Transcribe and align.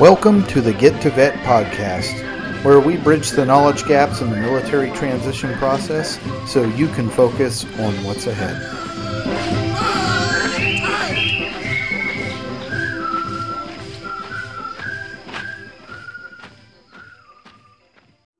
Welcome 0.00 0.44
to 0.48 0.60
the 0.60 0.72
Get 0.72 1.00
to 1.02 1.10
Vet 1.10 1.34
podcast, 1.44 2.64
where 2.64 2.80
we 2.80 2.96
bridge 2.96 3.30
the 3.30 3.46
knowledge 3.46 3.86
gaps 3.86 4.20
in 4.20 4.28
the 4.28 4.36
military 4.36 4.90
transition 4.90 5.54
process 5.54 6.18
so 6.50 6.64
you 6.64 6.88
can 6.88 7.08
focus 7.08 7.64
on 7.78 7.94
what's 8.02 8.26
ahead. 8.26 8.56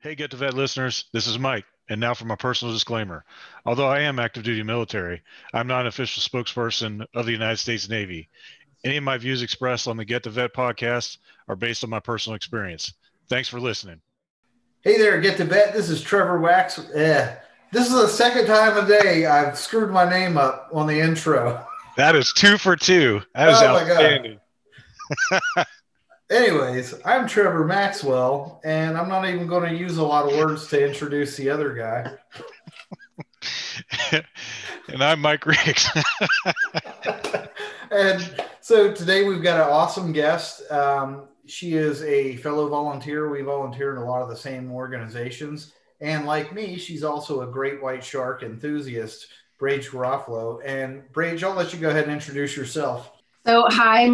Hey, 0.01 0.17
Get 0.17 0.33
to 0.33 0.37
Vet 0.37 0.55
listeners, 0.55 1.05
this 1.13 1.29
is 1.29 1.39
Mike. 1.39 1.67
And 1.89 2.01
now 2.01 2.15
for 2.15 2.25
my 2.25 2.35
personal 2.35 2.75
disclaimer. 2.75 3.25
Although 3.65 3.87
I 3.89 4.01
am 4.01 4.19
active 4.19 4.43
duty 4.43 4.65
military, 4.65 5.23
I'm 5.53 5.69
not 5.69 5.83
an 5.83 5.87
official 5.87 6.21
spokesperson 6.21 7.07
of 7.15 7.27
the 7.27 7.33
United 7.33 7.59
States 7.59 7.89
Navy. 7.89 8.29
Any 8.85 8.97
of 8.99 9.05
my 9.05 9.17
views 9.17 9.41
expressed 9.41 9.87
on 9.87 9.97
the 9.97 10.05
Get 10.05 10.25
to 10.25 10.31
Vet 10.31 10.53
podcast 10.53 11.19
are 11.49 11.57
based 11.57 11.85
on 11.85 11.91
my 11.91 12.01
personal 12.01 12.37
experience. 12.37 12.93
Thanks 13.29 13.49
for 13.49 13.61
listening. 13.61 14.01
Hey 14.83 14.99
there, 14.99 15.21
Get 15.21 15.39
to 15.39 15.45
Vet. 15.45 15.73
This 15.73 15.89
is 15.89 16.03
Trevor 16.03 16.41
Wax. 16.41 16.81
Yeah, 16.95 17.39
this 17.73 17.87
is 17.87 17.93
the 17.93 18.09
second 18.09 18.47
time 18.47 18.77
a 18.77 18.87
day 18.87 19.27
I've 19.27 19.59
screwed 19.59 19.91
my 19.91 20.09
name 20.09 20.37
up 20.37 20.69
on 20.73 20.87
the 20.87 20.99
intro. 21.01 21.67
That 21.97 22.17
is 22.17 22.33
two 22.33 22.59
for 22.59 22.75
two. 22.75 23.23
That 23.37 23.51
is 23.51 23.59
oh 23.61 23.67
outstanding. 23.67 24.41
Anyways, 26.31 26.95
I'm 27.05 27.29
Trevor 27.29 27.65
Maxwell, 27.65 28.61
and 28.65 28.99
I'm 28.99 29.09
not 29.09 29.29
even 29.29 29.47
going 29.47 29.71
to 29.71 29.79
use 29.79 29.99
a 29.99 30.03
lot 30.03 30.25
of 30.27 30.37
words 30.37 30.67
to 30.71 30.85
introduce 30.85 31.37
the 31.37 31.51
other 31.51 31.73
guy. 31.73 32.11
and 34.89 35.05
I'm 35.05 35.21
Mike 35.21 35.47
Riggs. 35.47 35.89
and 37.93 38.43
so 38.61 38.93
today 38.93 39.23
we've 39.29 39.43
got 39.43 39.61
an 39.61 39.73
awesome 39.73 40.11
guest. 40.13 40.69
Um, 40.73 41.29
she 41.47 41.75
is 41.75 42.03
a 42.03 42.37
fellow 42.37 42.69
volunteer. 42.69 43.29
We 43.29 43.43
volunteer 43.43 43.93
in 43.93 44.03
a 44.03 44.05
lot 44.05 44.23
of 44.23 44.29
the 44.29 44.37
same 44.37 44.73
organizations. 44.73 45.73
And 46.01 46.27
like 46.27 46.53
me, 46.53 46.77
she's 46.77 47.05
also 47.05 47.43
a 47.43 47.47
great 47.47 47.83
white 47.83 48.05
shark 48.05 48.43
enthusiast, 48.43 49.27
Brage 49.59 49.91
Garofalo. 49.91 50.61
And 50.65 51.11
Brage, 51.13 51.45
I'll 51.45 51.55
let 51.55 51.73
you 51.73 51.79
go 51.79 51.91
ahead 51.91 52.05
and 52.05 52.13
introduce 52.13 52.57
yourself. 52.57 53.13
So, 53.47 53.67
hi, 53.69 54.09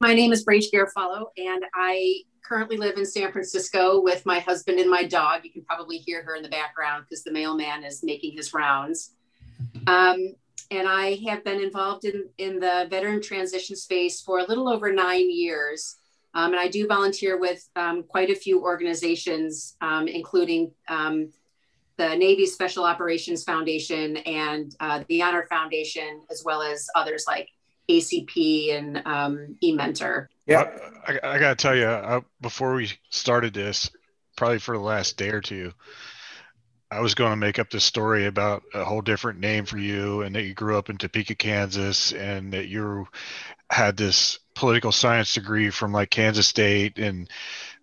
my 0.00 0.14
name 0.14 0.32
is 0.32 0.44
Brage 0.44 0.70
Garofalo, 0.72 1.26
and 1.36 1.64
I 1.74 2.22
currently 2.44 2.76
live 2.76 2.96
in 2.96 3.06
San 3.06 3.30
Francisco 3.32 4.00
with 4.00 4.26
my 4.26 4.40
husband 4.40 4.78
and 4.78 4.90
my 4.90 5.04
dog. 5.04 5.42
You 5.44 5.52
can 5.52 5.64
probably 5.64 5.98
hear 5.98 6.22
her 6.24 6.34
in 6.34 6.42
the 6.42 6.48
background 6.48 7.04
because 7.08 7.22
the 7.22 7.32
mailman 7.32 7.84
is 7.84 8.02
making 8.02 8.36
his 8.36 8.52
rounds. 8.52 9.14
Um, 9.86 10.34
and 10.70 10.88
I 10.88 11.18
have 11.28 11.44
been 11.44 11.60
involved 11.60 12.04
in, 12.04 12.28
in 12.38 12.58
the 12.58 12.86
veteran 12.90 13.22
transition 13.22 13.76
space 13.76 14.20
for 14.20 14.38
a 14.38 14.44
little 14.44 14.68
over 14.68 14.92
nine 14.92 15.30
years. 15.30 15.96
Um, 16.34 16.52
and 16.52 16.60
I 16.60 16.68
do 16.68 16.86
volunteer 16.86 17.38
with 17.38 17.68
um, 17.76 18.04
quite 18.04 18.30
a 18.30 18.34
few 18.34 18.62
organizations, 18.62 19.76
um, 19.80 20.08
including 20.08 20.72
um, 20.88 21.30
the 21.96 22.14
Navy 22.16 22.46
Special 22.46 22.84
Operations 22.84 23.44
Foundation 23.44 24.16
and 24.18 24.74
uh, 24.80 25.04
the 25.08 25.22
Honor 25.22 25.46
Foundation, 25.48 26.22
as 26.30 26.42
well 26.44 26.62
as 26.62 26.88
others 26.94 27.24
like 27.26 27.48
ACP 27.88 28.76
and 28.76 29.02
um, 29.06 29.56
eMentor. 29.62 30.28
Yeah, 30.46 30.70
I, 31.06 31.18
I 31.22 31.38
got 31.38 31.50
to 31.50 31.62
tell 31.62 31.76
you, 31.76 31.86
uh, 31.86 32.20
before 32.40 32.74
we 32.74 32.90
started 33.10 33.52
this, 33.52 33.90
probably 34.36 34.58
for 34.58 34.76
the 34.76 34.82
last 34.82 35.16
day 35.16 35.28
or 35.28 35.40
two, 35.40 35.72
I 36.90 37.00
was 37.00 37.14
going 37.14 37.30
to 37.30 37.36
make 37.36 37.58
up 37.58 37.70
this 37.70 37.84
story 37.84 38.26
about 38.26 38.64
a 38.74 38.84
whole 38.84 39.00
different 39.00 39.40
name 39.40 39.64
for 39.64 39.78
you, 39.78 40.22
and 40.22 40.34
that 40.34 40.42
you 40.42 40.54
grew 40.54 40.76
up 40.76 40.90
in 40.90 40.98
Topeka, 40.98 41.34
Kansas, 41.34 42.12
and 42.12 42.52
that 42.52 42.68
you 42.68 43.06
had 43.70 43.96
this 43.96 44.38
political 44.54 44.92
science 44.92 45.34
degree 45.34 45.70
from 45.70 45.92
like 45.92 46.10
Kansas 46.10 46.46
State, 46.46 46.98
and 46.98 47.28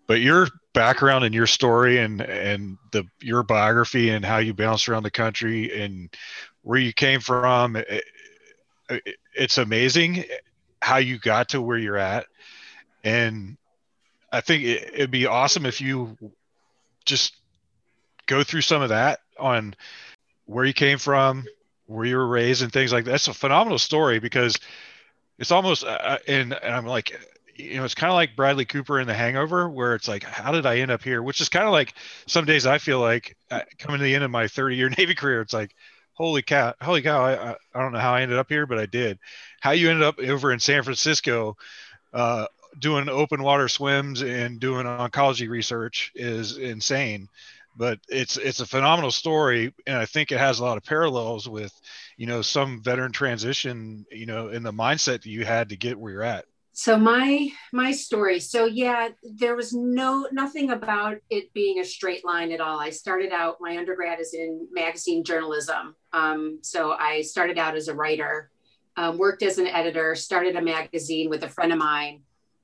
but 0.08 0.22
your 0.22 0.48
background 0.74 1.24
and 1.26 1.36
your 1.36 1.48
story 1.48 2.00
and 2.00 2.22
and 2.22 2.78
the 2.92 3.06
your 3.22 3.44
biography 3.44 4.10
and 4.10 4.26
how 4.26 4.38
you 4.38 4.54
bounced 4.54 4.90
around 4.90 5.04
the 5.04 5.12
country 5.12 5.82
and 5.82 6.10
where 6.64 6.80
you 6.80 6.94
came 6.94 7.20
from. 7.20 7.76
It, 7.76 8.04
it, 8.90 9.16
it's 9.36 9.58
amazing 9.58 10.26
how 10.82 10.98
you 10.98 11.18
got 11.20 11.50
to 11.50 11.62
where 11.62 11.78
you're 11.78 11.98
at 11.98 12.26
and 13.04 13.58
i 14.32 14.42
think 14.42 14.64
it, 14.64 14.92
it'd 14.94 15.12
be 15.12 15.26
awesome 15.26 15.66
if 15.66 15.82
you 15.82 16.18
just 17.06 17.36
go 18.26 18.44
through 18.44 18.62
some 18.62 18.82
of 18.82 18.90
that 18.90 19.20
on 19.38 19.76
where 20.46 20.66
you 20.66 20.74
came 20.74 20.98
from 20.98 21.46
where 21.88 22.06
you 22.06 22.18
were 22.18 22.28
raised 22.28 22.62
and 22.62 22.72
things 22.72 22.94
like 22.94 23.06
that. 23.06 23.12
that's 23.12 23.28
a 23.28 23.34
phenomenal 23.34 23.80
story 23.80 24.20
because 24.20 24.58
it's 25.40 25.52
almost 25.52 25.84
uh, 25.84 25.88
uh 25.88 26.18
and, 26.28 26.54
and 26.54 26.76
i'm 26.76 26.86
like 26.86 27.20
you 27.56 27.78
know 27.78 27.86
it's 27.86 27.96
kind 27.96 28.12
of 28.12 28.16
like 28.16 28.36
bradley 28.36 28.66
cooper 28.66 29.00
in 29.00 29.08
the 29.08 29.14
hangover 29.14 29.70
where 29.70 29.96
it's 29.96 30.08
like 30.08 30.24
how 30.24 30.52
did 30.52 30.66
i 30.66 30.78
end 30.78 30.92
up 30.92 31.04
here 31.04 31.24
which 31.24 31.42
is 31.42 31.50
kind 31.50 31.66
of 31.66 31.72
like 31.72 31.94
some 32.28 32.46
days 32.46 32.66
i 32.66 32.78
feel 32.78 33.00
like 33.00 33.36
uh, 33.52 33.62
coming 33.78 33.98
to 33.98 34.04
the 34.04 34.16
end 34.16 34.24
of 34.24 34.32
my 34.32 34.48
30 34.48 34.76
year 34.76 34.90
navy 34.98 35.16
career 35.16 35.42
it's 35.42 35.54
like 35.54 35.76
holy 36.20 36.42
cow, 36.42 36.74
holy 36.82 37.02
cow, 37.02 37.24
I, 37.24 37.52
I 37.52 37.82
don't 37.82 37.94
know 37.94 38.00
how 38.00 38.14
I 38.14 38.22
ended 38.22 38.38
up 38.38 38.50
here, 38.50 38.68
but 38.68 38.78
I 38.78 38.86
did. 38.86 39.18
How 39.62 39.72
you 39.72 39.90
ended 39.90 40.04
up 40.04 40.20
over 40.20 40.52
in 40.52 40.60
San 40.60 40.84
Francisco 40.84 41.56
uh, 42.14 42.46
doing 42.78 43.08
open 43.10 43.42
water 43.42 43.70
swims 43.70 44.22
and 44.22 44.60
doing 44.60 44.86
oncology 44.86 45.50
research 45.50 46.12
is 46.14 46.58
insane. 46.58 47.30
But 47.76 48.00
it's 48.10 48.38
it's 48.38 48.60
a 48.60 48.66
phenomenal 48.66 49.12
story, 49.12 49.74
and 49.88 49.98
I 49.98 50.06
think 50.06 50.32
it 50.32 50.40
has 50.40 50.60
a 50.60 50.66
lot 50.66 50.78
of 50.78 50.84
parallels 50.84 51.48
with, 51.48 51.72
you 52.18 52.28
know, 52.28 52.42
some 52.42 52.82
veteran 52.84 53.12
transition, 53.12 54.06
you 54.12 54.26
know, 54.26 54.50
in 54.50 54.64
the 54.64 54.74
mindset 54.74 55.24
that 55.24 55.28
you 55.28 55.46
had 55.46 55.70
to 55.70 55.78
get 55.78 55.98
where 55.98 56.12
you're 56.12 56.24
at. 56.24 56.46
So 56.74 56.98
my 56.98 57.50
my 57.74 57.92
story 57.92 58.40
so 58.40 58.66
yeah 58.66 59.10
there 59.22 59.56
was 59.56 59.74
no 59.74 60.30
nothing 60.32 60.70
about 60.72 61.18
it 61.30 61.52
being 61.54 61.80
a 61.80 61.84
straight 61.84 62.24
line 62.24 62.54
at 62.54 62.62
all. 62.62 62.80
I 62.80 62.90
started 62.90 63.34
out 63.34 63.58
my 63.60 63.78
undergrad 63.78 64.22
is 64.22 64.34
in 64.34 64.66
magazine 64.72 65.26
journalism 65.26 65.96
um, 66.14 66.60
so 66.62 66.92
i 66.94 67.22
started 67.22 67.58
out 67.58 67.76
as 67.76 67.90
a 67.90 67.94
writer 67.94 68.50
um, 68.98 69.18
worked 69.18 69.44
as 69.44 69.58
an 69.58 69.68
editor 69.68 70.16
started 70.16 70.56
a 70.56 70.62
magazine 70.62 71.30
with 71.30 71.44
a 71.44 71.50
friend 71.50 71.74
of 71.74 71.80
mine 71.80 72.22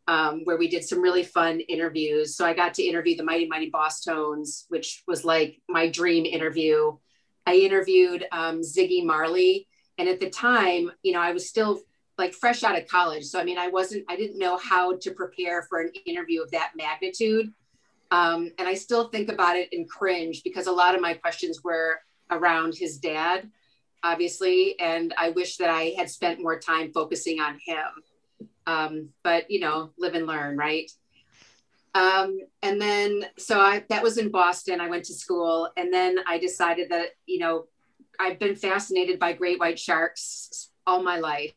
um, 0.07 0.41
where 0.43 0.57
we 0.57 0.67
did 0.67 0.83
some 0.83 1.01
really 1.01 1.23
fun 1.23 1.59
interviews 1.61 2.35
so 2.35 2.45
i 2.45 2.53
got 2.53 2.73
to 2.73 2.83
interview 2.83 3.15
the 3.15 3.23
mighty 3.23 3.47
mighty 3.47 3.71
Bosstones, 3.71 4.65
which 4.69 5.03
was 5.07 5.25
like 5.25 5.61
my 5.67 5.89
dream 5.89 6.25
interview 6.25 6.95
i 7.45 7.55
interviewed 7.55 8.25
um, 8.31 8.61
ziggy 8.61 9.03
marley 9.03 9.67
and 9.97 10.07
at 10.09 10.19
the 10.19 10.29
time 10.29 10.91
you 11.03 11.13
know 11.13 11.21
i 11.21 11.31
was 11.31 11.49
still 11.49 11.81
like 12.17 12.33
fresh 12.33 12.63
out 12.63 12.77
of 12.77 12.87
college. 12.87 13.25
So, 13.25 13.39
I 13.39 13.43
mean, 13.43 13.57
I 13.57 13.67
wasn't, 13.67 14.05
I 14.09 14.15
didn't 14.15 14.39
know 14.39 14.57
how 14.57 14.95
to 14.97 15.11
prepare 15.11 15.63
for 15.63 15.81
an 15.81 15.91
interview 16.05 16.41
of 16.41 16.51
that 16.51 16.71
magnitude. 16.75 17.51
Um, 18.11 18.51
and 18.57 18.67
I 18.67 18.73
still 18.73 19.09
think 19.09 19.29
about 19.29 19.57
it 19.57 19.69
and 19.71 19.89
cringe 19.89 20.43
because 20.43 20.67
a 20.67 20.71
lot 20.71 20.95
of 20.95 21.01
my 21.01 21.13
questions 21.13 21.63
were 21.63 21.99
around 22.31 22.75
his 22.75 22.97
dad, 22.97 23.49
obviously. 24.03 24.79
And 24.79 25.13
I 25.17 25.31
wish 25.31 25.57
that 25.57 25.69
I 25.69 25.93
had 25.97 26.09
spent 26.09 26.41
more 26.41 26.59
time 26.59 26.91
focusing 26.93 27.39
on 27.39 27.59
him. 27.65 27.85
Um, 28.67 29.09
but, 29.23 29.49
you 29.49 29.59
know, 29.59 29.91
live 29.97 30.15
and 30.15 30.27
learn, 30.27 30.57
right? 30.57 30.89
Um, 31.93 32.39
and 32.61 32.81
then, 32.81 33.25
so 33.37 33.59
I, 33.59 33.83
that 33.89 34.03
was 34.03 34.17
in 34.17 34.29
Boston. 34.29 34.81
I 34.81 34.89
went 34.89 35.05
to 35.05 35.13
school 35.13 35.69
and 35.77 35.93
then 35.93 36.17
I 36.27 36.37
decided 36.37 36.89
that, 36.89 37.09
you 37.25 37.39
know, 37.39 37.65
I've 38.19 38.39
been 38.39 38.55
fascinated 38.55 39.19
by 39.19 39.33
great 39.33 39.59
white 39.59 39.79
sharks 39.79 40.71
all 40.87 41.03
my 41.03 41.19
life 41.19 41.53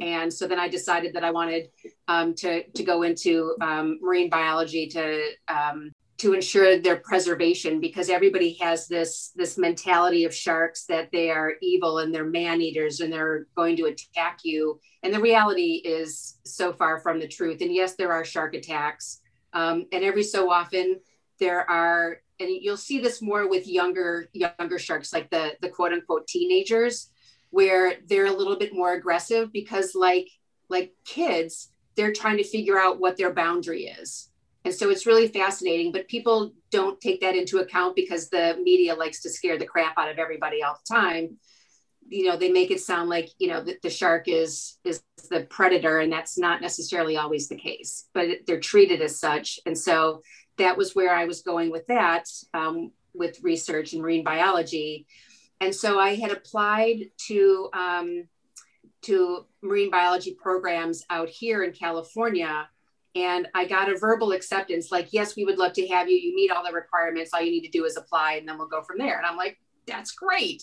and 0.00 0.32
so 0.32 0.46
then 0.46 0.58
I 0.58 0.68
decided 0.68 1.14
that 1.14 1.24
I 1.24 1.30
wanted 1.30 1.70
um, 2.08 2.34
to 2.34 2.62
to 2.62 2.84
go 2.84 3.02
into 3.02 3.56
um, 3.60 3.98
marine 4.02 4.28
biology 4.28 4.88
to 4.88 5.30
um, 5.48 5.92
to 6.18 6.32
ensure 6.32 6.78
their 6.78 6.96
preservation 6.96 7.78
because 7.78 8.08
everybody 8.08 8.54
has 8.54 8.88
this 8.88 9.32
this 9.36 9.58
mentality 9.58 10.24
of 10.24 10.34
sharks 10.34 10.84
that 10.86 11.10
they 11.12 11.30
are 11.30 11.54
evil 11.60 11.98
and 11.98 12.14
they're 12.14 12.24
man 12.24 12.62
eaters 12.62 13.00
and 13.00 13.12
they're 13.12 13.46
going 13.54 13.76
to 13.76 13.84
attack 13.84 14.40
you. 14.42 14.80
And 15.02 15.12
the 15.12 15.20
reality 15.20 15.82
is 15.84 16.38
so 16.44 16.72
far 16.72 17.00
from 17.00 17.20
the 17.20 17.28
truth. 17.28 17.60
And 17.60 17.74
yes, 17.74 17.94
there 17.94 18.12
are 18.12 18.24
shark 18.24 18.54
attacks, 18.54 19.20
um, 19.52 19.86
and 19.92 20.02
every 20.02 20.22
so 20.22 20.50
often 20.50 21.00
there 21.38 21.68
are. 21.70 22.20
And 22.38 22.50
you'll 22.50 22.76
see 22.76 22.98
this 22.98 23.22
more 23.22 23.48
with 23.48 23.66
younger 23.66 24.28
younger 24.32 24.78
sharks, 24.78 25.12
like 25.12 25.30
the 25.30 25.56
the 25.60 25.68
quote 25.68 25.92
unquote 25.92 26.26
teenagers 26.26 27.10
where 27.50 27.94
they're 28.06 28.26
a 28.26 28.32
little 28.32 28.56
bit 28.56 28.74
more 28.74 28.92
aggressive 28.94 29.52
because 29.52 29.94
like 29.94 30.28
like 30.68 30.92
kids 31.04 31.70
they're 31.94 32.12
trying 32.12 32.36
to 32.36 32.44
figure 32.44 32.78
out 32.78 33.00
what 33.00 33.16
their 33.16 33.32
boundary 33.32 33.84
is 33.84 34.30
and 34.66 34.74
so 34.74 34.90
it's 34.90 35.06
really 35.06 35.28
fascinating 35.28 35.92
but 35.92 36.08
people 36.08 36.52
don't 36.72 37.00
take 37.00 37.20
that 37.20 37.36
into 37.36 37.58
account 37.58 37.94
because 37.94 38.28
the 38.28 38.58
media 38.62 38.94
likes 38.94 39.22
to 39.22 39.30
scare 39.30 39.56
the 39.56 39.64
crap 39.64 39.96
out 39.96 40.10
of 40.10 40.18
everybody 40.18 40.62
all 40.62 40.76
the 40.84 40.94
time. 40.94 41.38
You 42.08 42.24
know 42.26 42.36
they 42.36 42.50
make 42.50 42.70
it 42.70 42.80
sound 42.80 43.08
like 43.08 43.30
you 43.38 43.48
know 43.48 43.62
that 43.62 43.80
the 43.82 43.90
shark 43.90 44.26
is 44.26 44.78
is 44.84 45.02
the 45.30 45.46
predator 45.48 46.00
and 46.00 46.12
that's 46.12 46.36
not 46.36 46.60
necessarily 46.60 47.16
always 47.16 47.48
the 47.48 47.56
case 47.56 48.08
but 48.12 48.28
they're 48.46 48.60
treated 48.60 49.00
as 49.00 49.18
such. 49.18 49.60
And 49.66 49.78
so 49.78 50.22
that 50.58 50.76
was 50.76 50.94
where 50.94 51.14
i 51.14 51.26
was 51.26 51.42
going 51.42 51.70
with 51.70 51.86
that 51.86 52.24
um, 52.54 52.90
with 53.14 53.42
research 53.42 53.92
in 53.92 54.02
marine 54.02 54.24
biology. 54.24 55.06
And 55.60 55.74
so 55.74 55.98
I 55.98 56.16
had 56.16 56.32
applied 56.32 57.06
to 57.28 57.70
um, 57.72 58.24
to 59.02 59.46
marine 59.62 59.90
biology 59.90 60.36
programs 60.40 61.04
out 61.08 61.28
here 61.28 61.62
in 61.62 61.72
California, 61.72 62.68
And 63.16 63.48
I 63.54 63.64
got 63.64 63.90
a 63.90 63.96
verbal 63.96 64.32
acceptance 64.32 64.92
like, 64.92 65.08
yes, 65.10 65.36
we 65.36 65.46
would 65.46 65.56
love 65.58 65.72
to 65.72 65.88
have 65.88 66.08
you. 66.08 66.16
You 66.16 66.36
meet 66.36 66.50
all 66.50 66.62
the 66.62 66.72
requirements. 66.72 67.30
All 67.32 67.40
you 67.40 67.50
need 67.50 67.64
to 67.64 67.70
do 67.70 67.86
is 67.86 67.96
apply 67.96 68.34
and 68.34 68.46
then 68.46 68.58
we'll 68.58 68.68
go 68.68 68.82
from 68.82 68.98
there. 68.98 69.16
And 69.16 69.24
I'm 69.24 69.38
like, 69.38 69.58
that's 69.86 70.12
great. 70.12 70.62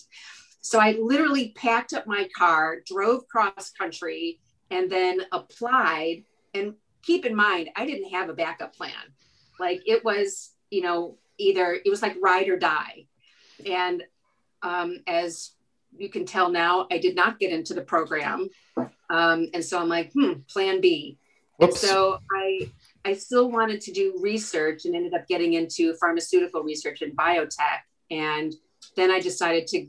So 0.60 0.78
I 0.78 0.92
literally 0.92 1.52
packed 1.56 1.92
up 1.94 2.06
my 2.06 2.28
car, 2.36 2.78
drove 2.86 3.26
cross 3.26 3.70
country, 3.70 4.38
and 4.70 4.88
then 4.88 5.22
applied. 5.32 6.22
And 6.54 6.74
keep 7.02 7.26
in 7.26 7.34
mind, 7.34 7.70
I 7.74 7.86
didn't 7.86 8.10
have 8.10 8.28
a 8.28 8.34
backup 8.34 8.76
plan. 8.76 8.92
Like 9.58 9.82
it 9.84 10.04
was, 10.04 10.52
you 10.70 10.80
know, 10.80 11.18
either 11.38 11.74
it 11.84 11.90
was 11.90 12.02
like 12.02 12.16
ride 12.22 12.48
or 12.48 12.56
die. 12.56 13.06
And 13.66 14.04
um, 14.62 15.00
as 15.08 15.50
you 15.96 16.08
can 16.08 16.24
tell 16.24 16.50
now, 16.50 16.86
I 16.90 16.98
did 16.98 17.16
not 17.16 17.40
get 17.40 17.52
into 17.52 17.74
the 17.74 17.82
program. 17.82 18.48
Um, 19.10 19.48
and 19.52 19.64
so 19.64 19.80
I'm 19.80 19.88
like, 19.88 20.12
hmm, 20.12 20.34
plan 20.48 20.80
B. 20.80 21.18
So 21.72 22.18
I 22.32 22.70
I 23.04 23.14
still 23.14 23.50
wanted 23.50 23.80
to 23.82 23.92
do 23.92 24.18
research 24.20 24.86
and 24.86 24.94
ended 24.94 25.14
up 25.14 25.28
getting 25.28 25.54
into 25.54 25.94
pharmaceutical 25.94 26.62
research 26.62 27.02
and 27.02 27.16
biotech. 27.16 27.80
And 28.10 28.54
then 28.96 29.10
I 29.10 29.20
decided 29.20 29.66
to 29.68 29.86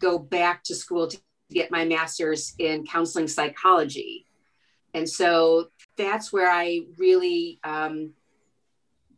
go 0.00 0.18
back 0.18 0.64
to 0.64 0.74
school 0.74 1.06
to 1.08 1.18
get 1.50 1.70
my 1.70 1.84
master's 1.84 2.54
in 2.58 2.84
counseling 2.84 3.28
psychology. 3.28 4.26
And 4.94 5.08
so 5.08 5.68
that's 5.96 6.32
where 6.32 6.50
I 6.50 6.80
really 6.96 7.60
um, 7.62 8.12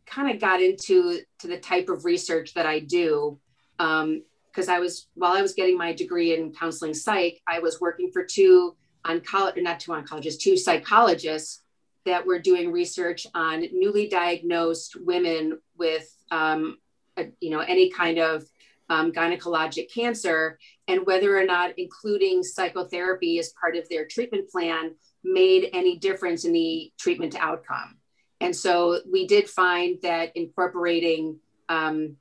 kind 0.05 0.33
of 0.33 0.39
got 0.39 0.61
into 0.61 1.19
to 1.39 1.47
the 1.47 1.57
type 1.57 1.89
of 1.89 2.05
research 2.05 2.53
that 2.53 2.65
I 2.65 2.79
do. 2.79 3.39
Because 3.77 4.69
um, 4.69 4.69
I 4.69 4.79
was, 4.79 5.07
while 5.15 5.33
I 5.33 5.41
was 5.41 5.53
getting 5.53 5.77
my 5.77 5.93
degree 5.93 6.35
in 6.35 6.53
counseling 6.53 6.93
psych, 6.93 7.41
I 7.47 7.59
was 7.59 7.81
working 7.81 8.11
for 8.11 8.23
two 8.23 8.75
oncologists, 9.05 9.63
not 9.63 9.79
two 9.79 9.91
oncologists, 9.91 10.39
two 10.39 10.57
psychologists 10.57 11.60
that 12.05 12.25
we're 12.25 12.39
doing 12.39 12.71
research 12.71 13.27
on 13.33 13.65
newly 13.71 14.07
diagnosed 14.07 14.97
women 14.99 15.59
with, 15.77 16.07
um, 16.31 16.77
a, 17.17 17.27
you 17.39 17.49
know, 17.49 17.59
any 17.59 17.89
kind 17.89 18.17
of 18.17 18.43
um, 18.89 19.11
gynecologic 19.11 19.91
cancer, 19.93 20.59
and 20.87 21.05
whether 21.05 21.37
or 21.37 21.45
not 21.45 21.71
including 21.77 22.43
psychotherapy 22.43 23.39
as 23.39 23.53
part 23.59 23.75
of 23.75 23.87
their 23.89 24.05
treatment 24.05 24.49
plan 24.49 24.95
made 25.23 25.69
any 25.73 25.97
difference 25.97 26.45
in 26.45 26.51
the 26.51 26.91
treatment 26.99 27.35
outcome. 27.39 27.97
And 28.41 28.55
so 28.55 28.99
we 29.09 29.27
did 29.27 29.47
find 29.47 29.97
that 30.01 30.31
incorporating 30.35 31.39
um, 31.69 32.17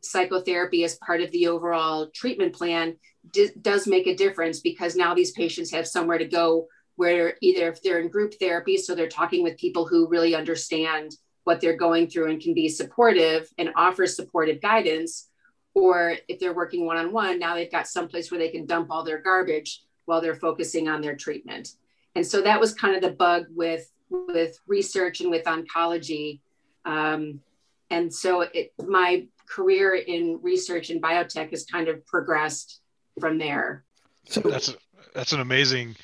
psychotherapy 0.00 0.84
as 0.84 0.96
part 0.96 1.20
of 1.20 1.30
the 1.30 1.46
overall 1.46 2.10
treatment 2.12 2.52
plan 2.52 2.96
d- 3.30 3.50
does 3.60 3.86
make 3.86 4.06
a 4.06 4.16
difference 4.16 4.60
because 4.60 4.96
now 4.96 5.14
these 5.14 5.30
patients 5.30 5.70
have 5.70 5.86
somewhere 5.86 6.18
to 6.18 6.26
go 6.26 6.66
where 6.96 7.36
either 7.40 7.68
if 7.68 7.82
they're 7.82 8.00
in 8.00 8.08
group 8.08 8.34
therapy, 8.34 8.76
so 8.76 8.94
they're 8.94 9.08
talking 9.08 9.42
with 9.42 9.56
people 9.58 9.86
who 9.86 10.08
really 10.08 10.34
understand 10.34 11.12
what 11.44 11.60
they're 11.60 11.76
going 11.76 12.08
through 12.08 12.30
and 12.30 12.40
can 12.40 12.54
be 12.54 12.68
supportive 12.68 13.48
and 13.58 13.70
offer 13.76 14.06
supportive 14.06 14.60
guidance, 14.60 15.28
or 15.74 16.16
if 16.28 16.38
they're 16.38 16.54
working 16.54 16.86
one 16.86 16.96
on 16.96 17.12
one, 17.12 17.38
now 17.38 17.54
they've 17.54 17.72
got 17.72 17.88
someplace 17.88 18.30
where 18.30 18.38
they 18.38 18.50
can 18.50 18.66
dump 18.66 18.90
all 18.90 19.02
their 19.02 19.20
garbage 19.20 19.82
while 20.04 20.20
they're 20.20 20.34
focusing 20.34 20.88
on 20.88 21.00
their 21.00 21.16
treatment. 21.16 21.70
And 22.14 22.26
so 22.26 22.42
that 22.42 22.60
was 22.60 22.74
kind 22.74 22.94
of 22.94 23.02
the 23.02 23.12
bug 23.12 23.46
with 23.50 23.90
with 24.10 24.58
research 24.66 25.20
and 25.22 25.30
with 25.30 25.44
oncology. 25.44 26.40
Um, 26.84 27.40
and 27.88 28.12
so 28.12 28.42
it, 28.42 28.74
my 28.86 29.26
career 29.48 29.94
in 29.94 30.38
research 30.42 30.90
and 30.90 31.02
biotech 31.02 31.50
has 31.50 31.64
kind 31.64 31.88
of 31.88 32.06
progressed 32.06 32.80
from 33.18 33.38
there. 33.38 33.84
So 34.24 34.40
that's 34.40 34.76
that's 35.14 35.32
an 35.32 35.40
amazing, 35.40 35.96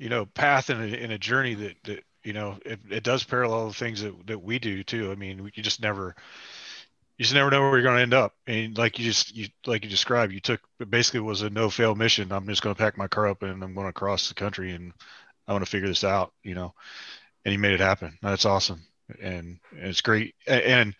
you 0.00 0.08
know, 0.08 0.24
path 0.24 0.70
in 0.70 0.80
a, 0.80 1.14
a 1.14 1.18
journey 1.18 1.54
that, 1.54 1.76
that, 1.84 2.04
you 2.24 2.32
know, 2.32 2.58
it, 2.64 2.80
it 2.90 3.02
does 3.02 3.22
parallel 3.22 3.68
the 3.68 3.74
things 3.74 4.00
that, 4.00 4.14
that 4.26 4.42
we 4.42 4.58
do 4.58 4.82
too. 4.82 5.12
I 5.12 5.14
mean, 5.14 5.50
you 5.54 5.62
just 5.62 5.82
never, 5.82 6.16
you 7.18 7.24
just 7.24 7.34
never 7.34 7.50
know 7.50 7.60
where 7.60 7.72
you're 7.72 7.82
going 7.82 7.96
to 7.96 8.02
end 8.02 8.14
up. 8.14 8.34
And 8.46 8.76
like 8.78 8.98
you 8.98 9.04
just, 9.04 9.36
you, 9.36 9.48
like 9.66 9.84
you 9.84 9.90
described, 9.90 10.32
you 10.32 10.40
took, 10.40 10.62
basically 10.88 11.20
was 11.20 11.42
a 11.42 11.50
no 11.50 11.68
fail 11.68 11.94
mission. 11.94 12.32
I'm 12.32 12.46
just 12.48 12.62
going 12.62 12.74
to 12.74 12.80
pack 12.80 12.96
my 12.96 13.08
car 13.08 13.28
up 13.28 13.42
and 13.42 13.62
I'm 13.62 13.74
going 13.74 13.88
to 13.88 13.92
cross 13.92 14.28
the 14.28 14.34
country 14.34 14.72
and 14.72 14.94
I 15.46 15.52
want 15.52 15.64
to 15.64 15.70
figure 15.70 15.88
this 15.88 16.02
out, 16.02 16.32
you 16.42 16.54
know, 16.54 16.72
and 17.44 17.52
he 17.52 17.58
made 17.58 17.72
it 17.72 17.80
happen. 17.80 18.16
That's 18.22 18.46
awesome. 18.46 18.80
And, 19.20 19.58
and 19.76 19.88
it's 19.88 20.00
great. 20.00 20.34
And 20.46 20.94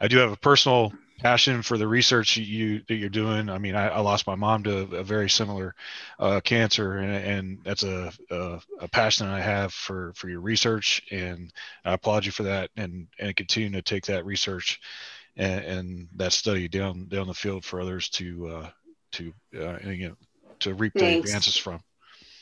I 0.00 0.06
do 0.06 0.18
have 0.18 0.30
a 0.30 0.36
personal 0.36 0.92
passion 1.20 1.62
for 1.62 1.78
the 1.78 1.86
research 1.86 2.36
you 2.36 2.82
that 2.88 2.96
you're 2.96 3.08
doing. 3.08 3.48
I 3.48 3.58
mean, 3.58 3.74
I, 3.74 3.88
I 3.88 4.00
lost 4.00 4.26
my 4.26 4.34
mom 4.34 4.64
to 4.64 4.96
a 4.96 5.04
very 5.04 5.30
similar 5.30 5.74
uh, 6.18 6.40
cancer, 6.40 6.98
and, 6.98 7.12
and 7.12 7.58
that's 7.64 7.82
a, 7.82 8.12
a, 8.30 8.60
a, 8.80 8.88
passion 8.88 9.26
I 9.26 9.40
have 9.40 9.72
for 9.72 10.12
for 10.14 10.28
your 10.28 10.40
research, 10.40 11.02
and 11.10 11.52
I 11.84 11.94
applaud 11.94 12.26
you 12.26 12.32
for 12.32 12.44
that, 12.44 12.70
and 12.76 13.06
and 13.18 13.34
continue 13.36 13.70
to 13.70 13.82
take 13.82 14.06
that 14.06 14.24
research 14.24 14.80
and, 15.36 15.64
and 15.64 16.08
that 16.16 16.32
study 16.32 16.68
down 16.68 17.06
down 17.06 17.26
the 17.26 17.34
field 17.34 17.64
for 17.64 17.80
others 17.80 18.08
to 18.10 18.48
uh, 18.48 18.70
to 19.12 19.32
uh, 19.58 19.78
you 19.84 20.08
know 20.08 20.16
to 20.60 20.74
reap 20.74 20.92
Thanks. 20.96 21.24
the 21.24 21.30
advances 21.30 21.56
from. 21.56 21.80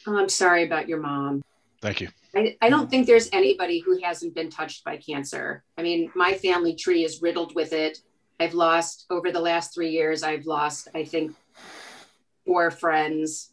Oh, 0.06 0.16
I'm 0.16 0.28
sorry 0.28 0.64
about 0.64 0.88
your 0.88 0.98
mom. 0.98 1.42
Thank 1.80 2.00
you. 2.00 2.08
I, 2.34 2.56
I 2.62 2.70
don't 2.70 2.88
think 2.88 3.06
there's 3.06 3.28
anybody 3.32 3.80
who 3.80 4.00
hasn't 4.02 4.34
been 4.34 4.50
touched 4.50 4.84
by 4.84 4.96
cancer. 4.96 5.64
I 5.76 5.82
mean, 5.82 6.10
my 6.14 6.34
family 6.34 6.74
tree 6.74 7.04
is 7.04 7.20
riddled 7.20 7.54
with 7.54 7.72
it. 7.72 7.98
I've 8.42 8.54
lost 8.54 9.06
over 9.10 9.30
the 9.30 9.40
last 9.40 9.74
three 9.74 9.90
years, 9.90 10.22
I've 10.22 10.46
lost, 10.46 10.88
I 10.94 11.04
think, 11.04 11.34
four 12.44 12.70
friends. 12.70 13.50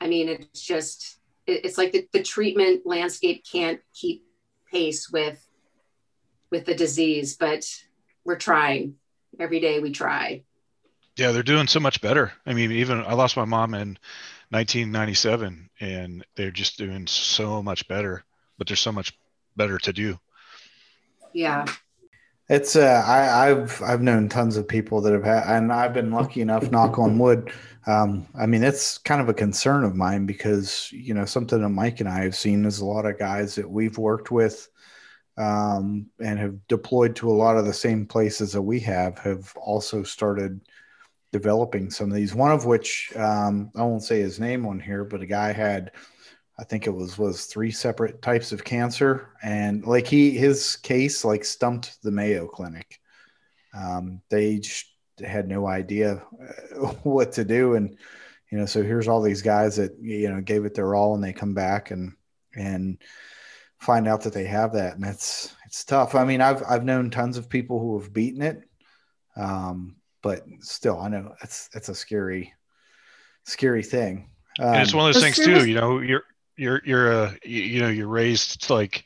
I 0.00 0.08
mean, 0.08 0.28
it's 0.28 0.60
just, 0.60 1.18
it's 1.46 1.78
like 1.78 1.92
the, 1.92 2.06
the 2.12 2.22
treatment 2.22 2.82
landscape 2.84 3.44
can't 3.50 3.80
keep 3.94 4.24
pace 4.70 5.10
with 5.10 5.42
with 6.50 6.64
the 6.64 6.74
disease, 6.74 7.36
but 7.36 7.68
we're 8.24 8.36
trying. 8.36 8.94
Every 9.38 9.60
day 9.60 9.80
we 9.80 9.90
try. 9.90 10.44
Yeah, 11.16 11.32
they're 11.32 11.42
doing 11.42 11.66
so 11.66 11.80
much 11.80 12.00
better. 12.00 12.32
I 12.46 12.54
mean, 12.54 12.72
even 12.72 13.00
I 13.00 13.14
lost 13.14 13.36
my 13.36 13.44
mom 13.44 13.74
in 13.74 13.98
1997 14.50 15.70
and 15.80 16.24
they're 16.36 16.52
just 16.52 16.78
doing 16.78 17.06
so 17.06 17.62
much 17.62 17.88
better 17.88 18.24
but 18.58 18.68
there's 18.68 18.80
so 18.80 18.92
much 18.92 19.12
better 19.56 19.78
to 19.78 19.92
do 19.92 20.18
yeah 21.32 21.64
it's 22.48 22.76
uh 22.76 23.02
I, 23.06 23.50
i've 23.50 23.82
i've 23.82 24.02
known 24.02 24.28
tons 24.28 24.56
of 24.56 24.68
people 24.68 25.00
that 25.02 25.12
have 25.12 25.24
had 25.24 25.44
and 25.46 25.72
i've 25.72 25.92
been 25.92 26.12
lucky 26.12 26.40
enough 26.40 26.70
knock 26.70 26.98
on 26.98 27.18
wood 27.18 27.52
um 27.86 28.26
i 28.38 28.46
mean 28.46 28.62
it's 28.62 28.98
kind 28.98 29.20
of 29.20 29.28
a 29.28 29.34
concern 29.34 29.84
of 29.84 29.96
mine 29.96 30.26
because 30.26 30.90
you 30.92 31.14
know 31.14 31.24
something 31.24 31.60
that 31.60 31.68
mike 31.68 32.00
and 32.00 32.08
i 32.08 32.22
have 32.22 32.36
seen 32.36 32.64
is 32.64 32.80
a 32.80 32.84
lot 32.84 33.06
of 33.06 33.18
guys 33.18 33.54
that 33.56 33.68
we've 33.68 33.98
worked 33.98 34.30
with 34.30 34.68
um 35.38 36.06
and 36.20 36.38
have 36.38 36.66
deployed 36.68 37.16
to 37.16 37.28
a 37.28 37.32
lot 37.32 37.56
of 37.56 37.66
the 37.66 37.72
same 37.72 38.06
places 38.06 38.52
that 38.52 38.62
we 38.62 38.80
have 38.80 39.18
have 39.18 39.52
also 39.56 40.02
started 40.02 40.60
developing 41.32 41.90
some 41.90 42.08
of 42.10 42.16
these. 42.16 42.34
One 42.34 42.52
of 42.52 42.64
which 42.64 43.12
um, 43.16 43.70
I 43.76 43.82
won't 43.82 44.02
say 44.02 44.20
his 44.20 44.40
name 44.40 44.66
on 44.66 44.80
here, 44.80 45.04
but 45.04 45.20
a 45.20 45.26
guy 45.26 45.52
had, 45.52 45.92
I 46.58 46.64
think 46.64 46.86
it 46.86 46.94
was 46.94 47.18
was 47.18 47.46
three 47.46 47.70
separate 47.70 48.22
types 48.22 48.52
of 48.52 48.64
cancer, 48.64 49.30
and 49.42 49.84
like 49.86 50.06
he 50.06 50.30
his 50.30 50.76
case 50.76 51.24
like 51.24 51.44
stumped 51.44 52.02
the 52.02 52.10
Mayo 52.10 52.46
Clinic. 52.46 53.00
Um, 53.74 54.22
they 54.30 54.62
had 55.24 55.48
no 55.48 55.66
idea 55.66 56.22
uh, 56.80 56.86
what 57.02 57.32
to 57.32 57.44
do, 57.44 57.74
and 57.74 57.96
you 58.50 58.58
know, 58.58 58.66
so 58.66 58.82
here's 58.82 59.08
all 59.08 59.20
these 59.20 59.42
guys 59.42 59.76
that 59.76 59.96
you 60.00 60.30
know 60.30 60.40
gave 60.40 60.64
it 60.64 60.74
their 60.74 60.94
all, 60.94 61.14
and 61.14 61.22
they 61.22 61.32
come 61.32 61.54
back 61.54 61.90
and 61.90 62.14
and 62.54 63.02
find 63.78 64.08
out 64.08 64.22
that 64.22 64.32
they 64.32 64.44
have 64.44 64.72
that, 64.72 64.96
and 64.96 65.04
it's 65.04 65.54
it's 65.66 65.84
tough. 65.84 66.14
I 66.14 66.24
mean, 66.24 66.40
I've 66.40 66.62
I've 66.68 66.84
known 66.84 67.10
tons 67.10 67.36
of 67.36 67.50
people 67.50 67.78
who 67.78 68.00
have 68.00 68.12
beaten 68.12 68.42
it. 68.42 68.62
Um, 69.36 69.96
but 70.22 70.44
still, 70.60 70.98
I 70.98 71.08
know 71.08 71.34
it's 71.42 71.68
it's 71.74 71.88
a 71.88 71.94
scary, 71.94 72.54
scary 73.44 73.82
thing. 73.82 74.30
Um, 74.58 74.68
and 74.68 74.82
it's 74.82 74.94
one 74.94 75.06
of 75.06 75.14
those 75.14 75.22
things 75.22 75.36
too. 75.36 75.66
You 75.66 75.74
know, 75.74 76.00
you're 76.00 76.24
you're 76.56 76.80
you're 76.84 77.12
a 77.12 77.38
you 77.44 77.80
know 77.80 77.88
you're 77.88 78.08
raised 78.08 78.70
like 78.70 79.04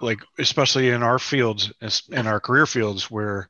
like 0.00 0.20
especially 0.38 0.90
in 0.90 1.02
our 1.02 1.18
fields 1.18 1.72
in 2.10 2.26
our 2.26 2.40
career 2.40 2.66
fields 2.66 3.10
where 3.10 3.48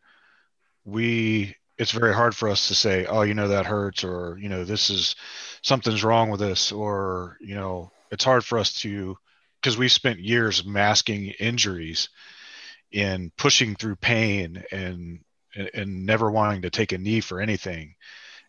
we 0.84 1.54
it's 1.76 1.92
very 1.92 2.14
hard 2.14 2.34
for 2.34 2.48
us 2.48 2.68
to 2.68 2.74
say 2.74 3.06
oh 3.06 3.22
you 3.22 3.34
know 3.34 3.48
that 3.48 3.66
hurts 3.66 4.04
or 4.04 4.36
you 4.40 4.48
know 4.48 4.64
this 4.64 4.90
is 4.90 5.14
something's 5.62 6.04
wrong 6.04 6.30
with 6.30 6.40
this 6.40 6.72
or 6.72 7.36
you 7.40 7.54
know 7.54 7.90
it's 8.10 8.24
hard 8.24 8.44
for 8.44 8.58
us 8.58 8.72
to 8.80 9.16
because 9.60 9.76
we 9.76 9.88
spent 9.88 10.18
years 10.18 10.64
masking 10.64 11.28
injuries 11.38 12.08
and 12.94 13.34
pushing 13.36 13.74
through 13.74 13.96
pain 13.96 14.62
and, 14.72 15.20
and 15.74 16.06
never 16.06 16.30
wanting 16.30 16.62
to 16.62 16.70
take 16.70 16.92
a 16.92 16.98
knee 16.98 17.20
for 17.20 17.40
anything 17.40 17.94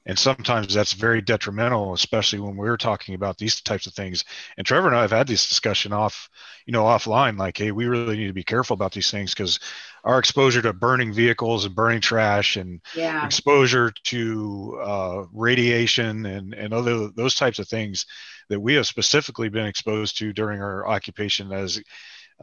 and 0.10 0.18
sometimes 0.18 0.74
that's 0.74 0.94
very 0.94 1.22
detrimental 1.22 1.94
especially 1.94 2.40
when 2.40 2.56
we're 2.56 2.78
talking 2.78 3.16
about 3.16 3.38
these 3.38 3.62
types 3.62 3.88
of 3.88 3.94
things 3.94 4.26
and 4.58 4.66
trevor 4.66 4.88
and 4.88 4.98
i 4.98 5.02
have 5.02 5.12
had 5.12 5.28
this 5.28 5.48
discussion 5.48 5.94
off 5.94 6.30
you 6.66 6.74
know 6.74 6.84
offline 6.84 7.38
like 7.38 7.58
hey 7.58 7.72
we 7.72 7.86
really 7.86 8.18
need 8.18 8.28
to 8.28 8.34
be 8.34 8.44
careful 8.44 8.74
about 8.74 8.92
these 8.92 9.12
things 9.12 9.34
because 9.34 9.60
our 10.04 10.20
exposure 10.20 10.62
to 10.62 10.74
burning 10.74 11.14
vehicles 11.14 11.66
and 11.66 11.76
burning 11.76 12.02
trash 12.02 12.56
and 12.56 12.82
yeah. 12.96 13.26
exposure 13.26 13.92
to 14.04 14.80
uh, 14.82 15.26
radiation 15.34 16.26
and, 16.26 16.54
and 16.54 16.74
other 16.74 17.10
those 17.10 17.36
types 17.36 17.60
of 17.60 17.68
things 17.68 18.06
that 18.50 18.60
we 18.60 18.74
have 18.74 18.88
specifically 18.88 19.50
been 19.50 19.68
exposed 19.68 20.18
to 20.18 20.34
during 20.34 20.62
our 20.62 20.88
occupation 20.88 21.52
as 21.52 21.82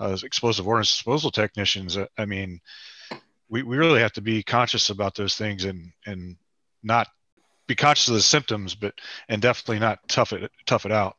uh, 0.00 0.16
explosive 0.22 0.66
ordnance 0.66 0.92
disposal 0.92 1.30
technicians, 1.30 1.96
uh, 1.96 2.06
I 2.18 2.26
mean, 2.26 2.60
we, 3.48 3.62
we 3.62 3.76
really 3.76 4.00
have 4.00 4.12
to 4.12 4.20
be 4.20 4.42
conscious 4.42 4.90
about 4.90 5.14
those 5.14 5.36
things 5.36 5.64
and 5.64 5.92
and 6.04 6.36
not 6.82 7.08
be 7.66 7.74
conscious 7.74 8.08
of 8.08 8.14
the 8.14 8.22
symptoms, 8.22 8.74
but 8.74 8.94
and 9.28 9.42
definitely 9.42 9.78
not 9.78 10.06
tough 10.08 10.32
it 10.32 10.50
tough 10.66 10.86
it 10.86 10.92
out. 10.92 11.16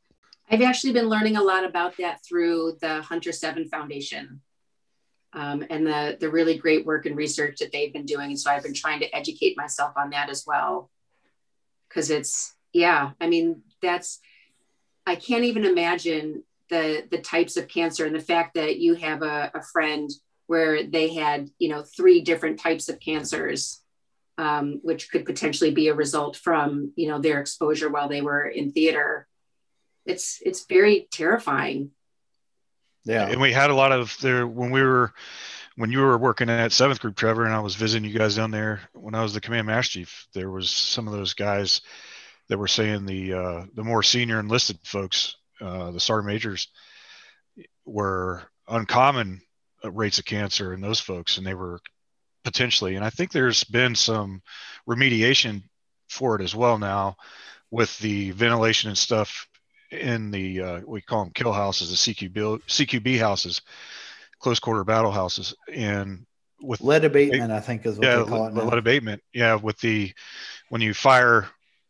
I've 0.49 0.61
actually 0.61 0.93
been 0.93 1.09
learning 1.09 1.35
a 1.35 1.43
lot 1.43 1.65
about 1.65 1.97
that 1.97 2.23
through 2.23 2.77
the 2.81 3.01
Hunter 3.01 3.31
Seven 3.31 3.67
Foundation. 3.67 4.41
Um, 5.33 5.65
and 5.69 5.85
the 5.85 6.17
the 6.19 6.29
really 6.29 6.57
great 6.57 6.85
work 6.85 7.05
and 7.05 7.17
research 7.17 7.57
that 7.59 7.71
they've 7.71 7.91
been 7.91 8.05
doing. 8.05 8.29
And 8.29 8.39
so 8.39 8.49
I've 8.49 8.63
been 8.63 8.73
trying 8.73 9.01
to 9.01 9.15
educate 9.15 9.57
myself 9.57 9.93
on 9.97 10.11
that 10.11 10.29
as 10.29 10.45
well. 10.47 10.89
Cause 11.89 12.09
it's 12.09 12.55
yeah, 12.73 13.11
I 13.19 13.27
mean, 13.27 13.63
that's 13.81 14.19
I 15.05 15.15
can't 15.15 15.43
even 15.43 15.65
imagine 15.65 16.43
the 16.69 17.05
the 17.09 17.19
types 17.19 17.57
of 17.57 17.67
cancer 17.67 18.05
and 18.05 18.15
the 18.15 18.19
fact 18.19 18.55
that 18.55 18.77
you 18.77 18.95
have 18.95 19.21
a, 19.21 19.51
a 19.53 19.61
friend 19.61 20.09
where 20.47 20.83
they 20.83 21.13
had 21.13 21.49
you 21.59 21.69
know 21.69 21.83
three 21.83 22.21
different 22.21 22.59
types 22.59 22.89
of 22.89 22.99
cancers 22.99 23.81
um, 24.37 24.79
which 24.83 25.11
could 25.11 25.25
potentially 25.25 25.71
be 25.71 25.87
a 25.87 25.95
result 25.95 26.35
from 26.37 26.91
you 26.95 27.07
know 27.07 27.19
their 27.19 27.39
exposure 27.39 27.89
while 27.89 28.09
they 28.09 28.21
were 28.21 28.45
in 28.45 28.71
theater. 28.71 29.27
It's 30.05 30.39
it's 30.45 30.65
very 30.65 31.07
terrifying. 31.11 31.91
Yeah. 33.03 33.27
And 33.27 33.39
we 33.39 33.53
had 33.53 33.69
a 33.69 33.75
lot 33.75 33.93
of 33.93 34.17
there 34.21 34.45
when 34.45 34.71
we 34.71 34.81
were 34.81 35.13
when 35.77 35.91
you 35.91 35.99
were 35.99 36.17
working 36.17 36.49
at 36.49 36.71
seventh 36.71 36.99
group 36.99 37.15
trevor 37.15 37.45
and 37.45 37.53
i 37.53 37.59
was 37.59 37.75
visiting 37.75 38.09
you 38.09 38.17
guys 38.17 38.35
down 38.35 38.51
there 38.51 38.81
when 38.93 39.15
i 39.15 39.21
was 39.21 39.33
the 39.33 39.39
command 39.39 39.67
master 39.67 39.99
chief 39.99 40.27
there 40.33 40.49
was 40.49 40.69
some 40.69 41.07
of 41.07 41.13
those 41.13 41.33
guys 41.33 41.81
that 42.49 42.57
were 42.57 42.67
saying 42.67 43.05
the 43.05 43.33
uh, 43.33 43.65
the 43.75 43.83
more 43.83 44.03
senior 44.03 44.39
enlisted 44.39 44.77
folks 44.83 45.37
uh, 45.61 45.91
the 45.91 45.99
sergeant 45.99 46.27
majors 46.27 46.67
were 47.85 48.43
uncommon 48.67 49.41
rates 49.83 50.19
of 50.19 50.25
cancer 50.25 50.73
in 50.73 50.81
those 50.81 50.99
folks 50.99 51.37
and 51.37 51.45
they 51.45 51.53
were 51.53 51.79
potentially. 52.43 52.95
And 52.95 53.03
i 53.05 53.09
think 53.09 53.31
there's 53.31 53.63
been 53.63 53.95
some 53.95 54.41
remediation 54.87 55.63
for 56.09 56.35
it 56.35 56.41
as 56.41 56.55
well 56.55 56.77
now 56.77 57.17
with 57.71 57.97
the 57.99 58.31
ventilation 58.31 58.89
and 58.89 58.97
stuff 58.97 59.47
in 59.91 60.31
the 60.31 60.61
uh, 60.61 60.81
we 60.85 61.01
call 61.01 61.23
them 61.23 61.33
kill 61.33 61.53
houses 61.53 61.89
the 61.89 62.13
CQB, 62.13 62.61
CQB 62.67 63.19
houses 63.19 63.61
close 64.39 64.59
quarter 64.59 64.83
battle 64.83 65.11
houses. 65.11 65.55
And 65.73 66.25
with 66.61 66.81
lead 66.81 67.05
abatement 67.05 67.51
i 67.51 67.59
think 67.59 67.85
is 67.85 67.99
what 67.99 68.07
yeah, 68.07 68.17
they 68.17 68.23
call 68.23 68.47
it 68.47 68.53
now. 68.53 68.63
lead 68.63 68.77
abatement. 68.77 69.21
Yeah 69.33 69.55
with 69.55 69.79
the 69.79 70.11
when 70.69 70.81
you 70.81 70.93
fire 70.93 71.47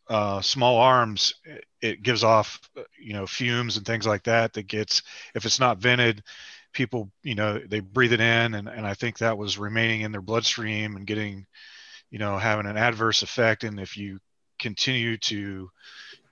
uh, 0.09 0.41
small 0.41 0.77
arms 0.77 1.33
it 1.81 2.01
gives 2.01 2.23
off 2.23 2.59
you 2.99 3.13
know 3.13 3.27
fumes 3.27 3.77
and 3.77 3.85
things 3.85 4.07
like 4.07 4.23
that 4.23 4.53
that 4.53 4.67
gets 4.67 5.03
if 5.35 5.45
it's 5.45 5.59
not 5.59 5.79
vented 5.79 6.23
people, 6.77 7.11
you 7.23 7.33
know, 7.33 7.57
they 7.57 7.79
breathe 7.79 8.13
it 8.13 8.21
in, 8.21 8.53
and, 8.53 8.69
and 8.69 8.85
I 8.85 8.93
think 8.93 9.17
that 9.17 9.37
was 9.37 9.57
remaining 9.57 10.01
in 10.01 10.11
their 10.11 10.21
bloodstream 10.21 10.95
and 10.95 11.07
getting, 11.07 11.47
you 12.11 12.19
know, 12.19 12.37
having 12.37 12.67
an 12.67 12.77
adverse 12.77 13.23
effect. 13.23 13.63
And 13.63 13.79
if 13.79 13.97
you 13.97 14.19
continue 14.59 15.17
to, 15.17 15.71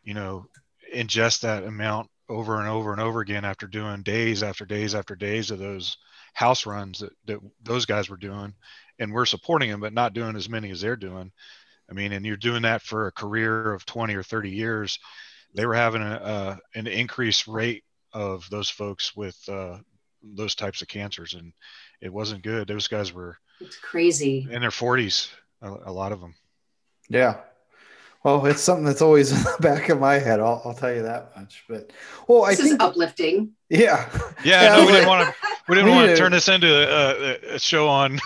you 0.04 0.14
know, 0.14 0.46
ingest 0.96 1.42
that 1.42 1.64
amount 1.64 2.12
over 2.30 2.60
and 2.60 2.68
over 2.68 2.92
and 2.92 3.02
over 3.02 3.22
again 3.22 3.44
after 3.44 3.66
doing 3.66 4.04
days 4.04 4.44
after 4.44 4.66
days 4.66 4.94
after 4.94 5.16
days 5.16 5.50
of 5.50 5.58
those 5.58 5.98
house 6.34 6.68
runs 6.68 7.00
that, 7.00 7.12
that 7.26 7.40
those 7.64 7.88
guys 7.88 8.08
were 8.08 8.16
doing, 8.16 8.54
and 9.00 9.12
we're 9.12 9.26
supporting 9.26 9.72
them, 9.72 9.82
but 9.82 9.94
not 9.94 10.14
doing 10.14 10.36
as 10.36 10.48
many 10.48 10.70
as 10.70 10.80
they're 10.80 10.96
doing. 10.96 11.32
I 11.90 11.94
mean, 11.94 12.12
and 12.12 12.24
you're 12.24 12.38
doing 12.38 12.62
that 12.62 12.84
for 12.84 13.08
a 13.08 13.12
career 13.12 13.74
of 13.74 13.84
20 13.88 14.14
or 14.14 14.24
30 14.24 14.52
years. 14.52 15.00
They 15.56 15.66
were 15.66 15.74
having 15.74 16.04
a, 16.04 16.16
uh, 16.16 16.56
an 16.76 16.86
increased 16.86 17.48
rate 17.48 17.84
of 18.14 18.48
those 18.52 18.70
folks 18.70 19.16
with 19.16 19.38
uh, 19.50 19.80
those 20.34 20.56
types 20.56 20.82
of 20.82 20.88
cancers, 20.88 21.34
and 21.34 21.54
it 22.02 22.12
wasn't 22.12 22.44
good. 22.44 22.68
Those 22.68 22.88
guys 22.88 23.14
were 23.14 23.38
it's 23.62 23.78
crazy 23.78 24.48
in 24.50 24.62
their 24.62 24.70
40s, 24.70 25.30
a, 25.62 25.70
a 25.86 25.92
lot 25.92 26.12
of 26.12 26.20
them. 26.20 26.36
Yeah. 27.10 27.38
Well, 28.24 28.48
it's 28.48 28.62
something 28.62 28.86
that's 28.86 29.04
always 29.04 29.32
in 29.38 29.44
the 29.44 29.56
back 29.60 29.90
of 29.90 30.00
my 30.00 30.16
head. 30.16 30.40
I'll, 30.40 30.62
I'll 30.66 30.74
tell 30.74 30.94
you 30.94 31.04
that 31.04 31.36
much. 31.36 31.64
But 31.70 31.92
well, 32.28 32.46
this 32.46 32.60
I 32.60 32.64
think 32.64 32.82
uplifting. 32.82 33.52
Yeah. 33.70 34.10
Yeah. 34.44 34.64
yeah 34.64 34.76
no, 34.76 34.86
we 34.86 34.92
didn't 34.92 35.08
want 35.08 35.28
to. 35.28 35.36
We 35.68 35.76
didn't 35.76 35.92
want 35.96 36.08
to 36.10 36.16
turn 36.16 36.32
this 36.32 36.50
into 36.50 36.68
a, 36.68 37.56
a 37.56 37.60
show 37.60 37.88
on 37.88 38.20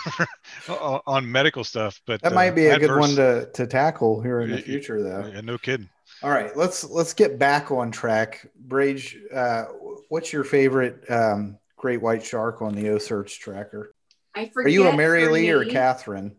on 0.68 1.30
medical 1.30 1.64
stuff, 1.64 2.00
but 2.06 2.20
that 2.22 2.34
might 2.34 2.50
be 2.50 2.68
uh, 2.68 2.72
a 2.72 2.74
adverse. 2.74 2.88
good 2.88 2.98
one 2.98 3.10
to 3.16 3.50
to 3.52 3.66
tackle 3.66 4.20
here 4.20 4.40
in 4.40 4.50
the 4.50 4.58
future, 4.58 5.02
though. 5.02 5.30
Yeah, 5.32 5.40
no 5.40 5.56
kidding. 5.56 5.88
All 6.22 6.30
right, 6.30 6.54
let's 6.56 6.84
let's 6.84 7.14
get 7.14 7.38
back 7.38 7.70
on 7.70 7.90
track. 7.90 8.46
Brage, 8.54 9.16
uh, 9.32 9.64
what's 10.10 10.30
your 10.30 10.44
favorite 10.44 11.10
um, 11.10 11.58
great 11.80 12.02
white 12.02 12.22
shark 12.22 12.60
on 12.60 12.74
the 12.74 12.84
OCEARCH 12.84 13.38
tracker. 13.38 13.94
I 14.34 14.50
forget. 14.50 14.66
Are 14.66 14.68
you 14.68 14.86
a 14.86 14.94
Mary 14.96 15.26
Lee 15.28 15.46
name. 15.46 15.56
or 15.56 15.64
Katharine? 15.64 16.36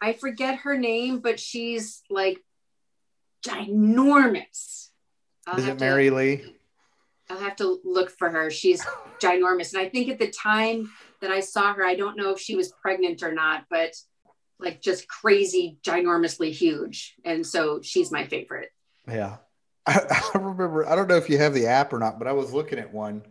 I 0.00 0.12
forget 0.12 0.58
her 0.58 0.78
name, 0.78 1.18
but 1.18 1.40
she's 1.40 2.02
like 2.08 2.38
ginormous. 3.44 4.90
I'll 5.46 5.58
Is 5.58 5.66
it 5.66 5.80
Mary 5.80 6.08
to, 6.08 6.14
Lee? 6.14 6.54
I'll 7.28 7.38
have 7.38 7.56
to 7.56 7.80
look 7.84 8.10
for 8.10 8.30
her. 8.30 8.48
She's 8.48 8.84
ginormous. 9.20 9.74
And 9.74 9.82
I 9.82 9.88
think 9.88 10.08
at 10.08 10.20
the 10.20 10.30
time 10.30 10.90
that 11.20 11.32
I 11.32 11.40
saw 11.40 11.74
her, 11.74 11.84
I 11.84 11.96
don't 11.96 12.16
know 12.16 12.30
if 12.30 12.38
she 12.38 12.54
was 12.54 12.70
pregnant 12.70 13.24
or 13.24 13.32
not, 13.32 13.64
but 13.68 13.92
like 14.60 14.80
just 14.80 15.08
crazy, 15.08 15.78
ginormously 15.82 16.52
huge. 16.52 17.16
And 17.24 17.44
so 17.44 17.80
she's 17.82 18.12
my 18.12 18.24
favorite. 18.24 18.70
Yeah. 19.08 19.38
I, 19.84 20.22
I 20.34 20.38
remember, 20.38 20.88
I 20.88 20.94
don't 20.94 21.08
know 21.08 21.16
if 21.16 21.28
you 21.28 21.38
have 21.38 21.54
the 21.54 21.66
app 21.66 21.92
or 21.92 21.98
not, 21.98 22.20
but 22.20 22.28
I 22.28 22.32
was 22.32 22.52
looking 22.52 22.78
at 22.78 22.94
one 22.94 23.22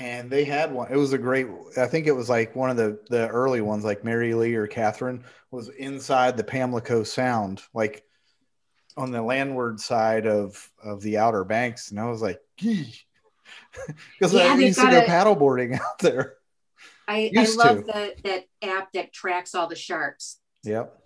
and 0.00 0.30
they 0.30 0.44
had 0.44 0.72
one. 0.72 0.90
It 0.90 0.96
was 0.96 1.12
a 1.12 1.18
great. 1.18 1.46
I 1.76 1.86
think 1.86 2.06
it 2.06 2.16
was 2.16 2.30
like 2.30 2.56
one 2.56 2.70
of 2.70 2.78
the 2.78 2.98
the 3.10 3.28
early 3.28 3.60
ones, 3.60 3.84
like 3.84 4.02
Mary 4.02 4.32
Lee 4.32 4.54
or 4.54 4.66
Katharine, 4.66 5.22
was 5.50 5.68
inside 5.68 6.36
the 6.38 6.44
Pamlico 6.44 7.02
Sound, 7.02 7.62
like 7.74 8.02
on 8.96 9.10
the 9.10 9.20
landward 9.20 9.78
side 9.78 10.26
of 10.26 10.70
of 10.82 11.02
the 11.02 11.18
Outer 11.18 11.44
Banks, 11.44 11.90
and 11.90 12.00
I 12.00 12.06
was 12.06 12.22
like, 12.22 12.40
gee, 12.56 12.94
because 14.18 14.32
yeah, 14.32 14.54
I 14.54 14.56
used 14.56 14.80
to 14.80 14.90
go 14.90 15.02
paddleboarding 15.02 15.78
out 15.80 15.98
there. 15.98 16.36
I, 17.06 17.30
I 17.36 17.44
love 17.56 17.84
the, 17.84 18.14
that 18.24 18.44
app 18.62 18.92
that 18.92 19.12
tracks 19.12 19.54
all 19.54 19.66
the 19.66 19.76
sharks. 19.76 20.38
Yep, 20.64 20.98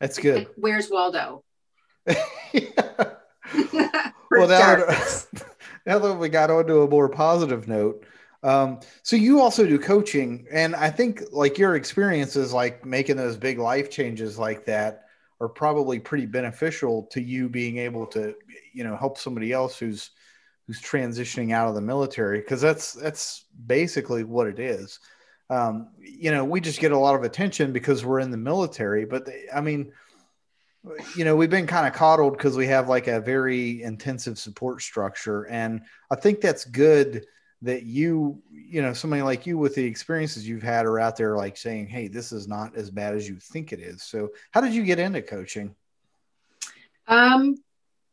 that's 0.00 0.18
good. 0.18 0.48
Where's 0.56 0.90
Waldo? 0.90 1.44
well, 2.06 2.18
that 4.48 5.26
now 5.86 5.98
that 5.98 6.14
we 6.14 6.28
got 6.28 6.50
onto 6.50 6.82
a 6.82 6.88
more 6.88 7.08
positive 7.08 7.68
note, 7.68 8.04
um, 8.42 8.80
so 9.02 9.16
you 9.16 9.40
also 9.40 9.66
do 9.66 9.78
coaching, 9.78 10.46
and 10.52 10.76
I 10.76 10.90
think 10.90 11.22
like 11.32 11.58
your 11.58 11.74
experiences, 11.74 12.52
like 12.52 12.84
making 12.84 13.16
those 13.16 13.36
big 13.36 13.58
life 13.58 13.90
changes 13.90 14.38
like 14.38 14.66
that, 14.66 15.04
are 15.40 15.48
probably 15.48 15.98
pretty 15.98 16.26
beneficial 16.26 17.04
to 17.12 17.20
you 17.20 17.48
being 17.48 17.78
able 17.78 18.06
to, 18.06 18.34
you 18.72 18.84
know, 18.84 18.96
help 18.96 19.18
somebody 19.18 19.52
else 19.52 19.78
who's 19.78 20.10
who's 20.66 20.80
transitioning 20.80 21.52
out 21.52 21.68
of 21.68 21.74
the 21.74 21.80
military 21.80 22.40
because 22.40 22.60
that's 22.60 22.92
that's 22.92 23.44
basically 23.66 24.24
what 24.24 24.46
it 24.46 24.58
is. 24.58 24.98
Um, 25.48 25.90
you 25.98 26.30
know, 26.30 26.44
we 26.44 26.60
just 26.60 26.80
get 26.80 26.92
a 26.92 26.98
lot 26.98 27.14
of 27.14 27.22
attention 27.22 27.72
because 27.72 28.04
we're 28.04 28.20
in 28.20 28.30
the 28.30 28.36
military, 28.36 29.04
but 29.04 29.26
they, 29.26 29.44
I 29.54 29.60
mean 29.60 29.92
you 31.16 31.24
know 31.24 31.34
we've 31.34 31.50
been 31.50 31.66
kind 31.66 31.86
of 31.86 31.92
coddled 31.92 32.36
because 32.36 32.56
we 32.56 32.66
have 32.66 32.88
like 32.88 33.06
a 33.08 33.20
very 33.20 33.82
intensive 33.82 34.38
support 34.38 34.80
structure 34.80 35.44
and 35.44 35.80
i 36.10 36.14
think 36.14 36.40
that's 36.40 36.64
good 36.64 37.26
that 37.62 37.84
you 37.84 38.40
you 38.50 38.82
know 38.82 38.92
somebody 38.92 39.22
like 39.22 39.46
you 39.46 39.56
with 39.56 39.74
the 39.74 39.84
experiences 39.84 40.46
you've 40.46 40.62
had 40.62 40.86
are 40.86 41.00
out 41.00 41.16
there 41.16 41.36
like 41.36 41.56
saying 41.56 41.86
hey 41.86 42.06
this 42.08 42.32
is 42.32 42.46
not 42.46 42.76
as 42.76 42.90
bad 42.90 43.14
as 43.14 43.28
you 43.28 43.36
think 43.36 43.72
it 43.72 43.80
is. 43.80 44.02
So 44.02 44.30
how 44.50 44.60
did 44.60 44.74
you 44.74 44.84
get 44.84 44.98
into 44.98 45.22
coaching? 45.22 45.74
Um 47.08 47.56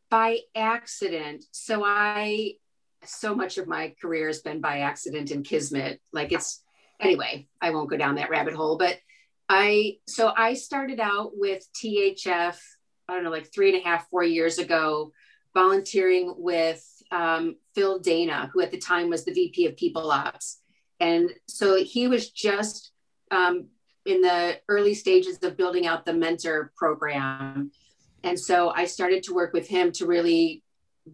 by 0.10 0.40
accident. 0.56 1.46
So 1.52 1.84
i 1.84 2.54
so 3.06 3.36
much 3.36 3.58
of 3.58 3.68
my 3.68 3.94
career 4.02 4.28
has 4.28 4.40
been 4.40 4.62
by 4.62 4.80
accident 4.80 5.32
and 5.32 5.44
kismet. 5.44 6.00
Like 6.14 6.32
it's 6.32 6.64
anyway 7.00 7.46
i 7.62 7.72
won't 7.72 7.90
go 7.90 7.98
down 7.98 8.16
that 8.16 8.30
rabbit 8.30 8.54
hole 8.54 8.78
but 8.78 8.98
I 9.50 9.98
so 10.08 10.34
I 10.36 10.54
started 10.54 11.00
out 11.00 11.32
with 11.36 11.66
THF, 11.82 12.58
I 13.08 13.14
don't 13.14 13.24
know, 13.24 13.30
like 13.30 13.52
three 13.54 13.74
and 13.74 13.82
a 13.82 13.88
half, 13.88 14.10
four 14.10 14.24
years 14.24 14.58
ago, 14.58 15.12
volunteering 15.54 16.34
with 16.38 16.84
um, 17.12 17.58
Phil 17.76 18.00
Dana, 18.00 18.50
who 18.54 18.62
at 18.62 18.72
the 18.72 18.80
time 18.80 19.10
was 19.10 19.26
the 19.26 19.34
VP 19.34 19.68
of 19.68 19.78
People 19.78 20.12
Ops. 20.12 20.60
And 21.00 21.32
so 21.48 21.84
he 21.84 22.08
was 22.08 22.32
just 22.32 22.92
um, 23.30 23.68
in 24.06 24.22
the 24.22 24.60
early 24.68 24.94
stages 24.94 25.38
of 25.44 25.58
building 25.58 25.86
out 25.86 26.06
the 26.06 26.14
mentor 26.14 26.72
program. 26.76 27.72
And 28.24 28.40
so 28.40 28.70
I 28.70 28.86
started 28.86 29.24
to 29.24 29.34
work 29.34 29.54
with 29.54 29.68
him 29.68 29.92
to 29.94 30.06
really 30.06 30.64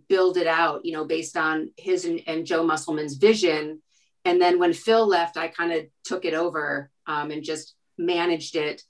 build 0.07 0.37
it 0.37 0.47
out, 0.47 0.85
you 0.85 0.93
know, 0.93 1.05
based 1.05 1.35
on 1.35 1.71
his 1.77 2.05
and, 2.05 2.21
and 2.27 2.45
Joe 2.45 2.63
Musselman's 2.63 3.15
vision. 3.15 3.81
And 4.25 4.39
then 4.41 4.59
when 4.59 4.73
Phil 4.73 5.07
left, 5.07 5.37
I 5.37 5.47
kind 5.47 5.71
of 5.71 5.85
took 6.03 6.25
it 6.25 6.33
over 6.33 6.91
um, 7.07 7.31
and 7.31 7.43
just 7.43 7.75
managed 7.99 8.55
it. 8.55 8.81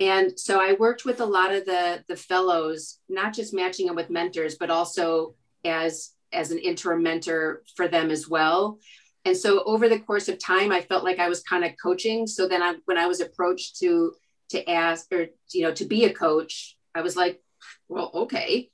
And 0.00 0.38
so 0.38 0.60
I 0.60 0.74
worked 0.74 1.04
with 1.04 1.20
a 1.20 1.26
lot 1.26 1.52
of 1.54 1.64
the, 1.64 2.02
the 2.08 2.16
fellows, 2.16 2.98
not 3.08 3.32
just 3.32 3.54
matching 3.54 3.86
them 3.86 3.96
with 3.96 4.10
mentors, 4.10 4.56
but 4.56 4.70
also 4.70 5.34
as, 5.64 6.10
as 6.32 6.50
an 6.50 6.58
interim 6.58 7.02
mentor 7.02 7.62
for 7.76 7.86
them 7.88 8.10
as 8.10 8.28
well. 8.28 8.78
and 9.26 9.36
so 9.36 9.64
over 9.64 9.88
the 9.88 9.98
course 9.98 10.28
of 10.28 10.38
time 10.38 10.70
i 10.72 10.80
felt 10.80 11.04
like 11.04 11.18
i 11.18 11.28
was 11.28 11.42
kind 11.42 11.64
of 11.64 11.72
coaching 11.82 12.26
so 12.26 12.46
then 12.48 12.62
I, 12.62 12.76
when 12.84 12.96
i 12.96 13.06
was 13.06 13.20
approached 13.20 13.78
to 13.80 14.14
to 14.50 14.70
ask 14.70 15.12
or 15.12 15.26
you 15.52 15.62
know 15.62 15.72
to 15.74 15.84
be 15.84 16.04
a 16.04 16.12
coach 16.12 16.76
i 16.94 17.00
was 17.02 17.16
like 17.16 17.42
well 17.88 18.10
okay 18.14 18.70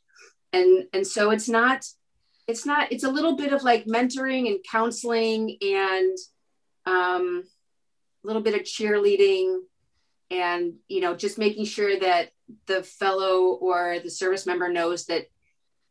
and 0.53 0.85
and 0.93 1.07
so 1.07 1.31
it's 1.31 1.49
not 1.49 1.85
it's 2.47 2.67
not 2.67 2.93
it's 2.93 3.05
a 3.05 3.11
little 3.11 3.37
bit 3.37 3.53
of 3.53 3.63
like 3.63 3.87
mentoring 3.87 4.47
and 4.49 4.59
counseling 4.71 5.57
and 5.63 6.19
um, 6.85 7.45
a 8.23 8.27
little 8.27 8.43
bit 8.43 8.55
of 8.55 8.63
cheerleading 8.63 9.59
and 10.33 10.75
you 10.89 11.01
know 11.01 11.15
just 11.15 11.39
making 11.39 11.67
sure 11.67 11.99
that 12.01 12.31
the 12.67 12.83
fellow 12.83 13.59
or 13.61 13.99
the 14.03 14.11
service 14.11 14.47
member 14.47 14.69
knows 14.69 15.05
that 15.07 15.27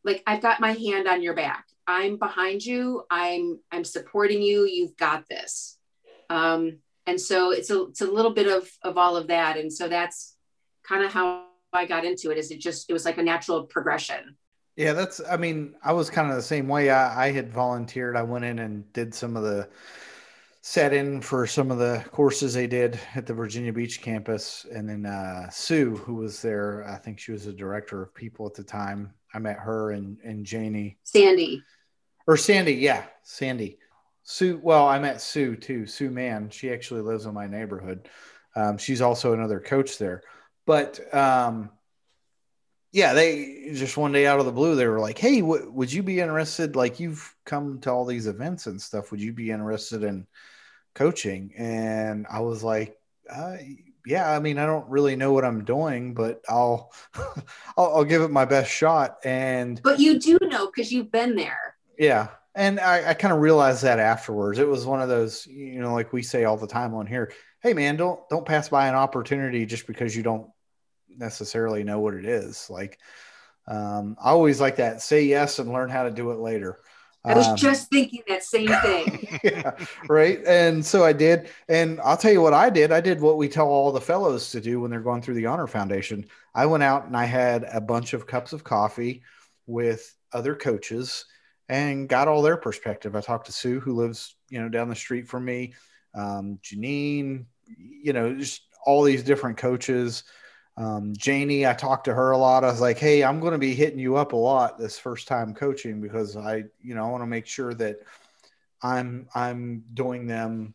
like 0.04 0.24
i've 0.26 0.42
got 0.42 0.60
my 0.60 0.74
hand 0.74 1.08
on 1.08 1.22
your 1.22 1.36
back. 1.36 1.66
I'm 1.88 2.18
behind 2.18 2.66
you. 2.66 3.04
I'm 3.10 3.60
i'm 3.72 3.84
supporting 3.84 4.42
you. 4.42 4.66
You've 4.66 4.98
got 4.98 5.28
this. 5.30 5.78
Um, 6.30 6.80
and 7.06 7.20
so 7.20 7.52
it's 7.52 7.70
a 7.70 7.84
it's 7.84 8.02
a 8.02 8.12
little 8.12 8.32
bit 8.32 8.48
of 8.48 8.70
of 8.84 8.98
all 8.98 9.16
of 9.16 9.28
that. 9.28 9.58
And 9.58 9.72
so 9.72 9.88
that's 9.88 10.36
kind 10.84 11.04
of 11.04 11.14
how 11.14 11.46
i 11.74 11.86
got 11.86 12.04
into 12.04 12.32
it 12.32 12.38
is 12.38 12.52
it 12.52 12.60
just 12.60 12.90
it 12.90 12.94
was 12.94 13.06
like 13.06 13.18
a 13.18 13.24
natural 13.24 13.64
progression. 13.64 14.36
Yeah 14.76 14.94
that's 14.94 15.22
i 15.30 15.38
mean 15.38 15.76
i 15.84 15.94
was 15.94 16.10
kind 16.10 16.30
of 16.30 16.36
the 16.36 16.42
same 16.42 16.68
way. 16.68 16.90
I, 16.90 17.28
I 17.28 17.32
had 17.32 17.52
volunteered. 17.52 18.16
I 18.16 18.24
went 18.24 18.46
in 18.46 18.60
and 18.60 18.92
did 18.94 19.14
some 19.14 19.38
of 19.38 19.44
the 19.44 19.70
sat 20.62 20.94
in 20.94 21.20
for 21.22 21.48
some 21.48 21.72
of 21.72 21.80
the 21.80 22.06
courses 22.12 22.54
they 22.54 22.68
did 22.68 23.00
at 23.16 23.26
the 23.26 23.34
Virginia 23.34 23.74
Beach 23.74 24.02
campus. 24.02 24.66
And 24.72 24.88
then 24.88 25.06
uh, 25.06 25.50
Sue, 25.50 25.98
who 25.98 26.16
was 26.16 26.42
there, 26.42 26.88
I 26.88 26.98
think 26.98 27.20
she 27.20 27.32
was 27.32 27.46
the 27.46 27.54
director 27.54 28.02
of 28.02 28.14
people 28.14 28.46
at 28.46 28.54
the 28.54 28.64
time. 28.64 29.14
I 29.34 29.40
met 29.40 29.58
her 29.58 29.92
and, 29.92 30.18
and 30.24 30.46
Janie. 30.46 30.98
Sandy. 31.04 31.64
Or 32.28 32.38
Sandy, 32.38 32.74
yeah, 32.74 33.06
Sandy. 33.24 33.80
Sue, 34.24 34.60
well, 34.62 34.88
I 34.88 35.00
met 35.00 35.20
Sue 35.20 35.56
too. 35.56 35.88
Sue 35.88 36.12
Mann. 36.12 36.50
She 36.52 36.72
actually 36.72 37.02
lives 37.02 37.26
in 37.26 37.34
my 37.34 37.48
neighborhood. 37.48 38.08
Um, 38.56 38.78
she's 38.78 39.02
also 39.02 39.34
another 39.34 39.60
coach 39.60 39.98
there. 39.98 40.22
But 40.68 41.14
um, 41.14 41.72
yeah, 42.92 43.14
they 43.14 43.72
just 43.74 43.96
one 43.96 44.12
day 44.12 44.28
out 44.28 44.40
of 44.40 44.46
the 44.46 44.52
blue, 44.52 44.76
they 44.76 44.88
were 44.88 45.00
like, 45.00 45.18
"Hey, 45.18 45.40
w- 45.40 45.72
would 45.72 45.92
you 45.92 46.04
be 46.04 46.20
interested? 46.20 46.76
Like, 46.76 47.00
you've 47.00 47.36
come 47.46 47.80
to 47.82 47.92
all 47.92 48.06
these 48.06 48.28
events 48.28 48.68
and 48.68 48.82
stuff. 48.82 49.12
Would 49.12 49.22
you 49.22 49.32
be 49.32 49.50
interested 49.50 50.04
in 50.04 50.28
coaching?" 50.94 51.54
And 51.58 52.28
I 52.30 52.42
was 52.42 52.64
like, 52.64 52.98
uh, 53.30 53.56
"Yeah, 54.06 54.30
I 54.30 54.40
mean, 54.40 54.58
I 54.58 54.66
don't 54.66 54.90
really 54.90 55.16
know 55.16 55.32
what 55.32 55.46
I'm 55.46 55.64
doing, 55.64 56.14
but 56.14 56.42
I'll, 56.50 56.92
I'll, 57.78 57.96
I'll, 57.96 58.04
give 58.04 58.24
it 58.24 58.32
my 58.32 58.44
best 58.44 58.70
shot." 58.70 59.20
And 59.24 59.82
but 59.84 60.00
you 60.00 60.20
do 60.20 60.38
know 60.42 60.66
because 60.68 60.92
you've 60.92 61.12
been 61.12 61.36
there. 61.36 61.78
Yeah, 61.98 62.28
and 62.56 62.78
I, 62.82 63.12
I 63.12 63.14
kind 63.14 63.34
of 63.34 63.40
realized 63.40 63.84
that 63.84 64.00
afterwards. 64.00 64.60
It 64.60 64.68
was 64.68 64.86
one 64.86 65.02
of 65.02 65.08
those, 65.08 65.48
you 65.48 65.80
know, 65.80 65.94
like 65.94 66.12
we 66.12 66.24
say 66.24 66.44
all 66.44 66.58
the 66.58 66.68
time 66.68 66.94
on 66.94 67.08
here. 67.08 67.32
Hey, 67.62 67.74
man, 67.74 67.96
don't 67.96 68.20
don't 68.30 68.46
pass 68.46 68.68
by 68.68 68.90
an 68.90 68.96
opportunity 68.96 69.66
just 69.66 69.88
because 69.88 70.14
you 70.14 70.24
don't 70.24 70.50
necessarily 71.18 71.84
know 71.84 72.00
what 72.00 72.14
it 72.14 72.26
is. 72.26 72.70
Like, 72.70 73.00
um, 73.68 74.18
I 74.22 74.30
always 74.30 74.60
like 74.60 74.78
that 74.78 75.02
say 75.02 75.24
yes 75.24 75.60
and 75.60 75.72
learn 75.72 75.90
how 75.90 76.04
to 76.04 76.12
do 76.12 76.32
it 76.32 76.40
later. 76.40 76.80
I 77.24 77.36
was 77.36 77.48
um, 77.48 77.56
just 77.56 77.90
thinking 77.92 78.24
that 78.28 78.44
same 78.44 78.68
thing. 78.68 79.40
yeah, 79.44 79.74
right. 80.10 80.40
And 80.48 80.84
so 80.84 81.06
I 81.06 81.14
did. 81.14 81.50
And 81.70 82.02
I'll 82.02 82.18
tell 82.18 82.32
you 82.32 82.42
what 82.42 82.56
I 82.56 82.70
did. 82.72 82.92
I 82.92 83.00
did 83.00 83.22
what 83.22 83.38
we 83.38 83.48
tell 83.48 83.68
all 83.68 83.92
the 83.92 84.02
fellows 84.02 84.50
to 84.52 84.62
do 84.62 84.80
when 84.80 84.90
they're 84.90 85.02
going 85.02 85.22
through 85.22 85.36
the 85.36 85.46
Honor 85.46 85.68
Foundation. 85.68 86.26
I 86.56 86.66
went 86.66 86.82
out 86.82 87.06
and 87.06 87.16
I 87.16 87.26
had 87.26 87.66
a 87.72 87.80
bunch 87.80 88.14
of 88.14 88.26
cups 88.26 88.54
of 88.54 88.64
coffee 88.64 89.22
with 89.68 90.16
other 90.34 90.56
coaches 90.56 91.26
and 91.70 92.10
got 92.10 92.28
all 92.28 92.42
their 92.42 92.58
perspective. 92.58 93.16
I 93.16 93.22
talked 93.22 93.46
to 93.46 93.52
Sue, 93.52 93.80
who 93.80 93.94
lives, 93.94 94.36
you 94.50 94.60
know, 94.60 94.68
down 94.68 94.90
the 94.90 94.96
street 94.96 95.28
from 95.28 95.46
me, 95.46 95.74
um, 96.16 96.60
Janine, 96.64 97.46
you 97.78 98.14
know, 98.14 98.36
just 98.36 98.64
all 98.86 99.04
these 99.04 99.24
different 99.24 99.58
coaches. 99.58 100.24
Um, 100.78 101.14
Janie, 101.16 101.68
I 101.68 101.74
talked 101.74 102.06
to 102.06 102.14
her 102.14 102.32
a 102.32 102.38
lot. 102.38 102.64
I 102.64 102.72
was 102.72 102.82
like, 102.82 102.98
"Hey, 102.98 103.24
I'm 103.24 103.40
going 103.40 103.54
to 103.54 103.60
be 103.60 103.76
hitting 103.76 104.00
you 104.00 104.16
up 104.16 104.34
a 104.34 104.38
lot 104.38 104.78
this 104.78 104.98
first 104.98 105.28
time 105.28 105.54
coaching 105.54 106.02
because 106.02 106.38
I, 106.38 106.64
you 106.82 106.96
know, 106.96 107.06
I 107.06 107.10
want 107.10 107.24
to 107.24 107.28
make 107.28 107.46
sure 107.46 107.74
that 107.76 107.98
I'm 108.82 109.28
I'm 109.36 109.84
doing 109.94 110.28
them, 110.28 110.74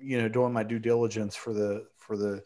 you 0.00 0.20
know, 0.20 0.28
doing 0.28 0.52
my 0.52 0.62
due 0.62 0.78
diligence 0.78 1.34
for 1.34 1.52
the 1.52 1.86
for 1.96 2.16
the 2.16 2.42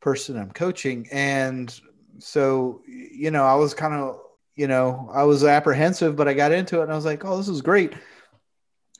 person 0.00 0.36
I'm 0.36 0.50
coaching." 0.50 1.06
And 1.12 1.72
so, 2.18 2.82
you 2.86 3.30
know, 3.30 3.44
I 3.44 3.54
was 3.54 3.72
kind 3.72 3.94
of, 3.94 4.20
you 4.56 4.66
know, 4.66 5.08
I 5.12 5.22
was 5.22 5.44
apprehensive, 5.44 6.16
but 6.16 6.28
I 6.28 6.34
got 6.34 6.52
into 6.52 6.80
it 6.80 6.84
and 6.84 6.92
I 6.92 6.96
was 6.96 7.04
like, 7.04 7.24
"Oh, 7.24 7.36
this 7.36 7.48
is 7.48 7.62
great." 7.62 7.94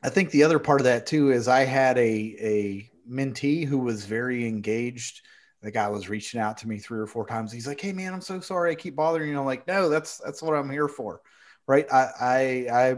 I 0.03 0.09
think 0.09 0.31
the 0.31 0.44
other 0.44 0.59
part 0.59 0.81
of 0.81 0.85
that 0.85 1.07
too 1.07 1.33
is 1.33 1.49
I 1.49 1.64
had 1.64 1.99
a 1.99 2.37
a 2.40 2.90
mentee 3.11 3.66
who 3.66 3.79
was 3.79 4.05
very 4.05 4.46
engaged 4.46 5.23
the 5.62 5.70
guy 5.70 5.88
was 5.88 6.09
reaching 6.09 6.40
out 6.40 6.59
to 6.59 6.68
me 6.68 6.79
three 6.79 6.99
or 6.99 7.07
four 7.07 7.27
times. 7.27 7.53
He's 7.53 7.66
like, 7.66 7.81
"Hey 7.81 7.92
man, 7.92 8.14
I'm 8.14 8.20
so 8.20 8.40
sorry 8.40 8.73
I 8.73 8.75
keep 8.75 8.96
bothering 8.96 9.31
you." 9.31 9.38
I'm 9.38 9.44
like, 9.46 9.66
"No, 9.66 9.88
that's 9.88 10.18
that's 10.18 10.42
what 10.42 10.55
I'm 10.55 10.70
here 10.70 10.88
for." 10.88 11.20
Right? 11.66 11.87
I 11.92 12.09
I 12.20 12.66
I 12.73 12.96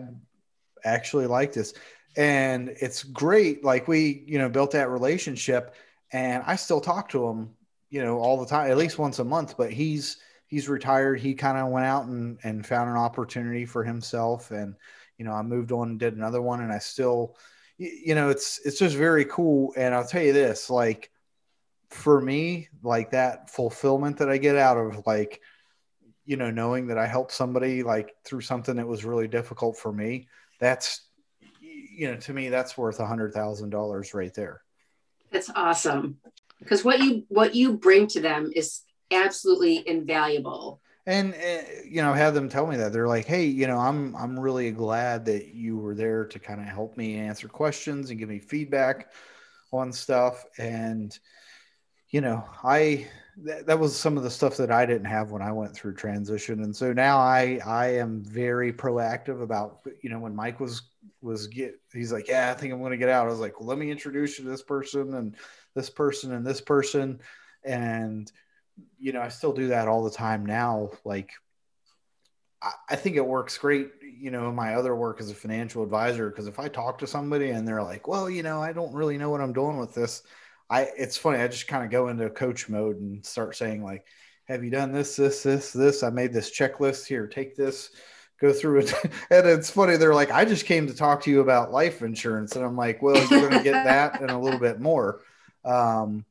actually 0.85 1.27
like 1.27 1.53
this. 1.53 1.75
And 2.17 2.69
it's 2.81 3.03
great 3.05 3.65
like 3.65 3.89
we, 3.89 4.25
you 4.27 4.39
know, 4.39 4.49
built 4.49 4.73
that 4.73 4.91
relationship 4.91 5.75
and 6.13 6.43
I 6.47 6.57
still 6.57 6.81
talk 6.81 7.09
to 7.11 7.27
him, 7.27 7.51
you 7.91 8.03
know, 8.05 8.19
all 8.19 8.39
the 8.39 8.47
time, 8.47 8.71
at 8.71 8.77
least 8.77 8.99
once 8.99 9.19
a 9.19 9.25
month, 9.25 9.57
but 9.57 9.73
he's 9.73 10.19
he's 10.47 10.69
retired. 10.69 11.21
He 11.21 11.35
kind 11.35 11.57
of 11.59 11.69
went 11.69 11.87
out 11.87 12.07
and 12.07 12.39
and 12.45 12.67
found 12.67 12.91
an 12.91 12.97
opportunity 12.97 13.65
for 13.65 13.85
himself 13.85 14.51
and 14.51 14.75
you 15.19 15.25
know, 15.25 15.33
I 15.33 15.43
moved 15.43 15.73
on 15.73 15.91
and 15.91 16.01
did 16.01 16.17
another 16.17 16.43
one 16.43 16.61
and 16.63 16.73
I 16.73 16.79
still 16.79 17.37
you 17.79 18.15
know, 18.15 18.29
it's 18.29 18.61
it's 18.65 18.79
just 18.79 18.97
very 18.97 19.25
cool 19.25 19.73
and 19.77 19.95
I'll 19.95 20.07
tell 20.07 20.23
you 20.23 20.33
this, 20.33 20.69
like 20.71 21.11
for 21.93 22.21
me, 22.21 22.69
like 22.83 23.11
that 23.11 23.51
fulfillment 23.51 24.19
that 24.19 24.31
I 24.31 24.39
get 24.39 24.57
out 24.57 24.79
of 24.79 25.07
like, 25.07 25.41
you 26.25 26.37
know, 26.37 26.51
knowing 26.51 26.87
that 26.87 26.99
I 26.99 27.07
helped 27.07 27.33
somebody 27.33 27.83
like 27.83 28.15
through 28.25 28.41
something 28.41 28.77
that 28.77 28.87
was 28.87 29.05
really 29.05 29.29
difficult 29.29 29.77
for 29.77 29.93
me, 29.93 30.29
that's, 30.59 31.03
you 31.61 32.11
know, 32.11 32.17
to 32.17 32.33
me, 32.33 32.49
that's 32.49 32.79
worth 32.79 33.01
a 33.01 33.07
hundred 33.07 33.35
thousand 33.35 33.71
dollars 33.71 34.15
right 34.15 34.33
there. 34.33 34.63
That's 35.31 35.51
awesome. 35.55 36.19
Because 36.59 36.85
what 36.85 37.01
you, 37.01 37.25
what 37.29 37.55
you 37.55 37.77
bring 37.77 38.07
to 38.09 38.21
them 38.21 38.53
is 38.55 38.83
absolutely 39.11 39.87
invaluable. 39.87 40.81
And, 41.07 41.35
uh, 41.35 41.63
you 41.85 42.01
know, 42.01 42.13
have 42.13 42.35
them 42.35 42.49
tell 42.49 42.67
me 42.67 42.77
that 42.77 42.93
they're 42.93 43.09
like, 43.09 43.27
Hey, 43.27 43.47
you 43.47 43.67
know, 43.67 43.79
I'm, 43.79 44.15
I'm 44.15 44.39
really 44.39 44.71
glad 44.71 45.25
that 45.27 45.49
you 45.49 45.77
were 45.77 45.95
there 45.95 46.25
to 46.27 46.39
kind 46.39 46.61
of 46.61 46.67
help 46.67 46.97
me 46.97 47.17
answer 47.17 47.49
questions 47.49 48.11
and 48.11 48.19
give 48.19 48.29
me 48.29 48.39
feedback 48.39 49.11
on 49.73 49.93
stuff. 49.93 50.45
And, 50.59 51.19
you 52.13 52.21
know, 52.21 52.45
I 52.63 53.09
that, 53.39 53.67
that 53.67 53.79
was 53.81 53.97
some 53.97 54.19
of 54.19 54.23
the 54.23 54.31
stuff 54.31 54.59
that 54.59 54.71
I 54.71 54.85
didn't 54.85 55.07
have 55.07 55.33
when 55.33 55.43
I 55.43 55.51
went 55.51 55.75
through 55.75 55.95
transition, 55.95 56.63
and 56.63 56.77
so 56.77 56.93
now 56.93 57.19
I 57.19 57.59
I 57.67 57.95
am 57.95 58.23
very 58.23 58.73
proactive 58.73 59.43
about 59.43 59.81
you 60.03 60.11
know 60.11 60.21
when 60.21 60.37
Mike 60.37 60.61
was 60.61 60.83
was 61.23 61.47
get 61.47 61.81
he's 61.93 62.13
like 62.13 62.29
yeah 62.29 62.51
I 62.51 62.55
think 62.55 62.73
I'm 62.73 62.81
going 62.81 62.93
to 62.93 62.99
get 62.99 63.09
out. 63.09 63.27
I 63.27 63.31
was 63.31 63.41
like 63.41 63.59
well, 63.59 63.69
let 63.69 63.79
me 63.79 63.91
introduce 63.91 64.39
you 64.39 64.45
to 64.45 64.51
this 64.51 64.63
person 64.63 65.15
and 65.15 65.35
this 65.75 65.89
person 65.89 66.33
and 66.33 66.47
this 66.47 66.61
person, 66.61 67.19
and 67.65 68.31
you 68.99 69.13
know 69.13 69.23
I 69.23 69.29
still 69.29 69.55
do 69.55 69.69
that 69.69 69.89
all 69.89 70.05
the 70.05 70.11
time 70.11 70.45
now. 70.45 70.91
Like 71.05 71.31
I, 72.61 72.73
I 72.91 72.97
think 72.97 73.17
it 73.17 73.27
works 73.27 73.57
great, 73.57 73.91
you 74.21 74.31
know, 74.31 74.51
in 74.51 74.55
my 74.55 74.75
other 74.75 74.95
work 74.95 75.19
as 75.19 75.31
a 75.31 75.35
financial 75.35 75.83
advisor 75.83 76.29
because 76.29 76.47
if 76.47 76.59
I 76.59 76.69
talk 76.69 76.99
to 76.99 77.07
somebody 77.07 77.51
and 77.51 77.67
they're 77.67 77.83
like, 77.83 78.07
well, 78.07 78.29
you 78.29 78.43
know, 78.43 78.61
I 78.61 78.75
don't 78.75 78.93
really 78.93 79.17
know 79.17 79.31
what 79.31 79.41
I'm 79.41 79.55
doing 79.55 79.79
with 79.79 79.95
this 79.95 80.23
I 80.73 80.89
it's 80.97 81.19
funny. 81.19 81.39
I 81.39 81.49
just 81.49 81.69
kind 81.69 81.85
of 81.85 81.91
go 81.91 82.09
into 82.09 82.31
coach 82.31 82.71
mode 82.71 82.99
and 82.99 83.25
start 83.25 83.55
saying 83.55 83.85
like, 83.85 84.07
"Have 84.47 84.65
you 84.65 84.71
done 84.71 84.91
this, 84.91 85.15
this, 85.17 85.43
this, 85.43 85.71
this? 85.71 86.03
I 86.03 86.09
made 86.09 86.33
this 86.33 86.51
checklist 86.51 87.07
here. 87.07 87.27
Take 87.27 87.55
this, 87.55 87.91
go 88.41 88.55
through 88.55 88.81
it." 88.81 88.95
and 89.31 89.47
it's 89.47 89.71
funny. 89.71 89.99
They're 89.99 90.15
like, 90.15 90.31
"I 90.31 90.47
just 90.47 90.65
came 90.65 90.87
to 90.87 90.95
talk 90.95 91.23
to 91.25 91.31
you 91.31 91.41
about 91.43 91.73
life 91.73 92.01
insurance," 92.01 92.57
and 92.57 92.65
I'm 92.65 92.77
like, 92.77 93.03
"Well, 93.03 93.17
you're 93.31 93.51
going 93.51 93.59
to 93.59 93.63
get 93.63 93.85
that 93.85 94.23
and 94.23 94.31
a 94.31 94.39
little 94.39 94.59
bit 94.59 94.81
more." 94.81 95.21
Um, 95.63 96.25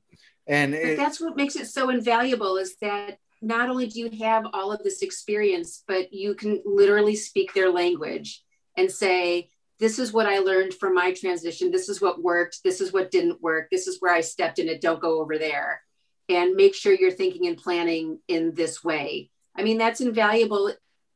and 0.47 0.73
it, 0.73 0.97
that's 0.97 1.21
what 1.21 1.38
makes 1.38 1.56
it 1.56 1.67
so 1.67 1.89
invaluable 1.89 2.58
is 2.58 2.77
that 2.77 3.19
not 3.43 3.69
only 3.69 3.86
do 3.88 3.99
you 3.99 4.10
have 4.23 4.45
all 4.54 4.71
of 4.71 4.84
this 4.84 5.04
experience, 5.04 5.84
but 5.88 6.12
you 6.12 6.34
can 6.34 6.62
literally 6.65 7.15
speak 7.15 7.54
their 7.54 7.69
language 7.69 8.43
and 8.75 8.91
say, 8.91 9.51
this 9.82 9.98
is 9.98 10.13
what 10.13 10.28
I 10.28 10.38
learned 10.38 10.76
from 10.76 10.94
my 10.94 11.12
transition. 11.12 11.72
This 11.72 11.89
is 11.89 12.00
what 12.00 12.22
worked. 12.22 12.60
This 12.63 12.82
is 12.82 12.94
what 12.94 13.10
didn't 13.10 13.41
work. 13.41 13.67
This 13.72 13.88
is 13.88 13.98
where 14.00 14.13
I 14.13 14.22
stepped 14.22 14.60
in 14.60 14.70
it. 14.70 14.80
Don't 14.80 15.02
go 15.02 15.20
over 15.20 15.39
there. 15.39 15.82
And 16.30 16.56
make 16.56 16.76
sure 16.76 16.94
you're 16.94 17.10
thinking 17.10 17.48
and 17.48 17.58
planning 17.58 18.20
in 18.28 18.54
this 18.54 18.84
way. 18.84 19.32
I 19.56 19.63
mean, 19.63 19.80
that's 19.80 20.00
invaluable 20.00 20.72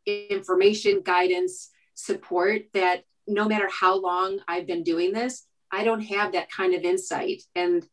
information, 0.08 1.02
guidance, 1.06 1.70
support 1.94 2.64
that 2.74 3.04
no 3.28 3.48
matter 3.48 3.70
how 3.72 4.02
long 4.02 4.40
I've 4.48 4.66
been 4.66 4.84
doing 4.84 5.14
this, 5.14 5.46
I 5.72 5.84
don't 5.84 6.02
have 6.02 6.32
that 6.32 6.52
kind 6.52 6.74
of 6.74 6.82
insight. 6.82 7.44
And 7.56 7.88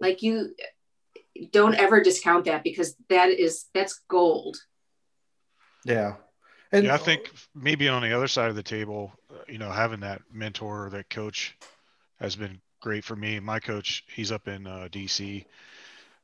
like 0.00 0.22
you, 0.22 0.54
don't 1.50 1.74
ever 1.74 2.00
discount 2.00 2.46
that 2.46 2.64
because 2.64 2.96
that 3.10 3.28
is 3.28 3.66
that's 3.74 4.00
gold. 4.08 4.56
Yeah. 5.84 6.14
And 6.74 6.86
yeah, 6.86 6.94
I 6.94 6.98
think 6.98 7.30
maybe 7.54 7.88
on 7.88 8.02
the 8.02 8.12
other 8.12 8.28
side 8.28 8.50
of 8.50 8.56
the 8.56 8.62
table, 8.62 9.12
uh, 9.30 9.44
you 9.48 9.58
know, 9.58 9.70
having 9.70 10.00
that 10.00 10.22
mentor, 10.32 10.86
or 10.86 10.90
that 10.90 11.08
coach 11.08 11.56
has 12.18 12.34
been 12.34 12.60
great 12.80 13.04
for 13.04 13.14
me. 13.14 13.38
My 13.40 13.60
coach, 13.60 14.04
he's 14.14 14.32
up 14.32 14.48
in 14.48 14.66
uh, 14.66 14.88
DC. 14.90 15.44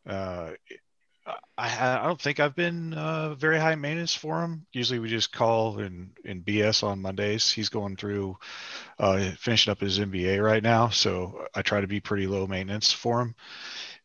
Uh, 0.06 0.50
I, 1.56 1.98
I 1.98 2.06
don't 2.06 2.20
think 2.20 2.40
I've 2.40 2.56
been 2.56 2.94
uh, 2.94 3.34
very 3.34 3.58
high 3.58 3.74
maintenance 3.76 4.14
for 4.14 4.42
him. 4.42 4.66
Usually 4.72 4.98
we 4.98 5.08
just 5.08 5.32
call 5.32 5.78
and, 5.78 6.10
and 6.24 6.44
BS 6.44 6.82
on 6.82 7.00
Mondays. 7.00 7.50
He's 7.50 7.68
going 7.68 7.96
through 7.96 8.36
uh, 8.98 9.30
finishing 9.38 9.70
up 9.70 9.80
his 9.80 9.98
MBA 9.98 10.42
right 10.42 10.62
now. 10.62 10.88
So 10.88 11.46
I 11.54 11.62
try 11.62 11.80
to 11.80 11.86
be 11.86 12.00
pretty 12.00 12.26
low 12.26 12.46
maintenance 12.46 12.92
for 12.92 13.20
him. 13.20 13.34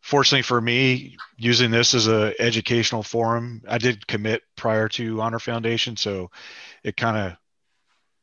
Fortunately 0.05 0.43
for 0.43 0.61
me, 0.61 1.17
using 1.35 1.71
this 1.71 1.93
as 1.93 2.07
a 2.07 2.33
educational 2.39 3.03
forum, 3.03 3.63
I 3.67 3.79
did 3.79 4.05
commit 4.05 4.43
prior 4.55 4.87
to 4.89 5.21
Honor 5.21 5.39
Foundation. 5.39 5.97
So 5.97 6.29
it 6.83 6.95
kind 6.95 7.17
of, 7.17 7.37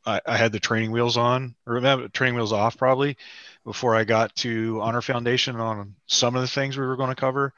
I, 0.07 0.21
I, 0.25 0.37
had 0.37 0.53
the 0.53 0.61
training 0.61 0.93
wheels 0.93 1.17
on 1.17 1.55
or 1.67 1.81
training 2.09 2.37
wheels 2.37 2.53
off 2.53 2.77
probably 2.77 3.17
before 3.65 3.97
I 3.97 4.05
got 4.05 4.35
to 4.37 4.81
Honor 4.81 5.03
Foundation 5.03 5.57
on 5.57 5.97
some 6.07 6.37
of 6.37 6.43
the 6.43 6.49
things 6.49 6.77
we 6.77 6.87
were 6.87 6.97
going 6.97 7.11
to 7.11 7.17
cover 7.17 7.53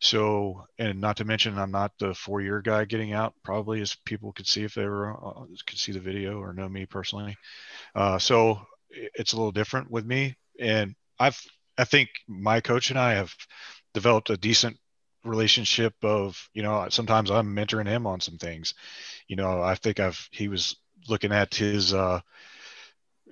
so, 0.00 0.66
and 0.78 1.00
not 1.00 1.16
to 1.16 1.24
mention, 1.24 1.58
I'm 1.58 1.70
not 1.70 1.92
the 1.98 2.14
four 2.14 2.42
year 2.42 2.60
guy 2.60 2.84
getting 2.84 3.12
out, 3.12 3.34
probably 3.42 3.80
as 3.80 3.96
people 4.04 4.32
could 4.32 4.46
see 4.46 4.62
if 4.62 4.74
they 4.74 4.86
were 4.86 5.12
uh, 5.12 5.44
could 5.66 5.78
see 5.78 5.92
the 5.92 6.00
video 6.00 6.38
or 6.38 6.52
know 6.52 6.68
me 6.68 6.84
personally. 6.84 7.36
Uh, 7.94 8.18
so 8.18 8.60
it's 8.90 9.32
a 9.32 9.36
little 9.36 9.52
different 9.52 9.90
with 9.90 10.04
me. 10.04 10.36
And 10.60 10.94
I've, 11.18 11.40
I 11.76 11.84
think 11.84 12.10
my 12.28 12.60
coach 12.60 12.90
and 12.90 12.98
I 12.98 13.14
have 13.14 13.34
developed 13.92 14.30
a 14.30 14.36
decent 14.36 14.76
relationship 15.24 15.94
of, 16.02 16.48
you 16.52 16.62
know, 16.62 16.86
sometimes 16.90 17.30
I'm 17.30 17.54
mentoring 17.54 17.88
him 17.88 18.06
on 18.06 18.20
some 18.20 18.38
things. 18.38 18.74
You 19.28 19.36
know, 19.36 19.62
I 19.62 19.74
think 19.74 20.00
I've, 20.00 20.28
he 20.30 20.48
was 20.48 20.76
looking 21.08 21.32
at 21.32 21.54
his, 21.54 21.94
uh, 21.94 22.20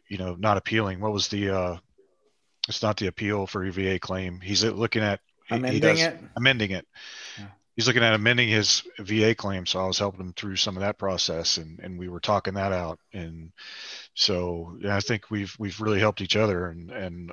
you 0.09 0.19
know, 0.19 0.35
not 0.39 0.57
appealing. 0.57 1.01
What 1.01 1.13
was 1.13 1.29
the, 1.29 1.51
uh, 1.51 1.77
it's 2.69 2.83
not 2.83 2.97
the 2.97 3.09
appeal 3.09 3.47
for 3.47 3.65
eva 3.65 3.99
claim. 3.99 4.41
He's 4.41 4.65
looking 4.65 5.03
at 5.03 5.21
amending 5.51 5.99
it. 5.99 6.19
Amending 6.37 6.71
it. 6.73 6.87
Yeah. 7.39 7.47
He's 7.75 7.87
looking 7.87 8.03
at 8.03 8.15
amending 8.15 8.49
his 8.49 8.83
VA 8.99 9.35
claim, 9.35 9.65
so 9.65 9.81
I 9.81 9.87
was 9.87 9.99
helping 9.99 10.21
him 10.21 10.35
through 10.35 10.57
some 10.57 10.77
of 10.77 10.83
that 10.83 10.99
process, 10.99 11.57
and 11.57 11.81
and 11.81 11.99
we 11.99 12.09
were 12.09 12.21
talking 12.21 12.55
that 12.55 12.71
out, 12.71 12.99
and 13.15 13.51
so 14.15 14.77
yeah, 14.81 14.95
I 14.95 15.01
think 15.01 15.31
we've 15.31 15.57
we've 15.59 15.81
really 15.81 15.99
helped 15.99 16.21
each 16.21 16.37
other, 16.37 16.67
and 16.67 16.91
and 16.91 17.33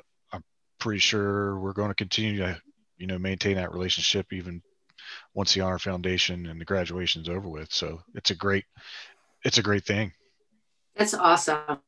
pretty 0.80 1.00
sure 1.00 1.60
we're 1.60 1.74
going 1.74 1.90
to 1.90 1.96
continue 1.96 2.38
to 2.38 2.62
you 2.98 3.08
know 3.08 3.18
maintain 3.18 3.56
that 3.56 3.74
relationship 3.74 4.32
even 4.34 4.62
once 5.34 5.54
the 5.54 5.62
honor 5.62 5.80
foundation 5.80 6.46
and 6.46 6.60
the 6.60 6.66
graduation 6.66 7.22
is 7.22 7.30
over 7.30 7.48
with. 7.48 7.72
So 7.72 8.02
it's 8.16 8.32
a 8.32 8.36
great 8.36 8.66
it's 9.44 9.58
a 9.58 9.64
great 9.64 9.86
thing. 9.86 10.14
That's 10.96 11.14
awesome. 11.14 11.80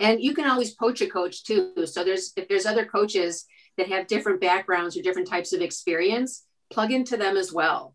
And 0.00 0.22
you 0.22 0.34
can 0.34 0.48
always 0.48 0.74
poach 0.74 1.02
a 1.02 1.06
coach 1.08 1.44
too. 1.44 1.86
So 1.86 2.02
there's 2.02 2.32
if 2.36 2.48
there's 2.48 2.66
other 2.66 2.86
coaches 2.86 3.44
that 3.76 3.88
have 3.88 4.06
different 4.06 4.40
backgrounds 4.40 4.96
or 4.96 5.02
different 5.02 5.28
types 5.28 5.52
of 5.52 5.60
experience, 5.60 6.44
plug 6.70 6.92
into 6.92 7.16
them 7.16 7.36
as 7.36 7.52
well. 7.52 7.94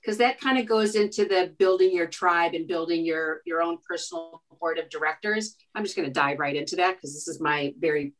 Because 0.00 0.18
that 0.18 0.40
kind 0.40 0.58
of 0.58 0.66
goes 0.66 0.96
into 0.96 1.26
the 1.26 1.54
building 1.58 1.94
your 1.94 2.08
tribe 2.08 2.54
and 2.54 2.66
building 2.66 3.04
your, 3.04 3.40
your 3.46 3.62
own 3.62 3.78
personal 3.88 4.42
board 4.58 4.78
of 4.78 4.90
directors. 4.90 5.54
I'm 5.76 5.84
just 5.84 5.94
going 5.94 6.08
to 6.08 6.12
dive 6.12 6.40
right 6.40 6.56
into 6.56 6.74
that 6.76 6.96
because 6.96 7.14
this 7.14 7.28
is 7.28 7.40
my 7.40 7.72
very, 7.78 8.12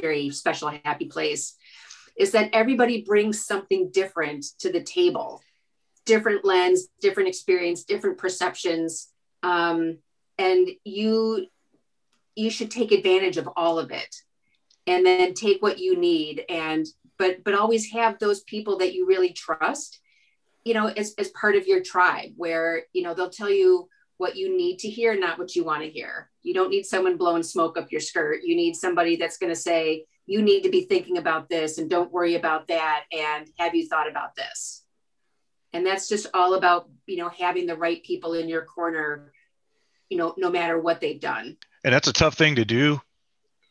very 0.00 0.30
special, 0.30 0.72
happy 0.84 1.06
place. 1.06 1.54
Is 2.16 2.32
that 2.32 2.50
everybody 2.52 3.02
brings 3.02 3.44
something 3.44 3.90
different 3.90 4.44
to 4.58 4.70
the 4.70 4.82
table, 4.82 5.40
different 6.04 6.44
lens, 6.44 6.88
different 7.00 7.28
experience, 7.28 7.84
different 7.84 8.18
perceptions. 8.18 9.08
Um, 9.42 9.98
and 10.38 10.68
you 10.84 11.46
you 12.34 12.50
should 12.50 12.70
take 12.70 12.92
advantage 12.92 13.36
of 13.36 13.48
all 13.56 13.78
of 13.78 13.90
it 13.90 14.14
and 14.86 15.04
then 15.04 15.34
take 15.34 15.62
what 15.62 15.78
you 15.78 15.96
need 15.96 16.44
and 16.48 16.86
but 17.18 17.44
but 17.44 17.54
always 17.54 17.90
have 17.90 18.18
those 18.18 18.42
people 18.44 18.78
that 18.78 18.94
you 18.94 19.06
really 19.06 19.32
trust 19.32 20.00
you 20.64 20.74
know 20.74 20.86
as, 20.86 21.14
as 21.18 21.28
part 21.30 21.56
of 21.56 21.66
your 21.66 21.82
tribe 21.82 22.30
where 22.36 22.84
you 22.92 23.02
know 23.02 23.14
they'll 23.14 23.30
tell 23.30 23.50
you 23.50 23.88
what 24.22 24.36
you 24.36 24.56
need 24.56 24.78
to 24.78 24.88
hear 24.88 25.18
not 25.18 25.36
what 25.36 25.56
you 25.56 25.64
want 25.64 25.82
to 25.82 25.90
hear. 25.90 26.30
You 26.42 26.54
don't 26.54 26.70
need 26.70 26.86
someone 26.86 27.16
blowing 27.16 27.42
smoke 27.42 27.76
up 27.76 27.90
your 27.90 28.00
skirt. 28.00 28.42
You 28.44 28.54
need 28.54 28.76
somebody 28.76 29.16
that's 29.16 29.36
going 29.36 29.50
to 29.50 29.60
say 29.60 30.06
you 30.26 30.40
need 30.40 30.62
to 30.62 30.70
be 30.70 30.84
thinking 30.84 31.18
about 31.18 31.48
this 31.48 31.78
and 31.78 31.90
don't 31.90 32.12
worry 32.12 32.36
about 32.36 32.68
that 32.68 33.02
and 33.10 33.50
have 33.58 33.74
you 33.74 33.88
thought 33.88 34.08
about 34.08 34.36
this? 34.36 34.84
And 35.72 35.84
that's 35.84 36.08
just 36.08 36.28
all 36.32 36.54
about 36.54 36.88
you 37.06 37.16
know 37.16 37.30
having 37.30 37.66
the 37.66 37.76
right 37.76 38.00
people 38.04 38.34
in 38.34 38.48
your 38.48 38.64
corner 38.64 39.32
you 40.08 40.16
know 40.16 40.34
no 40.36 40.50
matter 40.50 40.78
what 40.78 41.00
they've 41.00 41.20
done. 41.20 41.56
And 41.82 41.92
that's 41.92 42.08
a 42.08 42.12
tough 42.12 42.34
thing 42.34 42.54
to 42.54 42.64
do 42.64 43.00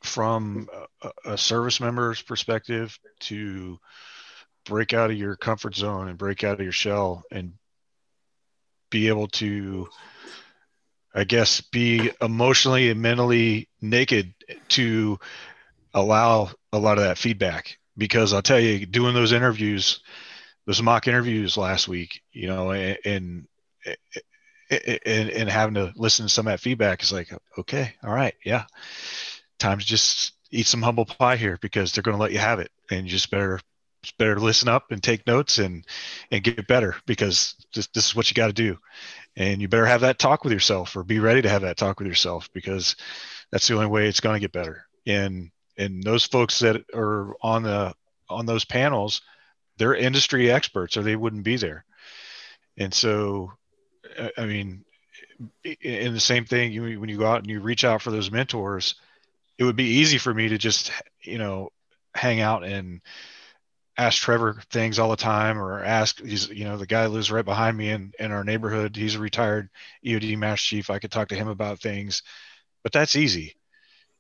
from 0.04 0.68
a, 1.02 1.12
a 1.32 1.38
service 1.38 1.80
member's 1.80 2.22
perspective 2.22 3.00
to 3.22 3.80
break 4.66 4.94
out 4.94 5.12
of 5.12 5.18
your 5.18 5.38
comfort 5.38 5.76
zone 5.76 6.10
and 6.10 6.18
break 6.18 6.44
out 6.44 6.56
of 6.56 6.62
your 6.62 6.74
shell 6.74 7.24
and 7.32 7.54
be 8.90 9.08
able 9.08 9.28
to 9.28 9.88
i 11.14 11.24
guess 11.24 11.62
be 11.62 12.12
emotionally 12.22 12.90
and 12.90 13.02
mentally 13.02 13.68
naked 13.82 14.34
to 14.70 15.20
allow 15.94 16.50
a 16.72 16.80
lot 16.80 16.98
of 16.98 17.04
that 17.04 17.18
feedback. 17.18 17.78
Because 17.98 18.34
i'll 18.34 18.42
tell 18.42 18.60
you 18.60 18.86
doing 18.86 19.14
those 19.14 19.34
interviews 19.34 20.00
those 20.66 20.82
mock 20.82 21.08
interviews 21.08 21.58
last 21.58 21.88
week 21.88 22.22
you 22.32 22.48
know 22.48 22.72
and 22.72 22.98
and 23.06 23.48
and, 25.06 25.30
and 25.30 25.50
having 25.50 25.76
to 25.76 25.92
listen 25.96 26.26
to 26.26 26.30
some 26.30 26.48
of 26.48 26.54
that 26.54 26.62
feedback 26.62 27.04
is 27.04 27.12
like 27.12 27.30
okay 27.58 27.94
all 28.04 28.14
right 28.14 28.36
yeah. 28.46 28.64
Time 29.60 29.78
to 29.78 29.86
just 29.86 30.34
eat 30.50 30.66
some 30.66 30.82
humble 30.82 31.06
pie 31.06 31.36
here 31.36 31.58
because 31.62 31.92
they're 31.92 32.02
going 32.02 32.18
to 32.18 32.22
let 32.22 32.32
you 32.32 32.40
have 32.40 32.60
it 32.60 32.72
and 32.90 33.06
you 33.06 33.12
just 33.12 33.30
better 33.30 33.60
better 34.18 34.40
listen 34.40 34.68
up 34.68 34.92
and 34.92 35.02
take 35.02 35.28
notes 35.28 35.60
and 35.60 35.86
and 36.32 36.44
get 36.44 36.68
better 36.68 36.96
because 37.06 37.56
this, 37.74 37.88
this 37.88 38.08
is 38.08 38.16
what 38.16 38.30
you 38.30 38.34
got 38.34 38.48
to 38.48 38.54
do. 38.54 38.78
And 39.36 39.62
you 39.62 39.68
better 39.68 39.86
have 39.86 40.02
that 40.02 40.20
talk 40.20 40.44
with 40.44 40.54
yourself 40.54 40.96
or 40.96 41.04
be 41.04 41.20
ready 41.20 41.42
to 41.44 41.50
have 41.50 41.62
that 41.62 41.78
talk 41.78 42.00
with 42.00 42.08
yourself 42.08 42.50
because 42.54 42.96
that's 43.52 43.68
the 43.68 43.76
only 43.76 43.88
way 43.88 44.08
it's 44.08 44.20
going 44.20 44.36
to 44.36 44.40
get 44.40 44.52
better. 44.52 44.86
And 45.06 45.52
and 45.78 46.04
those 46.04 46.26
folks 46.26 46.60
that 46.60 46.84
are 46.94 47.36
on 47.42 47.64
the 47.64 47.94
on 48.30 48.46
those 48.46 48.66
panels 48.66 49.22
they're 49.78 49.96
industry 49.96 50.52
experts 50.52 50.98
or 50.98 51.02
they 51.02 51.16
wouldn't 51.16 51.44
be 51.44 51.58
there. 51.58 51.86
And 52.78 52.94
so 52.94 53.52
i 54.38 54.46
mean 54.46 54.84
in 55.82 56.14
the 56.14 56.20
same 56.20 56.46
thing 56.46 56.72
you, 56.72 57.00
when 57.00 57.10
you 57.10 57.18
go 57.18 57.26
out 57.26 57.40
and 57.40 57.50
you 57.50 57.60
reach 57.60 57.84
out 57.84 58.02
for 58.02 58.12
those 58.12 58.32
mentors 58.32 58.96
it 59.58 59.64
would 59.64 59.76
be 59.76 59.86
easy 60.00 60.18
for 60.18 60.34
me 60.34 60.50
to 60.50 60.58
just 60.58 60.92
you 61.22 61.38
know 61.38 61.70
hang 62.14 62.42
out 62.42 62.64
and 62.64 63.02
ask 64.06 64.22
Trevor 64.22 64.62
things 64.72 65.00
all 65.00 65.10
the 65.10 65.16
time 65.16 65.58
or 65.60 65.84
ask 65.84 66.20
he's 66.24 66.50
you 66.50 66.66
know 66.66 66.78
the 66.78 66.88
guy 66.88 67.06
lives 67.08 67.32
right 67.32 67.46
behind 67.46 67.78
me 67.78 67.90
in 67.90 68.14
in 68.20 68.32
our 68.32 68.44
neighborhood. 68.44 68.96
He's 68.96 69.16
a 69.16 69.20
retired 69.20 69.70
EOD 70.06 70.38
master 70.38 70.68
chief. 70.68 70.90
I 70.90 71.00
could 71.00 71.12
talk 71.12 71.30
to 71.30 71.36
him 71.36 71.48
about 71.48 71.80
things 71.80 72.24
but 72.84 72.92
that's 72.92 73.16
easy. 73.16 73.56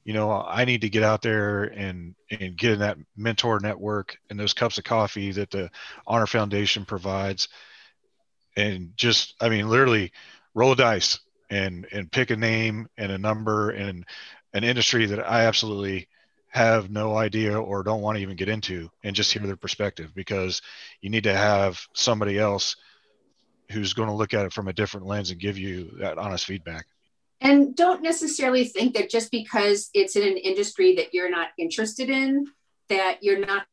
You 0.03 0.13
know 0.13 0.31
I 0.31 0.65
need 0.65 0.81
to 0.81 0.89
get 0.89 1.03
out 1.03 1.21
there 1.21 1.65
and 1.65 2.15
and 2.31 2.57
get 2.57 2.73
in 2.73 2.79
that 2.79 2.97
mentor 3.15 3.59
network 3.59 4.17
and 4.29 4.39
those 4.39 4.53
cups 4.53 4.77
of 4.77 4.83
coffee 4.83 5.31
that 5.33 5.51
the 5.51 5.69
honor 6.07 6.27
foundation 6.27 6.85
provides 6.85 7.47
and 8.57 8.91
just 8.95 9.35
I 9.39 9.49
mean 9.49 9.69
literally 9.69 10.11
roll 10.55 10.71
a 10.71 10.75
dice 10.75 11.19
and 11.49 11.87
and 11.91 12.11
pick 12.11 12.31
a 12.31 12.35
name 12.35 12.87
and 12.97 13.11
a 13.11 13.17
number 13.17 13.69
and 13.71 14.05
an 14.53 14.63
industry 14.63 15.05
that 15.07 15.19
I 15.19 15.45
absolutely 15.45 16.07
have 16.51 16.89
no 16.89 17.15
idea 17.15 17.59
or 17.59 17.83
don't 17.83 18.01
want 18.01 18.17
to 18.17 18.21
even 18.21 18.35
get 18.35 18.49
into 18.49 18.89
and 19.03 19.15
just 19.15 19.31
hear 19.31 19.41
their 19.41 19.55
perspective 19.55 20.11
because 20.13 20.61
you 21.01 21.09
need 21.09 21.23
to 21.23 21.33
have 21.33 21.79
somebody 21.93 22.37
else 22.37 22.75
who's 23.71 23.93
going 23.93 24.09
to 24.09 24.15
look 24.15 24.33
at 24.33 24.45
it 24.45 24.53
from 24.53 24.67
a 24.67 24.73
different 24.73 25.05
lens 25.05 25.31
and 25.31 25.39
give 25.39 25.57
you 25.57 25.91
that 25.99 26.17
honest 26.17 26.45
feedback. 26.45 26.85
And 27.39 27.75
don't 27.75 28.03
necessarily 28.03 28.65
think 28.65 28.93
that 28.95 29.09
just 29.09 29.31
because 29.31 29.89
it's 29.93 30.15
in 30.15 30.23
an 30.23 30.37
industry 30.37 30.95
that 30.95 31.13
you're 31.13 31.31
not 31.31 31.49
interested 31.57 32.09
in, 32.09 32.45
that 32.89 33.19
you're 33.21 33.39
not 33.39 33.65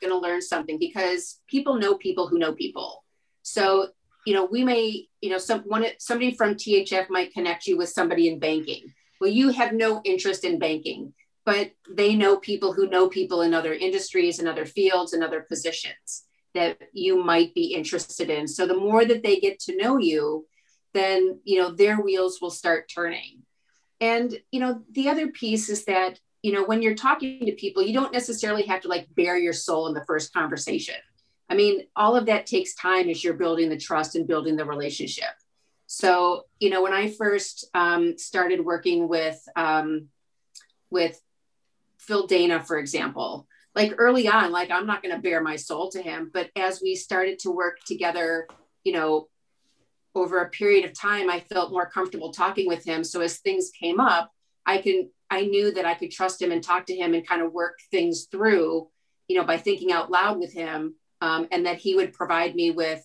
going 0.00 0.12
to 0.12 0.18
learn 0.18 0.40
something 0.40 0.78
because 0.78 1.40
people 1.46 1.74
know 1.76 1.94
people 1.94 2.26
who 2.26 2.38
know 2.38 2.54
people. 2.54 3.04
So, 3.42 3.88
you 4.26 4.32
know, 4.32 4.46
we 4.46 4.64
may, 4.64 5.06
you 5.20 5.30
know, 5.30 5.38
some 5.38 5.60
one 5.60 5.84
somebody 5.98 6.34
from 6.34 6.54
THF 6.54 7.10
might 7.10 7.34
connect 7.34 7.66
you 7.66 7.76
with 7.76 7.90
somebody 7.90 8.28
in 8.28 8.38
banking 8.38 8.92
well, 9.24 9.32
you 9.32 9.48
have 9.50 9.72
no 9.72 10.02
interest 10.04 10.44
in 10.44 10.58
banking, 10.58 11.14
but 11.44 11.72
they 11.90 12.14
know 12.14 12.36
people 12.36 12.72
who 12.72 12.88
know 12.88 13.08
people 13.08 13.42
in 13.42 13.54
other 13.54 13.74
industries 13.74 14.38
and 14.38 14.48
other 14.48 14.64
fields 14.64 15.12
and 15.12 15.22
other 15.22 15.40
positions 15.40 16.24
that 16.54 16.78
you 16.92 17.22
might 17.22 17.52
be 17.54 17.74
interested 17.74 18.30
in. 18.30 18.46
So 18.48 18.66
the 18.66 18.76
more 18.76 19.04
that 19.04 19.22
they 19.22 19.36
get 19.36 19.58
to 19.60 19.76
know 19.76 19.98
you, 19.98 20.46
then 20.92 21.40
you 21.44 21.58
know 21.58 21.70
their 21.70 22.00
wheels 22.00 22.40
will 22.40 22.50
start 22.50 22.90
turning. 22.94 23.42
And 24.00 24.38
you 24.50 24.60
know 24.60 24.82
the 24.92 25.08
other 25.08 25.28
piece 25.28 25.68
is 25.68 25.84
that 25.86 26.18
you 26.42 26.52
know 26.52 26.64
when 26.64 26.82
you're 26.82 26.94
talking 26.94 27.46
to 27.46 27.52
people, 27.52 27.82
you 27.82 27.92
don't 27.92 28.12
necessarily 28.12 28.62
have 28.64 28.82
to 28.82 28.88
like 28.88 29.08
bare 29.14 29.36
your 29.36 29.52
soul 29.52 29.88
in 29.88 29.94
the 29.94 30.04
first 30.06 30.32
conversation. 30.32 30.96
I 31.50 31.54
mean, 31.54 31.82
all 31.94 32.16
of 32.16 32.26
that 32.26 32.46
takes 32.46 32.74
time 32.74 33.08
as 33.10 33.22
you're 33.22 33.34
building 33.34 33.68
the 33.68 33.76
trust 33.76 34.16
and 34.16 34.26
building 34.26 34.56
the 34.56 34.64
relationship. 34.64 35.28
So, 35.86 36.46
you 36.58 36.70
know, 36.70 36.82
when 36.82 36.94
I 36.94 37.10
first 37.10 37.68
um, 37.74 38.16
started 38.16 38.64
working 38.64 39.08
with 39.08 39.40
um, 39.54 40.08
with 40.90 41.20
Phil 42.06 42.26
Dana, 42.26 42.62
for 42.62 42.78
example. 42.78 43.46
Like 43.74 43.94
early 43.98 44.28
on, 44.28 44.52
like 44.52 44.70
I'm 44.70 44.86
not 44.86 45.02
going 45.02 45.14
to 45.14 45.20
bare 45.20 45.42
my 45.42 45.56
soul 45.56 45.90
to 45.90 46.02
him, 46.02 46.30
but 46.32 46.50
as 46.56 46.80
we 46.80 46.94
started 46.94 47.40
to 47.40 47.50
work 47.50 47.78
together, 47.84 48.46
you 48.84 48.92
know, 48.92 49.28
over 50.14 50.38
a 50.38 50.50
period 50.50 50.84
of 50.84 50.98
time, 50.98 51.28
I 51.28 51.40
felt 51.40 51.72
more 51.72 51.90
comfortable 51.90 52.32
talking 52.32 52.68
with 52.68 52.84
him. 52.84 53.02
So 53.02 53.20
as 53.20 53.38
things 53.38 53.70
came 53.70 53.98
up, 53.98 54.30
I 54.64 54.78
can 54.78 55.10
I 55.30 55.42
knew 55.42 55.72
that 55.72 55.84
I 55.84 55.94
could 55.94 56.12
trust 56.12 56.40
him 56.40 56.52
and 56.52 56.62
talk 56.62 56.86
to 56.86 56.94
him 56.94 57.14
and 57.14 57.26
kind 57.26 57.42
of 57.42 57.52
work 57.52 57.78
things 57.90 58.26
through, 58.30 58.88
you 59.26 59.36
know, 59.36 59.44
by 59.44 59.56
thinking 59.56 59.90
out 59.90 60.10
loud 60.10 60.38
with 60.38 60.52
him, 60.52 60.94
um, 61.20 61.48
and 61.50 61.66
that 61.66 61.78
he 61.78 61.96
would 61.96 62.12
provide 62.12 62.54
me 62.54 62.70
with, 62.70 63.04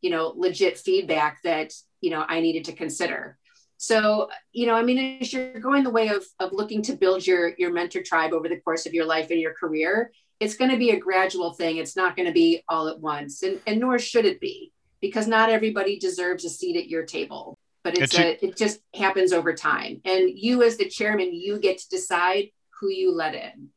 you 0.00 0.10
know, 0.10 0.32
legit 0.36 0.78
feedback 0.78 1.42
that 1.42 1.72
you 2.00 2.10
know 2.10 2.24
I 2.26 2.40
needed 2.40 2.66
to 2.66 2.72
consider. 2.72 3.38
So, 3.78 4.28
you 4.52 4.66
know, 4.66 4.74
I 4.74 4.82
mean, 4.82 5.18
as 5.20 5.32
you're 5.32 5.58
going 5.60 5.84
the 5.84 5.90
way 5.90 6.08
of 6.08 6.24
of 6.38 6.52
looking 6.52 6.82
to 6.82 6.94
build 6.94 7.26
your 7.26 7.54
your 7.56 7.72
mentor 7.72 8.02
tribe 8.02 8.32
over 8.32 8.48
the 8.48 8.60
course 8.60 8.86
of 8.86 8.92
your 8.92 9.06
life 9.06 9.30
and 9.30 9.40
your 9.40 9.54
career, 9.54 10.12
it's 10.40 10.56
going 10.56 10.70
to 10.70 10.76
be 10.76 10.90
a 10.90 10.98
gradual 10.98 11.52
thing. 11.52 11.78
It's 11.78 11.96
not 11.96 12.16
going 12.16 12.26
to 12.26 12.32
be 12.32 12.62
all 12.68 12.88
at 12.88 13.00
once, 13.00 13.42
and 13.42 13.60
and 13.66 13.80
nor 13.80 13.98
should 13.98 14.26
it 14.26 14.40
be, 14.40 14.72
because 15.00 15.26
not 15.26 15.48
everybody 15.48 15.98
deserves 15.98 16.44
a 16.44 16.50
seat 16.50 16.76
at 16.76 16.88
your 16.88 17.04
table 17.06 17.56
but 17.84 17.96
it's 17.96 18.18
a, 18.18 18.44
it 18.44 18.56
just 18.56 18.80
happens 18.94 19.32
over 19.32 19.54
time. 19.54 20.00
And 20.04 20.30
you, 20.36 20.62
as 20.62 20.76
the 20.76 20.88
chairman, 20.88 21.32
you 21.32 21.58
get 21.58 21.78
to 21.78 21.88
decide 21.88 22.50
who 22.80 22.90
you 22.90 23.14
let 23.14 23.34
in. 23.34 23.68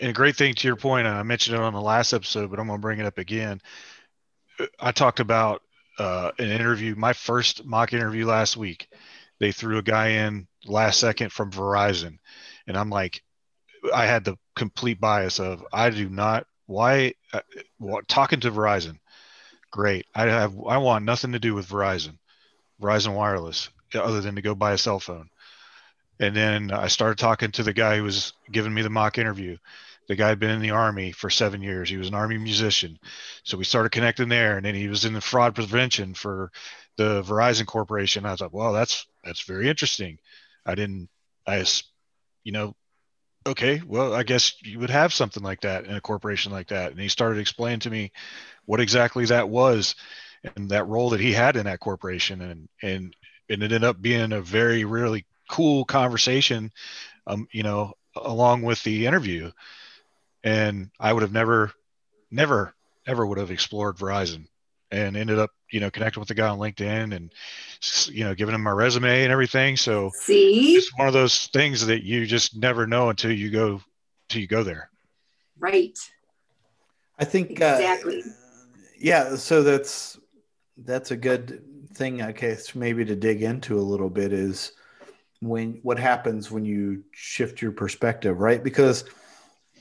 And 0.00 0.10
a 0.10 0.12
great 0.12 0.36
thing 0.36 0.54
to 0.54 0.68
your 0.68 0.76
point, 0.76 1.06
I 1.06 1.22
mentioned 1.22 1.56
it 1.56 1.62
on 1.62 1.72
the 1.72 1.80
last 1.80 2.12
episode, 2.12 2.50
but 2.50 2.60
I'm 2.60 2.66
going 2.66 2.78
to 2.78 2.82
bring 2.82 3.00
it 3.00 3.06
up 3.06 3.18
again. 3.18 3.60
I 4.78 4.92
talked 4.92 5.20
about 5.20 5.62
uh, 5.98 6.32
an 6.38 6.50
interview, 6.50 6.94
my 6.94 7.12
first 7.12 7.64
mock 7.64 7.92
interview 7.92 8.26
last 8.26 8.56
week. 8.56 8.88
They 9.40 9.52
threw 9.52 9.78
a 9.78 9.82
guy 9.82 10.08
in 10.08 10.48
last 10.66 10.98
second 10.98 11.30
from 11.30 11.52
Verizon, 11.52 12.18
and 12.66 12.76
I'm 12.76 12.90
like, 12.90 13.22
I 13.94 14.06
had 14.06 14.24
the 14.24 14.36
complete 14.56 15.00
bias 15.00 15.38
of 15.38 15.64
I 15.72 15.90
do 15.90 16.08
not 16.08 16.46
why 16.66 17.14
uh, 17.32 17.40
talking 18.08 18.40
to 18.40 18.50
Verizon. 18.50 18.98
Great, 19.70 20.06
I 20.14 20.26
have 20.26 20.54
I 20.66 20.78
want 20.78 21.04
nothing 21.04 21.32
to 21.32 21.38
do 21.38 21.54
with 21.54 21.68
Verizon. 21.68 22.18
Verizon 22.80 23.14
Wireless, 23.14 23.70
other 23.94 24.20
than 24.20 24.36
to 24.36 24.42
go 24.42 24.54
buy 24.54 24.72
a 24.72 24.78
cell 24.78 25.00
phone. 25.00 25.28
And 26.20 26.34
then 26.34 26.72
I 26.72 26.88
started 26.88 27.18
talking 27.18 27.52
to 27.52 27.62
the 27.62 27.72
guy 27.72 27.96
who 27.96 28.02
was 28.02 28.32
giving 28.50 28.74
me 28.74 28.82
the 28.82 28.90
mock 28.90 29.18
interview. 29.18 29.56
The 30.08 30.16
guy 30.16 30.28
had 30.28 30.38
been 30.40 30.50
in 30.50 30.62
the 30.62 30.70
army 30.70 31.12
for 31.12 31.30
seven 31.30 31.62
years. 31.62 31.90
He 31.90 31.98
was 31.98 32.08
an 32.08 32.14
army 32.14 32.38
musician. 32.38 32.98
So 33.44 33.58
we 33.58 33.64
started 33.64 33.92
connecting 33.92 34.28
there. 34.28 34.56
And 34.56 34.64
then 34.66 34.74
he 34.74 34.88
was 34.88 35.04
in 35.04 35.12
the 35.12 35.20
fraud 35.20 35.54
prevention 35.54 36.14
for 36.14 36.50
the 36.96 37.22
Verizon 37.22 37.66
Corporation. 37.66 38.26
I 38.26 38.32
was 38.32 38.40
like, 38.40 38.52
well, 38.52 38.72
that's 38.72 39.06
that's 39.24 39.42
very 39.42 39.68
interesting. 39.68 40.18
I 40.66 40.74
didn't 40.74 41.08
I 41.46 41.64
you 42.44 42.52
know, 42.52 42.74
okay, 43.46 43.80
well, 43.86 44.14
I 44.14 44.22
guess 44.22 44.54
you 44.62 44.78
would 44.78 44.90
have 44.90 45.12
something 45.12 45.42
like 45.42 45.60
that 45.62 45.86
in 45.86 45.94
a 45.94 46.00
corporation 46.00 46.52
like 46.52 46.68
that. 46.68 46.92
And 46.92 47.00
he 47.00 47.08
started 47.08 47.40
explaining 47.40 47.80
to 47.80 47.90
me 47.90 48.12
what 48.66 48.80
exactly 48.80 49.24
that 49.26 49.48
was 49.48 49.94
and 50.56 50.70
that 50.70 50.86
role 50.86 51.10
that 51.10 51.20
he 51.20 51.32
had 51.32 51.56
in 51.56 51.64
that 51.64 51.80
corporation 51.80 52.40
and 52.40 52.68
and 52.82 53.16
it 53.48 53.62
ended 53.62 53.84
up 53.84 54.00
being 54.00 54.32
a 54.32 54.40
very 54.40 54.84
really 54.84 55.26
cool 55.50 55.84
conversation 55.84 56.70
um 57.26 57.48
you 57.52 57.62
know 57.62 57.92
along 58.16 58.62
with 58.62 58.82
the 58.84 59.06
interview 59.06 59.50
and 60.44 60.90
i 61.00 61.12
would 61.12 61.22
have 61.22 61.32
never 61.32 61.72
never 62.30 62.74
ever 63.06 63.26
would 63.26 63.38
have 63.38 63.50
explored 63.50 63.96
verizon 63.96 64.46
and 64.90 65.16
ended 65.16 65.38
up 65.38 65.50
you 65.70 65.80
know 65.80 65.90
connecting 65.90 66.20
with 66.20 66.28
the 66.28 66.34
guy 66.34 66.48
on 66.48 66.58
linkedin 66.58 67.14
and 67.14 67.32
you 68.10 68.24
know 68.24 68.34
giving 68.34 68.54
him 68.54 68.62
my 68.62 68.70
resume 68.70 69.22
and 69.22 69.32
everything. 69.32 69.76
So 69.76 70.10
see? 70.14 70.74
it's 70.74 70.96
one 70.98 71.08
of 71.08 71.14
those 71.14 71.46
things 71.48 71.86
that 71.86 72.04
you 72.04 72.26
just 72.26 72.56
never 72.56 72.86
know 72.86 73.10
until 73.10 73.32
you 73.32 73.50
go 73.50 73.80
until 74.28 74.40
you 74.40 74.46
go 74.46 74.62
there. 74.62 74.90
Right. 75.58 75.98
I 77.18 77.24
think 77.24 77.52
exactly. 77.52 78.22
uh, 78.22 78.30
yeah 78.96 79.36
so 79.36 79.62
that's 79.62 80.18
that's 80.78 81.10
a 81.10 81.16
good 81.16 81.62
thing, 81.94 82.22
I 82.22 82.32
guess, 82.32 82.74
maybe 82.74 83.04
to 83.04 83.16
dig 83.16 83.42
into 83.42 83.78
a 83.78 83.82
little 83.82 84.10
bit 84.10 84.32
is 84.32 84.72
when 85.40 85.80
what 85.82 85.98
happens 85.98 86.50
when 86.50 86.64
you 86.64 87.02
shift 87.12 87.60
your 87.60 87.72
perspective, 87.72 88.38
right? 88.38 88.62
Because 88.62 89.04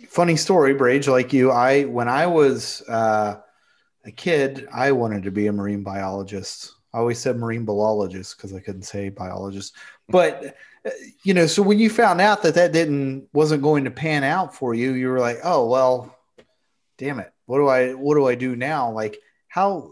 funny 0.08 0.36
story, 0.36 0.74
Brage, 0.74 1.08
like 1.08 1.34
you, 1.34 1.52
I 1.52 1.84
when 1.84 2.08
I 2.08 2.28
was 2.28 2.82
uh, 2.90 3.40
a 4.06 4.12
kid, 4.12 4.68
I 4.74 4.92
wanted 4.92 5.24
to 5.24 5.32
be 5.32 5.48
a 5.48 5.54
marine 5.54 5.84
biologist. 5.84 6.74
I 6.94 7.00
always 7.00 7.20
said 7.20 7.38
marine 7.38 7.66
biologist 7.66 8.38
because 8.38 8.54
I 8.54 8.60
couldn't 8.60 8.84
say 8.84 9.10
biologist. 9.10 9.76
But 10.10 10.56
you 11.24 11.34
know, 11.34 11.48
so 11.48 11.62
when 11.62 11.80
you 11.80 11.90
found 11.90 12.22
out 12.22 12.44
that 12.44 12.56
that 12.56 12.72
didn't 12.72 13.28
wasn't 13.34 13.64
going 13.64 13.84
to 13.84 13.92
pan 13.92 14.24
out 14.24 14.56
for 14.56 14.74
you, 14.74 14.94
you 14.94 15.10
were 15.10 15.20
like, 15.20 15.40
oh 15.44 15.68
well, 15.68 16.18
damn 16.98 17.20
it, 17.20 17.32
what 17.46 17.58
do 17.58 17.68
I 17.68 17.94
what 17.94 18.16
do 18.16 18.28
I 18.28 18.36
do 18.36 18.56
now? 18.56 18.92
Like 18.92 19.20
how 19.48 19.92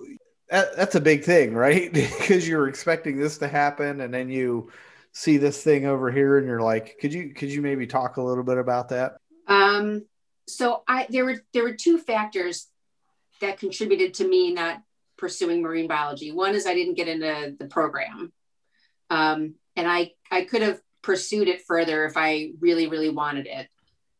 that, 0.49 0.75
that's 0.75 0.95
a 0.95 1.01
big 1.01 1.23
thing, 1.23 1.53
right? 1.53 1.91
because 1.93 2.47
you're 2.47 2.67
expecting 2.67 3.17
this 3.17 3.37
to 3.39 3.47
happen, 3.47 4.01
and 4.01 4.13
then 4.13 4.29
you 4.29 4.71
see 5.11 5.37
this 5.37 5.63
thing 5.63 5.85
over 5.85 6.11
here, 6.11 6.37
and 6.37 6.47
you're 6.47 6.61
like, 6.61 6.97
could 6.99 7.13
you 7.13 7.33
could 7.33 7.49
you 7.49 7.61
maybe 7.61 7.87
talk 7.87 8.17
a 8.17 8.23
little 8.23 8.43
bit 8.43 8.57
about 8.57 8.89
that? 8.89 9.17
Um, 9.47 10.05
so 10.47 10.83
I 10.87 11.07
there 11.09 11.25
were 11.25 11.41
there 11.53 11.63
were 11.63 11.73
two 11.73 11.97
factors 11.97 12.67
that 13.41 13.59
contributed 13.59 14.15
to 14.15 14.27
me 14.27 14.53
not 14.53 14.81
pursuing 15.17 15.61
marine 15.61 15.87
biology. 15.87 16.31
One 16.31 16.55
is 16.55 16.65
I 16.65 16.73
didn't 16.73 16.95
get 16.95 17.07
into 17.07 17.55
the 17.57 17.67
program, 17.67 18.31
um, 19.09 19.55
and 19.75 19.87
I 19.87 20.11
I 20.31 20.45
could 20.45 20.61
have 20.61 20.79
pursued 21.01 21.47
it 21.47 21.63
further 21.67 22.05
if 22.05 22.17
I 22.17 22.51
really 22.59 22.87
really 22.87 23.09
wanted 23.09 23.47
it. 23.47 23.67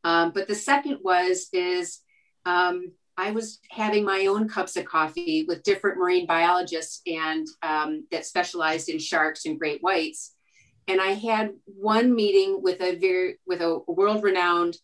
Um, 0.04 0.32
but 0.32 0.48
the 0.48 0.56
second 0.56 1.00
was 1.04 1.48
is 1.52 2.02
um, 2.46 2.92
I 3.18 3.32
was 3.32 3.60
having 3.70 4.04
my 4.04 4.28
own 4.28 4.48
cups 4.48 4.76
of 4.78 4.86
coffee 4.86 5.46
with 5.48 5.64
different 5.64 5.98
marine 5.98 6.28
biologists 6.28 7.02
and 7.08 7.48
um, 7.64 8.06
that 8.12 8.26
specialized 8.26 8.90
in 8.90 9.00
sharks 9.00 9.46
and 9.46 9.58
great 9.58 9.82
whites. 9.82 10.34
And 10.88 11.02
I 11.02 11.14
had 11.14 11.54
one 11.66 12.14
meeting 12.14 12.62
with 12.62 12.82
a 12.82 12.96
very 12.98 13.40
with 13.48 13.62
a 13.62 13.80
world-renowned 13.88 14.78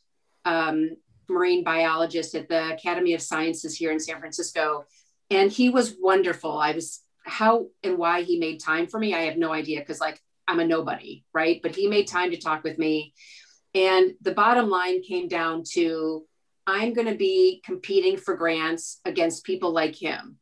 um, 0.45 0.91
marine 1.29 1.63
biologist 1.63 2.35
at 2.35 2.49
the 2.49 2.73
Academy 2.73 3.13
of 3.13 3.21
Sciences 3.21 3.75
here 3.75 3.91
in 3.91 3.99
San 3.99 4.19
Francisco, 4.19 4.85
and 5.29 5.51
he 5.51 5.69
was 5.69 5.95
wonderful. 5.99 6.57
I 6.57 6.73
was 6.73 7.01
how 7.25 7.67
and 7.83 7.97
why 7.97 8.23
he 8.23 8.39
made 8.39 8.59
time 8.59 8.87
for 8.87 8.99
me, 8.99 9.13
I 9.13 9.21
have 9.21 9.37
no 9.37 9.53
idea 9.53 9.79
because 9.79 9.99
like 9.99 10.19
I'm 10.47 10.59
a 10.59 10.65
nobody, 10.65 11.23
right? 11.33 11.59
But 11.61 11.75
he 11.75 11.87
made 11.87 12.07
time 12.07 12.31
to 12.31 12.37
talk 12.37 12.63
with 12.63 12.77
me, 12.77 13.13
and 13.73 14.13
the 14.21 14.33
bottom 14.33 14.69
line 14.69 15.01
came 15.03 15.27
down 15.27 15.63
to 15.73 16.25
I'm 16.67 16.93
going 16.93 17.07
to 17.07 17.15
be 17.15 17.61
competing 17.65 18.17
for 18.17 18.35
grants 18.35 18.99
against 19.05 19.45
people 19.45 19.71
like 19.71 19.95
him. 19.95 20.37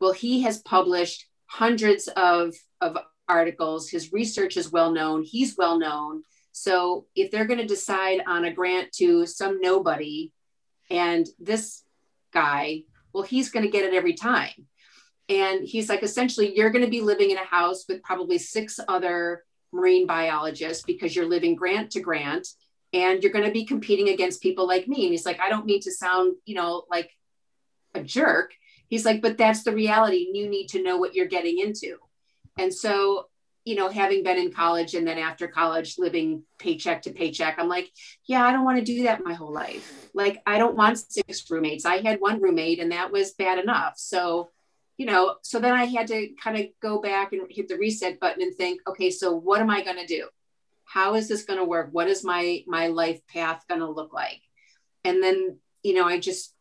Well, 0.00 0.12
he 0.12 0.42
has 0.42 0.62
published 0.62 1.26
hundreds 1.46 2.08
of, 2.08 2.54
of 2.80 2.96
articles. 3.28 3.88
His 3.88 4.12
research 4.12 4.56
is 4.56 4.72
well 4.72 4.92
known. 4.92 5.22
He's 5.22 5.56
well 5.56 5.78
known. 5.78 6.22
So 6.52 7.06
if 7.14 7.30
they're 7.30 7.44
going 7.44 7.60
to 7.60 7.66
decide 7.66 8.20
on 8.26 8.44
a 8.44 8.52
grant 8.52 8.92
to 8.94 9.26
some 9.26 9.60
nobody 9.60 10.32
and 10.90 11.26
this 11.38 11.84
guy, 12.32 12.82
well, 13.12 13.22
he's 13.22 13.50
going 13.50 13.64
to 13.64 13.70
get 13.70 13.84
it 13.84 13.94
every 13.94 14.14
time. 14.14 14.66
And 15.28 15.66
he's 15.66 15.88
like, 15.88 16.02
essentially, 16.02 16.56
you're 16.56 16.70
going 16.70 16.84
to 16.84 16.90
be 16.90 17.02
living 17.02 17.30
in 17.30 17.36
a 17.36 17.44
house 17.44 17.84
with 17.88 18.02
probably 18.02 18.38
six 18.38 18.80
other 18.88 19.44
marine 19.72 20.06
biologists 20.06 20.82
because 20.84 21.14
you're 21.14 21.28
living 21.28 21.54
grant 21.54 21.90
to 21.92 22.00
grant 22.00 22.48
and 22.92 23.22
you're 23.22 23.32
going 23.32 23.44
to 23.44 23.50
be 23.50 23.66
competing 23.66 24.08
against 24.08 24.42
people 24.42 24.66
like 24.66 24.88
me. 24.88 25.04
And 25.04 25.12
he's 25.12 25.26
like 25.26 25.40
i 25.40 25.48
don't 25.48 25.66
mean 25.66 25.80
to 25.82 25.92
sound 25.92 26.36
you 26.44 26.54
know 26.54 26.84
like 26.90 27.10
a 27.94 28.02
jerk. 28.02 28.52
He's 28.88 29.04
like 29.04 29.20
but 29.20 29.36
that's 29.36 29.62
the 29.62 29.74
reality 29.74 30.30
you 30.32 30.48
need 30.48 30.68
to 30.68 30.82
know 30.82 30.96
what 30.96 31.14
you're 31.14 31.26
getting 31.26 31.58
into. 31.58 31.96
And 32.58 32.72
so 32.72 33.26
you 33.68 33.74
know 33.74 33.90
having 33.90 34.22
been 34.22 34.38
in 34.38 34.50
college 34.50 34.94
and 34.94 35.06
then 35.06 35.18
after 35.18 35.46
college 35.46 35.98
living 35.98 36.42
paycheck 36.58 37.02
to 37.02 37.10
paycheck 37.10 37.58
i'm 37.58 37.68
like 37.68 37.90
yeah 38.26 38.42
i 38.42 38.50
don't 38.50 38.64
want 38.64 38.78
to 38.78 38.84
do 38.84 39.02
that 39.02 39.22
my 39.22 39.34
whole 39.34 39.52
life. 39.52 40.08
Like 40.14 40.40
i 40.46 40.56
don't 40.56 40.74
want 40.74 40.98
six 40.98 41.50
roommates. 41.50 41.84
I 41.84 41.98
had 41.98 42.18
one 42.18 42.40
roommate 42.40 42.80
and 42.80 42.92
that 42.92 43.12
was 43.12 43.32
bad 43.32 43.58
enough. 43.58 43.94
So 43.96 44.50
you 44.96 45.06
know 45.06 45.36
so 45.42 45.60
then 45.60 45.74
i 45.74 45.84
had 45.84 46.06
to 46.08 46.30
kind 46.42 46.56
of 46.58 46.66
go 46.80 47.00
back 47.00 47.32
and 47.32 47.42
hit 47.50 47.68
the 47.68 47.76
reset 47.76 48.18
button 48.18 48.42
and 48.42 48.56
think 48.56 48.80
okay 48.88 49.10
so 49.10 49.32
what 49.32 49.60
am 49.60 49.70
i 49.70 49.84
going 49.84 49.98
to 49.98 50.06
do? 50.06 50.28
How 50.84 51.14
is 51.14 51.28
this 51.28 51.44
going 51.44 51.58
to 51.58 51.64
work? 51.66 51.90
What 51.92 52.08
is 52.08 52.24
my 52.24 52.64
my 52.66 52.86
life 52.86 53.20
path 53.26 53.64
going 53.68 53.80
to 53.80 53.90
look 53.90 54.14
like? 54.14 54.40
And 55.04 55.22
then 55.22 55.58
you 55.82 55.94
know 55.94 56.06
i 56.06 56.18
just 56.18 56.54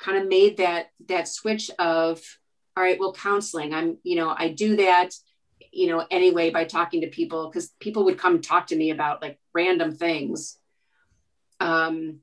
kind 0.00 0.16
of 0.16 0.28
made 0.28 0.56
that 0.56 0.86
that 1.08 1.28
switch 1.28 1.70
of 1.78 2.22
all 2.76 2.84
right 2.84 2.98
well 3.00 3.12
counseling 3.12 3.74
i'm 3.74 3.98
you 4.02 4.16
know 4.16 4.34
i 4.36 4.48
do 4.48 4.76
that 4.76 5.10
you 5.78 5.88
know 5.88 6.04
anyway 6.10 6.50
by 6.50 6.64
talking 6.64 7.00
to 7.00 7.08
people 7.08 7.48
because 7.48 7.72
people 7.80 8.04
would 8.04 8.18
come 8.18 8.40
talk 8.40 8.66
to 8.66 8.76
me 8.76 8.90
about 8.90 9.22
like 9.22 9.38
random 9.54 9.94
things 9.94 10.58
um 11.60 12.18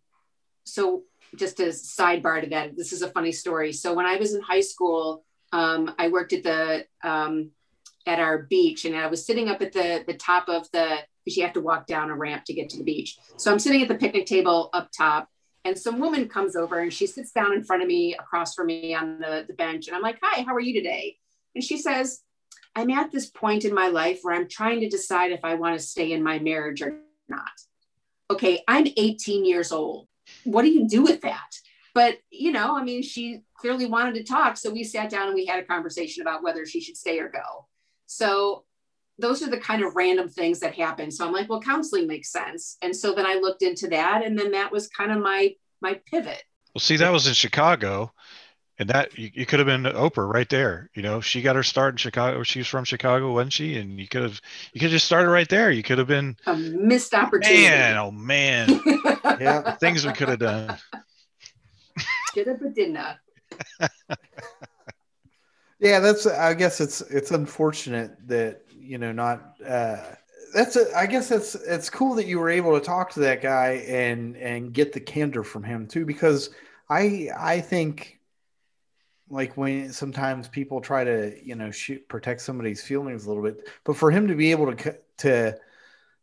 so 0.66 1.04
just 1.36 1.60
a 1.60 1.68
sidebar 1.68 2.42
to 2.42 2.50
that 2.50 2.76
this 2.76 2.92
is 2.92 3.02
a 3.02 3.10
funny 3.10 3.32
story 3.32 3.72
so 3.72 3.94
when 3.94 4.06
i 4.06 4.18
was 4.18 4.34
in 4.34 4.42
high 4.42 4.62
school 4.62 5.24
um, 5.54 5.94
i 5.98 6.10
worked 6.10 6.34
at 6.34 6.44
the 6.44 6.86
um, 7.04 7.52
at 8.08 8.20
our 8.20 8.44
beach 8.44 8.86
and 8.86 8.96
I 8.96 9.08
was 9.08 9.26
sitting 9.26 9.50
up 9.50 9.62
at 9.62 9.72
the 9.72 10.04
the 10.06 10.14
top 10.14 10.48
of 10.48 10.70
the 10.72 11.00
because 11.24 11.38
you 11.38 11.44
have 11.44 11.54
to 11.54 11.62
walk 11.62 11.88
down 11.88 12.12
a 12.12 12.16
ramp 12.16 12.44
to 12.46 12.54
get 12.54 12.70
to 12.70 12.78
the 12.78 12.84
beach. 12.84 13.18
So 13.38 13.52
I'm 13.52 13.58
sitting 13.58 13.82
at 13.82 13.88
the 13.88 13.96
picnic 13.96 14.28
table 14.28 14.70
up 14.74 14.90
top 14.96 15.28
and 15.64 15.78
some 15.78 16.00
woman 16.00 16.30
comes 16.30 16.56
over 16.56 16.80
and 16.80 16.94
she 16.94 17.08
sits 17.08 17.32
down 17.32 17.54
in 17.54 17.64
front 17.64 17.82
of 17.82 17.88
me 17.88 18.14
across 18.14 18.54
from 18.54 18.68
me 18.68 18.94
on 18.94 19.18
the, 19.20 19.46
the 19.48 19.54
bench 19.54 19.88
and 19.88 19.96
I'm 19.96 20.04
like, 20.04 20.20
"Hi, 20.22 20.44
how 20.44 20.54
are 20.54 20.60
you 20.60 20.74
today?" 20.74 21.18
And 21.56 21.64
she 21.64 21.78
says, 21.78 22.22
"I'm 22.76 22.90
at 22.92 23.12
this 23.12 23.30
point 23.30 23.66
in 23.66 23.74
my 23.74 23.88
life 23.88 24.20
where 24.22 24.36
I'm 24.36 24.48
trying 24.48 24.82
to 24.82 24.90
decide 24.90 25.32
if 25.32 25.44
I 25.44 25.56
want 25.56 25.80
to 25.80 25.86
stay 25.86 26.12
in 26.12 26.24
my 26.24 26.40
marriage 26.40 26.82
or 26.82 27.00
not." 27.28 27.52
Okay, 28.30 28.64
I'm 28.68 28.88
18 28.98 29.46
years 29.46 29.72
old. 29.72 30.08
What 30.44 30.64
do 30.64 30.70
you 30.70 30.88
do 30.88 31.04
with 31.04 31.22
that? 31.22 31.56
But, 31.94 32.18
you 32.30 32.52
know, 32.52 32.76
I 32.76 32.84
mean, 32.84 33.04
she 33.04 33.42
clearly 33.58 33.86
wanted 33.86 34.16
to 34.16 34.24
talk. 34.24 34.58
So 34.58 34.70
we 34.70 34.84
sat 34.84 35.10
down 35.10 35.28
and 35.28 35.36
we 35.36 35.46
had 35.46 35.60
a 35.60 35.66
conversation 35.66 36.22
about 36.22 36.44
whether 36.44 36.66
she 36.66 36.82
should 36.82 36.98
stay 36.98 37.20
or 37.20 37.30
go. 37.30 37.68
So 38.06 38.66
those 39.18 39.42
are 39.42 39.50
the 39.50 39.58
kind 39.58 39.82
of 39.84 39.96
random 39.96 40.28
things 40.28 40.60
that 40.60 40.76
happen. 40.76 41.10
So 41.10 41.26
I'm 41.26 41.32
like, 41.32 41.50
well, 41.50 41.62
counseling 41.62 42.06
makes 42.06 42.32
sense. 42.32 42.78
And 42.82 42.94
so 42.94 43.16
then 43.16 43.26
I 43.26 43.36
looked 43.36 43.62
into 43.62 43.88
that. 43.90 44.26
And 44.26 44.38
then 44.38 44.52
that 44.52 44.72
was 44.72 44.90
kind 44.90 45.12
of 45.12 45.20
my 45.20 45.56
my 45.82 46.00
pivot. 46.12 46.44
Well, 46.74 46.82
see, 46.82 46.98
that 46.98 47.14
was 47.14 47.28
in 47.28 47.34
Chicago. 47.34 48.12
And 48.78 48.90
that 48.90 49.18
you, 49.18 49.32
you 49.34 49.46
could 49.46 49.60
have 49.60 49.68
been 49.68 49.84
Oprah 49.84 50.32
right 50.32 50.50
there. 50.50 50.90
You 50.96 51.02
know, 51.02 51.22
she 51.22 51.42
got 51.42 51.56
her 51.56 51.64
start 51.64 51.94
in 51.94 51.98
Chicago. 51.98 52.44
She's 52.44 52.68
from 52.68 52.84
Chicago, 52.84 53.32
wasn't 53.32 53.54
she? 53.54 53.78
And 53.78 54.00
you 54.00 54.08
could 54.08 54.24
have 54.24 54.42
you 54.74 54.80
could 54.80 54.88
have 54.88 54.92
just 54.92 55.06
started 55.06 55.30
right 55.30 55.48
there. 55.48 55.72
You 55.72 55.82
could 55.82 55.98
have 55.98 56.08
been 56.08 56.36
a 56.46 56.56
missed 56.56 57.14
opportunity. 57.14 57.64
Man, 57.64 57.98
oh 57.98 58.12
man. 58.12 58.82
yeah. 59.40 59.76
Things 59.76 60.06
we 60.06 60.12
could 60.12 60.28
have 60.28 60.40
done. 60.40 60.78
Should 62.34 62.48
have, 62.48 62.60
but 62.60 62.74
did 62.74 62.92
not. 62.92 63.20
yeah, 65.80 66.00
that's. 66.00 66.28
I 66.28 66.54
guess 66.54 66.82
it's 66.82 67.00
it's 67.02 67.32
unfortunate 67.32 68.16
that 68.28 68.64
you 68.78 68.98
know 68.98 69.14
not. 69.14 69.56
Uh, 69.66 69.98
that's 70.54 70.76
a, 70.76 70.94
I 70.98 71.06
guess 71.06 71.30
that's 71.30 71.56
it's 71.56 71.90
cool 71.90 72.16
that 72.16 72.28
you 72.28 72.40
were 72.40 72.50
able 72.50 72.78
to 72.78 72.86
talk 72.86 73.12
to 73.12 73.20
that 73.22 73.42
guy 73.42 73.84
and 73.88 74.36
and 74.38 74.74
get 74.74 74.94
the 74.94 75.00
candor 75.00 75.44
from 75.44 75.64
him 75.64 75.88
too 75.88 76.06
because 76.06 76.50
I 76.90 77.30
I 77.38 77.62
think 77.62 78.20
like 79.30 79.58
when 79.58 79.92
sometimes 79.92 80.48
people 80.48 80.82
try 80.82 81.04
to 81.04 81.36
you 81.44 81.56
know 81.56 81.72
shoot 81.72 82.08
protect 82.08 82.42
somebody's 82.42 82.84
feelings 82.84 83.26
a 83.26 83.28
little 83.28 83.44
bit 83.44 83.68
but 83.84 83.98
for 83.98 84.12
him 84.12 84.28
to 84.28 84.36
be 84.36 84.52
able 84.52 84.74
to 84.74 84.98
to 85.18 85.58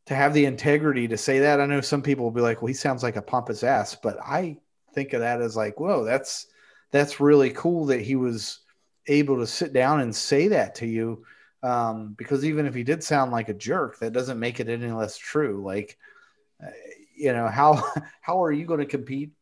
to 0.07 0.15
have 0.15 0.35
the 0.35 0.45
integrity 0.45 1.09
to 1.09 1.17
say 1.17 1.41
that 1.41 1.61
i 1.61 1.67
know 1.67 1.81
some 1.81 2.03
people 2.03 2.25
will 2.25 2.31
be 2.31 2.41
like 2.41 2.63
well 2.63 2.69
he 2.69 2.75
sounds 2.75 3.03
like 3.03 3.17
a 3.17 3.23
pompous 3.23 3.63
ass 3.63 3.97
but 3.97 4.19
i 4.25 4.57
think 4.93 5.13
of 5.13 5.21
that 5.21 5.41
as 5.41 5.57
like, 5.57 5.81
whoa, 5.81 6.05
that's 6.05 6.47
that's 6.91 7.21
really 7.21 7.51
cool 7.51 7.87
that 7.87 8.01
he 8.01 8.17
was 8.17 8.61
able 9.07 9.39
to 9.39 9.47
sit 9.47 9.73
down 9.73 10.01
and 10.01 10.15
say 10.15 10.49
that 10.49 10.75
to 10.77 10.87
you. 10.87 11.25
Um, 11.63 12.15
because 12.15 12.45
even 12.45 12.67
if 12.67 12.75
he 12.75 12.83
did 12.83 13.03
sound 13.03 13.33
like 13.33 13.49
a 13.49 13.55
jerk, 13.55 13.99
that 14.01 14.13
doesn't 14.13 14.39
make 14.39 14.61
it 14.61 14.69
any 14.69 14.91
less 14.91 15.17
true. 15.17 15.63
Like, 15.65 15.97
uh, 16.63 16.71
you 17.17 17.33
know, 17.33 17.49
how 17.49 17.85
how 18.21 18.43
are 18.45 18.53
you 18.53 18.67
going 18.67 18.81
to 18.81 18.87
compete 18.87 19.33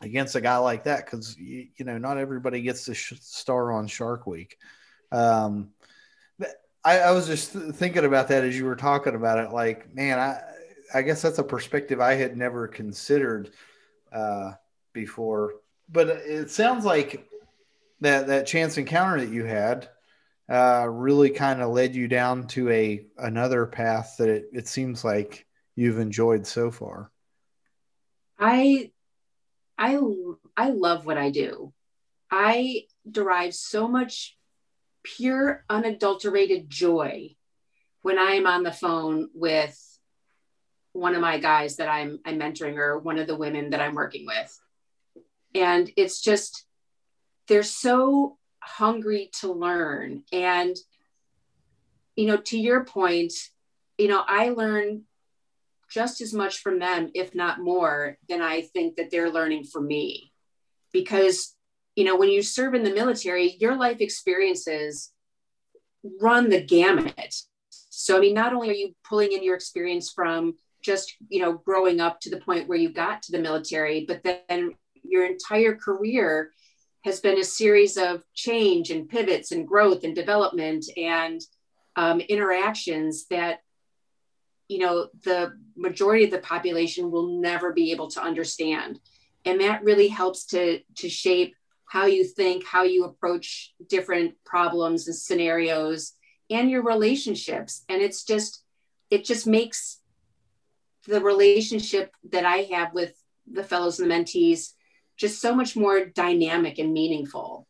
against 0.00 0.34
a 0.34 0.40
guy 0.40 0.56
like 0.58 0.84
that? 0.84 1.04
Because 1.04 1.36
you, 1.36 1.68
you, 1.76 1.84
know, 1.84 1.98
not 1.98 2.18
everybody 2.18 2.62
gets 2.62 2.84
to 2.86 2.94
sh- 2.94 3.14
star 3.20 3.72
on 3.72 3.86
Shark 3.86 4.26
Week. 4.26 4.56
Um, 5.12 5.70
I, 6.82 6.98
I 7.00 7.10
was 7.12 7.26
just 7.26 7.50
thinking 7.50 8.04
about 8.04 8.28
that 8.28 8.44
as 8.44 8.56
you 8.56 8.64
were 8.64 8.76
talking 8.76 9.14
about 9.14 9.38
it. 9.38 9.52
Like, 9.52 9.94
man, 9.94 10.18
I 10.18 10.40
I 10.92 11.02
guess 11.02 11.22
that's 11.22 11.38
a 11.38 11.44
perspective 11.44 12.00
I 12.00 12.14
had 12.14 12.36
never 12.36 12.66
considered. 12.66 13.50
Uh, 14.12 14.52
before, 14.92 15.54
but 15.88 16.08
it 16.08 16.50
sounds 16.50 16.84
like 16.84 17.28
that 18.00 18.26
that 18.28 18.46
chance 18.46 18.78
encounter 18.78 19.20
that 19.20 19.32
you 19.32 19.44
had 19.44 19.88
uh, 20.48 20.86
really 20.88 21.30
kind 21.30 21.62
of 21.62 21.70
led 21.70 21.94
you 21.94 22.08
down 22.08 22.46
to 22.48 22.68
a 22.70 23.06
another 23.18 23.66
path 23.66 24.16
that 24.18 24.28
it, 24.28 24.46
it 24.52 24.68
seems 24.68 25.04
like 25.04 25.46
you've 25.76 25.98
enjoyed 25.98 26.46
so 26.46 26.70
far. 26.70 27.10
I 28.38 28.90
I 29.80 29.98
I 30.56 30.70
love 30.70 31.06
what 31.06 31.18
I 31.18 31.30
do. 31.30 31.72
I 32.30 32.84
derive 33.10 33.54
so 33.54 33.88
much 33.88 34.36
pure 35.02 35.64
unadulterated 35.68 36.70
joy 36.70 37.34
when 38.02 38.18
I 38.18 38.32
am 38.32 38.46
on 38.46 38.62
the 38.62 38.72
phone 38.72 39.30
with 39.34 39.76
one 40.92 41.14
of 41.14 41.20
my 41.20 41.38
guys 41.38 41.76
that 41.76 41.88
I'm 41.88 42.20
I'm 42.24 42.38
mentoring 42.38 42.76
or 42.76 42.98
one 42.98 43.18
of 43.18 43.26
the 43.26 43.36
women 43.36 43.70
that 43.70 43.80
I'm 43.80 43.94
working 43.94 44.26
with 44.26 44.60
and 45.54 45.90
it's 45.96 46.20
just 46.20 46.64
they're 47.48 47.62
so 47.62 48.38
hungry 48.60 49.30
to 49.40 49.52
learn 49.52 50.22
and 50.32 50.76
you 52.16 52.26
know 52.26 52.36
to 52.36 52.58
your 52.58 52.84
point 52.84 53.32
you 53.98 54.08
know 54.08 54.22
i 54.26 54.50
learn 54.50 55.02
just 55.90 56.20
as 56.20 56.32
much 56.32 56.58
from 56.58 56.78
them 56.78 57.10
if 57.14 57.34
not 57.34 57.60
more 57.60 58.16
than 58.28 58.40
i 58.40 58.60
think 58.60 58.96
that 58.96 59.10
they're 59.10 59.30
learning 59.30 59.64
from 59.64 59.86
me. 59.86 60.32
Because 60.92 61.54
you 61.96 62.04
know 62.04 62.16
when 62.16 62.30
you 62.30 62.42
serve 62.42 62.74
in 62.74 62.82
the 62.82 62.94
military 62.94 63.56
your 63.60 63.76
life 63.76 64.00
experiences 64.00 65.12
run 66.20 66.48
the 66.48 66.62
gamut. 66.62 67.34
So 67.70 68.16
i 68.16 68.20
mean 68.20 68.34
not 68.34 68.52
only 68.52 68.70
are 68.70 68.74
you 68.74 68.94
pulling 69.04 69.32
in 69.32 69.42
your 69.42 69.54
experience 69.54 70.10
from 70.10 70.54
just 70.82 71.14
you 71.28 71.40
know 71.42 71.52
growing 71.52 72.00
up 72.00 72.20
to 72.20 72.30
the 72.30 72.40
point 72.40 72.68
where 72.68 72.78
you 72.78 72.90
got 72.90 73.22
to 73.22 73.32
the 73.32 73.38
military 73.38 74.06
but 74.06 74.22
then 74.22 74.74
your 75.02 75.26
entire 75.26 75.74
career 75.74 76.50
has 77.02 77.20
been 77.20 77.38
a 77.38 77.44
series 77.44 77.96
of 77.96 78.22
change 78.34 78.90
and 78.90 79.08
pivots 79.08 79.52
and 79.52 79.66
growth 79.66 80.04
and 80.04 80.14
development 80.14 80.84
and 80.96 81.40
um, 81.96 82.20
interactions 82.20 83.26
that 83.26 83.60
you 84.70 84.78
know 84.78 85.08
the 85.24 85.52
majority 85.76 86.24
of 86.24 86.30
the 86.30 86.38
population 86.38 87.10
will 87.10 87.40
never 87.40 87.72
be 87.72 87.92
able 87.92 88.08
to 88.08 88.22
understand 88.22 88.98
and 89.44 89.60
that 89.60 89.82
really 89.84 90.08
helps 90.08 90.44
to 90.46 90.80
to 90.96 91.08
shape 91.08 91.54
how 91.86 92.06
you 92.06 92.24
think 92.24 92.64
how 92.66 92.82
you 92.82 93.04
approach 93.04 93.74
different 93.88 94.34
problems 94.44 95.06
and 95.06 95.16
scenarios 95.16 96.12
and 96.50 96.70
your 96.70 96.82
relationships 96.82 97.84
and 97.88 98.00
it's 98.00 98.24
just 98.24 98.62
it 99.10 99.24
just 99.24 99.46
makes 99.46 100.00
the 101.08 101.20
relationship 101.20 102.12
that 102.30 102.44
i 102.44 102.58
have 102.70 102.94
with 102.94 103.12
the 103.50 103.64
fellows 103.64 103.98
and 103.98 104.10
the 104.10 104.14
mentees 104.14 104.74
just 105.20 105.42
so 105.42 105.54
much 105.54 105.76
more 105.76 106.06
dynamic 106.06 106.78
and 106.78 106.94
meaningful. 106.94 107.68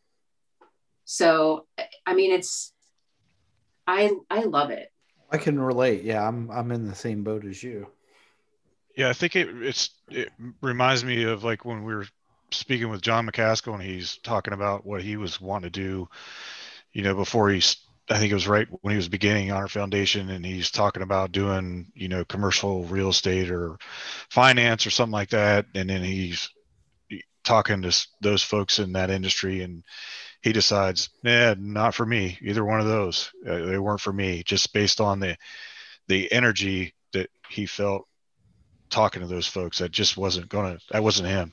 So, 1.04 1.66
I 2.06 2.14
mean, 2.14 2.32
it's, 2.32 2.72
I, 3.88 4.12
I 4.30 4.44
love 4.44 4.70
it. 4.70 4.92
I 5.30 5.38
can 5.38 5.60
relate. 5.60 6.02
Yeah. 6.02 6.26
I'm, 6.26 6.50
I'm 6.50 6.72
in 6.72 6.86
the 6.88 6.94
same 6.94 7.22
boat 7.22 7.44
as 7.44 7.62
you. 7.62 7.86
Yeah. 8.96 9.08
I 9.08 9.12
think 9.12 9.36
it, 9.36 9.48
it's, 9.62 9.90
it 10.08 10.30
reminds 10.60 11.04
me 11.04 11.24
of 11.24 11.44
like 11.44 11.64
when 11.64 11.84
we 11.84 11.94
were 11.94 12.06
speaking 12.50 12.88
with 12.88 13.00
John 13.00 13.26
McCaskill 13.26 13.74
and 13.74 13.82
he's 13.82 14.16
talking 14.18 14.54
about 14.54 14.84
what 14.84 15.02
he 15.02 15.16
was 15.16 15.40
wanting 15.40 15.70
to 15.70 15.80
do, 15.80 16.08
you 16.92 17.02
know, 17.02 17.14
before 17.14 17.50
he's, 17.50 17.76
I 18.10 18.18
think 18.18 18.32
it 18.32 18.34
was 18.34 18.48
right 18.48 18.66
when 18.80 18.90
he 18.90 18.96
was 18.96 19.08
beginning 19.08 19.52
Honor 19.52 19.68
Foundation 19.68 20.30
and 20.30 20.44
he's 20.44 20.72
talking 20.72 21.04
about 21.04 21.30
doing, 21.30 21.92
you 21.94 22.08
know, 22.08 22.24
commercial 22.24 22.82
real 22.84 23.10
estate 23.10 23.52
or 23.52 23.78
finance 24.30 24.84
or 24.84 24.90
something 24.90 25.12
like 25.12 25.30
that. 25.30 25.66
And 25.76 25.88
then 25.88 26.02
he's 26.02 26.50
talking 27.44 27.82
to 27.82 28.06
those 28.20 28.42
folks 28.42 28.80
in 28.80 28.94
that 28.94 29.10
industry 29.10 29.62
and 29.62 29.84
he 30.42 30.52
decides 30.52 31.10
yeah 31.22 31.54
not 31.58 31.94
for 31.94 32.06
me 32.06 32.38
either 32.42 32.64
one 32.64 32.80
of 32.80 32.86
those 32.86 33.30
uh, 33.46 33.58
they 33.58 33.78
weren't 33.78 34.00
for 34.00 34.12
me 34.12 34.42
just 34.44 34.72
based 34.72 35.00
on 35.00 35.20
the 35.20 35.36
the 36.08 36.30
energy 36.32 36.94
that 37.12 37.28
he 37.48 37.66
felt 37.66 38.06
talking 38.88 39.22
to 39.22 39.28
those 39.28 39.46
folks 39.46 39.78
that 39.78 39.90
just 39.90 40.16
wasn't 40.16 40.48
gonna 40.48 40.78
that 40.90 41.02
wasn't 41.02 41.28
him 41.28 41.52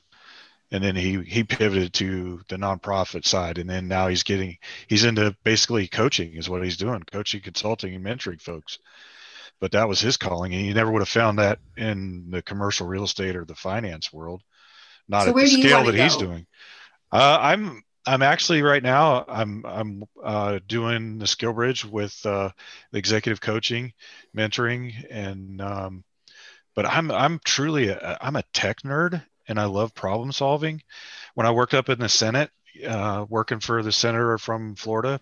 and 0.70 0.82
then 0.82 0.96
he 0.96 1.22
he 1.22 1.44
pivoted 1.44 1.92
to 1.92 2.40
the 2.48 2.56
nonprofit 2.56 3.24
side 3.24 3.58
and 3.58 3.70
then 3.70 3.88
now 3.88 4.08
he's 4.08 4.22
getting 4.22 4.56
he's 4.88 5.04
into 5.04 5.34
basically 5.44 5.86
coaching 5.86 6.34
is 6.34 6.48
what 6.48 6.64
he's 6.64 6.76
doing 6.76 7.02
coaching 7.12 7.40
consulting 7.40 7.94
and 7.94 8.04
mentoring 8.04 8.40
folks 8.40 8.78
but 9.60 9.72
that 9.72 9.88
was 9.88 10.00
his 10.00 10.16
calling 10.16 10.52
and 10.52 10.62
he 10.62 10.72
never 10.72 10.90
would 10.90 11.02
have 11.02 11.08
found 11.08 11.38
that 11.38 11.58
in 11.76 12.30
the 12.30 12.42
commercial 12.42 12.86
real 12.86 13.04
estate 13.04 13.36
or 13.36 13.44
the 13.44 13.54
finance 13.54 14.12
world 14.12 14.42
not 15.08 15.24
so 15.24 15.30
at 15.30 15.36
the 15.36 15.46
scale 15.46 15.84
that 15.84 15.96
go? 15.96 16.02
he's 16.02 16.16
doing. 16.16 16.46
Uh, 17.10 17.38
I'm 17.40 17.82
I'm 18.08 18.22
actually 18.22 18.62
right 18.62 18.82
now 18.82 19.24
I'm 19.28 19.66
I'm 19.66 20.04
uh, 20.22 20.60
doing 20.66 21.18
the 21.18 21.26
skill 21.26 21.52
bridge 21.52 21.84
with 21.84 22.24
uh, 22.24 22.50
the 22.90 22.98
executive 22.98 23.42
coaching, 23.42 23.92
mentoring, 24.34 24.94
and 25.10 25.60
um, 25.60 26.04
but 26.74 26.86
I'm 26.86 27.10
I'm 27.10 27.38
truly 27.44 27.88
a, 27.90 28.16
I'm 28.20 28.36
a 28.36 28.44
tech 28.54 28.80
nerd 28.80 29.22
and 29.46 29.60
I 29.60 29.66
love 29.66 29.94
problem 29.94 30.32
solving. 30.32 30.82
When 31.34 31.46
I 31.46 31.50
worked 31.50 31.74
up 31.74 31.90
in 31.90 31.98
the 31.98 32.08
Senate, 32.08 32.50
uh, 32.86 33.26
working 33.28 33.60
for 33.60 33.82
the 33.82 33.92
senator 33.92 34.38
from 34.38 34.74
Florida, 34.74 35.20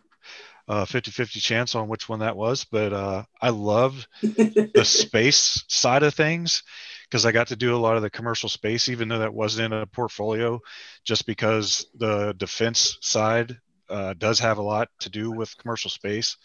uh, 0.68 0.84
50-50 0.84 1.43
chance 1.43 1.74
on 1.74 1.89
which 1.89 2.09
one 2.09 2.20
that 2.20 2.37
was, 2.37 2.64
but 2.64 2.93
uh, 2.93 3.24
I 3.41 3.51
love 3.51 4.07
the 4.22 4.84
space 4.84 5.64
side 5.68 6.05
of 6.05 6.14
things 6.14 6.62
because 7.09 7.27
I 7.27 7.33
got 7.33 7.49
to 7.49 7.57
do 7.57 7.75
a 7.75 7.79
lot 7.79 7.97
of 7.97 8.03
the 8.03 8.11
commercial 8.11 8.49
space, 8.49 8.89
even 8.89 9.09
though 9.09 9.21
that 9.21 9.35
wasn't 9.35 9.73
in 9.73 9.81
a 9.81 9.87
portfolio, 9.87 10.61
just 11.05 11.27
because 11.27 11.87
the 11.95 12.35
defense 12.37 12.99
side 13.01 13.59
uh, 13.89 14.15
does 14.15 14.41
have 14.41 14.59
a 14.59 14.63
lot 14.63 14.89
to 15.01 15.11
do 15.11 15.31
with 15.31 15.57
commercial 15.59 15.91
space. 15.91 16.37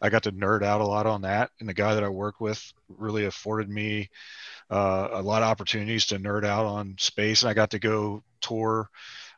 I 0.00 0.10
got 0.10 0.22
to 0.24 0.32
nerd 0.32 0.62
out 0.62 0.80
a 0.80 0.86
lot 0.86 1.06
on 1.06 1.22
that. 1.22 1.50
And 1.58 1.68
the 1.68 1.74
guy 1.74 1.94
that 1.94 2.04
I 2.04 2.08
work 2.08 2.40
with 2.40 2.72
really 2.88 3.24
afforded 3.24 3.68
me 3.68 4.10
uh, 4.70 5.08
a 5.12 5.22
lot 5.22 5.42
of 5.42 5.48
opportunities 5.48 6.06
to 6.06 6.18
nerd 6.18 6.44
out 6.44 6.66
on 6.66 6.94
space. 6.98 7.42
And 7.42 7.50
I 7.50 7.54
got 7.54 7.70
to 7.70 7.78
go 7.78 8.22
tour 8.40 8.88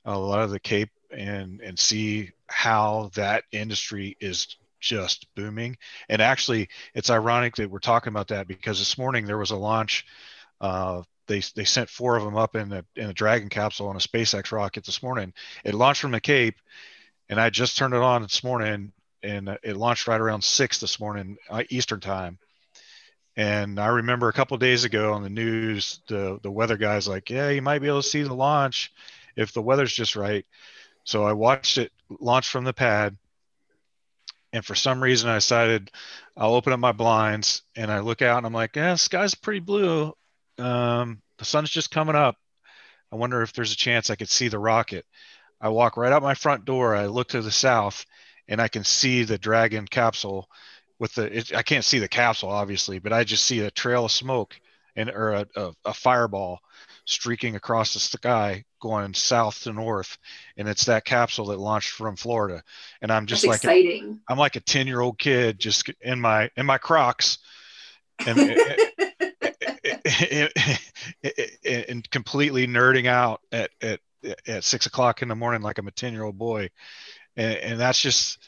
a 0.05 0.19
lot 0.19 0.41
of 0.43 0.51
the 0.51 0.61
Cape 0.61 0.91
and 1.11 1.61
and 1.61 1.79
see 1.79 2.31
how 2.47 3.11
that 3.15 3.45
industry 3.53 4.17
is 4.21 4.57
just 4.81 5.27
booming. 5.35 5.77
And 6.09 6.23
actually, 6.23 6.69
it's 6.95 7.11
ironic 7.11 7.57
that 7.57 7.71
we're 7.71 7.79
talking 7.79 8.13
about 8.13 8.29
that 8.29 8.49
because 8.49 8.79
this 8.79 8.99
morning 8.99 9.27
there 9.27 9.39
was 9.39 9.51
a 9.51 9.57
launch. 9.57 10.07
Uh, 10.61 11.03
they, 11.27 11.43
they 11.55 11.65
sent 11.65 11.89
four 11.89 12.17
of 12.17 12.25
them 12.25 12.37
up 12.37 12.57
in 12.57 12.73
a, 12.73 12.85
in 12.97 13.11
a 13.11 13.15
Dragon 13.15 13.49
capsule 13.49 13.89
on 13.89 13.97
a 13.97 14.01
SpaceX 14.01 14.53
rocket 14.53 14.85
this 14.85 15.03
morning. 15.03 15.33
It 15.65 15.75
launched 15.75 16.01
from 16.01 16.11
the 16.11 16.21
Cape, 16.21 16.57
and 17.29 17.41
I 17.41 17.51
just 17.51 17.79
turned 17.79 17.95
it 17.95 18.01
on 18.01 18.23
this 18.23 18.43
morning, 18.43 18.93
and 19.23 19.57
it 19.63 19.77
launched 19.77 20.09
right 20.09 20.21
around 20.21 20.43
six 20.43 20.79
this 20.81 20.99
morning 20.99 21.37
uh, 21.49 21.63
Eastern 21.71 22.01
time. 22.01 22.39
And 23.37 23.79
I 23.79 23.87
remember 23.87 24.29
a 24.29 24.33
couple 24.33 24.57
days 24.59 24.85
ago 24.85 25.13
on 25.13 25.23
the 25.23 25.31
news, 25.31 26.01
the 26.09 26.41
the 26.43 26.51
weather 26.51 26.77
guys 26.77 27.07
like, 27.07 27.31
yeah, 27.31 27.49
you 27.51 27.63
might 27.63 27.79
be 27.79 27.87
able 27.87 28.03
to 28.03 28.09
see 28.09 28.23
the 28.23 28.35
launch 28.35 28.93
if 29.37 29.53
the 29.53 29.63
weather's 29.63 29.93
just 29.93 30.17
right. 30.17 30.45
So 31.05 31.25
I 31.25 31.33
watched 31.33 31.79
it 31.79 31.93
launch 32.19 32.49
from 32.49 32.65
the 32.65 32.73
pad, 32.73 33.17
and 34.53 34.65
for 34.65 34.75
some 34.75 35.03
reason 35.03 35.31
I 35.31 35.37
decided 35.37 35.91
I'll 36.37 36.55
open 36.55 36.73
up 36.73 36.81
my 36.81 36.93
blinds 36.93 37.63
and 37.77 37.91
I 37.91 38.01
look 38.01 38.21
out 38.21 38.39
and 38.39 38.47
I'm 38.47 38.53
like, 38.53 38.77
yeah, 38.77 38.97
sky's 38.97 39.35
pretty 39.35 39.61
blue. 39.61 40.13
Um, 40.61 41.23
the 41.39 41.45
sun's 41.45 41.71
just 41.71 41.91
coming 41.91 42.17
up. 42.17 42.37
I 43.13 43.17
wonder 43.17 43.43
if 43.43 43.53
there's 43.53 43.73
a 43.73 43.77
chance 43.77 44.11
I 44.11 44.17
could 44.17 44.31
see 44.31 44.49
the 44.49 44.59
rocket. 44.59 45.05
I 45.61 45.69
walk 45.69 45.97
right 45.97 46.13
out 46.13 46.23
my 46.23 46.35
front 46.35 46.65
door. 46.65 46.95
I 46.95 47.07
look 47.07 47.29
to 47.29 47.43
the 47.43 47.51
south 47.51 48.05
and 48.49 48.61
I 48.61 48.69
can 48.69 48.85
see 48.85 49.25
the 49.25 49.39
Dragon 49.39 49.87
capsule 49.87 50.49
with 50.99 51.15
the, 51.15 51.39
it, 51.39 51.55
I 51.55 51.63
can't 51.63 51.85
see 51.85 51.99
the 51.99 52.09
capsule 52.09 52.51
obviously, 52.51 52.99
but 52.99 53.13
I 53.13 53.25
just 53.25 53.45
see 53.45 53.61
a 53.61 53.71
trail 53.71 54.05
of 54.05 54.13
smoke 54.13 54.61
and, 54.97 55.11
or 55.11 55.31
a, 55.31 55.47
a, 55.57 55.73
a 55.87 55.95
fireball 55.95 56.61
streaking 57.07 57.57
across 57.57 57.93
the 57.93 57.99
sky 57.99 58.65
going 58.81 59.13
south 59.15 59.63
to 59.63 59.73
north 59.73 60.17
and 60.57 60.69
it's 60.69 60.85
that 60.85 61.05
capsule 61.05 61.47
that 61.47 61.59
launched 61.59 61.91
from 61.91 62.15
florida 62.15 62.63
and 63.03 63.11
i'm 63.11 63.27
just 63.27 63.43
That's 63.43 63.65
like 63.65 63.75
exciting. 63.75 64.21
A, 64.29 64.33
i'm 64.33 64.39
like 64.39 64.57
a 64.57 64.61
10 64.61 64.87
year 64.87 65.01
old 65.01 65.19
kid 65.19 65.59
just 65.59 65.91
in 66.01 66.21
my 66.21 66.51
in 66.57 66.67
my 66.67 66.79
crocs 66.79 67.39
and, 68.27 68.39
and 71.65 72.11
completely 72.11 72.67
nerding 72.67 73.07
out 73.07 73.41
at, 73.53 73.71
at 73.81 74.01
at 74.47 74.65
six 74.65 74.85
o'clock 74.87 75.23
in 75.23 75.29
the 75.29 75.35
morning 75.35 75.63
like 75.63 75.79
i'm 75.79 75.89
a 75.89 75.93
10 75.93 76.13
year 76.13 76.25
old 76.25 76.37
boy 76.37 76.69
and, 77.37 77.57
and 77.57 77.81
that's 77.81 78.01
just 78.01 78.39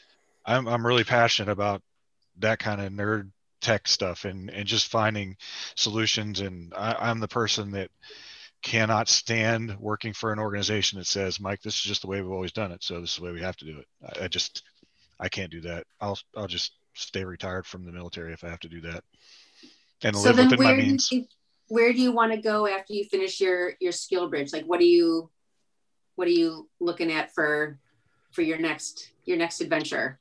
I'm, 0.45 0.67
I'm 0.67 0.85
really 0.85 1.03
passionate 1.03 1.51
about 1.51 1.81
that 2.39 2.59
kind 2.59 2.79
of 2.79 2.91
nerd 2.91 3.31
tech 3.59 3.87
stuff 3.87 4.25
and 4.25 4.49
and 4.51 4.67
just 4.67 4.91
finding 4.91 5.35
solutions 5.75 6.41
and 6.41 6.73
I, 6.75 6.95
i'm 6.99 7.19
the 7.19 7.27
person 7.27 7.71
that 7.71 7.89
cannot 8.63 9.09
stand 9.09 9.75
working 9.79 10.13
for 10.13 10.31
an 10.31 10.39
organization 10.39 10.97
that 10.97 11.05
says, 11.05 11.39
Mike, 11.39 11.61
this 11.61 11.75
is 11.75 11.81
just 11.81 12.01
the 12.01 12.07
way 12.07 12.21
we've 12.21 12.31
always 12.31 12.53
done 12.53 12.71
it. 12.71 12.81
So 12.81 12.99
this 12.99 13.11
is 13.11 13.17
the 13.17 13.23
way 13.23 13.33
we 13.33 13.41
have 13.41 13.57
to 13.57 13.65
do 13.65 13.77
it. 13.77 13.87
I, 14.01 14.23
I 14.23 14.27
just, 14.29 14.63
I 15.19 15.29
can't 15.29 15.51
do 15.51 15.61
that. 15.61 15.85
I'll, 16.01 16.17
I'll 16.35 16.47
just 16.47 16.71
stay 16.93 17.25
retired 17.25 17.67
from 17.67 17.85
the 17.85 17.91
military 17.91 18.33
if 18.33 18.43
I 18.43 18.49
have 18.49 18.61
to 18.61 18.69
do 18.69 18.81
that 18.81 19.03
and 20.03 20.15
so 20.15 20.23
live 20.23 20.37
then 20.37 20.45
within 20.45 20.63
my 20.63 20.73
means. 20.73 21.11
You, 21.11 21.25
where 21.73 21.91
do 21.91 21.99
you 21.99 22.11
want 22.11 22.31
to 22.31 22.37
go 22.37 22.67
after 22.67 22.93
you 22.93 23.03
finish 23.05 23.41
your, 23.41 23.73
your 23.79 23.91
skill 23.91 24.29
bridge 24.29 24.53
Like, 24.53 24.65
what 24.65 24.79
are 24.79 24.83
you, 24.83 25.31
what 26.15 26.27
are 26.27 26.31
you 26.31 26.69
looking 26.79 27.11
at 27.11 27.33
for, 27.33 27.79
for 28.31 28.43
your 28.43 28.59
next, 28.59 29.09
your 29.25 29.37
next 29.37 29.59
adventure? 29.59 30.19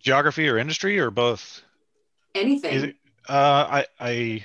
Geography 0.00 0.48
or 0.48 0.58
industry 0.58 0.98
or 0.98 1.12
both? 1.12 1.62
Anything. 2.34 2.84
It, 2.84 2.96
uh, 3.28 3.82
I, 3.82 3.86
I, 4.00 4.44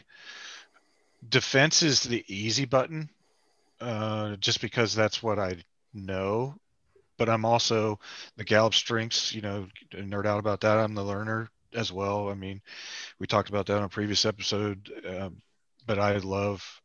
defense 1.28 1.82
is 1.82 2.02
the 2.02 2.24
easy 2.28 2.66
button 2.66 3.10
uh, 3.82 4.36
just 4.36 4.62
because 4.62 4.94
that's 4.94 5.24
what 5.24 5.40
I 5.40 5.58
know. 5.96 6.54
But 7.18 7.28
I'm 7.28 7.46
also 7.46 8.00
the 8.36 8.44
Gallup 8.44 8.76
strengths, 8.76 9.34
you 9.34 9.42
know, 9.42 9.68
nerd 9.92 10.28
out 10.28 10.38
about 10.38 10.62
that. 10.62 10.78
I'm 10.78 10.94
the 10.94 11.04
learner 11.04 11.50
as 11.74 11.92
well. 11.92 12.30
I 12.30 12.36
mean, 12.36 12.62
we 13.18 13.26
talked 13.26 13.50
about 13.50 13.66
that 13.66 13.78
on 13.78 13.84
a 13.84 13.90
previous 13.90 14.26
episode. 14.26 14.92
Um, 15.08 15.42
but 15.86 16.00
I 16.00 16.18
love, 16.18 16.82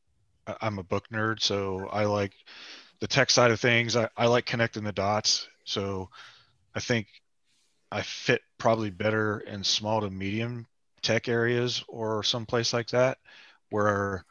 I'm 0.60 0.78
a 0.78 0.84
book 0.84 1.08
nerd, 1.12 1.40
so 1.40 1.88
I 1.90 2.04
like 2.04 2.32
the 3.00 3.06
tech 3.06 3.30
side 3.30 3.50
of 3.50 3.60
things. 3.60 3.96
I, 3.96 4.08
I 4.16 4.26
like 4.26 4.46
connecting 4.46 4.84
the 4.84 4.92
dots. 4.92 5.48
So 5.64 6.10
I 6.74 6.80
think 6.80 7.06
I 7.90 8.02
fit 8.02 8.42
probably 8.58 8.90
better 8.90 9.40
in 9.40 9.64
small 9.64 10.00
to 10.02 10.10
medium 10.10 10.66
tech 11.02 11.28
areas 11.28 11.82
or 11.88 12.22
someplace 12.22 12.72
like 12.72 12.88
that 12.88 13.18
where 13.70 14.24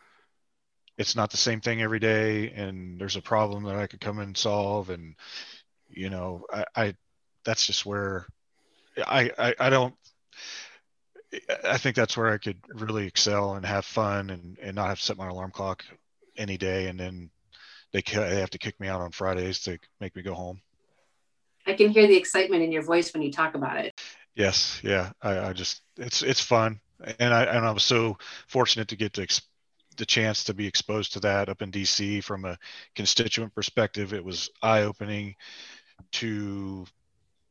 it's 0.97 1.15
not 1.15 1.31
the 1.31 1.37
same 1.37 1.61
thing 1.61 1.81
every 1.81 1.99
day 1.99 2.51
and 2.51 2.99
there's 2.99 3.15
a 3.15 3.21
problem 3.21 3.63
that 3.63 3.75
i 3.75 3.87
could 3.87 4.01
come 4.01 4.19
and 4.19 4.37
solve 4.37 4.89
and 4.89 5.15
you 5.89 6.09
know 6.09 6.45
i, 6.53 6.65
I 6.75 6.95
that's 7.43 7.65
just 7.65 7.85
where 7.85 8.27
I, 8.97 9.31
I 9.37 9.55
i 9.59 9.69
don't 9.69 9.95
i 11.63 11.77
think 11.77 11.95
that's 11.95 12.17
where 12.17 12.29
i 12.29 12.37
could 12.37 12.57
really 12.69 13.05
excel 13.05 13.55
and 13.55 13.65
have 13.65 13.85
fun 13.85 14.29
and 14.29 14.57
and 14.61 14.75
not 14.75 14.87
have 14.87 14.99
to 14.99 15.05
set 15.05 15.17
my 15.17 15.27
alarm 15.27 15.51
clock 15.51 15.83
any 16.39 16.57
day. 16.57 16.87
And 16.87 16.99
then 16.99 17.29
they, 17.91 18.01
they 18.01 18.39
have 18.39 18.49
to 18.51 18.57
kick 18.57 18.79
me 18.79 18.87
out 18.87 19.01
on 19.01 19.11
fridays 19.11 19.59
to 19.63 19.77
make 19.99 20.15
me 20.15 20.23
go 20.23 20.33
home. 20.33 20.61
I 21.67 21.73
can 21.73 21.89
hear 21.89 22.07
the 22.07 22.17
excitement 22.17 22.63
in 22.63 22.71
your 22.71 22.81
voice 22.81 23.13
when 23.13 23.21
you 23.21 23.31
talk 23.31 23.53
about 23.53 23.77
it. 23.77 23.99
Yes. 24.33 24.79
Yeah. 24.83 25.11
I, 25.21 25.49
I 25.49 25.53
just 25.53 25.81
it's 25.97 26.23
it's 26.23 26.41
fun. 26.41 26.79
And 27.19 27.33
i 27.33 27.43
and 27.43 27.65
i 27.65 27.71
was 27.71 27.83
so 27.83 28.17
fortunate 28.47 28.87
to 28.89 28.95
get 28.95 29.13
to 29.13 29.27
the 29.97 30.05
chance 30.05 30.45
to 30.45 30.53
be 30.53 30.65
exposed 30.65 31.13
to 31.13 31.19
that 31.19 31.49
up 31.49 31.61
in 31.61 31.71
DC 31.71 32.23
from 32.23 32.45
a 32.45 32.57
constituent 32.95 33.53
perspective, 33.53 34.13
it 34.13 34.23
was 34.23 34.49
eye 34.61 34.83
opening 34.83 35.35
to 36.13 36.85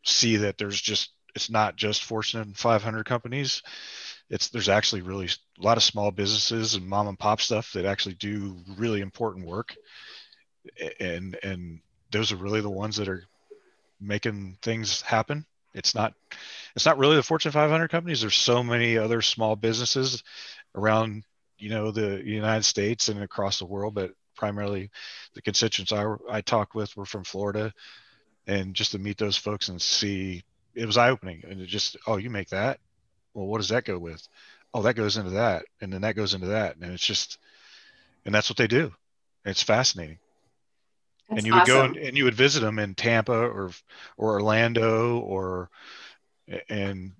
see 0.04 0.36
that 0.36 0.56
there's 0.56 0.80
just 0.80 1.10
it's 1.34 1.50
not 1.50 1.76
just 1.76 2.04
Fortune 2.04 2.54
500 2.54 3.04
companies. 3.04 3.62
It's 4.30 4.48
there's 4.48 4.68
actually 4.68 5.02
really 5.02 5.26
a 5.26 5.62
lot 5.62 5.76
of 5.76 5.82
small 5.82 6.10
businesses 6.10 6.74
and 6.74 6.86
mom 6.86 7.08
and 7.08 7.18
pop 7.18 7.40
stuff 7.40 7.72
that 7.72 7.86
actually 7.86 8.14
do 8.14 8.56
really 8.76 9.00
important 9.00 9.46
work, 9.46 9.74
and 11.00 11.38
and 11.42 11.80
those 12.10 12.32
are 12.32 12.36
really 12.36 12.60
the 12.60 12.70
ones 12.70 12.96
that 12.96 13.08
are 13.08 13.24
making 14.00 14.58
things 14.62 15.00
happen. 15.02 15.46
It's 15.74 15.94
not 15.94 16.14
it's 16.76 16.86
not 16.86 16.98
really 16.98 17.16
the 17.16 17.22
Fortune 17.22 17.52
500 17.52 17.88
companies. 17.88 18.20
There's 18.20 18.34
so 18.34 18.62
many 18.62 18.98
other 18.98 19.22
small 19.22 19.56
businesses 19.56 20.22
around 20.74 21.24
you 21.58 21.70
know 21.70 21.90
the 21.90 22.22
United 22.24 22.64
States 22.64 23.08
and 23.08 23.22
across 23.22 23.58
the 23.58 23.66
world, 23.66 23.94
but 23.94 24.12
primarily 24.36 24.90
the 25.34 25.42
constituents 25.42 25.92
I, 25.92 26.14
I 26.30 26.40
talked 26.40 26.74
with 26.74 26.96
were 26.96 27.06
from 27.06 27.24
Florida, 27.24 27.72
and 28.46 28.74
just 28.74 28.92
to 28.92 28.98
meet 28.98 29.18
those 29.18 29.36
folks 29.36 29.68
and 29.68 29.80
see 29.80 30.42
it 30.78 30.86
was 30.86 30.96
eye 30.96 31.10
opening. 31.10 31.42
And 31.48 31.60
it 31.60 31.66
just 31.66 31.96
oh 32.06 32.16
you 32.16 32.30
make 32.30 32.50
that, 32.50 32.80
well 33.34 33.46
what 33.46 33.58
does 33.58 33.70
that 33.70 33.84
go 33.84 33.98
with? 33.98 34.26
Oh 34.74 34.82
that 34.82 34.94
goes 34.94 35.16
into 35.16 35.30
that, 35.30 35.64
and 35.80 35.92
then 35.92 36.02
that 36.02 36.16
goes 36.16 36.34
into 36.34 36.48
that, 36.48 36.76
and 36.76 36.92
it's 36.92 37.06
just 37.06 37.38
and 38.24 38.34
that's 38.34 38.50
what 38.50 38.56
they 38.56 38.66
do. 38.66 38.92
It's 39.44 39.62
fascinating. 39.62 40.18
That's 41.28 41.38
and 41.38 41.46
you 41.46 41.54
would 41.54 41.62
awesome. 41.62 41.74
go 41.74 41.84
and, 41.84 41.96
and 41.96 42.16
you 42.16 42.24
would 42.24 42.34
visit 42.34 42.60
them 42.60 42.78
in 42.78 42.94
Tampa 42.94 43.32
or 43.32 43.70
or 44.16 44.32
Orlando 44.34 45.18
or 45.18 45.70
and 46.68 47.12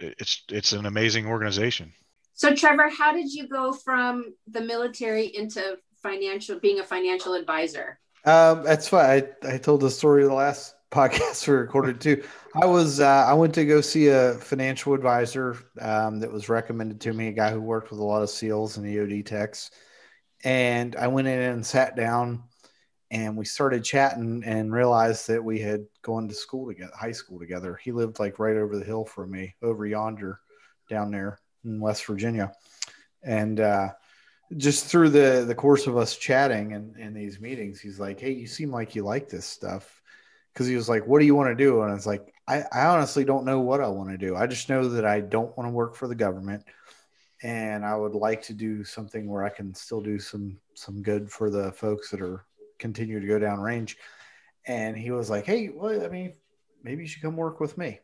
it's 0.00 0.42
it's 0.48 0.72
an 0.72 0.86
amazing 0.86 1.26
organization. 1.26 1.92
So, 2.34 2.54
Trevor, 2.54 2.88
how 2.88 3.12
did 3.12 3.32
you 3.32 3.46
go 3.46 3.72
from 3.72 4.34
the 4.48 4.60
military 4.60 5.26
into 5.26 5.78
financial, 6.02 6.58
being 6.58 6.80
a 6.80 6.84
financial 6.84 7.34
advisor? 7.34 7.98
Um, 8.24 8.64
that's 8.64 8.90
why 8.90 9.16
I, 9.16 9.54
I 9.54 9.58
told 9.58 9.80
the 9.80 9.90
story 9.90 10.24
the 10.24 10.32
last 10.32 10.74
podcast 10.92 11.48
we 11.48 11.54
recorded 11.54 12.00
too. 12.00 12.22
I 12.54 12.66
was 12.66 13.00
uh, 13.00 13.24
I 13.26 13.32
went 13.32 13.54
to 13.54 13.64
go 13.64 13.80
see 13.80 14.08
a 14.08 14.34
financial 14.34 14.92
advisor 14.92 15.56
um, 15.80 16.20
that 16.20 16.30
was 16.30 16.48
recommended 16.48 17.00
to 17.00 17.12
me, 17.12 17.28
a 17.28 17.32
guy 17.32 17.50
who 17.50 17.60
worked 17.60 17.90
with 17.90 17.98
a 17.98 18.04
lot 18.04 18.22
of 18.22 18.30
SEALs 18.30 18.76
and 18.76 18.86
EOD 18.86 19.24
techs, 19.24 19.70
and 20.44 20.94
I 20.96 21.08
went 21.08 21.28
in 21.28 21.40
and 21.40 21.64
sat 21.64 21.96
down, 21.96 22.44
and 23.10 23.36
we 23.36 23.46
started 23.46 23.82
chatting 23.82 24.42
and 24.44 24.72
realized 24.72 25.28
that 25.28 25.42
we 25.42 25.60
had 25.60 25.86
gone 26.02 26.28
to 26.28 26.34
school 26.34 26.68
together, 26.68 26.92
high 26.94 27.12
school 27.12 27.38
together. 27.38 27.80
He 27.82 27.90
lived 27.90 28.20
like 28.20 28.38
right 28.38 28.56
over 28.56 28.76
the 28.76 28.84
hill 28.84 29.06
from 29.06 29.30
me, 29.30 29.54
over 29.62 29.86
yonder, 29.86 30.40
down 30.90 31.10
there, 31.10 31.40
in 31.64 31.80
West 31.80 32.04
Virginia, 32.04 32.52
and 33.22 33.58
uh, 33.60 33.88
just 34.58 34.84
through 34.84 35.08
the 35.08 35.44
the 35.46 35.54
course 35.54 35.86
of 35.86 35.96
us 35.96 36.18
chatting 36.18 36.74
and 36.74 36.98
in 36.98 37.14
these 37.14 37.40
meetings, 37.40 37.80
he's 37.80 37.98
like, 37.98 38.20
"Hey, 38.20 38.32
you 38.32 38.46
seem 38.46 38.70
like 38.70 38.94
you 38.94 39.04
like 39.04 39.30
this 39.30 39.46
stuff," 39.46 40.01
because 40.52 40.66
he 40.66 40.76
was 40.76 40.88
like, 40.88 41.06
"What 41.06 41.20
do 41.20 41.26
you 41.26 41.34
want 41.34 41.50
to 41.56 41.64
do?" 41.64 41.82
And 41.82 41.94
it's 41.94 42.06
like, 42.06 42.32
I, 42.48 42.64
I 42.72 42.86
honestly 42.86 43.24
don't 43.24 43.44
know 43.44 43.60
what 43.60 43.80
I 43.80 43.88
want 43.88 44.10
to 44.10 44.18
do. 44.18 44.36
I 44.36 44.46
just 44.46 44.68
know 44.68 44.88
that 44.88 45.04
I 45.04 45.20
don't 45.20 45.56
want 45.56 45.68
to 45.68 45.72
work 45.72 45.94
for 45.94 46.08
the 46.08 46.14
government, 46.14 46.64
and 47.42 47.84
I 47.84 47.96
would 47.96 48.14
like 48.14 48.42
to 48.44 48.54
do 48.54 48.84
something 48.84 49.28
where 49.28 49.44
I 49.44 49.50
can 49.50 49.74
still 49.74 50.00
do 50.00 50.18
some 50.18 50.58
some 50.74 51.02
good 51.02 51.30
for 51.30 51.50
the 51.50 51.72
folks 51.72 52.10
that 52.10 52.20
are 52.20 52.44
continue 52.78 53.20
to 53.20 53.26
go 53.26 53.38
down 53.38 53.60
range. 53.60 53.96
And 54.66 54.96
he 54.96 55.10
was 55.10 55.30
like, 55.30 55.46
"Hey, 55.46 55.70
well, 55.70 56.04
I 56.04 56.08
mean, 56.08 56.34
maybe 56.82 57.02
you 57.02 57.08
should 57.08 57.22
come 57.22 57.36
work 57.36 57.60
with 57.60 57.78
me." 57.78 58.00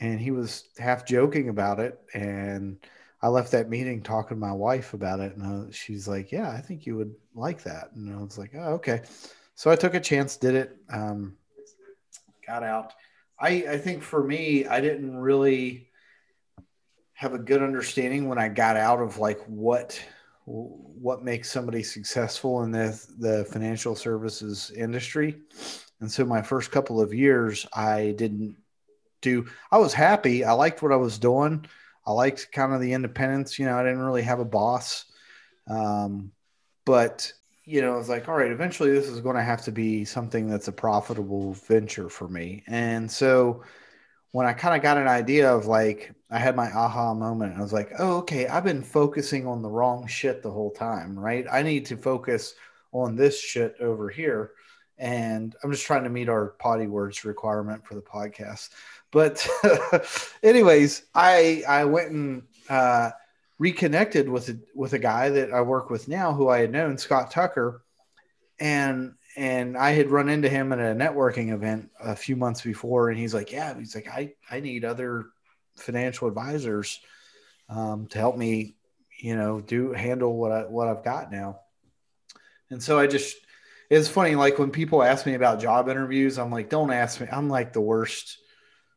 and 0.00 0.20
he 0.20 0.30
was 0.30 0.68
half 0.78 1.06
joking 1.06 1.48
about 1.48 1.80
it. 1.80 2.00
And 2.14 2.78
I 3.22 3.28
left 3.28 3.52
that 3.52 3.70
meeting 3.70 4.02
talking 4.02 4.36
to 4.36 4.40
my 4.40 4.52
wife 4.52 4.94
about 4.94 5.20
it, 5.20 5.36
and 5.36 5.74
she's 5.74 6.06
like, 6.06 6.30
"Yeah, 6.30 6.50
I 6.50 6.60
think 6.60 6.86
you 6.86 6.96
would 6.96 7.14
like 7.34 7.62
that." 7.62 7.92
And 7.94 8.12
I 8.14 8.22
was 8.22 8.36
like, 8.38 8.52
"Oh, 8.54 8.74
okay." 8.74 9.02
So 9.54 9.70
I 9.70 9.76
took 9.76 9.94
a 9.94 10.00
chance, 10.00 10.36
did 10.36 10.54
it, 10.54 10.76
um, 10.90 11.36
got 12.46 12.62
out. 12.62 12.92
I 13.38 13.64
I 13.68 13.78
think 13.78 14.02
for 14.02 14.22
me, 14.22 14.66
I 14.66 14.80
didn't 14.80 15.16
really 15.16 15.88
have 17.14 17.34
a 17.34 17.38
good 17.38 17.62
understanding 17.62 18.28
when 18.28 18.38
I 18.38 18.48
got 18.48 18.76
out 18.76 19.00
of 19.00 19.18
like 19.18 19.40
what 19.46 20.00
what 20.46 21.24
makes 21.24 21.50
somebody 21.50 21.82
successful 21.82 22.62
in 22.62 22.70
the 22.70 23.00
the 23.18 23.44
financial 23.46 23.94
services 23.94 24.70
industry. 24.76 25.40
And 26.00 26.10
so 26.10 26.24
my 26.24 26.42
first 26.42 26.70
couple 26.70 27.00
of 27.00 27.14
years, 27.14 27.66
I 27.72 28.14
didn't 28.16 28.56
do. 29.22 29.46
I 29.70 29.78
was 29.78 29.94
happy. 29.94 30.44
I 30.44 30.52
liked 30.52 30.82
what 30.82 30.92
I 30.92 30.96
was 30.96 31.18
doing. 31.18 31.64
I 32.06 32.12
liked 32.12 32.52
kind 32.52 32.74
of 32.74 32.80
the 32.80 32.92
independence. 32.92 33.58
You 33.58 33.66
know, 33.66 33.78
I 33.78 33.82
didn't 33.82 34.02
really 34.02 34.22
have 34.22 34.40
a 34.40 34.44
boss, 34.44 35.06
um, 35.68 36.32
but 36.84 37.32
you 37.64 37.80
know, 37.80 37.94
I 37.94 37.96
was 37.96 38.08
like, 38.08 38.28
all 38.28 38.36
right, 38.36 38.50
eventually 38.50 38.92
this 38.92 39.08
is 39.08 39.20
going 39.20 39.36
to 39.36 39.42
have 39.42 39.62
to 39.62 39.72
be 39.72 40.04
something 40.04 40.48
that's 40.48 40.68
a 40.68 40.72
profitable 40.72 41.54
venture 41.54 42.08
for 42.08 42.28
me. 42.28 42.62
And 42.66 43.10
so 43.10 43.62
when 44.32 44.46
I 44.46 44.52
kind 44.52 44.76
of 44.76 44.82
got 44.82 44.98
an 44.98 45.08
idea 45.08 45.50
of 45.50 45.66
like, 45.66 46.12
I 46.30 46.38
had 46.38 46.56
my 46.56 46.70
aha 46.72 47.14
moment. 47.14 47.56
I 47.56 47.62
was 47.62 47.72
like, 47.72 47.92
oh, 47.98 48.18
okay, 48.18 48.48
I've 48.48 48.64
been 48.64 48.82
focusing 48.82 49.46
on 49.46 49.62
the 49.62 49.70
wrong 49.70 50.06
shit 50.06 50.42
the 50.42 50.50
whole 50.50 50.72
time, 50.72 51.18
right? 51.18 51.46
I 51.50 51.62
need 51.62 51.86
to 51.86 51.96
focus 51.96 52.54
on 52.92 53.16
this 53.16 53.40
shit 53.40 53.76
over 53.80 54.08
here. 54.08 54.52
And 54.98 55.54
I'm 55.62 55.70
just 55.70 55.86
trying 55.86 56.04
to 56.04 56.10
meet 56.10 56.28
our 56.28 56.48
potty 56.58 56.86
words 56.86 57.24
requirement 57.24 57.86
for 57.86 57.94
the 57.94 58.02
podcast. 58.02 58.70
But, 59.10 59.46
anyways, 60.42 61.04
I 61.14 61.62
I 61.68 61.84
went 61.84 62.10
and 62.10 62.42
uh, 62.68 63.10
reconnected 63.58 64.28
with 64.28 64.48
a, 64.48 64.58
with 64.74 64.92
a 64.92 64.98
guy 64.98 65.30
that 65.30 65.52
I 65.52 65.60
work 65.62 65.90
with 65.90 66.08
now, 66.08 66.32
who 66.32 66.48
I 66.48 66.58
had 66.58 66.72
known, 66.72 66.98
Scott 66.98 67.30
Tucker, 67.30 67.82
and 68.58 69.14
and 69.36 69.76
I 69.76 69.90
had 69.90 70.10
run 70.10 70.28
into 70.28 70.48
him 70.48 70.72
at 70.72 70.78
a 70.78 70.94
networking 70.94 71.52
event 71.52 71.90
a 72.00 72.14
few 72.14 72.36
months 72.36 72.62
before, 72.62 73.10
and 73.10 73.18
he's 73.18 73.34
like, 73.34 73.52
"Yeah," 73.52 73.76
he's 73.76 73.94
like, 73.94 74.08
"I 74.08 74.34
I 74.50 74.60
need 74.60 74.84
other 74.84 75.26
financial 75.76 76.28
advisors 76.28 77.00
um, 77.68 78.06
to 78.08 78.18
help 78.18 78.36
me, 78.36 78.76
you 79.20 79.34
know, 79.36 79.60
do 79.60 79.92
handle 79.92 80.36
what 80.36 80.52
I 80.52 80.62
what 80.62 80.88
I've 80.88 81.04
got 81.04 81.32
now." 81.32 81.60
And 82.70 82.82
so 82.82 82.98
I 82.98 83.06
just 83.06 83.36
it's 83.90 84.08
funny, 84.08 84.34
like 84.34 84.58
when 84.58 84.70
people 84.70 85.02
ask 85.02 85.26
me 85.26 85.34
about 85.34 85.60
job 85.60 85.88
interviews, 85.88 86.38
I'm 86.38 86.50
like, 86.50 86.68
"Don't 86.70 86.90
ask 86.92 87.20
me." 87.20 87.28
I'm 87.30 87.48
like 87.48 87.72
the 87.72 87.80
worst 87.80 88.38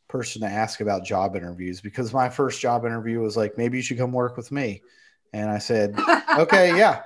person 0.07 0.41
to 0.41 0.47
ask 0.47 0.81
about 0.81 1.05
job 1.05 1.35
interviews 1.35 1.81
because 1.81 2.13
my 2.13 2.29
first 2.29 2.61
job 2.61 2.85
interview 2.85 3.19
was 3.19 3.37
like, 3.37 3.57
"Maybe 3.57 3.77
you 3.77 3.83
should 3.83 3.97
come 3.97 4.11
work 4.11 4.37
with 4.37 4.51
me," 4.51 4.81
and 5.33 5.49
I 5.49 5.57
said, 5.57 5.99
"Okay, 6.37 6.77
yeah." 6.77 7.03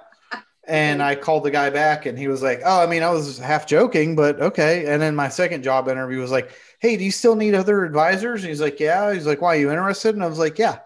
And 0.66 1.02
I 1.02 1.16
called 1.16 1.44
the 1.44 1.52
guy 1.52 1.70
back 1.70 2.06
and 2.06 2.18
he 2.18 2.28
was 2.28 2.44
like, 2.44 2.62
Oh, 2.64 2.82
I 2.82 2.86
mean, 2.86 3.02
I 3.02 3.10
was 3.10 3.40
half 3.40 3.66
joking, 3.66 4.16
but 4.16 4.40
okay. 4.40 4.86
And 4.86 5.02
then 5.02 5.16
my 5.16 5.28
second 5.28 5.64
job 5.64 5.90
interview 5.90 6.20
was 6.20 6.32
like, 6.32 6.52
Hey, 6.80 6.98
do 6.98 7.04
you 7.04 7.12
still 7.12 7.36
need 7.36 7.56
other 7.56 7.84
advisors? 7.84 8.42
And 8.42 8.50
he's 8.50 8.62
like, 8.62 8.80
Yeah. 8.80 9.12
He's 9.14 9.26
like, 9.26 9.42
Why 9.42 9.56
are 9.56 9.60
you 9.60 9.72
interested? 9.72 10.14
And 10.14 10.24
I 10.24 10.28
was 10.28 10.38
like, 10.40 10.60
Yeah. 10.60 10.80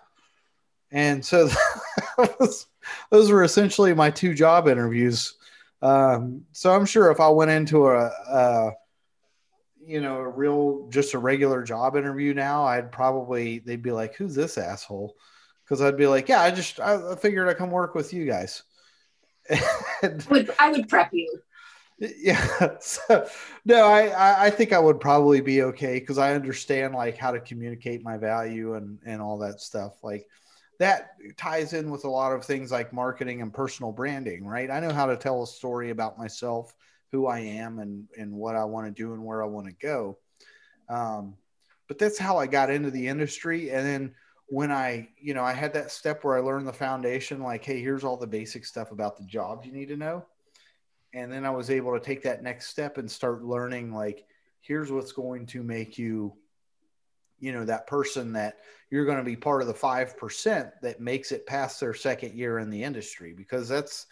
And 0.92 1.26
so 1.26 1.50
was, 2.40 2.68
those 3.10 3.30
were 3.30 3.44
essentially 3.44 3.94
my 3.94 4.10
two 4.10 4.34
job 4.34 4.68
interviews. 4.68 5.36
Um, 5.82 6.46
so 6.54 6.74
I'm 6.74 6.86
sure 6.86 7.12
if 7.12 7.20
I 7.20 7.30
went 7.30 7.52
into 7.52 7.88
a, 7.88 8.06
a, 8.08 8.72
you 9.88 10.02
know, 10.02 10.18
a 10.18 10.28
real, 10.28 10.88
just 10.90 11.14
a 11.14 11.20
regular 11.20 11.64
job 11.64 11.96
interview 11.96 12.34
now, 12.34 12.66
I'd 12.66 12.92
probably, 12.92 13.60
they'd 13.60 13.82
be 13.82 13.92
like, 13.92 14.16
Who's 14.16 14.36
this 14.36 14.58
asshole? 14.58 15.16
Because 15.64 15.82
I'd 15.82 15.98
be 15.98 16.08
like, 16.08 16.30
Yeah, 16.30 16.42
I 16.42 16.52
just, 16.52 16.80
I 16.80 17.16
figured 17.16 17.48
I'd 17.48 17.58
come 17.58 17.72
work 17.72 17.96
with 17.96 18.14
you 18.14 18.26
guys. 18.26 18.64
I 19.52 20.18
would 20.30 20.50
I 20.60 20.72
would 20.72 20.90
prep 20.90 21.14
you. 21.14 21.40
Yeah. 21.98 22.78
So, 22.82 23.26
no, 23.64 23.86
I, 23.88 24.48
I 24.48 24.50
think 24.50 24.74
I 24.74 24.80
would 24.80 25.00
probably 25.00 25.40
be 25.40 25.62
okay 25.62 25.98
because 25.98 26.18
I 26.18 26.34
understand 26.36 26.94
like 26.94 27.18
how 27.18 27.32
to 27.32 27.40
communicate 27.40 28.04
my 28.04 28.18
value 28.18 28.74
and 28.76 29.00
and 29.06 29.22
all 29.22 29.38
that 29.38 29.62
stuff. 29.62 30.04
Like 30.04 30.28
that 30.80 31.12
ties 31.38 31.74
in 31.74 31.90
with 31.90 32.04
a 32.04 32.10
lot 32.10 32.34
of 32.34 32.44
things 32.44 32.72
like 32.72 32.92
marketing 32.92 33.42
and 33.42 33.54
personal 33.54 33.92
branding, 33.92 34.46
right? 34.46 34.70
I 34.70 34.82
know 34.82 34.92
how 34.92 35.06
to 35.06 35.16
tell 35.16 35.44
a 35.44 35.48
story 35.48 35.90
about 35.90 36.18
myself, 36.18 36.76
who 37.16 37.28
I 37.28 37.40
am, 37.40 37.80
and 37.80 38.08
and 38.18 38.34
what 38.34 38.56
I 38.56 38.66
want 38.66 38.88
to 38.88 38.92
do 38.92 39.14
and 39.14 39.24
where 39.24 39.42
I 39.42 39.48
want 39.48 39.68
to 39.68 39.74
go. 39.74 40.18
Um, 40.90 41.36
but 41.88 41.98
that's 41.98 42.18
how 42.18 42.38
I 42.38 42.48
got 42.48 42.70
into 42.70 42.92
the 42.92 43.08
industry, 43.08 43.72
and 43.72 43.86
then 43.86 44.16
when 44.48 44.72
I, 44.72 45.10
you 45.20 45.34
know, 45.34 45.44
I 45.44 45.54
had 45.54 45.74
that 45.74 45.92
step 45.92 46.24
where 46.24 46.38
I 46.38 46.42
learned 46.42 46.68
the 46.68 46.74
foundation, 46.74 47.42
like, 47.42 47.64
hey, 47.64 47.82
here's 47.82 48.04
all 48.04 48.18
the 48.18 48.28
basic 48.28 48.66
stuff 48.66 48.92
about 48.92 49.18
the 49.18 49.24
job 49.24 49.66
you 49.66 49.72
need 49.72 49.88
to 49.88 49.98
know. 49.98 50.26
And 51.14 51.32
then 51.32 51.46
I 51.46 51.50
was 51.50 51.72
able 51.72 51.94
to 51.94 52.04
take 52.04 52.24
that 52.24 52.44
next 52.44 52.68
step 52.68 52.98
and 52.98 53.10
start 53.10 53.44
learning, 53.44 53.94
like, 53.94 54.26
here's 54.62 54.92
what's 54.92 55.14
going 55.14 55.48
to 55.48 55.64
make 55.64 55.98
you, 55.98 56.34
you 57.40 57.54
know, 57.54 57.66
that 57.66 57.88
person 57.88 58.34
that 58.34 58.58
you're 58.92 59.06
going 59.06 59.18
to 59.18 59.24
be 59.24 59.36
part 59.36 59.62
of 59.62 59.68
the 59.68 59.74
5% 59.74 60.72
that 60.82 61.00
makes 61.00 61.32
it 61.32 61.48
past 61.48 61.80
their 61.80 61.94
second 61.94 62.36
year 62.36 62.60
in 62.60 62.70
the 62.70 62.84
industry. 62.84 63.34
Because 63.34 63.68
that's, 63.68 64.06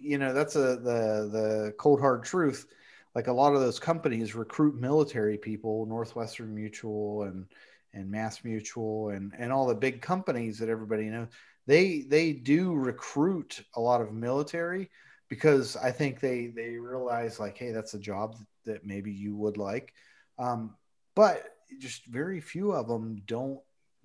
you 0.00 0.18
know, 0.18 0.32
that's 0.32 0.56
a, 0.56 0.76
the, 0.76 1.28
the 1.32 1.74
cold 1.78 2.00
hard 2.00 2.24
truth. 2.24 2.66
Like 3.14 3.28
a 3.28 3.32
lot 3.32 3.54
of 3.54 3.60
those 3.60 3.78
companies 3.78 4.34
recruit 4.34 4.80
military 4.80 5.38
people, 5.38 5.86
Northwestern 5.86 6.54
Mutual 6.54 7.22
and, 7.22 7.46
and 7.92 8.10
Mass 8.10 8.44
Mutual 8.44 9.10
and 9.10 9.32
and 9.38 9.52
all 9.52 9.66
the 9.66 9.74
big 9.74 10.02
companies 10.02 10.58
that 10.58 10.68
everybody 10.68 11.04
knows, 11.04 11.28
they 11.66 12.00
they 12.00 12.32
do 12.32 12.72
recruit 12.74 13.64
a 13.74 13.80
lot 13.80 14.00
of 14.00 14.12
military 14.12 14.90
because 15.28 15.76
I 15.76 15.90
think 15.90 16.20
they 16.20 16.48
they 16.48 16.76
realize 16.76 17.40
like, 17.40 17.56
hey, 17.56 17.70
that's 17.72 17.94
a 17.94 17.98
job 17.98 18.36
that 18.64 18.84
maybe 18.84 19.12
you 19.12 19.36
would 19.36 19.56
like, 19.56 19.94
um, 20.38 20.74
but 21.14 21.44
just 21.78 22.06
very 22.06 22.40
few 22.40 22.72
of 22.72 22.88
them 22.88 23.22
don't 23.26 23.60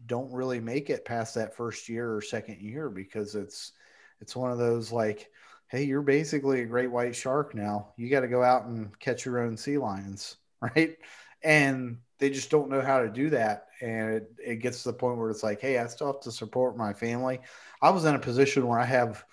don't 0.05 0.31
really 0.31 0.59
make 0.59 0.89
it 0.89 1.05
past 1.05 1.35
that 1.35 1.55
first 1.55 1.89
year 1.89 2.15
or 2.15 2.21
second 2.21 2.61
year 2.61 2.89
because 2.89 3.35
it's 3.35 3.73
it's 4.21 4.35
one 4.35 4.51
of 4.51 4.57
those 4.57 4.91
like 4.91 5.29
hey 5.69 5.83
you're 5.83 6.01
basically 6.01 6.61
a 6.61 6.65
great 6.65 6.91
white 6.91 7.15
shark 7.15 7.55
now. 7.55 7.93
You 7.95 8.09
got 8.09 8.21
to 8.21 8.27
go 8.27 8.43
out 8.43 8.65
and 8.65 8.97
catch 8.99 9.25
your 9.25 9.39
own 9.39 9.55
sea 9.55 9.77
lions 9.77 10.35
right? 10.61 10.97
And 11.41 11.99
they 12.17 12.29
just 12.29 12.49
don't 12.49 12.69
know 12.69 12.81
how 12.81 13.01
to 13.01 13.09
do 13.09 13.29
that. 13.29 13.67
And 13.81 14.15
it, 14.15 14.31
it 14.45 14.55
gets 14.57 14.83
to 14.83 14.89
the 14.89 14.97
point 14.97 15.17
where 15.17 15.29
it's 15.29 15.43
like 15.43 15.61
hey 15.61 15.77
i 15.77 15.87
still 15.87 16.07
have 16.07 16.21
to 16.21 16.31
support 16.31 16.75
my 16.75 16.91
family. 16.93 17.39
I 17.81 17.91
was 17.91 18.05
in 18.05 18.15
a 18.15 18.19
position 18.19 18.67
where 18.67 18.79
i 18.79 18.85
have 18.85 19.23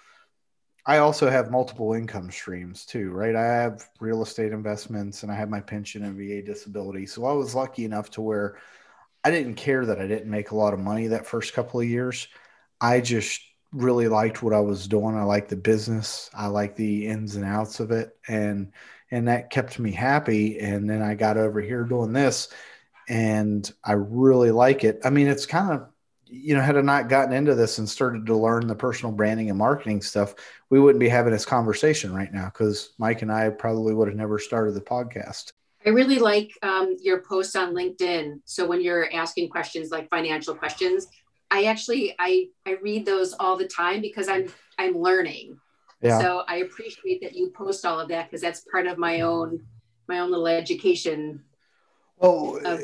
i 0.84 0.98
also 0.98 1.28
have 1.28 1.50
multiple 1.50 1.94
income 1.94 2.30
streams 2.30 2.84
too 2.84 3.10
right? 3.10 3.34
I 3.34 3.44
have 3.44 3.88
real 4.00 4.22
estate 4.22 4.52
investments 4.52 5.22
and 5.22 5.32
i 5.32 5.34
have 5.34 5.50
my 5.50 5.60
pension 5.60 6.04
and 6.04 6.16
va 6.16 6.42
disability. 6.42 7.06
So 7.06 7.24
i 7.24 7.32
was 7.32 7.54
lucky 7.54 7.84
enough 7.84 8.10
to 8.12 8.20
where 8.20 8.58
i 9.24 9.30
didn't 9.30 9.54
care 9.54 9.86
that 9.86 10.00
i 10.00 10.06
didn't 10.06 10.30
make 10.30 10.50
a 10.52 10.56
lot 10.56 10.74
of 10.74 10.80
money 10.80 11.08
that 11.08 11.26
first 11.26 11.54
couple 11.54 11.80
of 11.80 11.88
years. 11.88 12.28
I 12.80 13.00
just 13.00 13.40
really 13.76 14.08
liked 14.08 14.42
what 14.42 14.54
i 14.54 14.60
was 14.60 14.88
doing 14.88 15.16
i 15.16 15.22
liked 15.22 15.48
the 15.48 15.56
business 15.56 16.30
i 16.34 16.46
liked 16.46 16.76
the 16.76 17.06
ins 17.06 17.36
and 17.36 17.44
outs 17.44 17.80
of 17.80 17.90
it 17.90 18.16
and 18.28 18.72
and 19.10 19.28
that 19.28 19.50
kept 19.50 19.78
me 19.78 19.92
happy 19.92 20.58
and 20.58 20.88
then 20.88 21.02
i 21.02 21.14
got 21.14 21.36
over 21.36 21.60
here 21.60 21.84
doing 21.84 22.12
this 22.12 22.48
and 23.08 23.72
I 23.84 23.92
really 23.92 24.50
like 24.50 24.84
it. 24.84 25.00
I 25.04 25.10
mean, 25.10 25.28
it's 25.28 25.46
kind 25.46 25.72
of 25.72 25.88
you 26.28 26.56
know, 26.56 26.60
had 26.60 26.76
I 26.76 26.80
not 26.80 27.08
gotten 27.08 27.32
into 27.32 27.54
this 27.54 27.78
and 27.78 27.88
started 27.88 28.26
to 28.26 28.36
learn 28.36 28.66
the 28.66 28.74
personal 28.74 29.12
branding 29.12 29.48
and 29.48 29.56
marketing 29.56 30.02
stuff, 30.02 30.34
we 30.70 30.80
wouldn't 30.80 30.98
be 30.98 31.08
having 31.08 31.32
this 31.32 31.46
conversation 31.46 32.12
right 32.12 32.32
now 32.32 32.46
because 32.46 32.94
Mike 32.98 33.22
and 33.22 33.30
I 33.30 33.48
probably 33.50 33.94
would 33.94 34.08
have 34.08 34.16
never 34.16 34.40
started 34.40 34.74
the 34.74 34.80
podcast. 34.80 35.52
I 35.86 35.90
really 35.90 36.18
like 36.18 36.50
um, 36.62 36.96
your 37.00 37.22
posts 37.22 37.54
on 37.54 37.74
LinkedIn. 37.74 38.40
So 38.44 38.66
when 38.66 38.80
you're 38.80 39.08
asking 39.14 39.50
questions 39.50 39.92
like 39.92 40.10
financial 40.10 40.52
questions, 40.52 41.06
I 41.50 41.64
actually 41.64 42.14
I 42.18 42.48
I 42.66 42.76
read 42.82 43.06
those 43.06 43.34
all 43.38 43.56
the 43.56 43.68
time 43.68 44.00
because 44.00 44.28
I'm 44.28 44.52
I'm 44.78 44.96
learning. 44.96 45.58
Yeah. 46.02 46.20
So 46.20 46.42
I 46.46 46.56
appreciate 46.56 47.22
that 47.22 47.34
you 47.34 47.50
post 47.50 47.86
all 47.86 47.98
of 47.98 48.08
that 48.08 48.30
because 48.30 48.42
that's 48.42 48.60
part 48.70 48.86
of 48.86 48.98
my 48.98 49.22
own 49.22 49.60
my 50.08 50.20
own 50.20 50.30
little 50.30 50.46
education 50.46 51.42
well, 52.18 52.60
of, 52.64 52.82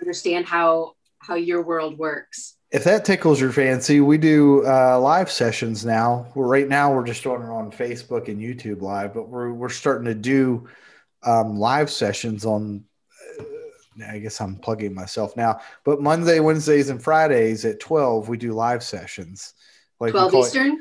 understand 0.00 0.46
how 0.46 0.94
how 1.18 1.34
your 1.34 1.62
world 1.62 1.98
works. 1.98 2.56
If 2.70 2.84
that 2.84 3.04
tickles 3.04 3.40
your 3.40 3.52
fancy, 3.52 4.00
we 4.00 4.16
do 4.16 4.66
uh, 4.66 4.98
live 4.98 5.30
sessions 5.30 5.84
now. 5.84 6.32
Right 6.34 6.68
now, 6.68 6.94
we're 6.94 7.04
just 7.04 7.22
doing 7.22 7.42
it 7.42 7.48
on 7.48 7.70
Facebook 7.70 8.28
and 8.28 8.40
YouTube 8.40 8.80
Live, 8.80 9.12
but 9.12 9.28
we're 9.28 9.52
we're 9.52 9.68
starting 9.68 10.06
to 10.06 10.14
do 10.14 10.68
um, 11.22 11.56
live 11.56 11.90
sessions 11.90 12.44
on. 12.44 12.84
I 14.08 14.18
guess 14.18 14.40
I'm 14.40 14.56
plugging 14.56 14.94
myself 14.94 15.36
now, 15.36 15.60
but 15.84 16.00
Monday, 16.00 16.40
Wednesdays, 16.40 16.88
and 16.88 17.02
Fridays 17.02 17.64
at 17.64 17.80
12, 17.80 18.28
we 18.28 18.36
do 18.36 18.52
live 18.52 18.82
sessions. 18.82 19.54
Like 20.00 20.12
12 20.12 20.34
Eastern. 20.34 20.72
It, 20.72 20.78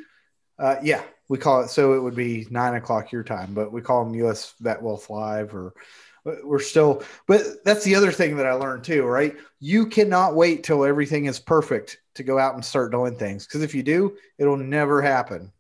uh, 0.63 0.75
yeah, 0.83 1.01
we 1.27 1.37
call 1.37 1.61
it 1.63 1.69
so 1.69 1.93
it 1.93 1.99
would 1.99 2.15
be 2.15 2.45
nine 2.49 2.75
o'clock 2.75 3.11
your 3.11 3.23
time, 3.23 3.53
but 3.53 3.71
we 3.71 3.81
call 3.81 4.03
them 4.03 4.13
US 4.25 4.53
Vet 4.59 4.81
Wealth 4.81 5.09
Live 5.09 5.55
or 5.55 5.73
we're 6.43 6.59
still, 6.59 7.03
but 7.25 7.63
that's 7.65 7.83
the 7.83 7.95
other 7.95 8.11
thing 8.11 8.37
that 8.37 8.45
I 8.45 8.53
learned 8.53 8.83
too, 8.83 9.03
right? 9.03 9.35
You 9.59 9.87
cannot 9.87 10.35
wait 10.35 10.63
till 10.63 10.85
everything 10.85 11.25
is 11.25 11.39
perfect 11.39 11.99
to 12.15 12.23
go 12.23 12.37
out 12.37 12.53
and 12.53 12.63
start 12.63 12.91
doing 12.91 13.15
things. 13.15 13.47
Cause 13.47 13.61
if 13.61 13.73
you 13.73 13.81
do, 13.81 14.17
it'll 14.37 14.57
never 14.57 15.01
happen. 15.01 15.51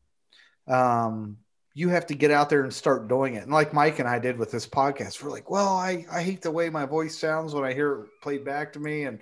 Um, 0.67 1.37
you 1.73 1.89
have 1.89 2.05
to 2.07 2.13
get 2.13 2.31
out 2.31 2.49
there 2.49 2.63
and 2.63 2.73
start 2.73 3.07
doing 3.07 3.35
it. 3.35 3.43
And 3.43 3.51
like 3.51 3.73
Mike 3.73 3.99
and 3.99 4.07
I 4.07 4.19
did 4.19 4.37
with 4.37 4.51
this 4.51 4.67
podcast, 4.67 5.23
we're 5.23 5.31
like, 5.31 5.49
well, 5.49 5.69
I, 5.69 6.05
I 6.11 6.21
hate 6.21 6.41
the 6.41 6.51
way 6.51 6.69
my 6.69 6.85
voice 6.85 7.17
sounds 7.17 7.53
when 7.53 7.63
I 7.63 7.73
hear 7.73 7.93
it 7.93 8.09
played 8.21 8.43
back 8.43 8.73
to 8.73 8.79
me. 8.79 9.03
And, 9.03 9.19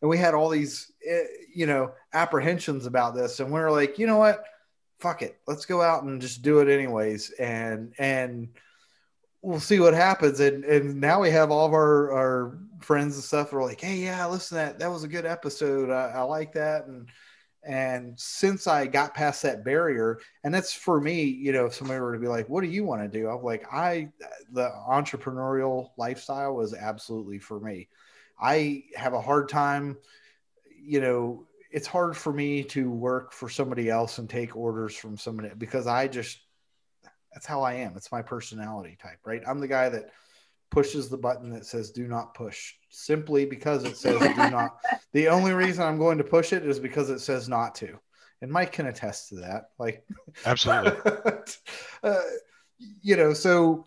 and 0.00 0.10
we 0.10 0.18
had 0.18 0.34
all 0.34 0.48
these, 0.48 0.90
eh, 1.06 1.24
you 1.54 1.66
know, 1.66 1.92
apprehensions 2.12 2.86
about 2.86 3.14
this. 3.14 3.38
And 3.38 3.52
we 3.52 3.60
are 3.60 3.70
like, 3.70 3.98
you 3.98 4.08
know 4.08 4.16
what? 4.16 4.44
Fuck 4.98 5.22
it. 5.22 5.38
Let's 5.46 5.64
go 5.64 5.80
out 5.80 6.02
and 6.02 6.20
just 6.20 6.42
do 6.42 6.58
it 6.58 6.68
anyways. 6.68 7.30
And, 7.38 7.92
and 7.98 8.48
we'll 9.40 9.60
see 9.60 9.78
what 9.78 9.94
happens. 9.94 10.40
And, 10.40 10.64
and 10.64 11.00
now 11.00 11.20
we 11.20 11.30
have 11.30 11.52
all 11.52 11.66
of 11.66 11.72
our, 11.72 12.10
our 12.10 12.58
friends 12.80 13.14
and 13.14 13.22
stuff. 13.22 13.52
We're 13.52 13.64
like, 13.64 13.80
Hey, 13.80 13.98
yeah, 13.98 14.26
listen, 14.26 14.56
that, 14.56 14.80
that 14.80 14.90
was 14.90 15.04
a 15.04 15.08
good 15.08 15.26
episode. 15.26 15.88
I, 15.88 16.14
I 16.16 16.22
like 16.22 16.52
that. 16.54 16.86
And, 16.86 17.08
and 17.64 18.18
since 18.18 18.66
I 18.66 18.86
got 18.86 19.14
past 19.14 19.42
that 19.42 19.64
barrier, 19.64 20.18
and 20.42 20.52
that's 20.52 20.72
for 20.72 21.00
me, 21.00 21.22
you 21.22 21.52
know, 21.52 21.66
if 21.66 21.74
somebody 21.74 22.00
were 22.00 22.12
to 22.12 22.18
be 22.18 22.26
like, 22.26 22.48
what 22.48 22.62
do 22.62 22.68
you 22.68 22.84
want 22.84 23.02
to 23.02 23.08
do? 23.08 23.28
I'm 23.28 23.42
like, 23.42 23.72
I, 23.72 24.08
the 24.52 24.70
entrepreneurial 24.88 25.90
lifestyle 25.96 26.56
was 26.56 26.74
absolutely 26.74 27.38
for 27.38 27.60
me. 27.60 27.88
I 28.40 28.84
have 28.96 29.12
a 29.12 29.20
hard 29.20 29.48
time, 29.48 29.96
you 30.76 31.00
know, 31.00 31.46
it's 31.70 31.86
hard 31.86 32.16
for 32.16 32.32
me 32.32 32.64
to 32.64 32.90
work 32.90 33.32
for 33.32 33.48
somebody 33.48 33.88
else 33.88 34.18
and 34.18 34.28
take 34.28 34.56
orders 34.56 34.96
from 34.96 35.16
somebody 35.16 35.50
because 35.56 35.86
I 35.86 36.08
just, 36.08 36.40
that's 37.32 37.46
how 37.46 37.62
I 37.62 37.74
am. 37.74 37.96
It's 37.96 38.12
my 38.12 38.22
personality 38.22 38.98
type, 39.00 39.20
right? 39.24 39.42
I'm 39.46 39.60
the 39.60 39.68
guy 39.68 39.88
that 39.88 40.10
pushes 40.70 41.08
the 41.08 41.16
button 41.16 41.50
that 41.50 41.64
says 41.64 41.90
do 41.92 42.08
not 42.08 42.34
push 42.34 42.74
simply 42.92 43.44
because 43.46 43.84
it 43.84 43.96
says 43.96 44.20
do 44.20 44.50
not. 44.50 44.76
The 45.12 45.28
only 45.28 45.52
reason 45.52 45.84
I'm 45.84 45.98
going 45.98 46.16
to 46.18 46.24
push 46.24 46.54
it 46.54 46.64
is 46.64 46.78
because 46.78 47.10
it 47.10 47.18
says 47.18 47.46
not 47.46 47.74
to. 47.76 47.98
And 48.40 48.50
Mike 48.50 48.72
can 48.72 48.86
attest 48.86 49.28
to 49.28 49.36
that. 49.36 49.70
Like, 49.78 50.06
absolutely. 50.46 50.98
uh, 52.02 52.20
you 53.02 53.16
know, 53.16 53.34
so 53.34 53.86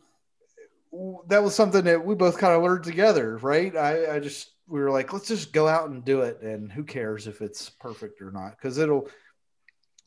that 1.27 1.41
was 1.41 1.55
something 1.55 1.83
that 1.85 2.05
we 2.05 2.13
both 2.13 2.37
kind 2.37 2.53
of 2.53 2.61
learned 2.61 2.83
together, 2.83 3.37
right? 3.37 3.75
I, 3.75 4.15
I 4.15 4.19
just, 4.19 4.51
we 4.67 4.79
were 4.79 4.91
like, 4.91 5.11
let's 5.13 5.27
just 5.27 5.51
go 5.51 5.67
out 5.67 5.89
and 5.89 6.05
do 6.05 6.21
it. 6.21 6.41
And 6.41 6.71
who 6.71 6.83
cares 6.83 7.25
if 7.25 7.41
it's 7.41 7.69
perfect 7.69 8.21
or 8.21 8.31
not? 8.31 8.51
Because 8.51 8.77
it'll, 8.77 9.09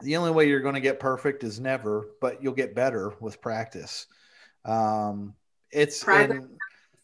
the 0.01 0.16
only 0.16 0.30
way 0.30 0.49
you're 0.49 0.61
going 0.61 0.76
to 0.76 0.80
get 0.80 1.01
perfect 1.01 1.42
is 1.42 1.59
never, 1.59 2.07
but 2.20 2.42
you'll 2.42 2.55
get 2.55 2.76
better 2.76 3.12
with 3.20 3.42
practice. 3.42 4.07
Um, 4.64 5.34
it's, 5.72 6.07
and, 6.07 6.51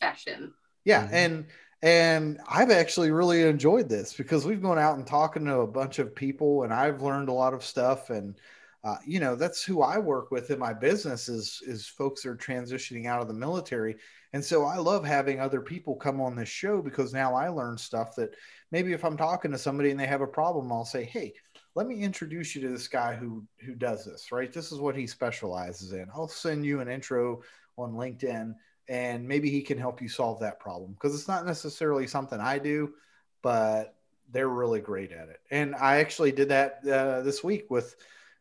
fashion. 0.01 0.55
Yeah, 0.85 1.05
mm-hmm. 1.05 1.15
and 1.15 1.47
and 1.85 2.41
I've 2.49 2.71
actually 2.71 3.11
really 3.11 3.43
enjoyed 3.43 3.91
this 3.91 4.15
because 4.15 4.47
we've 4.47 4.63
gone 4.63 4.79
out 4.79 4.97
and 4.97 5.07
talking 5.07 5.45
to 5.45 5.59
a 5.59 5.67
bunch 5.67 5.99
of 5.99 6.15
people, 6.15 6.63
and 6.63 6.73
I've 6.73 7.03
learned 7.03 7.29
a 7.29 7.33
lot 7.35 7.53
of 7.53 7.63
stuff. 7.63 8.09
And 8.09 8.41
uh, 8.85 8.97
you 9.07 9.21
know, 9.21 9.37
that's 9.37 9.63
who 9.63 9.83
I 9.83 9.99
work 9.99 10.31
with 10.31 10.51
in 10.51 10.59
my 10.59 10.73
business 10.73 11.29
is 11.29 11.63
is 11.67 11.87
folks 11.87 12.23
that 12.23 12.31
are 12.31 12.37
transitioning 12.37 13.05
out 13.05 13.21
of 13.21 13.29
the 13.29 13.35
military. 13.35 13.97
And 14.33 14.43
so 14.43 14.65
I 14.65 14.79
love 14.79 15.05
having 15.05 15.41
other 15.41 15.61
people 15.61 15.95
come 15.95 16.23
on 16.23 16.35
this 16.35 16.49
show 16.49 16.81
because 16.81 17.13
now 17.13 17.35
I 17.35 17.49
learn 17.49 17.77
stuff 17.77 18.17
that 18.17 18.35
maybe 18.73 18.95
if 18.95 19.05
I'm 19.05 19.19
talking 19.19 19.51
to 19.53 19.59
somebody 19.59 19.91
and 19.91 20.01
they 20.01 20.07
have 20.07 20.23
a 20.23 20.27
problem, 20.27 20.73
I'll 20.73 20.87
say, 20.87 21.05
hey, 21.05 21.35
let 21.75 21.87
me 21.87 22.01
introduce 22.01 22.57
you 22.57 22.63
to 22.63 22.71
this 22.71 22.89
guy 22.89 23.15
who 23.15 23.45
who 23.61 23.75
does 23.75 24.07
this 24.07 24.33
right 24.33 24.53
this 24.53 24.73
is 24.73 24.79
what 24.79 24.97
he 24.97 25.09
specializes 25.09 25.93
in 25.93 26.07
i'll 26.15 26.29
send 26.29 26.65
you 26.65 26.81
an 26.81 26.89
intro 26.89 27.43
on 27.77 27.93
linkedin 27.93 28.55
and 28.89 29.27
maybe 29.27 29.51
he 29.51 29.63
can 29.63 29.79
help 29.79 30.03
you 30.03 30.09
solve 30.09 30.41
that 30.41 30.61
problem 30.61 30.93
because 30.93 31.15
it's 31.15 31.29
not 31.29 31.47
necessarily 31.47 32.07
something 32.07 32.41
I 32.41 32.59
do, 32.59 32.95
but 33.43 33.97
they're 34.31 34.49
really 34.49 34.81
great 34.81 35.13
at 35.13 35.29
it. 35.29 35.41
And 35.51 35.75
I 35.75 35.97
actually 35.97 36.33
did 36.33 36.49
that 36.49 36.81
uh, 36.87 37.23
this 37.23 37.43
week 37.43 37.71
with 37.71 37.97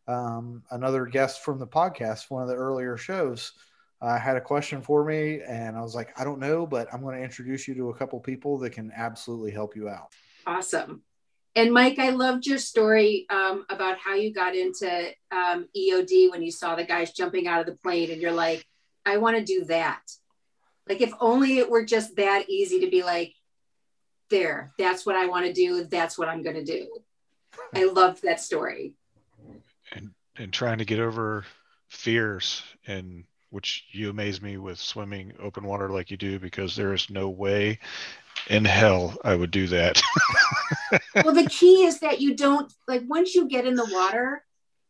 um, 0.08 0.64
another 0.72 1.06
guest 1.06 1.44
from 1.44 1.60
the 1.60 1.68
podcast, 1.68 2.30
one 2.30 2.44
of 2.44 2.50
the 2.50 2.56
earlier 2.56 2.98
shows. 2.98 3.54
Uh, 4.02 4.20
had 4.20 4.36
a 4.36 4.42
question 4.42 4.82
for 4.82 5.06
me, 5.06 5.40
and 5.48 5.78
I 5.78 5.82
was 5.82 5.96
like, 5.96 6.10
I 6.20 6.26
don't 6.26 6.40
know, 6.40 6.68
but 6.68 6.94
I'm 6.94 7.02
going 7.02 7.16
to 7.16 7.24
introduce 7.24 7.70
you 7.70 7.76
to 7.76 7.90
a 7.90 7.96
couple 7.96 8.20
people 8.20 8.58
that 8.58 8.72
can 8.72 8.92
absolutely 8.94 9.52
help 9.52 9.78
you 9.78 9.88
out. 9.88 10.12
Awesome. 10.46 11.04
And 11.56 11.72
Mike, 11.72 12.00
I 12.00 12.10
loved 12.10 12.46
your 12.46 12.58
story 12.58 13.26
um, 13.30 13.66
about 13.70 13.98
how 14.00 14.16
you 14.16 14.34
got 14.34 14.56
into 14.56 15.12
um, 15.32 15.70
EOD 15.78 16.32
when 16.32 16.42
you 16.42 16.52
saw 16.52 16.76
the 16.76 16.84
guys 16.84 17.14
jumping 17.14 17.48
out 17.48 17.62
of 17.62 17.66
the 17.66 17.78
plane, 17.82 18.12
and 18.12 18.22
you're 18.22 18.34
like, 18.34 18.66
I 19.06 19.18
want 19.18 19.38
to 19.38 19.44
do 19.44 19.64
that. 19.66 20.02
Like 20.88 21.02
if 21.02 21.14
only 21.20 21.58
it 21.58 21.70
were 21.70 21.86
just 21.86 22.16
that 22.18 22.50
easy 22.50 22.82
to 22.82 22.90
be 22.90 23.04
like, 23.04 23.34
there, 24.30 24.74
that's 24.78 25.06
what 25.06 25.16
I 25.16 25.28
want 25.28 25.46
to 25.46 25.54
do. 25.54 25.86
That's 25.86 26.18
what 26.18 26.28
I'm 26.28 26.42
going 26.42 26.56
to 26.56 26.64
do. 26.64 26.88
I 27.76 27.86
loved 27.86 28.24
that 28.24 28.42
story. 28.42 28.94
And 29.92 30.12
and 30.38 30.52
trying 30.52 30.80
to 30.80 30.86
get 30.86 31.00
over 31.00 31.46
fears 31.90 32.64
and 32.88 33.24
which 33.52 33.86
you 33.92 34.10
amaze 34.10 34.42
me 34.42 34.58
with 34.58 34.80
swimming 34.80 35.32
open 35.40 35.64
water 35.64 35.90
like 35.90 36.10
you 36.10 36.18
do 36.18 36.40
because 36.40 36.76
there 36.76 36.94
is 36.94 37.12
no 37.12 37.30
way 37.30 37.78
in 38.50 38.66
hell 38.66 39.16
I 39.24 39.36
would 39.36 39.52
do 39.52 39.68
that. 39.68 40.02
well, 41.24 41.36
the 41.36 41.48
key 41.48 41.84
is 41.86 42.00
that 42.00 42.20
you 42.20 42.36
don't 42.36 42.74
like 42.88 43.04
once 43.08 43.36
you 43.36 43.48
get 43.48 43.68
in 43.68 43.76
the 43.76 43.90
water, 43.92 44.44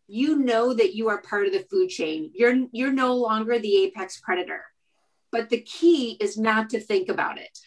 you 0.08 0.38
know 0.38 0.74
that 0.74 0.96
you 0.96 1.10
are 1.10 1.22
part 1.22 1.46
of 1.46 1.52
the 1.52 1.66
food 1.70 1.90
chain. 1.90 2.32
You're 2.34 2.68
you're 2.72 2.94
no 2.94 3.16
longer 3.16 3.60
the 3.60 3.84
apex 3.84 4.22
predator. 4.22 4.64
But 5.34 5.50
the 5.50 5.62
key 5.62 6.16
is 6.22 6.38
not 6.38 6.70
to 6.70 6.80
think 6.80 7.10
about 7.10 7.40
it. 7.40 7.60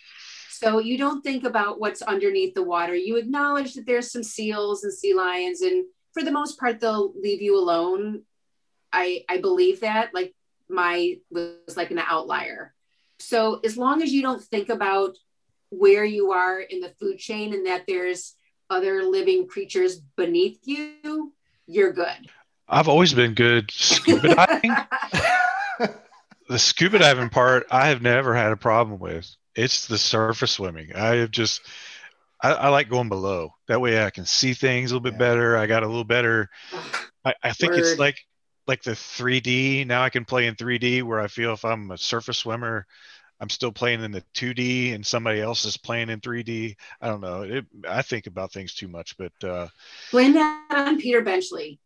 So 0.50 0.78
you 0.78 0.96
don't 0.96 1.22
think 1.22 1.44
about 1.44 1.78
what's 1.78 2.00
underneath 2.00 2.54
the 2.54 2.62
water. 2.62 2.94
You 2.94 3.16
acknowledge 3.16 3.74
that 3.74 3.84
there's 3.86 4.10
some 4.10 4.22
seals 4.22 4.84
and 4.84 4.92
sea 4.92 5.12
lions, 5.12 5.60
and 5.60 5.84
for 6.14 6.22
the 6.22 6.30
most 6.30 6.58
part, 6.58 6.80
they'll 6.80 7.12
leave 7.20 7.42
you 7.42 7.58
alone. 7.58 8.22
I 8.90 9.24
I 9.28 9.36
believe 9.38 9.80
that. 9.80 10.14
Like 10.14 10.32
my 10.70 11.18
was 11.30 11.76
like 11.76 11.90
an 11.90 11.98
outlier. 11.98 12.72
So 13.18 13.60
as 13.64 13.76
long 13.76 14.02
as 14.02 14.12
you 14.12 14.22
don't 14.22 14.42
think 14.42 14.68
about 14.68 15.16
where 15.70 16.04
you 16.04 16.32
are 16.32 16.60
in 16.60 16.80
the 16.80 16.94
food 17.00 17.18
chain 17.18 17.52
and 17.52 17.66
that 17.66 17.84
there's 17.86 18.34
other 18.70 19.02
living 19.02 19.46
creatures 19.48 20.00
beneath 20.16 20.60
you, 20.64 21.32
you're 21.66 21.92
good. 21.92 22.30
I've 22.68 22.88
always 22.88 23.12
been 23.12 23.34
good 23.34 23.70
scuba 23.74 24.34
diving. 24.34 24.76
the 26.48 26.58
scuba 26.58 26.98
diving 26.98 27.28
part 27.28 27.66
I 27.70 27.88
have 27.88 28.02
never 28.02 28.34
had 28.34 28.52
a 28.52 28.56
problem 28.56 28.98
with. 28.98 29.28
It's 29.54 29.86
the 29.86 29.98
surface 29.98 30.52
swimming. 30.52 30.94
I 30.94 31.16
have 31.16 31.30
just 31.30 31.62
I, 32.42 32.52
I 32.52 32.68
like 32.68 32.90
going 32.90 33.08
below. 33.08 33.54
That 33.68 33.80
way 33.80 34.02
I 34.02 34.10
can 34.10 34.26
see 34.26 34.54
things 34.54 34.90
a 34.90 34.94
little 34.94 35.02
bit 35.02 35.14
yeah. 35.14 35.18
better. 35.18 35.56
I 35.56 35.66
got 35.66 35.82
a 35.82 35.86
little 35.86 36.04
better. 36.04 36.50
I, 37.24 37.34
I 37.42 37.52
think 37.52 37.72
Word. 37.72 37.80
it's 37.80 37.98
like 37.98 38.18
like 38.66 38.82
the 38.82 38.92
3D. 38.92 39.86
Now 39.86 40.02
I 40.02 40.10
can 40.10 40.24
play 40.24 40.46
in 40.46 40.54
3D 40.54 41.02
where 41.02 41.20
I 41.20 41.28
feel 41.28 41.52
if 41.52 41.64
I'm 41.64 41.90
a 41.90 41.98
surface 41.98 42.38
swimmer, 42.38 42.86
I'm 43.40 43.48
still 43.48 43.72
playing 43.72 44.02
in 44.02 44.12
the 44.12 44.24
2D 44.34 44.94
and 44.94 45.06
somebody 45.06 45.40
else 45.40 45.64
is 45.64 45.76
playing 45.76 46.10
in 46.10 46.20
3D. 46.20 46.76
I 47.00 47.08
don't 47.08 47.20
know. 47.20 47.42
It, 47.42 47.66
I 47.88 48.02
think 48.02 48.26
about 48.26 48.52
things 48.52 48.74
too 48.74 48.88
much, 48.88 49.16
but 49.16 49.32
uh, 49.44 49.68
blame 50.10 50.34
that 50.34 50.66
on 50.70 50.98
Peter 50.98 51.22
Benchley. 51.22 51.78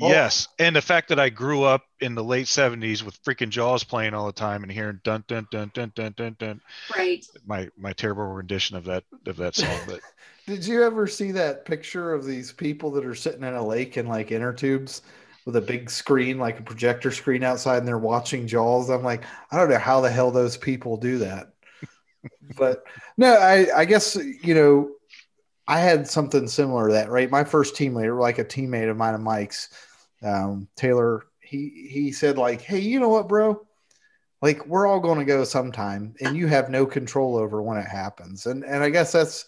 Oh. 0.00 0.08
Yes, 0.08 0.48
and 0.58 0.74
the 0.74 0.80
fact 0.80 1.08
that 1.08 1.20
I 1.20 1.28
grew 1.28 1.62
up 1.62 1.82
in 2.00 2.14
the 2.14 2.24
late 2.24 2.46
'70s 2.46 3.02
with 3.02 3.22
freaking 3.22 3.50
Jaws 3.50 3.84
playing 3.84 4.14
all 4.14 4.26
the 4.26 4.32
time 4.32 4.62
and 4.62 4.72
hearing 4.72 5.00
dun 5.04 5.24
dun 5.26 5.46
dun 5.50 5.70
dun 5.74 5.92
dun 5.94 6.14
dun 6.16 6.36
dun. 6.38 6.60
Right. 6.96 7.24
My 7.46 7.68
my 7.76 7.92
terrible 7.92 8.24
rendition 8.26 8.76
of 8.76 8.84
that 8.84 9.04
of 9.26 9.36
that 9.36 9.56
song, 9.56 9.78
but. 9.86 10.00
Did 10.46 10.66
you 10.66 10.82
ever 10.82 11.06
see 11.06 11.30
that 11.32 11.64
picture 11.64 12.12
of 12.12 12.24
these 12.24 12.50
people 12.50 12.90
that 12.92 13.04
are 13.04 13.14
sitting 13.14 13.44
in 13.44 13.54
a 13.54 13.64
lake 13.64 13.96
in 13.96 14.06
like 14.08 14.32
inner 14.32 14.52
tubes 14.52 15.02
with 15.44 15.54
a 15.54 15.60
big 15.60 15.88
screen, 15.90 16.38
like 16.38 16.58
a 16.58 16.62
projector 16.62 17.12
screen 17.12 17.44
outside, 17.44 17.78
and 17.78 17.86
they're 17.86 17.98
watching 17.98 18.48
Jaws? 18.48 18.90
I'm 18.90 19.04
like, 19.04 19.22
I 19.52 19.56
don't 19.56 19.70
know 19.70 19.78
how 19.78 20.00
the 20.00 20.10
hell 20.10 20.30
those 20.32 20.56
people 20.56 20.96
do 20.96 21.18
that. 21.18 21.52
but 22.56 22.84
no, 23.16 23.34
I 23.34 23.66
I 23.76 23.84
guess 23.84 24.16
you 24.16 24.54
know 24.54 24.90
I 25.70 25.78
had 25.78 26.08
something 26.08 26.48
similar 26.48 26.88
to 26.88 26.94
that, 26.94 27.10
right? 27.10 27.30
My 27.30 27.44
first 27.44 27.76
teammate, 27.76 28.18
like 28.18 28.40
a 28.40 28.44
teammate 28.44 28.90
of 28.90 28.96
mine 28.96 29.14
and 29.14 29.22
Mike's, 29.22 29.68
um, 30.20 30.66
Taylor, 30.74 31.26
he 31.40 31.88
he 31.88 32.10
said 32.10 32.36
like, 32.36 32.60
"Hey, 32.60 32.80
you 32.80 32.98
know 32.98 33.08
what, 33.08 33.28
bro? 33.28 33.64
Like 34.42 34.66
we're 34.66 34.88
all 34.88 34.98
going 34.98 35.20
to 35.20 35.24
go 35.24 35.44
sometime, 35.44 36.16
and 36.20 36.36
you 36.36 36.48
have 36.48 36.70
no 36.70 36.86
control 36.86 37.36
over 37.36 37.62
when 37.62 37.78
it 37.78 37.86
happens." 37.86 38.46
And 38.46 38.64
and 38.64 38.82
I 38.82 38.90
guess 38.90 39.12
that's 39.12 39.46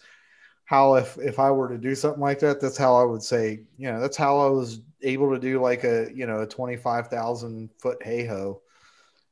how 0.63 0.95
if 0.95 1.17
if 1.17 1.39
I 1.39 1.51
were 1.51 1.67
to 1.67 1.77
do 1.77 1.93
something 1.93 2.21
like 2.21 2.39
that, 2.39 2.61
that's 2.61 2.77
how 2.77 2.95
I 2.95 3.03
would 3.03 3.21
say, 3.23 3.59
you 3.77 3.91
know, 3.91 3.99
that's 3.99 4.15
how 4.17 4.39
I 4.39 4.49
was 4.49 4.79
able 5.01 5.33
to 5.33 5.39
do 5.39 5.61
like 5.61 5.83
a 5.83 6.09
you 6.15 6.25
know 6.25 6.39
a 6.39 6.47
twenty 6.47 6.77
five 6.77 7.09
thousand 7.09 7.69
foot 7.79 8.01
HAHO, 8.01 8.61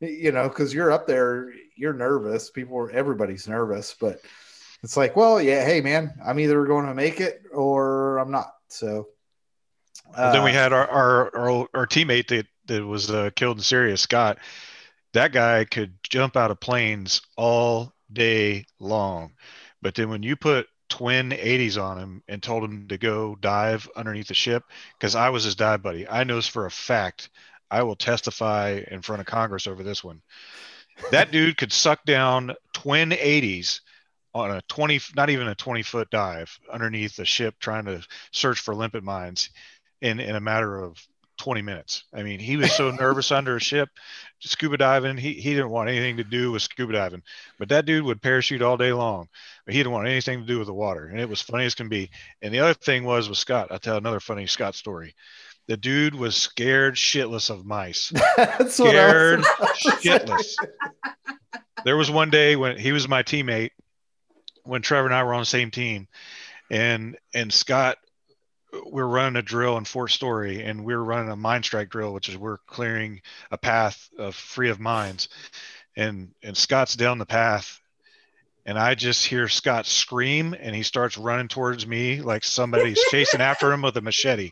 you 0.01 0.33
know, 0.33 0.49
because 0.49 0.73
you're 0.73 0.91
up 0.91 1.07
there, 1.07 1.53
you're 1.77 1.93
nervous. 1.93 2.49
People, 2.49 2.89
everybody's 2.91 3.47
nervous, 3.47 3.95
but 3.97 4.19
it's 4.84 4.97
like, 4.97 5.15
well, 5.15 5.41
yeah, 5.41 5.63
hey 5.63 5.82
man, 5.82 6.13
I'm 6.25 6.39
either 6.39 6.65
going 6.65 6.88
to 6.88 6.93
make 6.93 7.21
it 7.21 7.43
or 7.53 8.17
I'm 8.17 8.32
not. 8.32 8.53
So 8.67 9.09
uh, 10.15 10.32
then 10.32 10.43
we 10.43 10.51
uh, 10.51 10.53
had 10.53 10.73
our, 10.73 10.88
our, 10.88 11.38
our 11.38 11.67
our 11.73 11.88
teammate 11.88 12.27
that 12.29 12.47
that 12.67 12.86
was 12.86 13.09
uh, 13.09 13.29
killed 13.36 13.57
in 13.57 13.63
Syria, 13.63 13.97
Scott. 13.97 14.38
that 15.13 15.32
guy 15.32 15.65
could 15.65 15.93
jump 16.03 16.38
out 16.38 16.51
of 16.51 16.59
planes 16.59 17.21
all 17.36 17.93
day 18.11 18.65
long. 18.79 19.34
But 19.82 19.95
then 19.95 20.09
when 20.09 20.23
you 20.23 20.36
put 20.36 20.67
twin 20.89 21.29
80s 21.32 21.82
on 21.82 21.97
him 21.97 22.23
and 22.27 22.43
told 22.43 22.63
him 22.63 22.88
to 22.89 22.97
go 22.97 23.36
dive 23.36 23.89
underneath 23.95 24.27
the 24.27 24.34
ship, 24.34 24.63
because 24.97 25.15
I 25.15 25.29
was 25.29 25.43
his 25.43 25.55
dive 25.55 25.82
buddy, 25.82 26.07
I 26.07 26.23
know 26.23 26.41
for 26.41 26.65
a 26.65 26.71
fact 26.71 27.29
I 27.69 27.84
will 27.84 27.95
testify 27.95 28.82
in 28.89 29.01
front 29.01 29.21
of 29.21 29.25
Congress 29.25 29.67
over 29.67 29.84
this 29.84 30.03
one. 30.03 30.21
That 31.11 31.32
dude 31.32 31.57
could 31.57 31.73
suck 31.73 32.03
down 32.05 32.53
twin 32.73 33.11
80s 33.11 33.79
on 34.34 34.51
a 34.51 34.61
20, 34.67 34.99
not 35.15 35.29
even 35.29 35.47
a 35.47 35.55
20 35.55 35.84
foot 35.84 36.09
dive 36.09 36.57
underneath 36.71 37.15
the 37.15 37.25
ship 37.25 37.55
trying 37.59 37.86
to 37.86 38.05
search 38.32 38.59
for 38.59 38.73
limpet 38.73 39.03
mines 39.03 39.49
in, 40.01 40.19
in 40.19 40.36
a 40.36 40.39
matter 40.41 40.82
of 40.82 40.97
20 41.41 41.63
minutes. 41.63 42.03
I 42.13 42.21
mean, 42.21 42.39
he 42.39 42.55
was 42.55 42.71
so 42.71 42.91
nervous 42.91 43.32
under 43.32 43.55
a 43.55 43.59
ship, 43.59 43.89
scuba 44.39 44.77
diving. 44.77 45.17
He, 45.17 45.34
he 45.34 45.55
didn't 45.55 45.71
want 45.71 45.89
anything 45.89 46.17
to 46.17 46.23
do 46.23 46.51
with 46.51 46.61
scuba 46.61 46.93
diving, 46.93 47.23
but 47.57 47.69
that 47.69 47.86
dude 47.86 48.03
would 48.03 48.21
parachute 48.21 48.61
all 48.61 48.77
day 48.77 48.93
long, 48.93 49.27
but 49.65 49.73
he 49.73 49.79
didn't 49.79 49.93
want 49.93 50.07
anything 50.07 50.41
to 50.41 50.45
do 50.45 50.59
with 50.59 50.67
the 50.67 50.73
water. 50.73 51.07
And 51.07 51.19
it 51.19 51.27
was 51.27 51.41
funny 51.41 51.65
as 51.65 51.73
can 51.73 51.89
be. 51.89 52.11
And 52.41 52.53
the 52.53 52.59
other 52.59 52.75
thing 52.75 53.03
was 53.03 53.27
with 53.27 53.39
Scott, 53.39 53.69
I'll 53.71 53.79
tell 53.79 53.97
another 53.97 54.19
funny 54.19 54.45
Scott 54.45 54.75
story. 54.75 55.15
The 55.67 55.77
dude 55.77 56.15
was 56.15 56.36
scared 56.36 56.95
shitless 56.95 57.49
of 57.49 57.65
mice. 57.65 58.11
That's 58.38 58.75
scared 58.75 59.41
shitless. 59.41 60.55
there 61.86 61.97
was 61.97 62.11
one 62.11 62.29
day 62.29 62.55
when 62.55 62.77
he 62.77 62.91
was 62.91 63.07
my 63.07 63.23
teammate 63.23 63.71
when 64.64 64.82
Trevor 64.82 65.07
and 65.07 65.16
I 65.16 65.24
were 65.24 65.34
on 65.34 65.41
the 65.41 65.45
same 65.45 65.72
team, 65.72 66.07
and 66.70 67.18
and 67.34 67.51
Scott, 67.51 67.97
we 68.89 69.01
are 69.01 69.07
running 69.07 69.38
a 69.38 69.41
drill 69.41 69.78
in 69.78 69.86
Fort 69.86 70.12
Story, 70.12 70.64
and 70.64 70.86
we 70.86 70.93
are 70.93 71.03
running 71.03 71.32
a 71.32 71.36
mine 71.36 71.64
strike 71.64 71.89
drill, 71.89 72.14
which 72.14 72.30
is 72.30 72.38
we're 72.38 72.59
clearing 72.59 73.22
a 73.51 73.57
path 73.57 74.09
of 74.18 74.36
free 74.36 74.70
of 74.70 74.80
mines, 74.80 75.30
and 75.95 76.32
and 76.43 76.55
Scott's 76.55 76.95
down 76.95 77.18
the 77.18 77.26
path, 77.26 77.82
and 78.66 78.78
I 78.78 78.95
just 78.95 79.26
hear 79.26 79.47
Scott 79.47 79.86
scream, 79.86 80.55
and 80.57 80.76
he 80.76 80.84
starts 80.84 81.18
running 81.18 81.47
towards 81.47 81.86
me 81.86 82.22
like 82.22 82.43
somebody's 82.43 83.01
chasing 83.09 83.41
after 83.41 83.72
him 83.72 83.82
with 83.82 83.97
a 83.97 84.01
machete, 84.01 84.51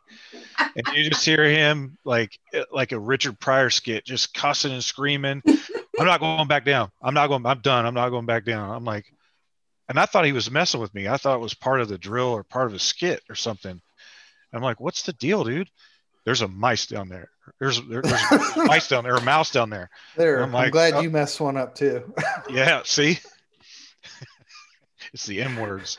and 0.60 0.88
you 0.95 1.10
just 1.10 1.26
hear 1.26 1.43
him 1.45 1.97
like 2.03 2.38
like 2.72 2.91
a 2.91 2.99
Richard 2.99 3.39
Pryor 3.39 3.70
skit, 3.70 4.05
just 4.05 4.34
cussing 4.34 4.74
and 4.74 4.84
screaming. 4.84 5.41
I'm 5.99 6.05
not 6.05 6.20
going 6.20 6.47
back 6.47 6.66
down. 6.66 6.91
I'm 7.01 7.14
not 7.14 7.28
going. 7.28 7.45
I'm 7.45 7.60
done. 7.60 7.86
I'm 7.86 7.93
not 7.93 8.10
going 8.10 8.26
back 8.26 8.45
down. 8.45 8.72
I'm 8.72 8.86
like, 8.86 9.05
and 9.89 9.99
I 9.99 10.05
thought 10.05 10.25
he 10.25 10.31
was 10.31 10.51
messing 10.51 10.79
with 10.79 10.93
me. 10.93 11.07
I 11.07 11.17
thought 11.17 11.35
it 11.35 11.41
was 11.41 11.55
part 11.55 11.81
of 11.81 11.89
the 11.89 11.97
drill 11.97 12.27
or 12.29 12.43
part 12.43 12.67
of 12.67 12.75
a 12.75 12.79
skit 12.79 13.23
or 13.27 13.35
something. 13.35 13.81
I'm 14.53 14.61
like, 14.61 14.79
what's 14.79 15.03
the 15.03 15.13
deal, 15.13 15.43
dude? 15.43 15.69
There's 16.25 16.41
a 16.41 16.47
mice 16.47 16.85
down 16.85 17.09
there. 17.09 17.29
There's 17.59 17.81
there, 17.87 18.03
there's 18.03 18.21
mice 18.55 18.87
down 18.87 19.03
there, 19.03 19.15
a 19.15 19.21
mouse 19.21 19.51
down 19.51 19.71
there. 19.71 19.89
There. 20.15 20.43
I'm, 20.43 20.55
I'm 20.55 20.69
glad 20.69 20.93
oh. 20.93 21.01
you 21.01 21.09
messed 21.09 21.41
one 21.41 21.57
up 21.57 21.73
too. 21.75 22.13
yeah. 22.49 22.81
See, 22.85 23.19
it's 25.11 25.25
the 25.25 25.41
M 25.41 25.57
words. 25.57 25.97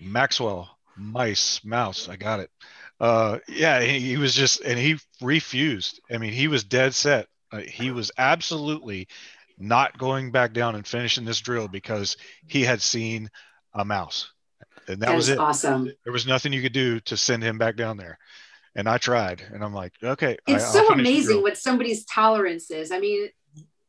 Maxwell, 0.00 0.76
mice, 0.96 1.64
mouse. 1.64 2.08
I 2.08 2.16
got 2.16 2.40
it. 2.40 2.50
Uh, 2.98 3.38
yeah, 3.48 3.80
he, 3.80 3.98
he, 4.00 4.16
was 4.16 4.34
just, 4.34 4.60
and 4.60 4.78
he 4.78 4.96
refused. 5.20 6.00
I 6.10 6.18
mean, 6.18 6.32
he 6.32 6.48
was 6.48 6.62
dead 6.62 6.94
set. 6.94 7.26
Uh, 7.50 7.58
he 7.58 7.90
was 7.90 8.12
absolutely 8.16 9.08
not 9.58 9.98
going 9.98 10.30
back 10.30 10.52
down 10.52 10.74
and 10.74 10.86
finishing 10.86 11.24
this 11.24 11.40
drill 11.40 11.68
because 11.68 12.16
he 12.46 12.62
had 12.62 12.80
seen 12.82 13.30
a 13.74 13.84
mouse. 13.84 14.32
And 14.88 15.00
that, 15.00 15.06
that 15.06 15.16
was 15.16 15.28
it. 15.28 15.38
Awesome. 15.38 15.90
There 16.04 16.12
was 16.12 16.26
nothing 16.26 16.52
you 16.52 16.62
could 16.62 16.72
do 16.72 17.00
to 17.00 17.16
send 17.16 17.42
him 17.42 17.58
back 17.58 17.76
down 17.76 17.96
there. 17.96 18.18
And 18.74 18.88
I 18.88 18.96
tried, 18.98 19.42
and 19.52 19.62
I'm 19.62 19.74
like, 19.74 19.92
okay. 20.02 20.38
It's 20.46 20.64
I, 20.64 20.68
so 20.68 20.92
amazing 20.92 21.42
what 21.42 21.58
somebody's 21.58 22.04
tolerance 22.06 22.70
is. 22.70 22.90
I 22.90 23.00
mean, 23.00 23.28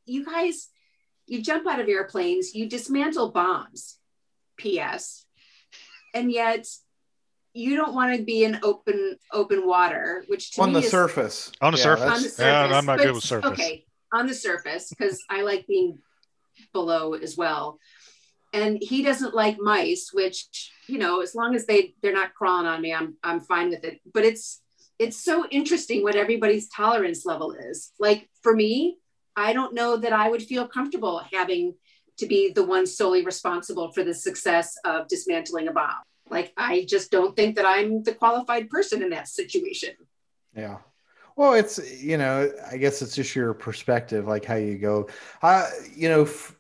you 0.06 0.26
guys, 0.26 0.68
you 1.26 1.42
jump 1.42 1.68
out 1.68 1.80
of 1.80 1.88
airplanes, 1.88 2.54
you 2.54 2.68
dismantle 2.68 3.32
bombs, 3.32 3.98
P.S. 4.58 5.26
And 6.14 6.30
yet 6.30 6.68
you 7.54 7.78
don't 7.78 7.96
want 7.96 8.18
to 8.18 8.24
be 8.24 8.44
in 8.44 8.60
open 8.62 9.18
open 9.32 9.66
water, 9.66 10.26
which 10.28 10.60
on 10.60 10.74
the 10.74 10.80
is, 10.80 10.92
surface. 10.92 11.52
On 11.62 11.72
the 11.72 11.78
yeah, 11.78 11.84
surface. 11.84 12.04
On 12.04 12.12
the 12.12 12.30
surface. 12.30 12.40
Yeah, 12.40 12.78
I'm 12.78 12.86
not 12.86 13.00
good 13.00 13.14
with 13.14 13.24
surface. 13.24 13.52
Okay 13.52 13.86
on 14.14 14.28
the 14.28 14.34
surface 14.34 14.90
because 14.90 15.22
I 15.30 15.42
like 15.42 15.68
being 15.68 16.00
below 16.72 17.14
as 17.14 17.36
well. 17.36 17.80
And 18.54 18.78
he 18.82 19.04
doesn't 19.04 19.34
like 19.34 19.58
mice, 19.60 20.12
which 20.14 20.72
you 20.88 21.00
know, 21.00 21.22
as 21.22 21.34
long 21.34 21.56
as 21.56 21.66
they 21.66 21.96
they're 22.02 22.14
not 22.14 22.36
crawling 22.36 22.68
on 22.68 22.82
me, 22.82 22.94
I'm 22.94 23.16
I'm 23.24 23.42
fine 23.42 23.70
with 23.70 23.84
it. 23.84 24.00
But 24.14 24.24
it's 24.24 24.62
it's 25.00 25.18
so 25.18 25.46
interesting 25.50 26.04
what 26.04 26.16
everybody's 26.16 26.70
tolerance 26.70 27.26
level 27.26 27.54
is. 27.54 27.92
Like 28.00 28.30
for 28.42 28.56
me, 28.56 28.98
I 29.36 29.54
don't 29.54 29.74
know 29.74 29.98
that 29.98 30.14
I 30.14 30.30
would 30.30 30.44
feel 30.44 30.68
comfortable 30.68 31.24
having 31.32 31.74
to 32.18 32.28
be 32.28 32.52
the 32.52 32.64
one 32.64 32.86
solely 32.86 33.26
responsible 33.26 33.92
for 33.92 34.04
the 34.04 34.14
success 34.14 34.78
of 34.86 35.08
dismantling 35.08 35.68
a 35.68 35.74
bomb. 35.74 36.04
Like 36.30 36.54
I 36.56 36.86
just 36.88 37.10
don't 37.10 37.36
think 37.36 37.56
that 37.56 37.66
I'm 37.66 38.04
the 38.04 38.14
qualified 38.14 38.70
person 38.70 39.02
in 39.02 39.10
that 39.10 39.28
situation. 39.28 39.96
Yeah. 40.56 40.78
Well, 41.36 41.54
it's 41.54 41.80
you 42.02 42.18
know, 42.18 42.52
I 42.72 42.78
guess 42.78 43.02
it's 43.02 43.16
just 43.16 43.36
your 43.36 43.54
perspective, 43.54 44.28
like 44.28 44.46
how 44.46 44.56
you 44.56 44.78
go. 44.78 45.10
I, 45.42 45.68
you 45.96 46.10
know, 46.10 46.24
f- 46.24 46.56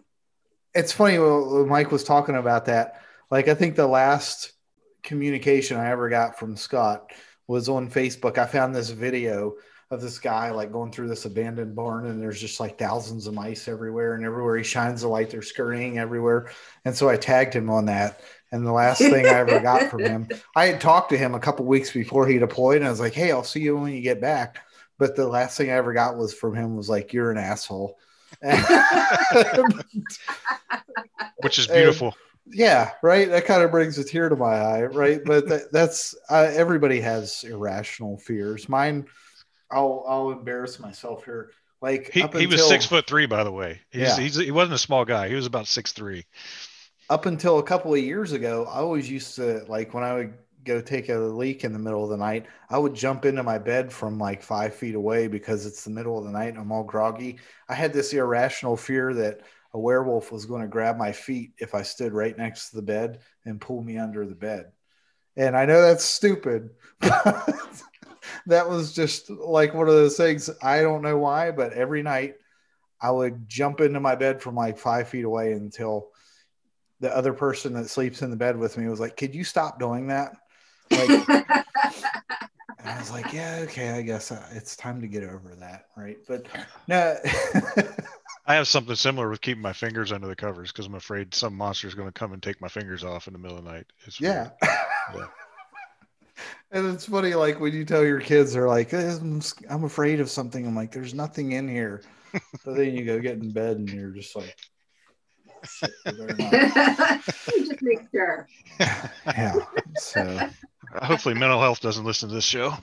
it's 0.73 0.91
funny. 0.91 1.19
When 1.19 1.67
Mike 1.67 1.91
was 1.91 2.03
talking 2.03 2.35
about 2.35 2.65
that. 2.65 3.01
Like, 3.29 3.47
I 3.47 3.55
think 3.55 3.75
the 3.75 3.87
last 3.87 4.53
communication 5.01 5.77
I 5.77 5.89
ever 5.89 6.09
got 6.09 6.37
from 6.37 6.55
Scott 6.55 7.11
was 7.47 7.69
on 7.69 7.89
Facebook. 7.89 8.37
I 8.37 8.45
found 8.45 8.75
this 8.75 8.89
video 8.89 9.55
of 9.91 10.01
this 10.01 10.17
guy 10.17 10.49
like 10.51 10.71
going 10.71 10.91
through 10.91 11.07
this 11.07 11.25
abandoned 11.25 11.75
barn, 11.75 12.07
and 12.07 12.21
there's 12.21 12.39
just 12.41 12.59
like 12.59 12.77
thousands 12.77 13.27
of 13.27 13.33
mice 13.33 13.67
everywhere, 13.67 14.15
and 14.15 14.25
everywhere 14.25 14.57
he 14.57 14.63
shines 14.63 15.01
the 15.01 15.07
light, 15.07 15.29
they're 15.29 15.41
scurrying 15.41 15.99
everywhere. 15.99 16.49
And 16.85 16.95
so 16.95 17.09
I 17.09 17.17
tagged 17.17 17.53
him 17.53 17.69
on 17.69 17.85
that. 17.85 18.21
And 18.53 18.65
the 18.67 18.71
last 18.71 18.99
thing 18.99 19.25
I 19.25 19.39
ever 19.39 19.59
got 19.59 19.89
from 19.89 20.01
him, 20.01 20.29
I 20.55 20.67
had 20.67 20.79
talked 20.79 21.09
to 21.09 21.17
him 21.17 21.33
a 21.33 21.39
couple 21.39 21.65
weeks 21.65 21.91
before 21.91 22.27
he 22.27 22.37
deployed, 22.37 22.77
and 22.77 22.85
I 22.85 22.91
was 22.91 22.99
like, 22.99 23.15
"Hey, 23.15 23.31
I'll 23.31 23.43
see 23.43 23.61
you 23.61 23.75
when 23.75 23.93
you 23.93 24.01
get 24.01 24.21
back." 24.21 24.59
But 24.99 25.15
the 25.15 25.27
last 25.27 25.57
thing 25.57 25.71
I 25.71 25.73
ever 25.73 25.91
got 25.91 26.17
was 26.17 26.35
from 26.35 26.53
him 26.53 26.77
was 26.77 26.87
like, 26.87 27.13
"You're 27.13 27.31
an 27.31 27.39
asshole," 27.39 27.97
which 31.41 31.57
is 31.57 31.65
beautiful. 31.65 32.09
And, 32.45 32.55
yeah, 32.55 32.91
right. 33.01 33.27
That 33.27 33.45
kind 33.45 33.63
of 33.63 33.71
brings 33.71 33.97
a 33.97 34.03
tear 34.03 34.29
to 34.29 34.35
my 34.35 34.53
eye, 34.53 34.83
right? 34.83 35.21
But 35.25 35.49
that, 35.49 35.71
that's 35.71 36.13
uh, 36.29 36.51
everybody 36.53 37.01
has 37.01 37.43
irrational 37.43 38.19
fears. 38.19 38.69
Mine, 38.69 39.07
I'll 39.71 40.05
I'll 40.07 40.29
embarrass 40.29 40.79
myself 40.79 41.25
here. 41.25 41.49
Like 41.81 42.11
he, 42.11 42.21
until, 42.21 42.39
he 42.39 42.45
was 42.45 42.67
six 42.67 42.85
foot 42.85 43.07
three, 43.07 43.25
by 43.25 43.43
the 43.43 43.51
way. 43.51 43.81
He's, 43.89 44.01
yeah. 44.01 44.19
he's 44.19 44.35
he 44.35 44.51
wasn't 44.51 44.75
a 44.75 44.77
small 44.77 45.05
guy. 45.05 45.27
He 45.27 45.33
was 45.33 45.47
about 45.47 45.65
six 45.65 45.91
three 45.91 46.27
up 47.09 47.25
until 47.25 47.59
a 47.59 47.63
couple 47.63 47.93
of 47.93 47.99
years 47.99 48.31
ago, 48.31 48.65
I 48.69 48.77
always 48.77 49.09
used 49.09 49.35
to 49.35 49.65
like 49.67 49.93
when 49.93 50.03
I 50.03 50.13
would 50.13 50.33
go 50.63 50.81
take 50.81 51.09
a 51.09 51.15
leak 51.15 51.63
in 51.63 51.73
the 51.73 51.79
middle 51.79 52.03
of 52.03 52.09
the 52.09 52.17
night, 52.17 52.45
I 52.69 52.77
would 52.77 52.93
jump 52.93 53.25
into 53.25 53.43
my 53.43 53.57
bed 53.57 53.91
from 53.91 54.17
like 54.17 54.41
five 54.41 54.73
feet 54.73 54.95
away 54.95 55.27
because 55.27 55.65
it's 55.65 55.83
the 55.83 55.89
middle 55.89 56.17
of 56.17 56.25
the 56.25 56.31
night 56.31 56.49
and 56.49 56.57
I'm 56.57 56.71
all 56.71 56.83
groggy. 56.83 57.39
I 57.67 57.73
had 57.73 57.93
this 57.93 58.13
irrational 58.13 58.77
fear 58.77 59.13
that 59.15 59.41
a 59.73 59.79
werewolf 59.79 60.31
was 60.31 60.45
going 60.45 60.61
to 60.61 60.67
grab 60.67 60.97
my 60.97 61.11
feet 61.11 61.53
if 61.57 61.75
I 61.75 61.81
stood 61.81 62.13
right 62.13 62.37
next 62.37 62.69
to 62.69 62.77
the 62.77 62.81
bed 62.81 63.19
and 63.45 63.59
pull 63.59 63.81
me 63.81 63.97
under 63.97 64.25
the 64.25 64.35
bed. 64.35 64.71
And 65.35 65.57
I 65.57 65.65
know 65.65 65.81
that's 65.81 66.03
stupid, 66.03 66.69
but 66.99 67.83
that 68.45 68.69
was 68.69 68.93
just 68.93 69.29
like 69.29 69.73
one 69.73 69.87
of 69.87 69.95
those 69.95 70.15
things. 70.15 70.49
I 70.61 70.81
don't 70.81 71.01
know 71.01 71.17
why, 71.17 71.51
but 71.51 71.73
every 71.73 72.03
night 72.03 72.35
I 73.01 73.11
would 73.11 73.49
jump 73.49 73.81
into 73.81 73.99
my 73.99 74.15
bed 74.15 74.41
from 74.41 74.55
like 74.55 74.77
five 74.77 75.09
feet 75.09 75.25
away 75.25 75.53
until 75.53 76.12
the 77.03 77.15
other 77.15 77.33
person 77.33 77.73
that 77.73 77.89
sleeps 77.89 78.21
in 78.21 78.31
the 78.31 78.37
bed 78.37 78.57
with 78.57 78.77
me 78.77 78.87
was 78.87 78.99
like, 79.01 79.17
Could 79.17 79.35
you 79.35 79.43
stop 79.43 79.77
doing 79.77 80.07
that? 80.07 80.37
Like, 80.89 81.09
I 82.85 82.97
was 82.97 83.11
like, 83.11 83.33
yeah, 83.33 83.59
okay, 83.63 83.91
I 83.91 84.01
guess 84.01 84.31
uh, 84.31 84.45
it's 84.53 84.75
time 84.75 85.01
to 85.01 85.07
get 85.07 85.23
over 85.23 85.53
that, 85.59 85.87
right? 85.97 86.17
But 86.27 86.47
no. 86.87 87.17
I 88.45 88.55
have 88.55 88.67
something 88.67 88.95
similar 88.95 89.29
with 89.29 89.41
keeping 89.41 89.61
my 89.61 89.73
fingers 89.73 90.11
under 90.11 90.27
the 90.27 90.35
covers 90.35 90.71
because 90.71 90.85
I'm 90.85 90.95
afraid 90.95 91.33
some 91.33 91.55
monster 91.55 91.87
is 91.87 91.95
going 91.95 92.07
to 92.07 92.13
come 92.13 92.33
and 92.33 92.41
take 92.41 92.61
my 92.61 92.67
fingers 92.67 93.03
off 93.03 93.27
in 93.27 93.33
the 93.33 93.39
middle 93.39 93.57
of 93.57 93.63
the 93.63 93.71
night. 93.71 93.85
It's 94.05 94.19
yeah. 94.19 94.49
yeah. 94.61 95.25
and 96.71 96.93
it's 96.93 97.05
funny, 97.05 97.35
like 97.35 97.59
when 97.59 97.73
you 97.73 97.85
tell 97.85 98.05
your 98.05 98.19
kids, 98.19 98.53
they're 98.53 98.67
like, 98.67 98.93
I'm 98.93 99.83
afraid 99.83 100.19
of 100.19 100.29
something. 100.29 100.65
I'm 100.65 100.75
like, 100.75 100.91
there's 100.91 101.13
nothing 101.13 101.53
in 101.53 101.67
here. 101.67 102.01
but 102.65 102.75
then 102.75 102.95
you 102.95 103.05
go 103.05 103.19
get 103.19 103.37
in 103.37 103.51
bed 103.51 103.77
and 103.77 103.89
you're 103.89 104.11
just 104.11 104.35
like, 104.35 104.57
just 107.47 107.81
make 107.81 107.99
sure. 108.11 108.47
Yeah. 109.25 109.55
So 109.95 110.49
hopefully 111.01 111.35
mental 111.35 111.59
health 111.59 111.79
doesn't 111.79 112.05
listen 112.05 112.29
to 112.29 112.35
this 112.35 112.43
show. 112.43 112.73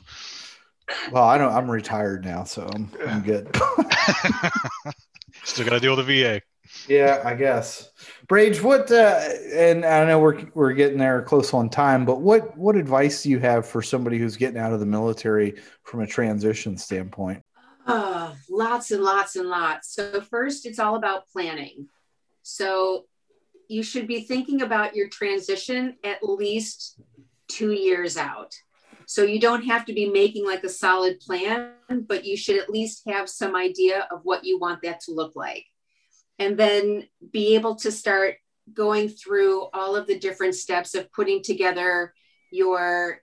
Well, 1.12 1.24
I 1.24 1.39
don't 1.39 1.53
I'm 1.53 1.70
retired 1.70 2.24
now, 2.24 2.45
so 2.45 2.68
I'm, 2.74 2.91
I'm 3.07 3.22
good. 3.22 3.55
Still 5.45 5.66
gotta 5.66 5.81
deal 5.81 5.97
with 5.97 6.07
the 6.07 6.22
VA. 6.22 6.43
Yeah, 6.89 7.22
I 7.24 7.35
guess. 7.35 7.91
Brage, 8.28 8.62
what 8.62 8.91
uh, 8.91 9.28
and 9.53 9.85
I 9.85 10.05
know 10.07 10.20
we're 10.20 10.47
we're 10.55 10.72
getting 10.72 10.99
there 10.99 11.22
close 11.22 11.53
on 11.53 11.68
time, 11.68 12.05
but 12.05 12.20
what 12.20 12.57
what 12.57 12.76
advice 12.76 13.22
do 13.22 13.31
you 13.31 13.39
have 13.41 13.66
for 13.66 13.83
somebody 13.83 14.18
who's 14.18 14.37
getting 14.37 14.59
out 14.59 14.72
of 14.72 14.81
the 14.81 14.87
military 14.87 15.57
from 15.83 16.01
a 16.01 16.07
transition 16.07 16.76
standpoint? 16.76 17.43
Oh, 17.87 18.35
lots 18.49 18.91
and 18.91 19.03
lots 19.03 19.37
and 19.37 19.49
lots. 19.49 19.95
So, 19.95 20.20
first, 20.20 20.66
it's 20.66 20.78
all 20.78 20.97
about 20.97 21.28
planning. 21.28 21.89
So, 22.43 23.07
you 23.68 23.82
should 23.82 24.07
be 24.07 24.22
thinking 24.22 24.62
about 24.62 24.97
your 24.97 25.09
transition 25.09 25.97
at 26.05 26.22
least 26.22 27.01
two 27.49 27.72
years 27.72 28.16
out. 28.16 28.55
So, 29.07 29.22
you 29.22 29.41
don't 29.41 29.64
have 29.64 29.84
to 29.86 29.93
be 29.93 30.09
making 30.09 30.47
like 30.47 30.64
a 30.64 30.68
solid 30.68 31.20
plan, 31.20 31.72
but 31.91 32.24
you 32.24 32.36
should 32.36 32.59
at 32.59 32.70
least 32.70 33.03
have 33.09 33.28
some 33.28 33.55
idea 33.55 34.09
of 34.11 34.20
what 34.24 34.45
you 34.45 34.59
want 34.59 34.82
that 34.82 35.01
to 35.01 35.12
look 35.12 35.36
like. 35.36 35.66
And 36.38 36.57
then 36.57 37.07
be 37.32 37.55
able 37.55 37.76
to 37.76 37.93
start 37.93 38.36
going 38.74 39.09
through 39.09 39.66
all 39.72 39.97
of 39.97 40.07
the 40.07 40.18
different 40.18 40.55
steps 40.55 40.95
of 40.95 41.12
putting 41.12 41.43
together 41.43 42.14
your 42.51 43.20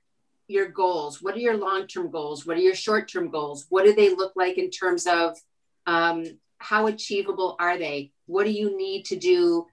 your 0.47 0.70
goals 0.70 1.22
what 1.22 1.36
are 1.36 1.39
your 1.39 1.57
long-term 1.57 2.09
goals 2.09 2.45
what 2.45 2.57
are 2.57 2.61
your 2.61 2.76
short-term 2.76 3.30
goals 3.30 3.65
what 3.70 3.84
do 3.84 3.93
they 3.93 4.15
look 4.15 4.32
like 4.36 4.57
in 4.57 4.70
terms 4.70 5.05
of 5.05 5.38
um, 5.86 6.24
how 6.60 6.88
achievable 6.88 7.55
are 7.60 7.78
they? 7.78 8.12
What 8.26 8.45
do 8.45 8.51
you 8.51 8.78
need 8.78 9.05
to 9.05 9.16
do 9.16 9.68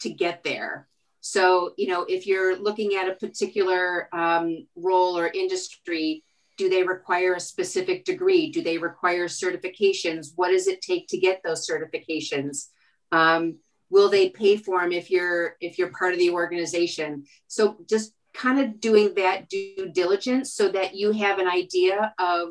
to 0.00 0.10
get 0.10 0.42
there? 0.42 0.88
So 1.20 1.74
you 1.76 1.88
know 1.88 2.04
if 2.08 2.26
you're 2.26 2.56
looking 2.56 2.96
at 2.96 3.08
a 3.08 3.14
particular 3.14 4.08
um, 4.14 4.66
role 4.74 5.18
or 5.18 5.28
industry 5.28 6.24
do 6.60 6.68
they 6.68 6.82
require 6.82 7.36
a 7.36 7.40
specific 7.40 8.04
degree? 8.04 8.50
Do 8.50 8.62
they 8.62 8.76
require 8.76 9.28
certifications? 9.28 10.32
What 10.36 10.50
does 10.50 10.66
it 10.66 10.82
take 10.82 11.08
to 11.08 11.16
get 11.16 11.40
those 11.42 11.66
certifications? 11.66 12.66
Um, 13.12 13.60
will 13.88 14.10
they 14.10 14.28
pay 14.28 14.58
for 14.58 14.82
them 14.82 14.92
if 14.92 15.10
you're 15.10 15.56
if 15.62 15.78
you're 15.78 15.90
part 15.90 16.12
of 16.12 16.18
the 16.18 16.28
organization? 16.28 17.24
So 17.48 17.78
just 17.88 18.12
kind 18.34 18.60
of 18.60 18.78
doing 18.78 19.14
that 19.14 19.48
due 19.48 19.90
diligence 19.90 20.52
so 20.52 20.68
that 20.68 20.94
you 20.94 21.12
have 21.12 21.38
an 21.38 21.48
idea 21.48 22.12
of 22.18 22.50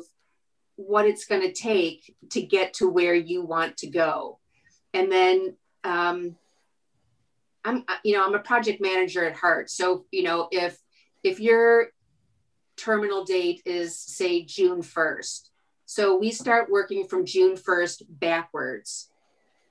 what 0.86 1.06
it's 1.06 1.26
going 1.26 1.42
to 1.42 1.52
take 1.52 2.14
to 2.30 2.42
get 2.42 2.74
to 2.74 2.88
where 2.88 3.14
you 3.14 3.42
want 3.42 3.76
to 3.78 3.88
go. 3.88 4.38
And 4.94 5.10
then 5.10 5.56
um, 5.84 6.36
i'm 7.64 7.84
you 8.04 8.14
know 8.14 8.24
i'm 8.24 8.34
a 8.34 8.40
project 8.40 8.80
manager 8.80 9.24
at 9.24 9.36
heart. 9.36 9.70
So 9.70 10.06
you 10.10 10.22
know 10.22 10.48
if 10.50 10.78
if 11.22 11.40
your 11.40 11.88
terminal 12.76 13.24
date 13.24 13.60
is 13.66 13.98
say 13.98 14.42
june 14.42 14.80
1st 14.80 15.50
so 15.84 16.16
we 16.16 16.30
start 16.30 16.70
working 16.70 17.06
from 17.06 17.26
june 17.26 17.54
1st 17.54 18.04
backwards 18.08 19.10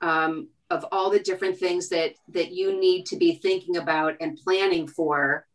um, 0.00 0.48
of 0.70 0.86
all 0.92 1.10
the 1.10 1.18
different 1.18 1.58
things 1.58 1.88
that 1.88 2.14
that 2.28 2.52
you 2.52 2.78
need 2.78 3.06
to 3.06 3.16
be 3.16 3.34
thinking 3.34 3.76
about 3.76 4.14
and 4.20 4.38
planning 4.38 4.86
for 4.86 5.46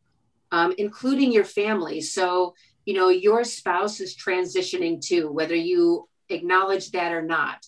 um, 0.52 0.74
including 0.78 1.32
your 1.32 1.44
family. 1.44 2.02
So 2.02 2.56
you 2.86 2.94
know 2.94 3.10
your 3.10 3.44
spouse 3.44 4.00
is 4.00 4.16
transitioning 4.16 5.02
too 5.02 5.32
whether 5.32 5.56
you 5.56 6.08
acknowledge 6.30 6.92
that 6.92 7.12
or 7.12 7.22
not. 7.22 7.66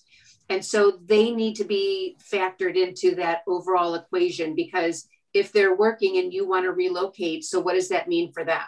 And 0.50 0.64
so 0.64 1.00
they 1.06 1.32
need 1.32 1.56
to 1.58 1.66
be 1.66 2.18
factored 2.32 2.76
into 2.76 3.16
that 3.16 3.42
overall 3.48 3.96
equation 3.96 4.56
because 4.56 5.08
if 5.34 5.52
they're 5.52 5.76
working 5.76 6.18
and 6.18 6.34
you 6.34 6.48
want 6.48 6.66
to 6.66 6.72
relocate 6.72 7.44
so 7.44 7.60
what 7.60 7.74
does 7.74 7.90
that 7.90 8.08
mean 8.08 8.32
for 8.32 8.46
them? 8.46 8.64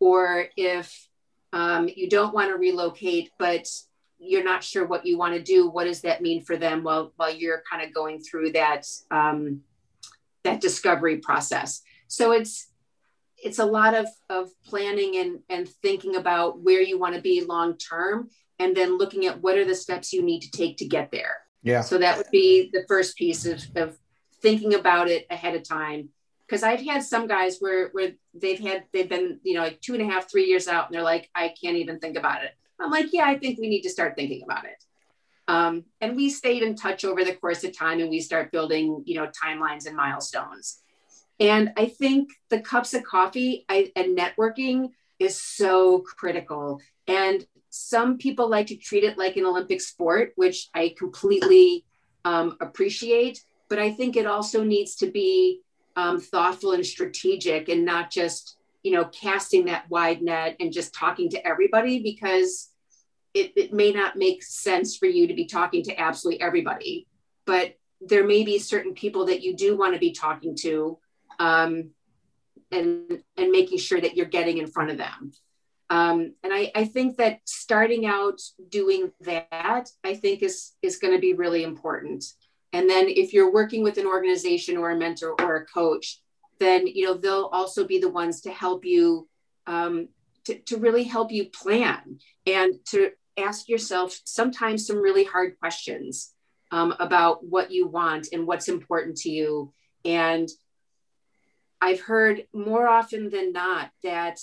Or 0.00 0.46
if 0.56 1.08
um, 1.52 1.88
you 1.94 2.08
don't 2.08 2.34
want 2.34 2.50
to 2.50 2.56
relocate 2.56 3.30
but 3.38 3.68
you're 4.18 4.44
not 4.44 4.64
sure 4.64 4.86
what 4.86 5.04
you 5.04 5.18
want 5.18 5.34
to 5.34 5.42
do 5.42 5.68
what 5.68 5.84
does 5.84 6.00
that 6.02 6.22
mean 6.22 6.44
for 6.44 6.56
them 6.56 6.84
while 6.84 7.12
while 7.16 7.34
you're 7.34 7.62
kind 7.68 7.84
of 7.84 7.92
going 7.92 8.20
through 8.20 8.52
that 8.52 8.86
um, 9.10 9.60
that 10.44 10.60
discovery 10.60 11.18
process? 11.18 11.82
So 12.08 12.32
it's 12.32 12.71
it's 13.42 13.58
a 13.58 13.64
lot 13.64 13.94
of 13.94 14.06
of 14.30 14.50
planning 14.64 15.16
and 15.16 15.40
and 15.48 15.68
thinking 15.68 16.16
about 16.16 16.60
where 16.60 16.80
you 16.80 16.98
want 16.98 17.14
to 17.14 17.20
be 17.20 17.44
long 17.44 17.76
term 17.76 18.28
and 18.58 18.76
then 18.76 18.98
looking 18.98 19.26
at 19.26 19.40
what 19.42 19.58
are 19.58 19.64
the 19.64 19.74
steps 19.74 20.12
you 20.12 20.22
need 20.22 20.40
to 20.40 20.50
take 20.50 20.76
to 20.76 20.86
get 20.86 21.10
there 21.10 21.38
yeah 21.62 21.80
so 21.80 21.98
that 21.98 22.16
would 22.16 22.30
be 22.30 22.70
the 22.72 22.84
first 22.88 23.16
piece 23.16 23.46
of, 23.46 23.62
of 23.76 23.98
thinking 24.40 24.74
about 24.74 25.08
it 25.08 25.26
ahead 25.30 25.54
of 25.54 25.66
time 25.66 26.08
because 26.46 26.62
I've 26.62 26.84
had 26.84 27.02
some 27.02 27.26
guys 27.26 27.58
where 27.60 27.88
where 27.90 28.12
they've 28.34 28.60
had 28.60 28.84
they've 28.92 29.08
been 29.08 29.40
you 29.42 29.54
know 29.54 29.62
like 29.62 29.80
two 29.80 29.94
and 29.94 30.02
a 30.02 30.12
half 30.12 30.30
three 30.30 30.44
years 30.44 30.68
out 30.68 30.86
and 30.86 30.94
they're 30.94 31.02
like 31.02 31.30
I 31.34 31.54
can't 31.60 31.76
even 31.76 31.98
think 31.98 32.16
about 32.16 32.44
it 32.44 32.52
I'm 32.82 32.90
like, 32.90 33.12
yeah, 33.12 33.26
I 33.26 33.38
think 33.38 33.58
we 33.58 33.68
need 33.68 33.82
to 33.82 33.90
start 33.90 34.16
thinking 34.16 34.42
about 34.42 34.64
it. 34.64 34.84
Um, 35.48 35.84
and 36.00 36.16
we 36.16 36.30
stayed 36.30 36.62
in 36.62 36.76
touch 36.76 37.04
over 37.04 37.24
the 37.24 37.34
course 37.34 37.64
of 37.64 37.76
time 37.76 38.00
and 38.00 38.10
we 38.10 38.20
start 38.20 38.52
building, 38.52 39.02
you 39.06 39.16
know, 39.16 39.28
timelines 39.28 39.86
and 39.86 39.96
milestones. 39.96 40.81
And 41.42 41.72
I 41.76 41.86
think 41.86 42.30
the 42.50 42.60
cups 42.60 42.94
of 42.94 43.02
coffee 43.02 43.64
I, 43.68 43.90
and 43.96 44.16
networking 44.16 44.90
is 45.18 45.42
so 45.42 45.98
critical. 45.98 46.80
And 47.08 47.44
some 47.68 48.16
people 48.16 48.48
like 48.48 48.68
to 48.68 48.76
treat 48.76 49.02
it 49.02 49.18
like 49.18 49.36
an 49.36 49.44
Olympic 49.44 49.80
sport, 49.80 50.34
which 50.36 50.70
I 50.72 50.94
completely 50.96 51.84
um, 52.24 52.56
appreciate. 52.60 53.42
But 53.68 53.80
I 53.80 53.90
think 53.90 54.16
it 54.16 54.24
also 54.24 54.62
needs 54.62 54.94
to 54.96 55.10
be 55.10 55.62
um, 55.96 56.20
thoughtful 56.20 56.72
and 56.72 56.86
strategic 56.86 57.68
and 57.68 57.84
not 57.84 58.12
just, 58.12 58.56
you 58.84 58.92
know, 58.92 59.06
casting 59.06 59.64
that 59.64 59.90
wide 59.90 60.22
net 60.22 60.54
and 60.60 60.72
just 60.72 60.94
talking 60.94 61.28
to 61.30 61.44
everybody 61.44 62.04
because 62.04 62.70
it, 63.34 63.52
it 63.56 63.72
may 63.72 63.90
not 63.90 64.14
make 64.14 64.44
sense 64.44 64.96
for 64.96 65.06
you 65.06 65.26
to 65.26 65.34
be 65.34 65.46
talking 65.46 65.82
to 65.84 66.00
absolutely 66.00 66.40
everybody, 66.40 67.08
but 67.46 67.76
there 68.00 68.24
may 68.24 68.44
be 68.44 68.60
certain 68.60 68.94
people 68.94 69.26
that 69.26 69.42
you 69.42 69.56
do 69.56 69.76
want 69.76 69.94
to 69.94 69.98
be 69.98 70.12
talking 70.12 70.54
to 70.54 70.98
um, 71.38 71.90
and, 72.70 73.22
and 73.36 73.50
making 73.50 73.78
sure 73.78 74.00
that 74.00 74.16
you're 74.16 74.26
getting 74.26 74.58
in 74.58 74.66
front 74.66 74.90
of 74.90 74.98
them. 74.98 75.32
Um, 75.90 76.34
and 76.42 76.52
I, 76.54 76.72
I 76.74 76.84
think 76.86 77.18
that 77.18 77.40
starting 77.44 78.06
out 78.06 78.40
doing 78.70 79.12
that, 79.22 79.90
I 80.02 80.14
think 80.14 80.42
is, 80.42 80.72
is 80.80 80.96
going 80.96 81.12
to 81.12 81.20
be 81.20 81.34
really 81.34 81.64
important. 81.64 82.24
And 82.72 82.88
then 82.88 83.08
if 83.08 83.34
you're 83.34 83.52
working 83.52 83.82
with 83.82 83.98
an 83.98 84.06
organization 84.06 84.78
or 84.78 84.90
a 84.90 84.96
mentor 84.96 85.34
or 85.38 85.56
a 85.56 85.66
coach, 85.66 86.20
then, 86.58 86.86
you 86.86 87.04
know, 87.04 87.14
they'll 87.14 87.50
also 87.52 87.86
be 87.86 87.98
the 87.98 88.08
ones 88.08 88.40
to 88.42 88.50
help 88.50 88.84
you 88.84 89.28
um, 89.66 90.08
to, 90.44 90.58
to 90.60 90.78
really 90.78 91.04
help 91.04 91.30
you 91.30 91.50
plan 91.50 92.18
and 92.46 92.74
to 92.86 93.10
ask 93.36 93.68
yourself 93.68 94.18
sometimes 94.24 94.86
some 94.86 94.96
really 94.96 95.24
hard 95.24 95.58
questions 95.58 96.32
um, 96.70 96.94
about 96.98 97.44
what 97.44 97.70
you 97.70 97.86
want 97.86 98.28
and 98.32 98.46
what's 98.46 98.68
important 98.68 99.16
to 99.18 99.30
you. 99.30 99.72
And 100.04 100.48
I've 101.82 102.00
heard 102.00 102.46
more 102.54 102.86
often 102.86 103.28
than 103.28 103.52
not 103.52 103.90
that, 104.04 104.38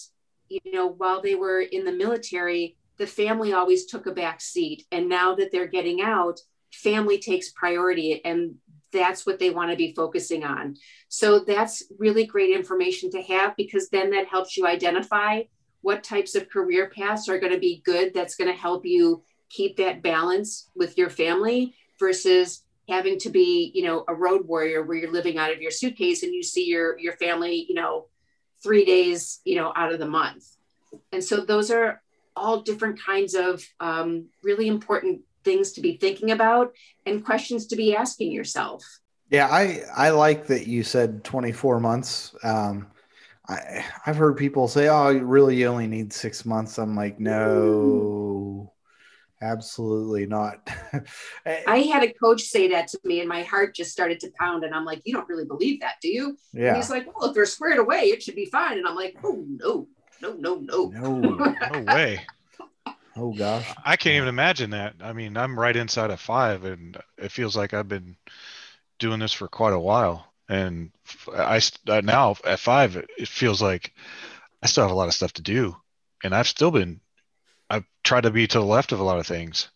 you 0.49 0.59
know, 0.73 0.87
while 0.87 1.21
they 1.21 1.35
were 1.35 1.61
in 1.61 1.85
the 1.85 1.91
military, 1.93 2.75
the 2.97 3.07
family 3.07 3.53
always 3.53 3.85
took 3.85 4.07
a 4.07 4.11
back 4.11 4.41
seat. 4.41 4.85
And 4.91 5.07
now 5.07 5.35
that 5.35 5.49
they're 5.49 5.65
getting 5.65 6.01
out, 6.01 6.41
family 6.73 7.17
takes 7.17 7.51
priority 7.51 8.21
and 8.25 8.55
that's 8.91 9.25
what 9.25 9.39
they 9.39 9.51
want 9.51 9.71
to 9.71 9.77
be 9.77 9.93
focusing 9.95 10.43
on. 10.43 10.75
So 11.07 11.39
that's 11.39 11.83
really 11.97 12.25
great 12.25 12.53
information 12.53 13.09
to 13.11 13.21
have 13.21 13.55
because 13.55 13.87
then 13.87 14.09
that 14.11 14.27
helps 14.27 14.57
you 14.57 14.67
identify 14.67 15.43
what 15.79 16.03
types 16.03 16.35
of 16.35 16.49
career 16.49 16.91
paths 16.93 17.29
are 17.29 17.39
going 17.39 17.53
to 17.53 17.59
be 17.59 17.81
good 17.85 18.13
that's 18.13 18.35
going 18.35 18.51
to 18.51 18.59
help 18.59 18.85
you 18.85 19.23
keep 19.49 19.77
that 19.77 20.03
balance 20.03 20.69
with 20.75 20.97
your 20.97 21.09
family 21.09 21.73
versus 22.01 22.65
having 22.89 23.19
to 23.19 23.29
be 23.29 23.71
you 23.73 23.83
know 23.83 24.03
a 24.07 24.13
road 24.13 24.47
warrior 24.47 24.83
where 24.83 24.97
you're 24.97 25.11
living 25.11 25.37
out 25.37 25.51
of 25.51 25.61
your 25.61 25.71
suitcase 25.71 26.23
and 26.23 26.33
you 26.33 26.43
see 26.43 26.65
your 26.65 26.97
your 26.99 27.13
family 27.13 27.65
you 27.69 27.75
know 27.75 28.05
three 28.61 28.85
days 28.85 29.39
you 29.45 29.55
know 29.55 29.71
out 29.75 29.93
of 29.93 29.99
the 29.99 30.07
month. 30.07 30.45
And 31.11 31.23
so 31.23 31.41
those 31.41 31.69
are 31.69 32.01
all 32.35 32.61
different 32.61 32.99
kinds 32.99 33.35
of 33.35 33.63
um, 33.79 34.25
really 34.43 34.67
important 34.67 35.21
things 35.43 35.73
to 35.73 35.81
be 35.81 35.97
thinking 35.97 36.31
about 36.31 36.73
and 37.05 37.23
questions 37.23 37.67
to 37.67 37.75
be 37.75 37.95
asking 37.95 38.31
yourself. 38.31 38.83
Yeah 39.29 39.47
i 39.47 39.83
i 39.95 40.09
like 40.09 40.47
that 40.47 40.67
you 40.67 40.83
said 40.83 41.23
24 41.23 41.79
months. 41.79 42.35
Um, 42.43 42.87
I, 43.47 43.85
I've 44.05 44.15
heard 44.15 44.37
people 44.37 44.67
say, 44.67 44.87
"Oh, 44.89 45.11
really 45.11 45.55
you 45.55 45.67
only 45.67 45.87
need 45.87 46.13
six 46.13 46.45
months." 46.45 46.77
I'm 46.77 46.95
like, 46.95 47.19
no, 47.19 48.71
absolutely 49.41 50.25
not. 50.25 50.67
I 51.45 51.79
had 51.79 52.03
a 52.03 52.13
coach 52.13 52.41
say 52.43 52.69
that 52.69 52.87
to 52.89 52.99
me, 53.03 53.19
and 53.19 53.29
my 53.29 53.43
heart 53.43 53.75
just 53.75 53.91
started 53.91 54.19
to 54.21 54.31
pound. 54.39 54.63
And 54.63 54.73
I'm 54.73 54.85
like, 54.85 55.01
"You 55.05 55.13
don't 55.13 55.27
really 55.29 55.45
believe 55.45 55.81
that, 55.81 55.95
do 56.01 56.09
you?" 56.09 56.37
Yeah. 56.53 56.69
And 56.69 56.77
he's 56.77 56.89
like, 56.89 57.05
"Well, 57.07 57.29
if 57.29 57.35
they're 57.35 57.45
squared 57.45 57.79
away, 57.79 58.05
it 58.05 58.23
should 58.23 58.35
be 58.35 58.45
fine." 58.45 58.77
And 58.77 58.87
I'm 58.87 58.95
like, 58.95 59.15
"Oh 59.23 59.43
no, 59.47 59.87
no, 60.21 60.33
no, 60.33 60.55
no, 60.55 60.89
no, 60.89 61.55
no 61.73 61.93
way." 61.93 62.25
Oh 63.15 63.33
gosh, 63.33 63.73
I 63.83 63.95
can't 63.97 64.15
even 64.15 64.29
imagine 64.29 64.69
that. 64.71 64.95
I 65.01 65.13
mean, 65.13 65.35
I'm 65.35 65.59
right 65.59 65.75
inside 65.75 66.11
of 66.11 66.19
five, 66.19 66.63
and 66.63 66.97
it 67.17 67.31
feels 67.31 67.55
like 67.55 67.73
I've 67.73 67.87
been 67.87 68.15
doing 68.99 69.19
this 69.19 69.33
for 69.33 69.47
quite 69.47 69.73
a 69.73 69.79
while 69.79 70.29
and 70.49 70.91
I 71.31 71.61
uh, 71.87 72.01
now 72.01 72.35
at 72.43 72.59
five, 72.59 72.97
it 72.97 73.27
feels 73.27 73.61
like 73.61 73.93
I 74.63 74.67
still 74.67 74.83
have 74.83 74.91
a 74.91 74.95
lot 74.95 75.07
of 75.07 75.13
stuff 75.13 75.33
to 75.33 75.41
do, 75.41 75.77
and 76.23 76.35
I've 76.35 76.47
still 76.47 76.71
been. 76.71 76.99
I've 77.69 77.85
tried 78.03 78.23
to 78.23 78.31
be 78.31 78.47
to 78.47 78.59
the 78.59 78.65
left 78.65 78.91
of 78.91 78.99
a 78.99 79.03
lot 79.03 79.19
of 79.19 79.27
things, 79.27 79.69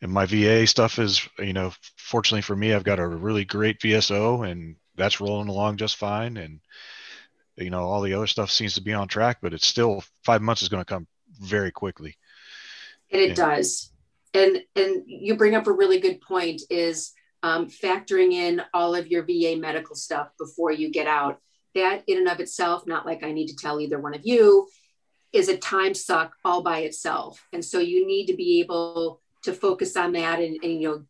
and 0.00 0.12
my 0.12 0.26
VA 0.26 0.66
stuff 0.66 0.98
is, 0.98 1.26
you 1.38 1.52
know, 1.52 1.72
fortunately 1.96 2.42
for 2.42 2.56
me, 2.56 2.72
I've 2.72 2.84
got 2.84 2.98
a 2.98 3.06
really 3.06 3.44
great 3.44 3.80
VSO, 3.80 4.48
and 4.50 4.76
that's 4.96 5.20
rolling 5.20 5.48
along 5.48 5.78
just 5.78 5.96
fine, 5.96 6.36
and 6.36 6.60
you 7.56 7.70
know, 7.70 7.84
all 7.84 8.02
the 8.02 8.14
other 8.14 8.26
stuff 8.26 8.50
seems 8.50 8.74
to 8.74 8.82
be 8.82 8.92
on 8.92 9.08
track, 9.08 9.38
but 9.40 9.54
it's 9.54 9.66
still 9.66 10.02
five 10.24 10.42
months 10.42 10.62
is 10.62 10.68
going 10.68 10.82
to 10.82 10.92
come 10.92 11.06
very 11.40 11.70
quickly. 11.70 12.16
And 13.10 13.22
it 13.22 13.36
does. 13.36 13.92
and 14.32 14.62
and 14.74 15.04
you 15.06 15.36
bring 15.36 15.54
up 15.54 15.66
a 15.66 15.72
really 15.72 16.00
good 16.00 16.20
point 16.20 16.62
is 16.68 17.12
um, 17.42 17.68
factoring 17.68 18.32
in 18.32 18.62
all 18.72 18.94
of 18.94 19.06
your 19.06 19.22
va 19.22 19.56
medical 19.56 19.94
stuff 19.94 20.28
before 20.38 20.72
you 20.72 20.90
get 20.90 21.06
out 21.06 21.40
that 21.74 22.02
in 22.06 22.18
and 22.18 22.28
of 22.28 22.40
itself 22.40 22.86
not 22.86 23.04
like 23.04 23.22
i 23.22 23.32
need 23.32 23.48
to 23.48 23.56
tell 23.56 23.80
either 23.80 23.98
one 23.98 24.14
of 24.14 24.22
you 24.24 24.66
is 25.34 25.48
a 25.48 25.56
time 25.58 25.92
suck 25.92 26.36
all 26.44 26.62
by 26.62 26.78
itself. 26.80 27.46
And 27.52 27.62
so 27.62 27.80
you 27.80 28.06
need 28.06 28.26
to 28.26 28.36
be 28.36 28.60
able 28.60 29.20
to 29.42 29.52
focus 29.52 29.96
on 29.96 30.12
that 30.12 30.38
and, 30.38 30.56
and 30.62 30.80
you 30.80 30.88
know 30.88 31.04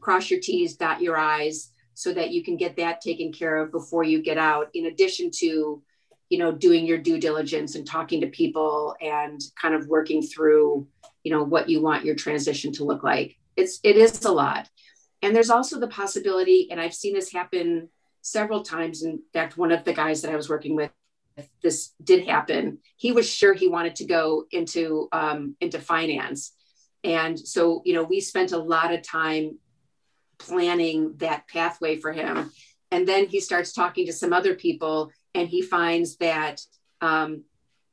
cross 0.00 0.30
your 0.30 0.40
t's 0.40 0.76
dot 0.76 1.00
your 1.00 1.16
i's 1.16 1.72
so 1.94 2.12
that 2.12 2.30
you 2.30 2.44
can 2.44 2.56
get 2.56 2.76
that 2.76 3.00
taken 3.00 3.32
care 3.32 3.56
of 3.56 3.72
before 3.72 4.04
you 4.04 4.22
get 4.22 4.36
out 4.36 4.68
in 4.74 4.86
addition 4.86 5.30
to 5.30 5.82
you 6.28 6.38
know 6.38 6.52
doing 6.52 6.84
your 6.84 6.98
due 6.98 7.18
diligence 7.18 7.76
and 7.76 7.86
talking 7.86 8.20
to 8.20 8.26
people 8.26 8.94
and 9.00 9.40
kind 9.60 9.74
of 9.74 9.86
working 9.86 10.20
through 10.20 10.86
you 11.22 11.32
know 11.32 11.42
what 11.42 11.68
you 11.68 11.80
want 11.80 12.04
your 12.04 12.14
transition 12.14 12.72
to 12.72 12.84
look 12.84 13.02
like. 13.02 13.36
It's 13.56 13.80
it 13.82 13.96
is 13.96 14.24
a 14.24 14.32
lot. 14.32 14.68
And 15.22 15.34
there's 15.34 15.50
also 15.50 15.80
the 15.80 15.88
possibility 15.88 16.68
and 16.70 16.80
i've 16.80 16.94
seen 16.94 17.14
this 17.14 17.32
happen 17.32 17.88
several 18.22 18.62
times. 18.62 19.02
In 19.02 19.20
fact 19.32 19.56
one 19.56 19.72
of 19.72 19.84
the 19.84 19.94
guys 19.94 20.22
that 20.22 20.32
i 20.32 20.36
was 20.36 20.48
working 20.48 20.76
with 20.76 20.90
this 21.62 21.92
did 22.02 22.26
happen 22.26 22.78
he 22.98 23.12
was 23.12 23.30
sure 23.30 23.54
he 23.54 23.68
wanted 23.68 23.96
to 23.96 24.04
go 24.04 24.44
into 24.50 25.08
um, 25.12 25.56
into 25.60 25.80
finance. 25.80 26.52
And 27.04 27.38
so 27.38 27.80
you 27.86 27.94
know 27.94 28.02
we 28.02 28.20
spent 28.20 28.52
a 28.52 28.58
lot 28.58 28.92
of 28.92 29.02
time 29.02 29.58
planning 30.38 31.14
that 31.18 31.48
pathway 31.48 31.96
for 31.96 32.12
him. 32.12 32.50
And 32.90 33.06
then 33.06 33.26
he 33.26 33.40
starts 33.40 33.72
talking 33.72 34.06
to 34.06 34.12
some 34.12 34.32
other 34.32 34.54
people 34.54 35.10
and 35.34 35.48
he 35.48 35.62
finds 35.62 36.16
that 36.16 36.60
um, 37.00 37.44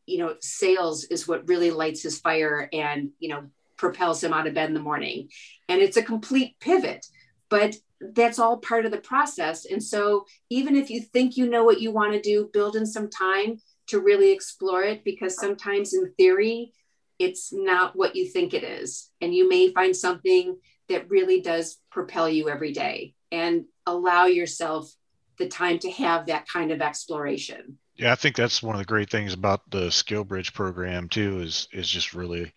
you 0.06 0.18
know 0.18 0.36
sales 0.42 1.06
is 1.06 1.28
what 1.28 1.48
really 1.48 1.72
lights 1.72 2.02
his 2.02 2.20
fire 2.20 2.68
and 2.74 3.12
you 3.20 3.30
know 3.30 3.46
propels 3.78 4.24
him 4.24 4.34
out 4.34 4.48
of 4.48 4.56
bed 4.56 4.70
in 4.70 4.74
the 4.74 4.80
morning. 4.80 5.30
And 5.70 5.82
it's 5.82 5.98
a 5.98 6.04
complete 6.04 6.60
pivot 6.60 7.06
but 7.50 7.76
that's 8.14 8.40
all 8.40 8.58
part 8.58 8.86
of 8.86 8.92
the 8.92 8.98
process 8.98 9.66
and 9.66 9.84
so 9.84 10.26
even 10.50 10.76
if 10.76 10.90
you 10.90 11.02
think 11.02 11.38
you 11.38 11.50
know 11.50 11.64
what 11.64 11.82
you 11.82 11.92
want 11.92 12.14
to 12.14 12.22
do 12.22 12.50
build 12.54 12.76
in 12.76 12.86
some 12.86 13.10
time 13.10 13.58
to 13.88 14.00
really 14.00 14.32
explore 14.32 14.84
it 14.84 15.04
because 15.04 15.36
sometimes 15.36 15.94
in 15.94 16.12
theory 16.18 16.72
it's 17.20 17.54
not 17.54 17.96
what 17.96 18.16
you 18.16 18.28
think 18.28 18.54
it 18.54 18.64
is 18.64 19.10
and 19.22 19.34
you 19.34 19.48
may 19.48 19.72
find 19.72 19.96
something 19.96 20.58
that 20.90 21.10
really 21.10 21.42
does 21.42 21.78
propel 21.92 22.30
you 22.30 22.50
every 22.50 22.72
day 22.72 23.14
and 23.32 23.66
allow 23.86 24.26
yourself 24.26 24.92
the 25.38 25.48
time 25.48 25.80
to 25.80 25.92
have 25.92 26.28
that 26.28 26.48
kind 26.48 26.72
of 26.72 26.82
exploration. 26.82 27.78
Yeah, 27.96 28.12
I 28.12 28.16
think 28.16 28.36
that's 28.36 28.64
one 28.64 28.76
of 28.76 28.80
the 28.80 28.86
great 28.86 29.10
things 29.10 29.34
about 29.34 29.70
the 29.72 29.92
Skill 29.92 30.24
Bridge 30.24 30.54
program 30.54 31.08
too 31.08 31.40
is 31.40 31.68
is 31.72 31.90
just 31.90 32.14
really 32.14 32.52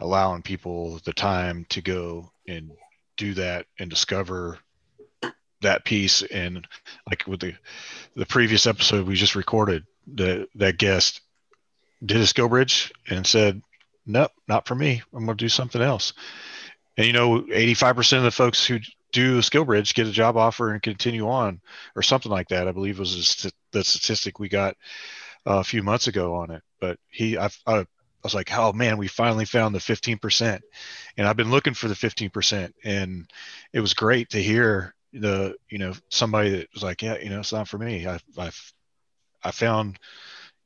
allowing 0.00 0.42
people 0.42 1.00
the 1.04 1.12
time 1.12 1.66
to 1.70 1.80
go 1.80 2.30
and 2.46 2.70
do 3.16 3.34
that 3.34 3.66
and 3.78 3.90
discover 3.90 4.58
that 5.60 5.84
piece 5.84 6.22
and 6.22 6.66
like 7.08 7.26
with 7.26 7.40
the 7.40 7.54
the 8.14 8.26
previous 8.26 8.66
episode 8.66 9.06
we 9.06 9.14
just 9.14 9.34
recorded 9.34 9.84
the 10.06 10.48
that 10.54 10.78
guest 10.78 11.20
did 12.04 12.18
a 12.18 12.26
skill 12.26 12.48
bridge 12.48 12.92
and 13.08 13.26
said 13.26 13.60
nope 14.06 14.32
not 14.48 14.66
for 14.66 14.74
me. 14.74 15.02
I'm 15.12 15.26
going 15.26 15.36
to 15.36 15.44
do 15.44 15.48
something 15.48 15.82
else. 15.82 16.14
And 16.96 17.06
you 17.06 17.12
know 17.12 17.42
85% 17.42 18.18
of 18.18 18.22
the 18.24 18.30
folks 18.30 18.66
who 18.66 18.78
do 19.12 19.38
a 19.38 19.42
skill 19.42 19.64
bridge 19.64 19.94
get 19.94 20.06
a 20.06 20.12
job 20.12 20.36
offer 20.36 20.72
and 20.72 20.82
continue 20.82 21.28
on 21.28 21.60
or 21.96 22.02
something 22.02 22.30
like 22.30 22.48
that 22.48 22.68
i 22.68 22.72
believe 22.72 22.98
was 22.98 23.50
the 23.72 23.82
statistic 23.82 24.38
we 24.38 24.50
got 24.50 24.76
uh, 25.46 25.60
a 25.60 25.64
few 25.64 25.82
months 25.82 26.08
ago 26.08 26.34
on 26.34 26.50
it. 26.50 26.62
But 26.78 26.98
he 27.08 27.38
I, 27.38 27.48
I, 27.66 27.86
was 28.22 28.34
like 28.34 28.52
oh 28.52 28.72
man 28.74 28.98
we 28.98 29.08
finally 29.08 29.46
found 29.46 29.74
the 29.74 29.78
15% 29.78 30.60
and 31.16 31.26
i've 31.26 31.36
been 31.36 31.50
looking 31.50 31.72
for 31.72 31.88
the 31.88 31.94
15% 31.94 32.72
and 32.84 33.30
it 33.72 33.80
was 33.80 33.94
great 33.94 34.30
to 34.30 34.42
hear 34.42 34.94
the 35.12 35.54
you 35.70 35.78
know 35.78 35.94
somebody 36.10 36.50
that 36.50 36.68
was 36.74 36.82
like 36.82 37.02
yeah 37.02 37.16
you 37.18 37.30
know 37.30 37.40
it's 37.40 37.52
not 37.52 37.68
for 37.68 37.78
me. 37.78 38.06
I 38.06 38.18
i 38.36 38.50
i 39.42 39.50
found 39.50 39.98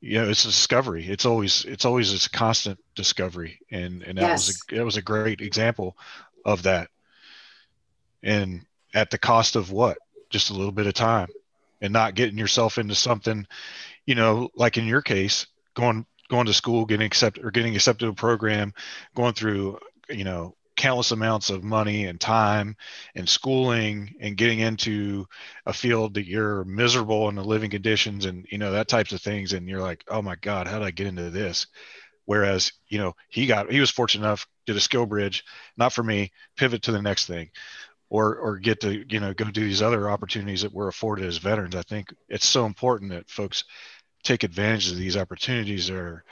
you 0.01 0.21
know 0.21 0.29
it's 0.29 0.43
a 0.43 0.49
discovery. 0.49 1.07
It's 1.07 1.25
always 1.25 1.65
it's 1.65 1.85
always 1.85 2.13
it's 2.13 2.25
a 2.25 2.29
constant 2.29 2.79
discovery. 2.95 3.59
And 3.71 4.03
and 4.03 4.17
that 4.17 4.21
yes. 4.21 4.47
was 4.47 4.57
a, 4.57 4.75
that 4.75 4.85
was 4.85 4.97
a 4.97 5.01
great 5.01 5.41
example 5.41 5.97
of 6.45 6.63
that. 6.63 6.89
And 8.21 8.65
at 8.93 9.09
the 9.09 9.17
cost 9.17 9.55
of 9.55 9.71
what? 9.71 9.97
Just 10.29 10.49
a 10.49 10.53
little 10.53 10.71
bit 10.71 10.87
of 10.87 10.93
time. 10.93 11.29
And 11.81 11.91
not 11.91 12.15
getting 12.15 12.37
yourself 12.37 12.77
into 12.77 12.95
something 12.95 13.45
you 14.05 14.15
know 14.15 14.49
like 14.55 14.77
in 14.77 14.85
your 14.85 15.01
case 15.01 15.47
going 15.73 16.05
going 16.29 16.45
to 16.45 16.53
school 16.53 16.85
getting 16.85 17.05
accepted 17.05 17.45
or 17.45 17.51
getting 17.51 17.75
accepted 17.75 18.05
to 18.05 18.11
a 18.11 18.13
program 18.13 18.73
going 19.15 19.33
through 19.33 19.77
you 20.09 20.23
know 20.23 20.55
countless 20.83 21.11
amounts 21.11 21.49
of 21.49 21.63
money 21.63 22.07
and 22.07 22.19
time 22.19 22.75
and 23.15 23.29
schooling 23.29 24.13
and 24.19 24.35
getting 24.35 24.59
into 24.59 25.25
a 25.65 25.71
field 25.71 26.13
that 26.13 26.27
you're 26.27 26.65
miserable 26.65 27.29
in 27.29 27.35
the 27.35 27.43
living 27.43 27.69
conditions 27.69 28.25
and 28.25 28.45
you 28.51 28.57
know 28.57 28.73
that 28.73 28.89
types 28.89 29.13
of 29.13 29.21
things 29.21 29.53
and 29.53 29.69
you're 29.69 29.79
like 29.79 30.03
oh 30.09 30.21
my 30.21 30.35
god 30.41 30.67
how 30.67 30.79
did 30.79 30.85
i 30.85 30.91
get 30.91 31.07
into 31.07 31.29
this 31.29 31.67
whereas 32.25 32.73
you 32.89 32.97
know 32.97 33.13
he 33.29 33.47
got 33.47 33.71
he 33.71 33.79
was 33.79 33.89
fortunate 33.89 34.25
enough 34.25 34.45
did 34.65 34.75
a 34.75 34.81
skill 34.81 35.05
bridge 35.05 35.45
not 35.77 35.93
for 35.93 36.03
me 36.03 36.29
pivot 36.57 36.81
to 36.81 36.91
the 36.91 37.01
next 37.01 37.27
thing 37.27 37.49
or 38.09 38.35
or 38.35 38.59
get 38.59 38.81
to 38.81 39.05
you 39.09 39.21
know 39.21 39.33
go 39.33 39.45
do 39.45 39.63
these 39.63 39.81
other 39.81 40.09
opportunities 40.09 40.63
that 40.63 40.73
we're 40.73 40.89
afforded 40.89 41.25
as 41.25 41.37
veterans. 41.37 41.75
I 41.75 41.81
think 41.81 42.13
it's 42.29 42.45
so 42.45 42.65
important 42.65 43.09
that 43.11 43.29
folks 43.29 43.63
take 44.21 44.43
advantage 44.43 44.91
of 44.91 44.97
these 44.97 45.17
opportunities 45.17 45.89
or 45.89 46.23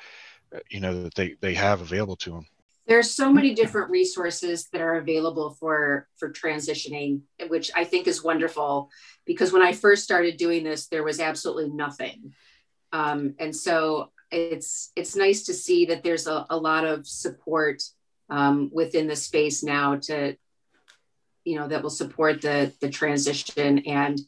uh, 0.54 0.60
you 0.70 0.82
know 0.82 1.04
that 1.04 1.16
they 1.16 1.36
they 1.42 1.56
have 1.56 1.82
available 1.82 2.18
to 2.18 2.32
them. 2.32 2.46
There's 2.92 3.10
so 3.10 3.32
many 3.32 3.54
different 3.54 3.90
resources 3.90 4.68
that 4.74 4.82
are 4.82 4.96
available 4.96 5.52
for 5.52 6.10
for 6.18 6.30
transitioning, 6.30 7.22
which 7.48 7.72
I 7.74 7.86
think 7.86 8.06
is 8.06 8.22
wonderful 8.22 8.90
because 9.26 9.54
when 9.54 9.62
I 9.62 9.72
first 9.72 10.04
started 10.04 10.36
doing 10.36 10.66
this, 10.66 10.88
there 10.88 11.02
was 11.02 11.22
absolutely 11.22 11.70
nothing, 11.70 12.34
um, 12.92 13.36
and 13.40 13.56
so 13.56 14.12
it's 14.30 14.92
it's 14.98 15.16
nice 15.16 15.44
to 15.44 15.54
see 15.54 15.86
that 15.86 16.04
there's 16.04 16.28
a, 16.28 16.46
a 16.50 16.58
lot 16.58 16.84
of 16.84 17.08
support 17.08 17.82
um, 18.30 18.70
within 18.74 19.08
the 19.08 19.16
space 19.16 19.64
now 19.64 19.96
to 20.08 20.36
you 21.46 21.56
know 21.56 21.70
that 21.70 21.84
will 21.84 21.90
support 21.90 22.42
the 22.42 22.74
the 22.82 22.90
transition 22.90 23.80
and 23.88 24.20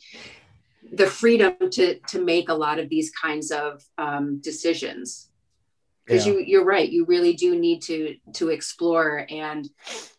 the 0.90 1.08
freedom 1.08 1.54
to 1.70 2.00
to 2.08 2.24
make 2.24 2.48
a 2.48 2.54
lot 2.54 2.80
of 2.80 2.88
these 2.88 3.12
kinds 3.12 3.52
of 3.52 3.84
um, 3.98 4.40
decisions 4.40 5.28
because 6.06 6.26
yeah. 6.26 6.34
you 6.34 6.40
you're 6.40 6.66
right 6.66 6.92
you 6.92 7.06
really 7.06 7.34
do 7.34 7.58
need 7.58 7.82
to 7.82 8.16
to 8.34 8.50
explore 8.50 9.26
and 9.30 9.70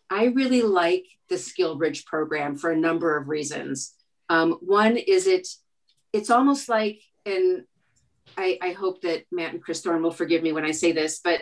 i 0.09 0.25
really 0.25 0.61
like 0.61 1.05
the 1.29 1.37
skill 1.37 1.75
bridge 1.75 2.05
program 2.05 2.55
for 2.55 2.71
a 2.71 2.77
number 2.77 3.17
of 3.17 3.27
reasons. 3.27 3.93
Um, 4.29 4.53
one 4.61 4.97
is 4.97 5.27
it 5.27 5.47
it's 6.13 6.29
almost 6.29 6.69
like 6.69 7.01
and 7.25 7.63
I, 8.37 8.57
I 8.61 8.71
hope 8.71 9.01
that 9.01 9.25
matt 9.31 9.53
and 9.53 9.61
chris 9.61 9.81
thorne 9.81 10.01
will 10.03 10.11
forgive 10.11 10.43
me 10.43 10.51
when 10.51 10.65
i 10.65 10.71
say 10.71 10.91
this 10.91 11.19
but 11.23 11.41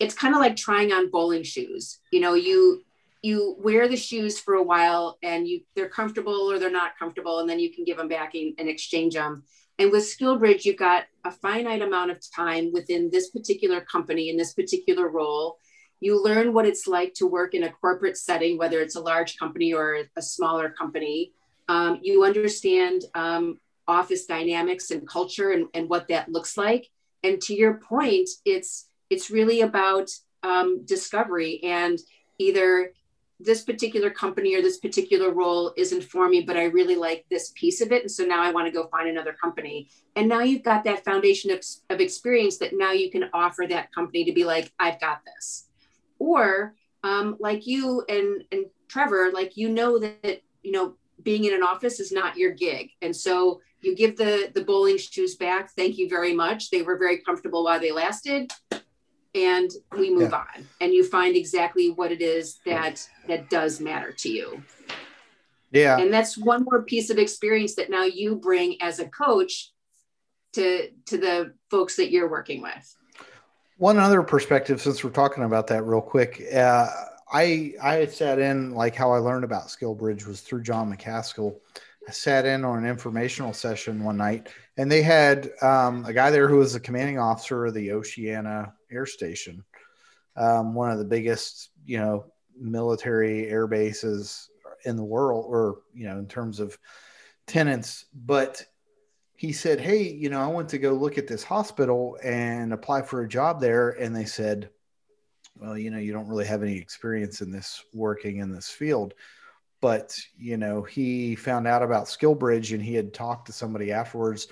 it's 0.00 0.14
kind 0.14 0.34
of 0.34 0.40
like 0.40 0.56
trying 0.56 0.92
on 0.92 1.10
bowling 1.10 1.42
shoes. 1.42 2.00
You 2.10 2.20
know 2.20 2.34
you 2.34 2.82
you 3.22 3.56
wear 3.58 3.88
the 3.88 3.96
shoes 3.96 4.38
for 4.38 4.54
a 4.54 4.62
while 4.62 5.18
and 5.22 5.48
you 5.48 5.60
they're 5.74 5.88
comfortable 5.88 6.50
or 6.50 6.58
they're 6.58 6.70
not 6.70 6.98
comfortable 6.98 7.38
and 7.38 7.48
then 7.48 7.58
you 7.58 7.72
can 7.72 7.84
give 7.84 7.96
them 7.96 8.08
back 8.08 8.34
and, 8.34 8.54
and 8.58 8.68
exchange 8.68 9.14
them 9.14 9.44
and 9.78 9.90
with 9.90 10.04
skillbridge 10.04 10.64
you've 10.64 10.76
got 10.76 11.04
a 11.24 11.30
finite 11.30 11.82
amount 11.82 12.10
of 12.10 12.18
time 12.34 12.72
within 12.72 13.10
this 13.10 13.30
particular 13.30 13.80
company 13.80 14.30
in 14.30 14.36
this 14.36 14.52
particular 14.52 15.08
role. 15.08 15.58
You 16.00 16.22
learn 16.22 16.52
what 16.52 16.66
it's 16.66 16.86
like 16.86 17.14
to 17.14 17.26
work 17.26 17.54
in 17.54 17.64
a 17.64 17.72
corporate 17.72 18.16
setting 18.16 18.58
whether 18.58 18.80
it's 18.80 18.96
a 18.96 19.00
large 19.00 19.38
company 19.38 19.72
or 19.72 20.00
a 20.16 20.22
smaller 20.22 20.68
company. 20.68 21.32
Um, 21.68 21.98
you 22.02 22.24
understand 22.24 23.04
um, 23.14 23.58
office 23.88 24.26
dynamics 24.26 24.90
and 24.90 25.08
culture 25.08 25.52
and, 25.52 25.66
and 25.74 25.88
what 25.88 26.08
that 26.08 26.28
looks 26.28 26.56
like. 26.56 26.90
And 27.22 27.40
to 27.42 27.54
your 27.54 27.74
point 27.74 28.28
it's 28.44 28.88
it's 29.10 29.30
really 29.30 29.62
about 29.62 30.10
um, 30.42 30.84
discovery 30.84 31.60
and 31.62 31.98
either 32.38 32.92
this 33.40 33.62
particular 33.62 34.10
company 34.10 34.54
or 34.54 34.62
this 34.62 34.78
particular 34.78 35.32
role 35.32 35.72
isn't 35.76 36.04
for 36.04 36.28
me, 36.28 36.42
but 36.42 36.56
I 36.56 36.64
really 36.64 36.96
like 36.96 37.24
this 37.30 37.52
piece 37.54 37.80
of 37.80 37.90
it. 37.90 38.02
And 38.02 38.10
so 38.10 38.24
now 38.24 38.42
I 38.42 38.52
want 38.52 38.66
to 38.66 38.72
go 38.72 38.86
find 38.88 39.08
another 39.08 39.32
company. 39.32 39.88
And 40.16 40.28
now 40.28 40.40
you've 40.40 40.62
got 40.62 40.84
that 40.84 41.04
foundation 41.04 41.50
of, 41.50 41.64
of 41.90 42.00
experience 42.00 42.58
that 42.58 42.76
now 42.76 42.92
you 42.92 43.10
can 43.10 43.24
offer 43.32 43.66
that 43.68 43.92
company 43.92 44.24
to 44.24 44.32
be 44.32 44.44
like, 44.44 44.72
I've 44.78 45.00
got 45.00 45.20
this. 45.24 45.66
Or 46.18 46.74
um, 47.02 47.36
like 47.40 47.66
you 47.66 48.04
and, 48.08 48.44
and 48.52 48.66
Trevor, 48.88 49.30
like, 49.32 49.56
you 49.56 49.68
know 49.68 49.98
that, 49.98 50.42
you 50.62 50.72
know, 50.72 50.94
being 51.22 51.44
in 51.44 51.54
an 51.54 51.62
office 51.62 52.00
is 52.00 52.12
not 52.12 52.36
your 52.36 52.52
gig. 52.52 52.90
And 53.02 53.14
so 53.14 53.60
you 53.80 53.94
give 53.94 54.16
the, 54.16 54.50
the 54.54 54.64
bowling 54.64 54.98
shoes 54.98 55.36
back. 55.36 55.70
Thank 55.72 55.98
you 55.98 56.08
very 56.08 56.34
much. 56.34 56.70
They 56.70 56.82
were 56.82 56.96
very 56.96 57.18
comfortable 57.18 57.64
while 57.64 57.80
they 57.80 57.92
lasted 57.92 58.52
and 59.34 59.70
we 59.96 60.14
move 60.14 60.30
yeah. 60.30 60.38
on 60.38 60.66
and 60.80 60.92
you 60.92 61.04
find 61.04 61.36
exactly 61.36 61.90
what 61.90 62.12
it 62.12 62.22
is 62.22 62.60
that 62.64 63.06
that 63.26 63.50
does 63.50 63.80
matter 63.80 64.12
to 64.12 64.28
you 64.28 64.62
yeah 65.72 65.98
and 65.98 66.12
that's 66.12 66.38
one 66.38 66.64
more 66.64 66.82
piece 66.82 67.10
of 67.10 67.18
experience 67.18 67.74
that 67.74 67.90
now 67.90 68.04
you 68.04 68.36
bring 68.36 68.80
as 68.80 68.98
a 68.98 69.08
coach 69.08 69.72
to 70.52 70.88
to 71.06 71.18
the 71.18 71.52
folks 71.70 71.96
that 71.96 72.10
you're 72.10 72.30
working 72.30 72.62
with 72.62 72.96
one 73.78 73.98
other 73.98 74.22
perspective 74.22 74.80
since 74.80 75.02
we're 75.02 75.10
talking 75.10 75.44
about 75.44 75.66
that 75.66 75.82
real 75.84 76.00
quick 76.00 76.42
uh, 76.54 76.88
I 77.34 77.72
I 77.82 78.06
sat 78.06 78.38
in 78.38 78.74
like 78.74 78.94
how 78.94 79.12
I 79.12 79.18
learned 79.18 79.44
about 79.44 79.66
SkillBridge 79.66 80.26
was 80.26 80.40
through 80.40 80.62
John 80.62 80.94
McCaskill. 80.94 81.56
I 82.06 82.12
sat 82.12 82.44
in 82.46 82.64
on 82.64 82.78
an 82.78 82.86
informational 82.86 83.52
session 83.52 84.04
one 84.04 84.18
night, 84.18 84.48
and 84.76 84.90
they 84.92 85.02
had 85.02 85.50
um, 85.62 86.04
a 86.04 86.12
guy 86.12 86.30
there 86.30 86.48
who 86.48 86.58
was 86.58 86.74
the 86.74 86.80
commanding 86.80 87.18
officer 87.18 87.66
of 87.66 87.74
the 87.74 87.92
Oceana 87.92 88.74
Air 88.94 89.06
Station, 89.06 89.64
um, 90.36 90.74
one 90.74 90.90
of 90.90 90.98
the 90.98 91.04
biggest, 91.04 91.70
you 91.84 91.98
know, 91.98 92.26
military 92.58 93.48
air 93.48 93.66
bases 93.66 94.48
in 94.84 94.96
the 94.96 95.04
world, 95.04 95.46
or 95.48 95.78
you 95.94 96.06
know, 96.06 96.18
in 96.18 96.26
terms 96.26 96.60
of 96.60 96.78
tenants. 97.46 98.06
But 98.14 98.64
he 99.36 99.52
said, 99.52 99.80
"Hey, 99.80 100.02
you 100.02 100.30
know, 100.30 100.40
I 100.40 100.46
went 100.46 100.70
to 100.70 100.78
go 100.78 100.92
look 100.92 101.18
at 101.18 101.26
this 101.26 101.44
hospital 101.44 102.18
and 102.22 102.72
apply 102.72 103.02
for 103.02 103.22
a 103.22 103.28
job 103.28 103.60
there, 103.60 103.90
and 103.90 104.14
they 104.14 104.24
said." 104.24 104.70
well, 105.56 105.78
you 105.78 105.90
know, 105.90 105.98
you 105.98 106.12
don't 106.12 106.28
really 106.28 106.46
have 106.46 106.62
any 106.62 106.76
experience 106.76 107.40
in 107.40 107.50
this 107.50 107.82
working 107.92 108.38
in 108.38 108.52
this 108.52 108.68
field. 108.68 109.14
But, 109.80 110.18
you 110.38 110.56
know, 110.56 110.82
he 110.82 111.34
found 111.34 111.66
out 111.66 111.82
about 111.82 112.06
SkillBridge 112.06 112.72
and 112.72 112.82
he 112.82 112.94
had 112.94 113.12
talked 113.12 113.46
to 113.46 113.52
somebody 113.52 113.92
afterwards 113.92 114.48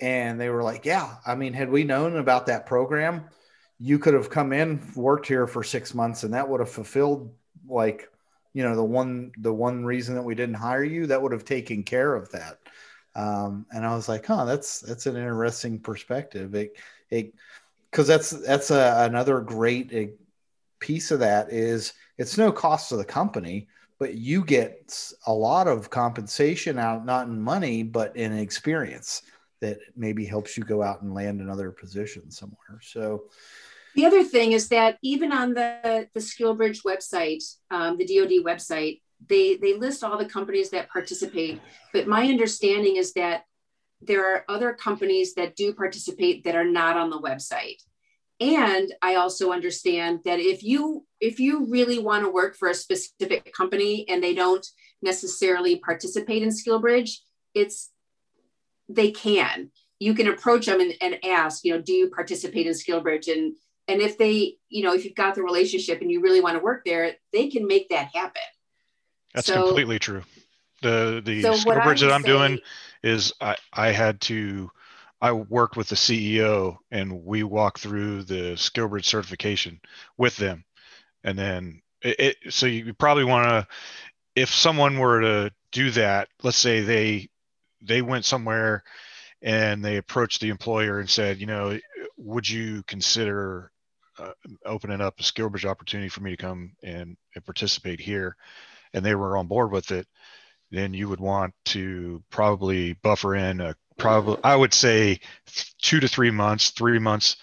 and 0.00 0.38
they 0.38 0.50
were 0.50 0.62
like, 0.62 0.84
yeah, 0.84 1.14
I 1.26 1.34
mean, 1.34 1.54
had 1.54 1.70
we 1.70 1.84
known 1.84 2.16
about 2.16 2.46
that 2.46 2.66
program, 2.66 3.24
you 3.78 3.98
could 3.98 4.14
have 4.14 4.30
come 4.30 4.52
in, 4.52 4.80
worked 4.94 5.26
here 5.26 5.46
for 5.46 5.62
six 5.62 5.94
months, 5.94 6.22
and 6.22 6.34
that 6.34 6.48
would 6.48 6.60
have 6.60 6.70
fulfilled 6.70 7.32
like, 7.68 8.10
you 8.54 8.62
know, 8.62 8.74
the 8.74 8.84
one 8.84 9.32
the 9.38 9.52
one 9.52 9.84
reason 9.84 10.14
that 10.14 10.22
we 10.22 10.34
didn't 10.34 10.54
hire 10.54 10.84
you, 10.84 11.06
that 11.06 11.20
would 11.20 11.32
have 11.32 11.44
taken 11.44 11.82
care 11.82 12.14
of 12.14 12.30
that. 12.32 12.58
Um, 13.14 13.66
and 13.70 13.84
I 13.84 13.94
was 13.94 14.08
like, 14.08 14.26
huh, 14.26 14.44
that's 14.44 14.80
that's 14.80 15.06
an 15.06 15.16
interesting 15.16 15.78
perspective. 15.78 16.54
It 16.54 16.76
it 17.10 17.34
because 17.90 18.06
that's 18.06 18.30
that's 18.30 18.70
a, 18.70 19.06
another 19.08 19.40
great 19.40 20.18
piece 20.80 21.10
of 21.10 21.20
that 21.20 21.52
is 21.52 21.92
it's 22.18 22.38
no 22.38 22.52
cost 22.52 22.90
to 22.90 22.96
the 22.96 23.04
company, 23.04 23.68
but 23.98 24.14
you 24.14 24.44
get 24.44 25.14
a 25.26 25.32
lot 25.32 25.66
of 25.66 25.90
compensation 25.90 26.78
out, 26.78 27.04
not 27.04 27.26
in 27.26 27.40
money, 27.40 27.82
but 27.82 28.16
in 28.16 28.32
experience 28.36 29.22
that 29.60 29.78
maybe 29.96 30.24
helps 30.24 30.56
you 30.56 30.64
go 30.64 30.82
out 30.82 31.02
and 31.02 31.14
land 31.14 31.40
another 31.40 31.70
position 31.70 32.30
somewhere. 32.30 32.78
So, 32.82 33.24
the 33.96 34.06
other 34.06 34.22
thing 34.22 34.52
is 34.52 34.68
that 34.68 34.98
even 35.02 35.32
on 35.32 35.54
the 35.54 36.08
the 36.14 36.20
SkillBridge 36.20 36.82
website, 36.84 37.42
um, 37.70 37.96
the 37.96 38.06
DoD 38.06 38.44
website, 38.44 39.00
they 39.28 39.56
they 39.56 39.74
list 39.74 40.04
all 40.04 40.18
the 40.18 40.26
companies 40.26 40.70
that 40.70 40.90
participate. 40.90 41.60
But 41.92 42.06
my 42.06 42.28
understanding 42.28 42.96
is 42.96 43.14
that 43.14 43.44
there 44.02 44.30
are 44.32 44.44
other 44.48 44.74
companies 44.74 45.34
that 45.34 45.56
do 45.56 45.72
participate 45.72 46.44
that 46.44 46.54
are 46.54 46.64
not 46.64 46.96
on 46.96 47.10
the 47.10 47.18
website. 47.18 47.82
And 48.38 48.92
i 49.00 49.14
also 49.14 49.50
understand 49.50 50.20
that 50.26 50.38
if 50.38 50.62
you 50.62 51.06
if 51.20 51.40
you 51.40 51.66
really 51.70 51.98
want 51.98 52.22
to 52.22 52.30
work 52.30 52.54
for 52.54 52.68
a 52.68 52.74
specific 52.74 53.50
company 53.54 54.06
and 54.10 54.22
they 54.22 54.34
don't 54.34 54.66
necessarily 55.00 55.78
participate 55.78 56.42
in 56.42 56.50
skillbridge 56.50 57.12
it's 57.54 57.90
they 58.88 59.10
can. 59.10 59.70
You 59.98 60.12
can 60.14 60.28
approach 60.28 60.66
them 60.66 60.80
and, 60.80 60.92
and 61.00 61.18
ask 61.24 61.64
you 61.64 61.72
know 61.72 61.80
do 61.80 61.94
you 61.94 62.10
participate 62.10 62.66
in 62.66 62.74
skillbridge? 62.74 63.32
And 63.32 63.56
and 63.88 64.00
if 64.00 64.18
they 64.18 64.56
you 64.68 64.82
know 64.82 64.94
if 64.94 65.04
you've 65.04 65.14
got 65.14 65.34
the 65.34 65.42
relationship 65.42 66.00
and 66.00 66.10
you 66.10 66.20
really 66.20 66.40
want 66.40 66.56
to 66.56 66.62
work 66.62 66.84
there 66.84 67.14
they 67.32 67.48
can 67.48 67.66
make 67.66 67.88
that 67.88 68.08
happen 68.14 68.42
that's 69.34 69.46
so, 69.46 69.66
completely 69.66 69.98
true 69.98 70.22
the 70.82 71.22
the 71.24 71.42
so 71.42 71.52
skillbridge 71.52 72.00
that 72.00 72.12
i'm 72.12 72.22
say, 72.22 72.28
doing 72.28 72.58
is 73.02 73.32
i 73.40 73.56
i 73.72 73.90
had 73.90 74.20
to 74.20 74.70
I 75.20 75.32
worked 75.32 75.76
with 75.76 75.88
the 75.88 75.96
CEO 75.96 76.76
and 76.90 77.24
we 77.24 77.42
walked 77.42 77.80
through 77.80 78.24
the 78.24 78.52
SkillBridge 78.54 79.04
certification 79.04 79.80
with 80.18 80.36
them. 80.36 80.64
And 81.24 81.38
then 81.38 81.82
it, 82.02 82.36
it 82.44 82.52
so 82.54 82.66
you 82.66 82.92
probably 82.92 83.24
want 83.24 83.48
to, 83.48 83.66
if 84.34 84.54
someone 84.54 84.98
were 84.98 85.20
to 85.22 85.52
do 85.72 85.90
that, 85.92 86.28
let's 86.42 86.58
say 86.58 86.82
they, 86.82 87.28
they 87.80 88.02
went 88.02 88.24
somewhere 88.24 88.84
and 89.40 89.84
they 89.84 89.96
approached 89.96 90.40
the 90.40 90.50
employer 90.50 91.00
and 91.00 91.08
said, 91.08 91.40
you 91.40 91.46
know, 91.46 91.78
would 92.18 92.48
you 92.48 92.82
consider 92.82 93.72
uh, 94.18 94.32
opening 94.64 95.00
up 95.00 95.18
a 95.18 95.22
SkillBridge 95.22 95.64
opportunity 95.64 96.08
for 96.08 96.22
me 96.22 96.30
to 96.30 96.36
come 96.36 96.72
and, 96.82 97.16
and 97.34 97.44
participate 97.44 98.00
here? 98.00 98.36
And 98.92 99.04
they 99.04 99.14
were 99.14 99.36
on 99.36 99.46
board 99.46 99.72
with 99.72 99.90
it. 99.90 100.06
Then 100.70 100.94
you 100.94 101.08
would 101.08 101.20
want 101.20 101.54
to 101.66 102.22
probably 102.30 102.94
buffer 102.94 103.34
in 103.34 103.60
a 103.60 103.76
probably 103.98 104.38
I 104.42 104.56
would 104.56 104.74
say 104.74 105.20
two 105.80 106.00
to 106.00 106.08
three 106.08 106.30
months, 106.30 106.70
three 106.70 106.98
months 106.98 107.36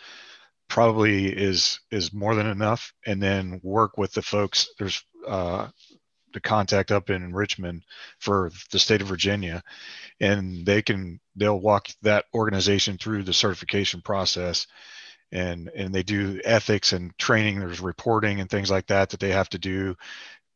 probably 0.68 1.28
is 1.28 1.80
is 1.92 2.14
more 2.14 2.36
than 2.36 2.48
enough, 2.48 2.94
and 3.06 3.22
then 3.22 3.60
work 3.64 3.98
with 3.98 4.12
the 4.14 4.22
folks. 4.22 4.70
There's 4.78 5.04
uh, 5.28 5.68
the 6.34 6.42
contact 6.42 6.92
up 6.92 7.10
in 7.10 7.34
Richmond 7.34 7.84
for 8.20 8.52
the 8.72 8.80
state 8.80 9.02
of 9.02 9.08
Virginia, 9.08 9.64
and 10.20 10.66
they 10.66 10.82
can 10.82 11.20
they'll 11.36 11.60
walk 11.60 11.88
that 12.02 12.26
organization 12.34 12.98
through 12.98 13.24
the 13.24 13.34
certification 13.34 14.02
process. 14.02 14.68
And, 15.34 15.70
and 15.76 15.94
they 15.94 16.04
do 16.04 16.40
ethics 16.46 16.94
and 16.94 17.18
training. 17.18 17.60
There's 17.60 17.82
reporting 17.82 18.40
and 18.40 18.50
things 18.50 18.70
like 18.70 18.88
that 18.88 19.10
that 19.10 19.20
they 19.20 19.32
have 19.32 19.50
to 19.50 19.58
do. 19.58 19.96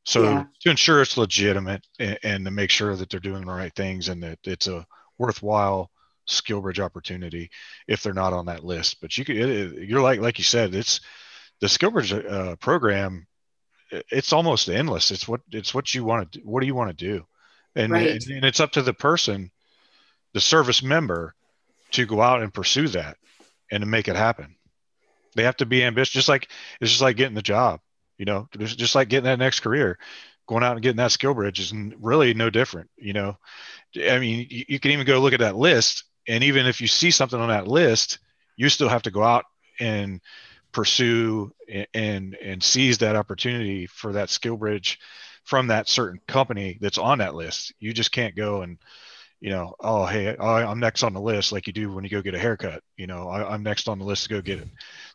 So 0.05 0.23
yeah. 0.23 0.45
to 0.61 0.69
ensure 0.69 1.01
it's 1.01 1.17
legitimate 1.17 1.85
and, 1.99 2.17
and, 2.23 2.45
to 2.45 2.51
make 2.51 2.69
sure 2.69 2.95
that 2.95 3.09
they're 3.09 3.19
doing 3.19 3.45
the 3.45 3.53
right 3.53 3.75
things 3.75 4.07
and 4.07 4.23
that 4.23 4.39
it's 4.45 4.67
a 4.67 4.85
worthwhile 5.17 5.91
SkillBridge 6.29 6.79
opportunity 6.79 7.49
if 7.87 8.03
they're 8.03 8.13
not 8.13 8.33
on 8.33 8.45
that 8.45 8.63
list. 8.63 9.01
But 9.01 9.17
you 9.17 9.25
could, 9.25 9.35
it, 9.35 9.89
you're 9.89 10.01
like, 10.01 10.21
like 10.21 10.37
you 10.37 10.45
said, 10.45 10.75
it's 10.75 11.01
the 11.59 11.67
SkillBridge 11.67 12.31
uh, 12.31 12.55
program. 12.57 13.27
It's 13.91 14.31
almost 14.31 14.69
endless. 14.69 15.11
It's 15.11 15.27
what, 15.27 15.41
it's 15.51 15.73
what 15.73 15.93
you 15.93 16.03
want 16.03 16.31
to 16.31 16.39
do. 16.39 16.45
What 16.45 16.61
do 16.61 16.67
you 16.67 16.75
want 16.75 16.97
to 16.97 17.05
do? 17.05 17.25
And, 17.75 17.91
right. 17.91 18.11
and, 18.11 18.21
and 18.27 18.45
it's 18.45 18.59
up 18.59 18.73
to 18.73 18.83
the 18.83 18.93
person, 18.93 19.51
the 20.33 20.39
service 20.39 20.83
member 20.83 21.33
to 21.91 22.05
go 22.05 22.21
out 22.21 22.43
and 22.43 22.53
pursue 22.53 22.87
that 22.89 23.17
and 23.71 23.81
to 23.81 23.87
make 23.87 24.07
it 24.07 24.15
happen. 24.15 24.55
They 25.37 25.43
have 25.43 25.57
to 25.57 25.65
be 25.65 25.83
ambitious, 25.83 26.13
just 26.13 26.29
like 26.29 26.49
it's 26.81 26.91
just 26.91 27.01
like 27.01 27.15
getting 27.15 27.35
the 27.35 27.41
job, 27.41 27.79
you 28.17 28.25
know, 28.25 28.49
just, 28.57 28.77
just 28.77 28.95
like 28.95 29.07
getting 29.07 29.25
that 29.25 29.39
next 29.39 29.61
career 29.61 29.97
going 30.47 30.63
out 30.63 30.73
and 30.73 30.81
getting 30.81 30.97
that 30.97 31.11
skill 31.11 31.33
bridge 31.33 31.59
is 31.59 31.73
really 31.99 32.33
no 32.33 32.49
different. 32.49 32.89
You 32.97 33.13
know, 33.13 33.37
I 34.09 34.19
mean, 34.19 34.47
you, 34.49 34.65
you, 34.67 34.79
can 34.79 34.91
even 34.91 35.05
go 35.05 35.19
look 35.19 35.33
at 35.33 35.41
that 35.41 35.57
list, 35.57 36.05
and 36.27 36.43
even 36.43 36.65
if 36.65 36.81
you 36.81 36.87
see 36.87 37.11
something 37.11 37.39
on 37.39 37.49
that 37.49 37.67
list, 37.67 38.19
you 38.55 38.69
still 38.69 38.89
have 38.89 39.03
to 39.03 39.11
go 39.11 39.23
out 39.23 39.45
and 39.79 40.21
pursue 40.71 41.51
and 41.69 41.87
and, 41.93 42.35
and 42.35 42.63
seize 42.63 42.97
that 42.99 43.15
opportunity 43.15 43.85
for 43.87 44.13
that 44.13 44.29
skill 44.29 44.57
bridge 44.57 44.99
from 45.43 45.67
that 45.67 45.87
certain 45.87 46.19
company 46.27 46.77
that's 46.81 46.97
on 46.97 47.19
that 47.19 47.35
list. 47.35 47.73
You 47.79 47.93
just 47.93 48.11
can't 48.11 48.35
go 48.35 48.63
and 48.63 48.77
you 49.39 49.51
know, 49.51 49.75
oh 49.79 50.05
hey, 50.05 50.35
I'm 50.37 50.79
next 50.79 51.03
on 51.03 51.13
the 51.13 51.21
list, 51.21 51.51
like 51.51 51.67
you 51.67 51.73
do 51.73 51.91
when 51.91 52.03
you 52.03 52.09
go 52.09 52.21
get 52.21 52.33
a 52.33 52.39
haircut. 52.39 52.81
You 52.95 53.07
know, 53.07 53.29
I, 53.29 53.53
am 53.53 53.63
next 53.63 53.87
on 53.87 53.99
the 53.99 54.05
list 54.05 54.23
to 54.23 54.29
go 54.29 54.41
get 54.41 54.67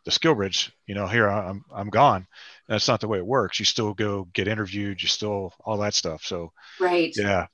the 0.05 0.11
skill 0.11 0.35
bridge. 0.35 0.71
You 0.87 0.95
know, 0.95 1.07
here 1.07 1.27
I'm 1.27 1.65
I'm 1.73 1.89
gone 1.89 2.27
that's 2.67 2.87
not 2.87 3.01
the 3.01 3.07
way 3.07 3.17
it 3.17 3.25
works. 3.25 3.59
You 3.59 3.65
still 3.65 3.93
go 3.93 4.27
get 4.33 4.47
interviewed, 4.47 5.01
you 5.01 5.07
still 5.07 5.53
all 5.63 5.77
that 5.77 5.93
stuff. 5.93 6.23
So 6.23 6.51
right, 6.79 7.13
yeah, 7.15 7.47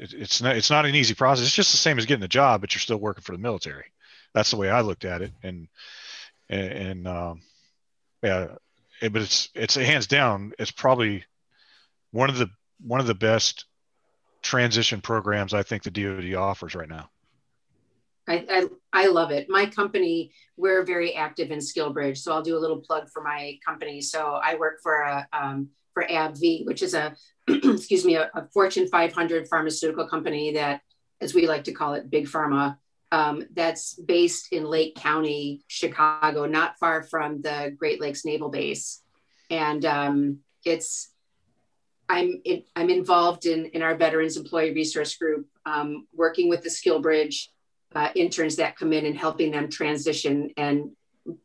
it, 0.00 0.14
it's 0.14 0.40
not 0.40 0.56
it's 0.56 0.70
not 0.70 0.86
an 0.86 0.94
easy 0.94 1.14
process. 1.14 1.46
It's 1.46 1.54
just 1.54 1.72
the 1.72 1.78
same 1.78 1.98
as 1.98 2.06
getting 2.06 2.24
a 2.24 2.28
job, 2.28 2.60
but 2.60 2.74
you're 2.74 2.80
still 2.80 2.98
working 2.98 3.22
for 3.22 3.32
the 3.32 3.38
military. 3.38 3.92
That's 4.34 4.50
the 4.50 4.56
way 4.56 4.70
I 4.70 4.80
looked 4.80 5.04
at 5.04 5.22
it, 5.22 5.32
and 5.42 5.68
and, 6.48 6.72
and 6.72 7.08
um, 7.08 7.42
yeah, 8.22 8.48
it, 9.02 9.12
but 9.12 9.22
it's 9.22 9.50
it's 9.54 9.74
hands 9.74 10.06
down. 10.06 10.52
It's 10.58 10.70
probably 10.70 11.24
one 12.10 12.30
of 12.30 12.38
the 12.38 12.50
one 12.80 13.00
of 13.00 13.06
the 13.06 13.14
best 13.14 13.66
transition 14.48 14.98
programs 15.02 15.52
I 15.52 15.62
think 15.62 15.82
the 15.82 15.90
DoD 15.90 16.32
offers 16.34 16.74
right 16.74 16.88
now. 16.88 17.10
I, 18.26 18.46
I, 18.50 18.68
I, 18.94 19.06
love 19.08 19.30
it. 19.30 19.46
My 19.50 19.66
company, 19.66 20.32
we're 20.56 20.84
very 20.84 21.14
active 21.14 21.50
in 21.50 21.58
SkillBridge. 21.58 22.16
So 22.16 22.32
I'll 22.32 22.42
do 22.42 22.56
a 22.56 22.58
little 22.58 22.78
plug 22.78 23.10
for 23.10 23.22
my 23.22 23.58
company. 23.64 24.00
So 24.00 24.40
I 24.42 24.54
work 24.54 24.78
for 24.82 25.00
a, 25.00 25.28
um, 25.34 25.68
for 25.92 26.04
AbbVie, 26.04 26.64
which 26.64 26.82
is 26.82 26.94
a, 26.94 27.14
excuse 27.48 28.06
me, 28.06 28.16
a, 28.16 28.30
a, 28.34 28.48
Fortune 28.54 28.88
500 28.88 29.48
pharmaceutical 29.48 30.08
company 30.08 30.52
that, 30.54 30.80
as 31.20 31.34
we 31.34 31.46
like 31.46 31.64
to 31.64 31.72
call 31.72 31.92
it, 31.92 32.10
big 32.10 32.26
pharma. 32.26 32.78
Um, 33.12 33.44
that's 33.54 33.94
based 33.94 34.52
in 34.52 34.64
Lake 34.64 34.94
County, 34.94 35.62
Chicago, 35.66 36.46
not 36.46 36.78
far 36.78 37.02
from 37.02 37.42
the 37.42 37.74
Great 37.78 38.00
Lakes 38.00 38.24
Naval 38.24 38.50
Base, 38.50 39.02
and 39.50 39.84
um, 39.86 40.38
it's 40.64 41.08
I'm 42.08 42.40
it, 42.44 42.66
I'm 42.74 42.90
involved 42.90 43.46
in 43.46 43.66
in 43.66 43.82
our 43.82 43.96
Veterans 43.96 44.36
Employee 44.36 44.72
Resource 44.72 45.16
Group, 45.16 45.46
um, 45.66 46.06
working 46.14 46.48
with 46.48 46.62
the 46.62 46.70
SkillBridge 46.70 47.48
uh, 47.94 48.08
interns 48.14 48.56
that 48.56 48.76
come 48.76 48.92
in 48.92 49.06
and 49.06 49.16
helping 49.16 49.50
them 49.50 49.68
transition 49.68 50.50
and 50.56 50.90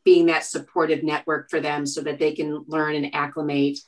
being 0.06 0.28
that 0.28 0.46
supportive 0.46 1.04
network 1.04 1.50
for 1.50 1.60
them 1.60 1.86
so 1.86 2.02
that 2.02 2.20
they 2.20 2.34
can 2.34 2.64
learn 2.68 2.96
and 2.96 3.14
acclimate. 3.14 3.80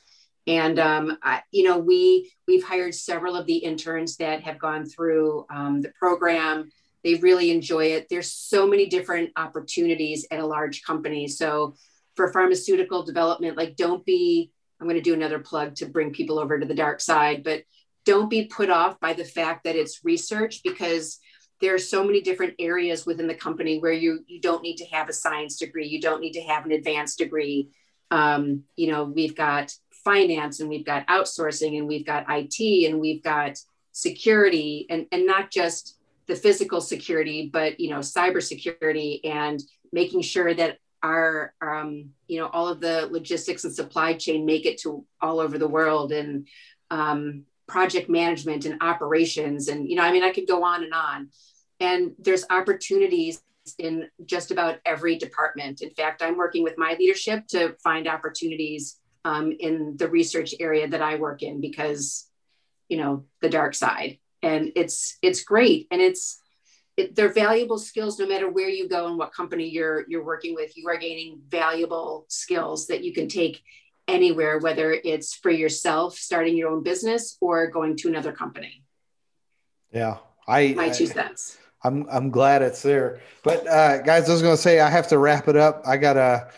And 0.46 0.78
um, 0.78 1.18
I, 1.22 1.42
you 1.50 1.64
know 1.64 1.78
we 1.78 2.30
we've 2.46 2.64
hired 2.64 2.94
several 2.94 3.36
of 3.36 3.46
the 3.46 3.56
interns 3.56 4.16
that 4.18 4.42
have 4.42 4.58
gone 4.58 4.84
through 4.86 5.46
um, 5.50 5.80
the 5.80 5.92
program. 5.98 6.70
They 7.02 7.14
really 7.14 7.50
enjoy 7.50 7.86
it. 7.86 8.08
There's 8.10 8.32
so 8.32 8.66
many 8.66 8.86
different 8.86 9.30
opportunities 9.36 10.26
at 10.30 10.40
a 10.40 10.46
large 10.46 10.82
company. 10.82 11.28
So 11.28 11.76
for 12.16 12.32
pharmaceutical 12.32 13.02
development 13.02 13.56
like 13.56 13.76
don't 13.76 14.04
be 14.04 14.50
I'm 14.80 14.86
going 14.86 14.96
to 14.96 15.02
do 15.02 15.14
another 15.14 15.38
plug 15.38 15.76
to 15.76 15.86
bring 15.86 16.12
people 16.12 16.38
over 16.38 16.58
to 16.58 16.66
the 16.66 16.74
dark 16.74 17.00
side, 17.00 17.42
but 17.44 17.62
don't 18.04 18.30
be 18.30 18.44
put 18.44 18.70
off 18.70 19.00
by 19.00 19.12
the 19.12 19.24
fact 19.24 19.64
that 19.64 19.76
it's 19.76 20.04
research 20.04 20.62
because 20.62 21.18
there 21.60 21.74
are 21.74 21.78
so 21.78 22.04
many 22.04 22.20
different 22.20 22.54
areas 22.58 23.06
within 23.06 23.26
the 23.26 23.34
company 23.34 23.78
where 23.78 23.92
you 23.92 24.20
you 24.26 24.40
don't 24.40 24.62
need 24.62 24.76
to 24.76 24.86
have 24.86 25.08
a 25.08 25.12
science 25.12 25.56
degree 25.56 25.86
you 25.86 26.00
don't 26.00 26.20
need 26.20 26.32
to 26.32 26.42
have 26.42 26.64
an 26.64 26.72
advanced 26.72 27.18
degree. 27.18 27.70
Um, 28.10 28.62
you 28.76 28.90
know 28.92 29.04
we've 29.04 29.34
got 29.34 29.72
finance 30.04 30.60
and 30.60 30.68
we've 30.68 30.86
got 30.86 31.06
outsourcing 31.08 31.78
and 31.78 31.88
we've 31.88 32.06
got 32.06 32.26
it 32.28 32.88
and 32.88 33.00
we've 33.00 33.22
got 33.22 33.58
security 33.92 34.86
and 34.88 35.06
and 35.10 35.26
not 35.26 35.50
just 35.50 35.98
the 36.26 36.36
physical 36.36 36.80
security 36.80 37.50
but 37.52 37.80
you 37.80 37.90
know 37.90 37.98
cybersecurity 37.98 39.20
and 39.24 39.60
making 39.92 40.20
sure 40.20 40.54
that 40.54 40.78
our 41.02 41.54
um, 41.60 42.10
you 42.26 42.40
know 42.40 42.48
all 42.48 42.68
of 42.68 42.80
the 42.80 43.08
logistics 43.10 43.64
and 43.64 43.74
supply 43.74 44.14
chain 44.14 44.46
make 44.46 44.66
it 44.66 44.78
to 44.78 45.04
all 45.20 45.40
over 45.40 45.58
the 45.58 45.68
world 45.68 46.12
and 46.12 46.46
um, 46.90 47.44
project 47.66 48.08
management 48.08 48.64
and 48.64 48.82
operations 48.82 49.68
and 49.68 49.88
you 49.88 49.96
know 49.96 50.02
i 50.02 50.12
mean 50.12 50.22
i 50.22 50.30
could 50.30 50.46
go 50.46 50.64
on 50.64 50.84
and 50.84 50.94
on. 50.94 51.28
And 51.78 52.12
there's 52.18 52.46
opportunities 52.48 53.42
in 53.78 54.08
just 54.24 54.50
about 54.50 54.78
every 54.86 55.18
department. 55.18 55.82
In 55.82 55.90
fact 55.90 56.22
i'm 56.22 56.36
working 56.36 56.62
with 56.62 56.78
my 56.78 56.96
leadership 56.98 57.46
to 57.48 57.76
find 57.82 58.08
opportunities 58.08 58.98
um, 59.24 59.52
in 59.58 59.96
the 59.96 60.08
research 60.08 60.54
area 60.60 60.88
that 60.88 61.02
i 61.02 61.16
work 61.16 61.42
in 61.42 61.60
because 61.60 62.28
you 62.88 62.96
know 62.96 63.24
the 63.42 63.48
dark 63.48 63.74
side. 63.74 64.18
And 64.42 64.72
it's 64.76 65.18
it's 65.22 65.42
great. 65.42 65.88
And 65.90 66.00
it's 66.00 66.40
it, 66.96 67.14
they're 67.14 67.32
valuable 67.32 67.78
skills 67.78 68.18
no 68.18 68.26
matter 68.26 68.50
where 68.50 68.68
you 68.68 68.88
go 68.88 69.08
and 69.08 69.18
what 69.18 69.32
company 69.32 69.68
you're 69.68 70.04
you're 70.08 70.24
working 70.24 70.54
with. 70.54 70.76
You 70.76 70.88
are 70.88 70.96
gaining 70.96 71.40
valuable 71.48 72.24
skills 72.28 72.86
that 72.86 73.04
you 73.04 73.12
can 73.12 73.28
take 73.28 73.62
anywhere 74.08 74.58
whether 74.58 74.92
it's 74.92 75.34
for 75.34 75.50
yourself 75.50 76.16
starting 76.16 76.56
your 76.56 76.70
own 76.70 76.82
business 76.82 77.36
or 77.40 77.66
going 77.66 77.96
to 77.96 78.08
another 78.08 78.32
company. 78.32 78.82
Yeah 79.92 80.18
i 80.48 80.74
my 80.76 80.88
two 80.88 81.06
cents 81.06 81.58
i'm 81.82 82.06
i'm 82.10 82.30
glad 82.30 82.62
it's 82.62 82.82
there. 82.82 83.20
But 83.42 83.66
uh 83.66 84.02
guys 84.02 84.28
i 84.28 84.32
was 84.32 84.42
going 84.42 84.56
to 84.56 84.62
say 84.62 84.80
i 84.80 84.88
have 84.88 85.08
to 85.08 85.18
wrap 85.18 85.48
it 85.48 85.56
up. 85.56 85.82
I 85.86 85.96
got 85.96 86.16
a 86.16 86.48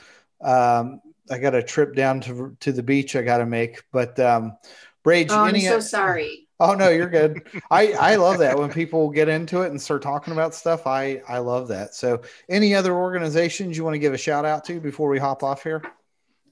um 0.47 1.01
i 1.31 1.39
got 1.39 1.55
a 1.55 1.63
trip 1.63 1.95
down 1.95 2.21
to 2.23 2.57
to 2.61 2.73
the 2.73 2.83
beach 2.83 3.17
i 3.17 3.23
got 3.23 3.39
to 3.39 3.47
make. 3.47 3.83
But 3.93 4.19
um 4.21 4.57
Brage, 5.05 5.31
oh, 5.31 5.45
i'm 5.45 5.59
so 5.61 5.81
sorry 5.81 6.48
Oh 6.61 6.75
no, 6.75 6.89
you're 6.89 7.09
good. 7.09 7.47
I 7.71 7.93
I 7.93 8.17
love 8.17 8.39
that 8.39 8.59
when 8.59 8.71
people 8.71 9.11
get 9.11 9.29
into 9.29 9.63
it 9.63 9.71
and 9.71 9.81
start 9.81 10.03
talking 10.03 10.33
about 10.33 10.55
stuff. 10.55 10.87
I 10.87 11.23
I 11.29 11.39
love 11.39 11.69
that. 11.69 11.95
So, 11.95 12.23
any 12.49 12.75
other 12.75 12.95
organizations 12.95 13.77
you 13.77 13.85
want 13.85 13.95
to 13.95 14.01
give 14.01 14.13
a 14.13 14.19
shout 14.19 14.45
out 14.45 14.65
to 14.65 14.81
before 14.81 15.09
we 15.09 15.19
hop 15.19 15.43
off 15.43 15.63
here? 15.63 15.83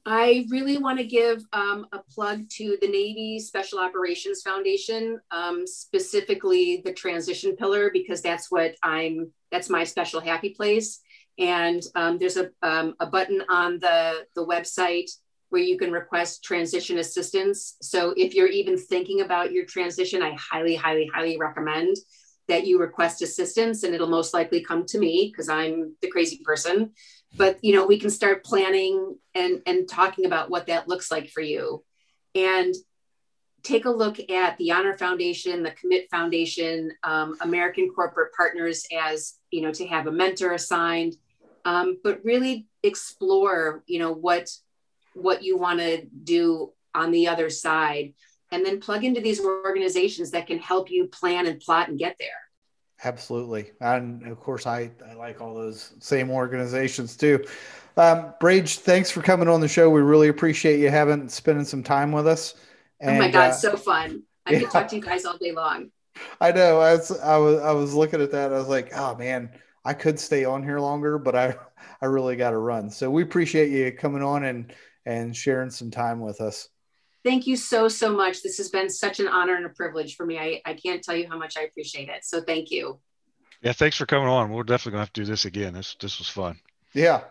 I 0.08 0.46
really 0.50 0.78
want 0.78 0.98
to 0.98 1.04
give 1.04 1.42
um, 1.52 1.88
a 1.92 1.98
plug 1.98 2.48
to 2.50 2.78
the 2.80 2.86
Navy 2.86 3.40
Special 3.40 3.80
Operations 3.80 4.42
Foundation, 4.42 5.18
um, 5.32 5.66
specifically 5.66 6.80
the 6.84 6.92
transition 6.92 7.56
pillar, 7.56 7.90
because 7.92 8.22
that's 8.22 8.48
what 8.50 8.76
I'm. 8.84 9.32
That's 9.50 9.68
my 9.68 9.82
special 9.82 10.20
happy 10.20 10.50
place. 10.50 11.00
And 11.38 11.82
um, 11.96 12.18
there's 12.18 12.36
a 12.36 12.50
um, 12.62 12.94
a 13.00 13.06
button 13.06 13.42
on 13.48 13.80
the 13.80 14.26
the 14.36 14.46
website 14.46 15.10
where 15.50 15.62
you 15.62 15.78
can 15.78 15.92
request 15.92 16.42
transition 16.42 16.98
assistance. 16.98 17.76
So 17.80 18.12
if 18.16 18.34
you're 18.34 18.48
even 18.48 18.76
thinking 18.76 19.20
about 19.20 19.52
your 19.52 19.64
transition, 19.64 20.22
I 20.22 20.36
highly, 20.38 20.74
highly, 20.74 21.08
highly 21.12 21.38
recommend 21.38 21.96
that 22.48 22.66
you 22.66 22.80
request 22.80 23.22
assistance 23.22 23.82
and 23.82 23.94
it'll 23.94 24.08
most 24.08 24.32
likely 24.32 24.62
come 24.62 24.86
to 24.86 24.98
me 24.98 25.30
because 25.32 25.48
I'm 25.48 25.94
the 26.00 26.08
crazy 26.08 26.40
person. 26.44 26.92
But 27.36 27.58
you 27.62 27.74
know, 27.74 27.86
we 27.86 27.98
can 27.98 28.10
start 28.10 28.44
planning 28.44 29.18
and 29.34 29.60
and 29.66 29.88
talking 29.88 30.26
about 30.26 30.50
what 30.50 30.66
that 30.66 30.88
looks 30.88 31.10
like 31.10 31.30
for 31.30 31.40
you. 31.40 31.84
And 32.34 32.74
take 33.62 33.84
a 33.84 33.90
look 33.90 34.18
at 34.30 34.56
the 34.58 34.70
Honor 34.70 34.96
Foundation, 34.96 35.62
the 35.62 35.72
Commit 35.72 36.08
Foundation, 36.10 36.92
um, 37.02 37.36
American 37.40 37.90
Corporate 37.90 38.32
Partners 38.34 38.86
as 38.96 39.34
you 39.50 39.62
know 39.62 39.72
to 39.72 39.86
have 39.86 40.06
a 40.06 40.12
mentor 40.12 40.52
assigned, 40.52 41.16
um, 41.64 41.98
but 42.02 42.24
really 42.24 42.66
explore 42.82 43.82
you 43.86 43.98
know 43.98 44.12
what 44.12 44.48
what 45.16 45.42
you 45.42 45.56
want 45.56 45.80
to 45.80 46.04
do 46.24 46.72
on 46.94 47.10
the 47.10 47.28
other 47.28 47.50
side 47.50 48.14
and 48.52 48.64
then 48.64 48.80
plug 48.80 49.04
into 49.04 49.20
these 49.20 49.40
organizations 49.40 50.30
that 50.30 50.46
can 50.46 50.58
help 50.58 50.90
you 50.90 51.06
plan 51.08 51.46
and 51.46 51.60
plot 51.60 51.88
and 51.88 51.98
get 51.98 52.16
there. 52.18 52.28
Absolutely. 53.04 53.72
And 53.80 54.26
of 54.26 54.40
course 54.40 54.66
i, 54.66 54.90
I 55.08 55.14
like 55.14 55.40
all 55.40 55.54
those 55.54 55.94
same 56.00 56.30
organizations 56.30 57.16
too. 57.16 57.44
Um, 57.96 58.34
Brage, 58.40 58.78
thanks 58.78 59.10
for 59.10 59.22
coming 59.22 59.48
on 59.48 59.60
the 59.60 59.68
show. 59.68 59.90
We 59.90 60.02
really 60.02 60.28
appreciate 60.28 60.80
you 60.80 60.90
having 60.90 61.28
spending 61.28 61.64
some 61.64 61.82
time 61.82 62.12
with 62.12 62.26
us. 62.26 62.54
And, 63.00 63.16
oh 63.16 63.18
my 63.18 63.30
god 63.30 63.50
uh, 63.50 63.52
so 63.52 63.76
fun. 63.76 64.22
I 64.46 64.52
yeah. 64.52 64.60
could 64.60 64.70
talk 64.70 64.88
to 64.88 64.96
you 64.96 65.02
guys 65.02 65.24
all 65.24 65.36
day 65.38 65.52
long. 65.52 65.90
I 66.40 66.52
know. 66.52 66.80
I 66.80 66.94
was, 66.94 67.10
I 67.20 67.36
was 67.36 67.60
i 67.60 67.72
was 67.72 67.94
looking 67.94 68.22
at 68.22 68.30
that. 68.32 68.52
I 68.52 68.58
was 68.58 68.68
like 68.68 68.90
oh 68.94 69.16
man 69.16 69.50
i 69.84 69.94
could 69.94 70.18
stay 70.18 70.44
on 70.44 70.64
here 70.64 70.80
longer 70.80 71.16
but 71.16 71.36
i 71.36 71.54
i 72.00 72.06
really 72.06 72.36
got 72.36 72.50
to 72.50 72.58
run. 72.58 72.90
So 72.90 73.10
we 73.10 73.22
appreciate 73.22 73.70
you 73.70 73.92
coming 73.92 74.22
on 74.22 74.44
and 74.44 74.72
and 75.06 75.34
sharing 75.34 75.70
some 75.70 75.90
time 75.90 76.20
with 76.20 76.40
us. 76.40 76.68
Thank 77.24 77.46
you 77.46 77.56
so, 77.56 77.88
so 77.88 78.14
much. 78.14 78.42
This 78.42 78.58
has 78.58 78.68
been 78.68 78.90
such 78.90 79.18
an 79.18 79.26
honor 79.26 79.54
and 79.54 79.66
a 79.66 79.70
privilege 79.70 80.16
for 80.16 80.26
me. 80.26 80.38
I, 80.38 80.60
I 80.64 80.74
can't 80.74 81.02
tell 81.02 81.16
you 81.16 81.26
how 81.28 81.38
much 81.38 81.56
I 81.56 81.62
appreciate 81.62 82.08
it. 82.08 82.24
So 82.24 82.40
thank 82.40 82.70
you. 82.70 83.00
Yeah, 83.62 83.72
thanks 83.72 83.96
for 83.96 84.06
coming 84.06 84.28
on. 84.28 84.50
We're 84.50 84.62
definitely 84.62 84.92
going 84.92 85.00
to 85.00 85.06
have 85.06 85.12
to 85.14 85.20
do 85.22 85.26
this 85.26 85.44
again. 85.44 85.72
This, 85.72 85.96
this 86.00 86.18
was 86.18 86.28
fun. 86.28 86.58
Yeah. 86.92 87.22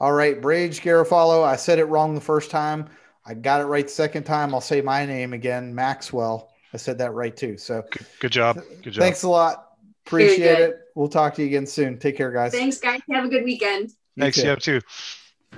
All 0.00 0.12
right, 0.12 0.40
Brage 0.40 0.80
Garofalo. 0.80 1.44
I 1.44 1.56
said 1.56 1.78
it 1.78 1.84
wrong 1.84 2.14
the 2.14 2.20
first 2.20 2.50
time. 2.50 2.88
I 3.24 3.34
got 3.34 3.60
it 3.60 3.64
right 3.64 3.86
the 3.86 3.92
second 3.92 4.24
time. 4.24 4.52
I'll 4.52 4.60
say 4.60 4.80
my 4.80 5.06
name 5.06 5.32
again, 5.32 5.74
Maxwell. 5.74 6.50
I 6.72 6.76
said 6.76 6.98
that 6.98 7.12
right 7.12 7.36
too. 7.36 7.56
So 7.56 7.84
good, 7.90 8.06
good 8.20 8.32
job. 8.32 8.56
Good 8.82 8.94
job. 8.94 9.02
Thanks 9.02 9.22
a 9.22 9.28
lot. 9.28 9.68
Appreciate 10.06 10.58
it. 10.58 10.80
We'll 10.94 11.08
talk 11.08 11.34
to 11.36 11.42
you 11.42 11.48
again 11.48 11.66
soon. 11.66 11.98
Take 11.98 12.16
care, 12.16 12.32
guys. 12.32 12.52
Thanks, 12.52 12.78
guys. 12.78 13.00
Have 13.10 13.24
a 13.24 13.28
good 13.28 13.44
weekend. 13.44 13.90
You 14.16 14.22
Thanks. 14.30 14.42
Too. 14.42 14.48
You 14.72 14.80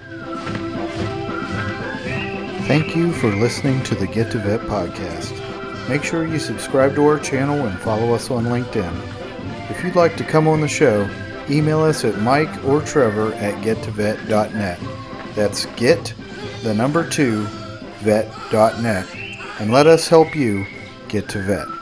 too. 0.02 0.35
Thank 2.66 2.97
you 2.97 3.12
for 3.12 3.28
listening 3.28 3.80
to 3.84 3.94
the 3.94 4.09
Get 4.09 4.32
to 4.32 4.38
Vet 4.38 4.59
podcast. 4.62 5.88
Make 5.88 6.02
sure 6.02 6.26
you 6.26 6.40
subscribe 6.40 6.97
to 6.97 7.06
our 7.06 7.16
channel 7.20 7.64
and 7.64 7.78
follow 7.78 8.12
us 8.12 8.28
on 8.28 8.47
LinkedIn. 8.47 9.70
If 9.70 9.84
you'd 9.84 9.94
like 9.94 10.16
to 10.16 10.24
come 10.24 10.48
on 10.48 10.60
the 10.60 10.66
show, 10.66 11.09
email 11.48 11.78
us 11.78 12.05
at 12.05 12.18
mike 12.22 12.64
or 12.64 12.80
trevor 12.80 13.32
at 13.34 13.55
gettovet.net. 13.62 14.80
That's 15.36 15.66
get, 15.76 16.12
the 16.64 16.74
number 16.74 17.09
two, 17.09 17.44
vet.net, 18.01 19.06
and 19.60 19.70
let 19.70 19.86
us 19.86 20.09
help 20.09 20.34
you 20.34 20.66
get 21.06 21.28
to 21.28 21.43
vet. 21.43 21.75